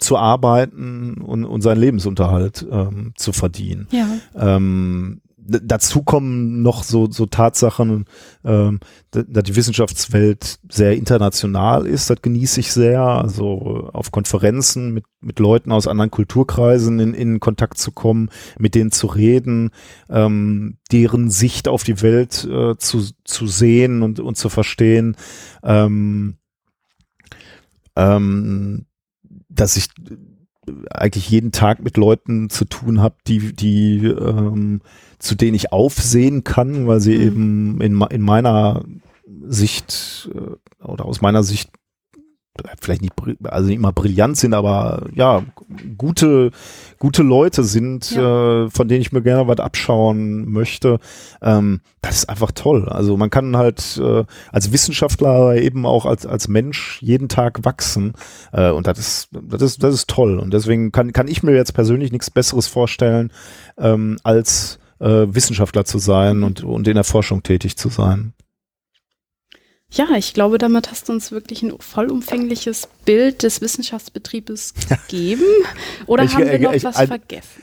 zu 0.00 0.16
arbeiten 0.16 1.14
und, 1.18 1.44
und 1.44 1.60
seinen 1.60 1.80
Lebensunterhalt 1.80 2.66
ähm, 2.70 3.12
zu 3.16 3.32
verdienen. 3.32 3.86
Ja. 3.90 4.06
Ähm, 4.34 5.20
dazu 5.42 6.02
kommen 6.02 6.62
noch 6.62 6.84
so, 6.84 7.10
so 7.10 7.26
Tatsachen, 7.26 8.04
ähm, 8.44 8.80
dass 9.10 9.44
die 9.44 9.56
Wissenschaftswelt 9.56 10.58
sehr 10.68 10.96
international 10.96 11.86
ist. 11.86 12.10
Das 12.10 12.22
genieße 12.22 12.60
ich 12.60 12.72
sehr. 12.72 13.02
Also 13.02 13.90
auf 13.92 14.10
Konferenzen 14.10 14.92
mit, 14.92 15.04
mit 15.20 15.38
Leuten 15.38 15.72
aus 15.72 15.88
anderen 15.88 16.10
Kulturkreisen 16.10 17.00
in, 17.00 17.14
in 17.14 17.40
Kontakt 17.40 17.78
zu 17.78 17.92
kommen, 17.92 18.30
mit 18.58 18.74
denen 18.74 18.92
zu 18.92 19.06
reden, 19.06 19.70
ähm, 20.08 20.78
deren 20.92 21.30
Sicht 21.30 21.68
auf 21.68 21.82
die 21.82 22.02
Welt 22.02 22.44
äh, 22.44 22.76
zu, 22.76 23.04
zu 23.24 23.46
sehen 23.46 24.02
und, 24.02 24.20
und 24.20 24.36
zu 24.36 24.48
verstehen. 24.48 25.16
Ähm, 25.62 26.36
ähm, 27.96 28.86
dass 29.48 29.76
ich 29.76 29.88
eigentlich 30.90 31.28
jeden 31.30 31.52
Tag 31.52 31.82
mit 31.82 31.96
Leuten 31.96 32.50
zu 32.50 32.64
tun 32.64 33.00
habe, 33.00 33.14
die, 33.26 33.54
die 33.54 34.06
ähm, 34.06 34.80
zu 35.18 35.34
denen 35.34 35.54
ich 35.54 35.72
aufsehen 35.72 36.44
kann, 36.44 36.86
weil 36.86 37.00
sie 37.00 37.16
mhm. 37.16 37.22
eben 37.22 37.80
in, 37.80 38.00
in 38.10 38.22
meiner 38.22 38.84
Sicht 39.46 40.30
äh, 40.34 40.84
oder 40.84 41.04
aus 41.04 41.20
meiner 41.20 41.42
Sicht 41.42 41.70
vielleicht 42.80 43.02
nicht, 43.02 43.12
also 43.44 43.68
nicht 43.68 43.76
immer 43.76 43.92
brillant 43.92 44.36
sind, 44.36 44.54
aber 44.54 45.06
ja, 45.14 45.42
gute, 45.96 46.50
gute 46.98 47.22
Leute 47.22 47.64
sind, 47.64 48.10
ja. 48.12 48.64
äh, 48.64 48.70
von 48.70 48.88
denen 48.88 49.00
ich 49.00 49.12
mir 49.12 49.22
gerne 49.22 49.46
was 49.48 49.58
abschauen 49.58 50.50
möchte. 50.50 50.98
Ähm, 51.42 51.80
das 52.02 52.16
ist 52.16 52.28
einfach 52.28 52.52
toll. 52.52 52.88
Also 52.88 53.16
man 53.16 53.30
kann 53.30 53.56
halt 53.56 54.00
äh, 54.02 54.24
als 54.52 54.72
Wissenschaftler 54.72 55.56
eben 55.56 55.86
auch 55.86 56.06
als, 56.06 56.26
als 56.26 56.48
Mensch 56.48 57.00
jeden 57.02 57.28
Tag 57.28 57.64
wachsen. 57.64 58.14
Äh, 58.52 58.70
und 58.70 58.86
das 58.86 58.98
ist, 58.98 59.28
das 59.32 59.62
ist, 59.62 59.82
das 59.82 59.94
ist 59.94 60.08
toll. 60.08 60.38
Und 60.38 60.54
deswegen 60.54 60.92
kann, 60.92 61.12
kann 61.12 61.28
ich 61.28 61.42
mir 61.42 61.54
jetzt 61.54 61.74
persönlich 61.74 62.12
nichts 62.12 62.30
Besseres 62.30 62.66
vorstellen, 62.66 63.30
ähm, 63.78 64.18
als 64.22 64.78
äh, 65.00 65.26
Wissenschaftler 65.28 65.84
zu 65.84 65.98
sein 65.98 66.42
und, 66.42 66.62
und 66.62 66.86
in 66.88 66.94
der 66.94 67.04
Forschung 67.04 67.42
tätig 67.42 67.76
zu 67.76 67.88
sein. 67.88 68.32
Ja, 69.92 70.06
ich 70.16 70.34
glaube, 70.34 70.58
damit 70.58 70.90
hast 70.90 71.08
du 71.08 71.12
uns 71.12 71.32
wirklich 71.32 71.62
ein 71.62 71.72
vollumfängliches 71.80 72.88
Bild 73.04 73.42
des 73.42 73.60
Wissenschaftsbetriebes 73.60 74.74
gegeben. 75.08 75.42
Oder 76.06 76.24
ich, 76.24 76.34
haben 76.34 76.46
wir 76.46 76.58
noch 76.60 76.72
ich, 76.72 76.84
was 76.84 76.96
ein, 76.96 77.08
vergessen? 77.08 77.62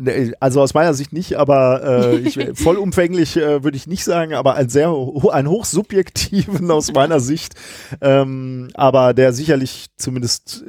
Ne, 0.00 0.34
also 0.40 0.60
aus 0.60 0.74
meiner 0.74 0.94
Sicht 0.94 1.12
nicht, 1.12 1.36
aber 1.36 2.12
äh, 2.12 2.16
ich, 2.18 2.38
vollumfänglich 2.54 3.36
äh, 3.36 3.62
würde 3.64 3.76
ich 3.76 3.86
nicht 3.86 4.04
sagen, 4.04 4.34
aber 4.34 4.54
ein 4.54 4.68
sehr 4.68 4.88
ein 5.30 5.48
hochsubjektiven 5.48 6.70
aus 6.70 6.92
meiner 6.92 7.20
Sicht, 7.20 7.54
ähm, 8.00 8.68
aber 8.74 9.14
der 9.14 9.32
sicherlich 9.32 9.86
zumindest 9.96 10.64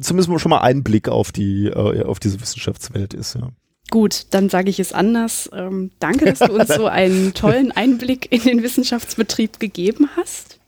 zumindest 0.00 0.40
schon 0.40 0.50
mal 0.50 0.60
einen 0.60 0.84
Blick 0.84 1.08
auf 1.08 1.32
die 1.32 1.66
äh, 1.66 2.04
auf 2.04 2.20
diese 2.20 2.40
Wissenschaftswelt 2.40 3.14
ist. 3.14 3.34
Ja. 3.34 3.50
Gut, 3.92 4.28
dann 4.30 4.48
sage 4.48 4.70
ich 4.70 4.80
es 4.80 4.94
anders. 4.94 5.50
Ähm, 5.52 5.90
danke, 5.98 6.24
dass 6.24 6.38
du 6.38 6.50
uns 6.50 6.74
so 6.74 6.86
einen 6.86 7.34
tollen 7.34 7.72
Einblick 7.72 8.32
in 8.32 8.40
den 8.40 8.62
Wissenschaftsbetrieb 8.62 9.60
gegeben 9.60 10.08
hast. 10.16 10.58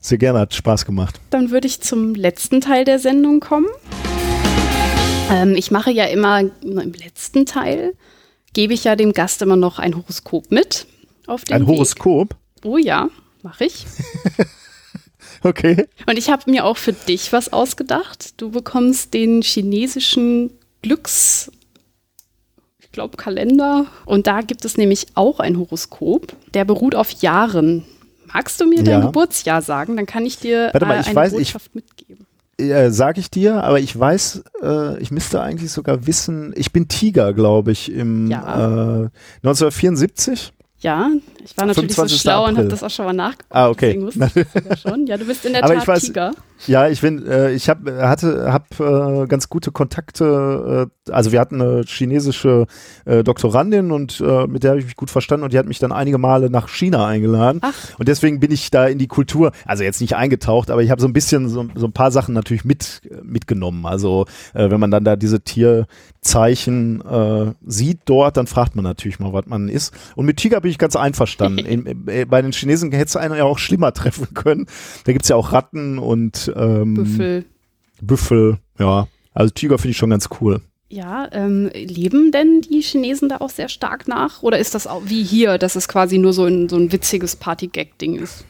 Sehr 0.00 0.18
gerne, 0.18 0.40
hat 0.40 0.54
Spaß 0.54 0.84
gemacht. 0.84 1.18
Dann 1.30 1.50
würde 1.50 1.66
ich 1.66 1.80
zum 1.80 2.14
letzten 2.14 2.60
Teil 2.60 2.84
der 2.84 2.98
Sendung 2.98 3.40
kommen. 3.40 3.68
Ähm, 5.30 5.54
ich 5.56 5.70
mache 5.70 5.90
ja 5.90 6.04
immer 6.04 6.40
im 6.40 6.92
letzten 6.92 7.46
Teil, 7.46 7.94
gebe 8.52 8.74
ich 8.74 8.84
ja 8.84 8.96
dem 8.96 9.14
Gast 9.14 9.40
immer 9.40 9.56
noch 9.56 9.78
ein 9.78 9.96
Horoskop 9.96 10.50
mit. 10.50 10.86
Auf 11.26 11.44
den 11.44 11.54
ein 11.54 11.62
Weg. 11.62 11.68
Horoskop? 11.68 12.36
Oh 12.64 12.76
ja, 12.76 13.08
mache 13.42 13.64
ich. 13.64 13.86
okay. 15.42 15.86
Und 16.06 16.18
ich 16.18 16.28
habe 16.28 16.50
mir 16.50 16.66
auch 16.66 16.76
für 16.76 16.92
dich 16.92 17.32
was 17.32 17.50
ausgedacht. 17.50 18.34
Du 18.36 18.50
bekommst 18.50 19.14
den 19.14 19.40
chinesischen 19.40 20.50
Glücks 20.82 21.50
glaube, 22.98 23.16
Kalender. 23.16 23.86
Und 24.06 24.26
da 24.26 24.40
gibt 24.40 24.64
es 24.64 24.76
nämlich 24.76 25.06
auch 25.14 25.38
ein 25.38 25.56
Horoskop, 25.56 26.32
der 26.52 26.64
beruht 26.64 26.96
auf 26.96 27.12
Jahren. 27.22 27.84
Magst 28.32 28.60
du 28.60 28.66
mir 28.66 28.82
dein 28.82 29.02
Geburtsjahr 29.02 29.62
sagen? 29.62 29.96
Dann 29.96 30.04
kann 30.04 30.26
ich 30.26 30.38
dir 30.38 30.70
Warte 30.72 30.84
mal, 30.84 30.96
äh, 30.96 31.04
eine 31.04 31.14
weiß, 31.14 31.32
Botschaft 31.32 31.68
ich, 31.68 31.74
mitgeben. 31.76 32.26
Äh, 32.58 32.90
sag 32.90 33.16
ich 33.16 33.30
dir, 33.30 33.62
aber 33.62 33.78
ich 33.78 33.96
weiß, 33.98 34.42
äh, 34.62 34.98
ich 34.98 35.12
müsste 35.12 35.40
eigentlich 35.40 35.70
sogar 35.70 36.08
wissen, 36.08 36.52
ich 36.56 36.72
bin 36.72 36.88
Tiger, 36.88 37.32
glaube 37.32 37.70
ich, 37.70 37.92
im 37.92 38.28
ja. 38.28 39.10
1974. 39.44 40.48
Äh, 40.48 40.58
ja, 40.80 41.10
ich 41.44 41.56
war 41.56 41.66
natürlich 41.66 41.94
so 41.94 42.08
schlau 42.08 42.42
April. 42.42 42.50
und 42.50 42.58
habe 42.58 42.68
das 42.68 42.82
auch 42.82 42.90
schon 42.90 43.04
mal 43.04 43.12
nachgeguckt. 43.12 43.54
Ah, 43.54 43.68
okay. 43.68 43.92
Deswegen 43.92 44.06
wusste 44.06 44.46
ich 44.56 44.62
das 44.68 44.80
schon. 44.80 45.06
Ja, 45.06 45.16
du 45.16 45.24
bist 45.24 45.44
in 45.44 45.52
der 45.52 45.64
aber 45.64 45.74
Tat 45.74 45.86
weiß, 45.86 46.02
Tiger. 46.02 46.32
Ja, 46.66 46.88
ich 46.88 47.00
bin, 47.00 47.26
äh, 47.26 47.52
ich 47.52 47.68
hab, 47.68 47.88
hatte, 47.88 48.52
hab 48.52 48.80
äh, 48.80 49.26
ganz 49.26 49.48
gute 49.48 49.70
Kontakte. 49.70 50.88
Äh, 51.06 51.12
also 51.12 51.32
wir 51.32 51.40
hatten 51.40 51.60
eine 51.60 51.82
chinesische 51.86 52.66
äh, 53.04 53.22
Doktorandin 53.22 53.92
und 53.92 54.20
äh, 54.20 54.46
mit 54.46 54.64
der 54.64 54.70
habe 54.70 54.80
ich 54.80 54.86
mich 54.86 54.96
gut 54.96 55.10
verstanden 55.10 55.44
und 55.44 55.52
die 55.52 55.58
hat 55.58 55.66
mich 55.66 55.78
dann 55.78 55.92
einige 55.92 56.18
Male 56.18 56.50
nach 56.50 56.68
China 56.68 57.06
eingeladen. 57.06 57.60
Ach. 57.62 57.98
Und 57.98 58.08
deswegen 58.08 58.40
bin 58.40 58.50
ich 58.50 58.70
da 58.70 58.86
in 58.86 58.98
die 58.98 59.06
Kultur, 59.06 59.52
also 59.66 59.84
jetzt 59.84 60.00
nicht 60.00 60.16
eingetaucht, 60.16 60.70
aber 60.70 60.82
ich 60.82 60.90
habe 60.90 61.00
so 61.00 61.06
ein 61.06 61.12
bisschen 61.12 61.48
so, 61.48 61.66
so, 61.74 61.86
ein 61.86 61.92
paar 61.92 62.10
Sachen 62.10 62.34
natürlich 62.34 62.64
mit 62.64 63.02
mitgenommen. 63.22 63.86
Also 63.86 64.26
äh, 64.54 64.70
wenn 64.70 64.80
man 64.80 64.90
dann 64.90 65.04
da 65.04 65.16
diese 65.16 65.40
Tierzeichen 65.40 67.00
äh, 67.02 67.52
sieht 67.66 68.00
dort, 68.04 68.36
dann 68.36 68.46
fragt 68.46 68.76
man 68.76 68.84
natürlich 68.84 69.18
mal, 69.18 69.32
was 69.32 69.46
man 69.46 69.68
ist. 69.68 69.92
Und 70.16 70.26
mit 70.26 70.38
Tiger 70.38 70.60
bin 70.60 70.70
ich 70.70 70.78
ganz 70.78 70.96
einverstanden. 70.96 71.64
in, 71.64 71.86
in, 71.86 72.08
äh, 72.08 72.24
bei 72.24 72.42
den 72.42 72.52
Chinesen 72.52 72.90
hätte 72.92 73.04
es 73.04 73.16
einen 73.16 73.36
ja 73.36 73.44
auch 73.44 73.58
schlimmer 73.58 73.92
treffen 73.92 74.34
können. 74.34 74.66
Da 75.04 75.12
gibt 75.12 75.24
es 75.24 75.28
ja 75.28 75.36
auch 75.36 75.52
Ratten 75.52 75.98
und 75.98 76.47
ähm, 76.56 76.94
Büffel. 76.94 77.44
Büffel, 78.00 78.58
ja. 78.78 79.08
Also 79.34 79.52
Tiger 79.52 79.78
finde 79.78 79.90
ich 79.92 79.96
schon 79.96 80.10
ganz 80.10 80.28
cool. 80.40 80.60
Ja, 80.90 81.28
ähm, 81.32 81.70
leben 81.74 82.32
denn 82.32 82.62
die 82.62 82.80
Chinesen 82.80 83.28
da 83.28 83.38
auch 83.38 83.50
sehr 83.50 83.68
stark 83.68 84.08
nach? 84.08 84.42
Oder 84.42 84.58
ist 84.58 84.74
das 84.74 84.86
auch 84.86 85.02
wie 85.04 85.22
hier, 85.22 85.58
dass 85.58 85.76
es 85.76 85.86
quasi 85.86 86.16
nur 86.16 86.32
so 86.32 86.46
ein, 86.46 86.68
so 86.68 86.76
ein 86.76 86.90
witziges 86.92 87.36
Party-Gag-Ding 87.36 88.16
ist? 88.16 88.44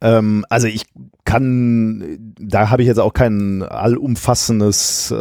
Ähm, 0.00 0.44
also 0.48 0.68
ich 0.68 0.84
kann, 1.32 2.34
da 2.38 2.68
habe 2.68 2.82
ich 2.82 2.88
jetzt 2.88 3.00
auch 3.00 3.14
kein 3.14 3.62
allumfassendes 3.62 5.10
äh, 5.10 5.14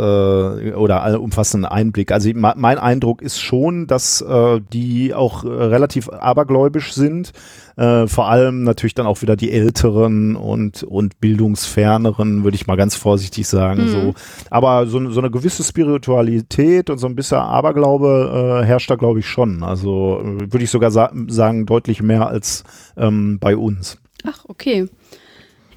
oder 0.73 1.03
allumfassenden 1.03 1.71
Einblick. 1.71 2.11
Also 2.11 2.29
mein 2.33 2.77
Eindruck 2.77 3.21
ist 3.21 3.39
schon, 3.39 3.87
dass 3.87 4.21
äh, 4.21 4.59
die 4.73 5.13
auch 5.13 5.45
relativ 5.45 6.09
abergläubisch 6.09 6.93
sind. 6.93 7.31
Äh, 7.77 8.07
vor 8.07 8.29
allem 8.29 8.63
natürlich 8.63 8.93
dann 8.93 9.07
auch 9.07 9.21
wieder 9.21 9.37
die 9.37 9.51
Älteren 9.51 10.35
und, 10.35 10.83
und 10.83 11.21
bildungsferneren, 11.21 12.43
würde 12.43 12.55
ich 12.55 12.67
mal 12.67 12.75
ganz 12.75 12.95
vorsichtig 12.95 13.47
sagen. 13.47 13.85
Mhm. 13.85 13.89
So. 13.89 14.13
Aber 14.49 14.87
so, 14.87 15.09
so 15.11 15.21
eine 15.21 15.31
gewisse 15.31 15.63
Spiritualität 15.63 16.89
und 16.89 16.97
so 16.97 17.07
ein 17.07 17.15
bisschen 17.15 17.37
Aberglaube 17.37 18.61
äh, 18.61 18.65
herrscht 18.65 18.91
da, 18.91 18.95
glaube 18.95 19.19
ich, 19.19 19.27
schon. 19.27 19.63
Also 19.63 20.21
äh, 20.21 20.51
würde 20.51 20.63
ich 20.63 20.69
sogar 20.69 20.91
sa 20.91 21.11
sagen, 21.27 21.65
deutlich 21.65 22.01
mehr 22.01 22.27
als 22.27 22.65
ähm, 22.97 23.39
bei 23.39 23.55
uns. 23.55 23.97
Ach, 24.25 24.43
okay. 24.47 24.89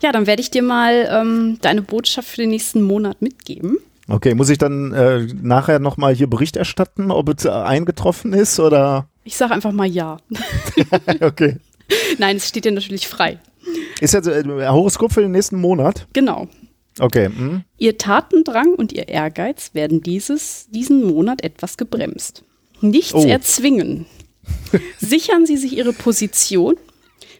Ja, 0.04 0.12
dann 0.12 0.26
werde 0.26 0.42
ich 0.42 0.50
dir 0.50 0.62
mal 0.62 1.08
ähm, 1.10 1.56
deine 1.62 1.80
Botschaft 1.80 2.28
für 2.28 2.42
den 2.42 2.50
nächsten 2.50 2.82
Monat 2.82 3.22
mitgeben. 3.22 3.78
Okay, 4.06 4.34
muss 4.34 4.50
ich 4.50 4.58
dann 4.58 4.92
äh, 4.92 5.26
nachher 5.40 5.78
nochmal 5.78 6.14
hier 6.14 6.26
Bericht 6.26 6.58
erstatten, 6.58 7.10
ob 7.10 7.30
es 7.30 7.46
eingetroffen 7.46 8.34
ist 8.34 8.60
oder? 8.60 9.08
Ich 9.24 9.34
sage 9.38 9.54
einfach 9.54 9.72
mal 9.72 9.86
ja. 9.86 10.18
okay. 11.22 11.56
Nein, 12.18 12.36
es 12.36 12.46
steht 12.46 12.66
dir 12.66 12.72
natürlich 12.72 13.08
frei. 13.08 13.38
Ist 13.98 14.12
jetzt 14.12 14.26
äh, 14.28 14.44
Horoskop 14.44 15.10
für 15.10 15.22
den 15.22 15.30
nächsten 15.30 15.58
Monat? 15.58 16.06
Genau. 16.12 16.48
Okay. 16.98 17.30
Hm. 17.34 17.62
Ihr 17.78 17.96
Tatendrang 17.96 18.74
und 18.74 18.92
ihr 18.92 19.08
Ehrgeiz 19.08 19.70
werden 19.72 20.02
dieses, 20.02 20.68
diesen 20.68 21.02
Monat 21.02 21.42
etwas 21.42 21.78
gebremst. 21.78 22.44
Nichts 22.82 23.14
oh. 23.14 23.26
erzwingen. 23.26 24.04
Sichern 24.98 25.46
Sie 25.46 25.56
sich 25.56 25.74
Ihre 25.74 25.94
Position 25.94 26.76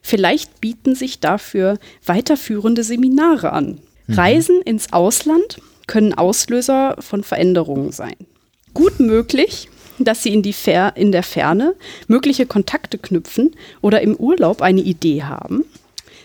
Vielleicht 0.06 0.60
bieten 0.60 0.94
sich 0.94 1.18
dafür 1.18 1.78
weiterführende 2.04 2.84
Seminare 2.84 3.54
an. 3.54 3.78
Mhm. 4.06 4.14
Reisen 4.14 4.60
ins 4.60 4.92
Ausland 4.92 5.62
können 5.86 6.12
Auslöser 6.12 6.96
von 7.00 7.24
Veränderungen 7.24 7.90
sein. 7.90 8.14
Gut 8.74 9.00
möglich, 9.00 9.70
dass 9.98 10.22
Sie 10.22 10.34
in, 10.34 10.42
die 10.42 10.52
Fer 10.52 10.94
in 10.94 11.10
der 11.10 11.22
Ferne 11.22 11.74
mögliche 12.06 12.44
Kontakte 12.44 12.98
knüpfen 12.98 13.56
oder 13.80 14.02
im 14.02 14.14
Urlaub 14.14 14.60
eine 14.60 14.82
Idee 14.82 15.22
haben, 15.22 15.64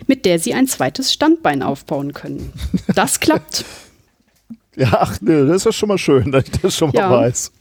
mit 0.07 0.25
der 0.25 0.39
Sie 0.39 0.53
ein 0.53 0.67
zweites 0.67 1.13
Standbein 1.13 1.63
aufbauen 1.63 2.13
können. 2.13 2.51
Das 2.93 3.21
klappt. 3.21 3.63
Ja, 4.75 4.99
ach 5.01 5.19
ne, 5.19 5.45
das 5.45 5.65
ist 5.65 5.75
schon 5.75 5.89
mal 5.89 5.97
schön, 5.97 6.31
dass 6.31 6.45
ich 6.45 6.61
das 6.61 6.77
schon 6.77 6.91
mal 6.91 6.99
ja. 6.99 7.11
weiß. 7.11 7.51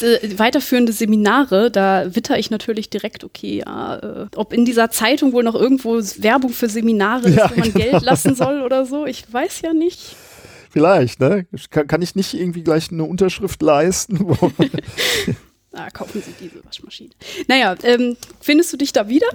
Äh, 0.00 0.38
weiterführende 0.38 0.92
Seminare, 0.92 1.70
da 1.70 2.14
witter 2.14 2.38
ich 2.38 2.50
natürlich 2.50 2.90
direkt, 2.90 3.24
okay, 3.24 3.62
ja, 3.64 3.96
äh, 3.96 4.26
ob 4.34 4.52
in 4.52 4.64
dieser 4.64 4.90
Zeitung 4.90 5.32
wohl 5.32 5.44
noch 5.44 5.54
irgendwo 5.54 5.98
Werbung 5.98 6.50
für 6.50 6.68
Seminare 6.68 7.28
ist, 7.28 7.36
ja, 7.36 7.50
wo 7.50 7.60
man 7.60 7.72
genau. 7.72 7.84
Geld 7.84 8.02
lassen 8.02 8.34
soll 8.34 8.62
oder 8.62 8.84
so, 8.84 9.06
ich 9.06 9.24
weiß 9.32 9.60
ja 9.62 9.72
nicht. 9.72 10.16
Vielleicht, 10.70 11.20
ne? 11.20 11.46
Kann, 11.70 11.86
kann 11.86 12.02
ich 12.02 12.14
nicht 12.14 12.34
irgendwie 12.34 12.64
gleich 12.64 12.90
eine 12.90 13.04
Unterschrift 13.04 13.60
leisten? 13.60 14.26
ah, 15.72 15.90
kaufen 15.90 16.22
Sie 16.24 16.32
diese 16.40 16.64
Waschmaschine. 16.64 17.10
Naja, 17.46 17.74
ähm, 17.82 18.16
findest 18.40 18.72
du 18.72 18.78
dich 18.78 18.92
da 18.92 19.08
wieder? 19.08 19.28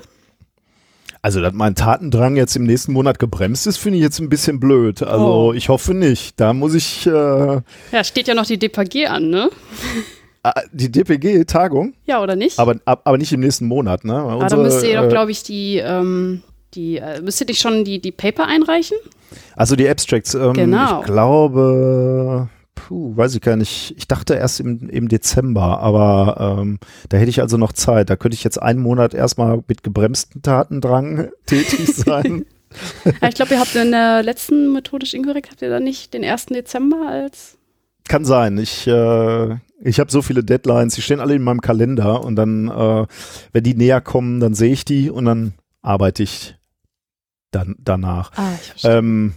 Also, 1.21 1.41
dass 1.41 1.53
mein 1.53 1.75
Tatendrang 1.75 2.35
jetzt 2.35 2.55
im 2.55 2.63
nächsten 2.63 2.93
Monat 2.93 3.19
gebremst 3.19 3.67
ist, 3.67 3.77
finde 3.77 3.97
ich 3.97 4.03
jetzt 4.03 4.19
ein 4.19 4.29
bisschen 4.29 4.59
blöd. 4.59 5.03
Also, 5.03 5.25
oh. 5.25 5.53
ich 5.53 5.69
hoffe 5.69 5.93
nicht. 5.93 6.39
Da 6.39 6.53
muss 6.53 6.73
ich. 6.73 7.05
Äh 7.05 7.11
ja, 7.11 8.03
steht 8.03 8.27
ja 8.27 8.33
noch 8.33 8.45
die 8.45 8.57
DPG 8.57 9.07
an, 9.07 9.29
ne? 9.29 9.49
Ah, 10.47 10.61
die 10.71 10.89
DPG-Tagung? 10.89 11.93
Ja, 12.05 12.23
oder 12.23 12.37
nicht? 12.37 12.57
Aber, 12.57 12.77
aber 12.85 13.17
nicht 13.17 13.33
im 13.33 13.41
nächsten 13.41 13.65
Monat, 13.65 14.05
ne? 14.05 14.15
Aber 14.15 14.45
ah, 14.45 14.47
dann 14.47 14.61
müsst 14.61 14.81
ihr 14.81 14.95
doch, 14.95 15.07
äh, 15.07 15.09
glaube 15.09 15.29
ich, 15.29 15.43
die, 15.43 15.79
ähm, 15.79 16.41
die 16.73 16.99
äh, 16.99 17.21
müsst 17.21 17.41
ihr 17.41 17.47
dich 17.47 17.59
schon 17.59 17.83
die, 17.83 17.99
die 17.99 18.13
Paper 18.13 18.47
einreichen? 18.47 18.95
Also 19.57 19.75
die 19.75 19.89
Abstracts, 19.89 20.35
ähm, 20.35 20.53
genau. 20.53 21.01
ich 21.01 21.05
glaube, 21.05 22.47
puh, 22.75 23.17
weiß 23.17 23.35
ich 23.35 23.41
gar 23.41 23.57
nicht. 23.57 23.93
Ich 23.97 24.07
dachte 24.07 24.35
erst 24.35 24.61
im, 24.61 24.87
im 24.87 25.09
Dezember, 25.09 25.81
aber 25.81 26.59
ähm, 26.61 26.79
da 27.09 27.17
hätte 27.17 27.29
ich 27.29 27.41
also 27.41 27.57
noch 27.57 27.73
Zeit. 27.73 28.09
Da 28.09 28.15
könnte 28.15 28.35
ich 28.35 28.45
jetzt 28.45 28.61
einen 28.61 28.79
Monat 28.79 29.13
erstmal 29.13 29.61
mit 29.67 29.83
gebremsten 29.83 30.41
Tatendrang 30.43 31.27
tätig 31.45 31.93
sein. 31.93 32.45
ich 33.05 33.35
glaube, 33.35 33.55
ihr 33.55 33.59
habt 33.59 33.75
in 33.75 33.91
der 33.91 34.23
letzten 34.23 34.71
methodisch 34.71 35.13
inkorrekt, 35.13 35.51
habt 35.51 35.61
ihr 35.61 35.69
da 35.69 35.81
nicht 35.81 36.13
den 36.13 36.23
1. 36.23 36.45
Dezember 36.45 37.05
als 37.05 37.57
kann 38.07 38.25
sein. 38.25 38.57
Ich, 38.57 38.87
äh, 38.87 39.55
ich 39.81 39.99
habe 39.99 40.11
so 40.11 40.21
viele 40.21 40.43
Deadlines, 40.43 40.95
die 40.95 41.01
stehen 41.01 41.19
alle 41.19 41.35
in 41.35 41.43
meinem 41.43 41.61
Kalender 41.61 42.23
und 42.23 42.35
dann, 42.35 42.67
äh, 42.67 43.05
wenn 43.53 43.63
die 43.63 43.75
näher 43.75 44.01
kommen, 44.01 44.39
dann 44.39 44.53
sehe 44.53 44.73
ich 44.73 44.85
die 44.85 45.09
und 45.09 45.25
dann 45.25 45.53
arbeite 45.81 46.23
ich 46.23 46.55
dann 47.51 47.75
danach. 47.79 48.31
Ah, 48.35 48.53
ich 48.59 48.67
verstehe. 48.69 48.97
Ähm, 48.97 49.33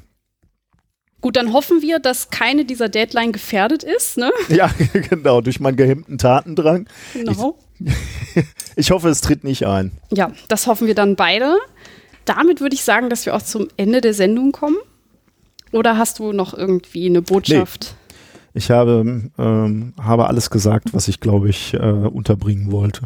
Gut, 1.21 1.37
dann 1.37 1.53
hoffen 1.53 1.83
wir, 1.83 1.99
dass 1.99 2.31
keine 2.31 2.65
dieser 2.65 2.89
Deadline 2.89 3.33
gefährdet 3.33 3.83
ist, 3.83 4.17
ne? 4.17 4.33
Ja, 4.49 4.71
genau, 5.11 5.43
durch 5.43 5.61
meinen 5.61 5.77
gehemmten 5.77 6.17
Tatendrang. 6.17 6.89
Genau. 7.13 7.59
Ich, 7.79 8.45
ich 8.77 8.91
hoffe, 8.91 9.11
es 9.11 9.21
tritt 9.21 9.45
nicht 9.45 9.67
ein. 9.67 9.93
Ja, 10.13 10.33
das 10.49 10.67
hoffen 10.67 10.87
wir 10.87 10.95
dann 10.95 11.17
beide. 11.17 11.59
Damit 12.25 12.61
würde 12.63 12.75
ich 12.75 12.85
sagen, 12.85 13.11
dass 13.11 13.27
wir 13.27 13.35
auch 13.35 13.43
zum 13.43 13.69
Ende 13.77 14.01
der 14.01 14.15
Sendung 14.15 14.53
kommen. 14.53 14.77
Oder 15.73 15.99
hast 15.99 16.19
du 16.19 16.33
noch 16.33 16.55
irgendwie 16.55 17.07
eine 17.07 17.21
Botschaft? 17.21 17.97
Ich 18.53 18.71
habe, 18.71 19.31
ähm, 19.39 19.95
habe 20.01 20.27
alles 20.27 20.51
gesagt, 20.51 20.93
was 20.93 21.09
ich, 21.09 21.21
glaube 21.21 21.49
ich, 21.49 21.75
äh, 21.75 21.79
unterbringen 21.79 22.73
wollte. 22.73 23.03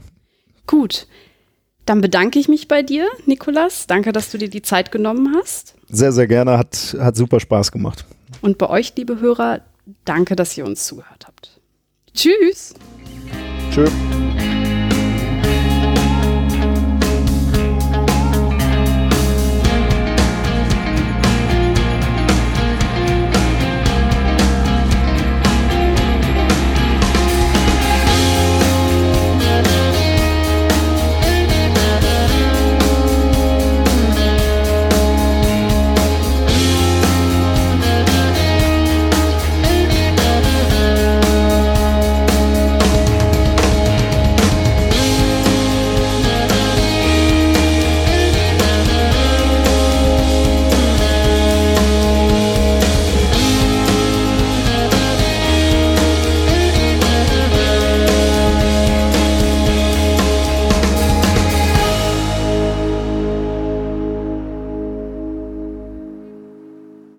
Gut. 0.66 1.06
Dann 1.84 2.00
bedanke 2.00 2.38
ich 2.38 2.48
mich 2.48 2.66
bei 2.66 2.82
dir, 2.82 3.06
Nikolas. 3.26 3.86
Danke, 3.86 4.12
dass 4.12 4.30
du 4.30 4.38
dir 4.38 4.48
die 4.48 4.62
Zeit 4.62 4.90
genommen 4.90 5.34
hast. 5.36 5.74
Sehr, 5.88 6.12
sehr 6.12 6.26
gerne. 6.26 6.56
Hat, 6.56 6.96
hat 6.98 7.16
super 7.16 7.40
Spaß 7.40 7.72
gemacht. 7.72 8.06
Und 8.40 8.56
bei 8.56 8.70
euch, 8.70 8.94
liebe 8.96 9.20
Hörer, 9.20 9.60
danke, 10.04 10.34
dass 10.34 10.56
ihr 10.56 10.64
uns 10.64 10.86
zugehört 10.86 11.26
habt. 11.26 11.60
Tschüss. 12.14 12.74
Tschüss. 13.70 13.92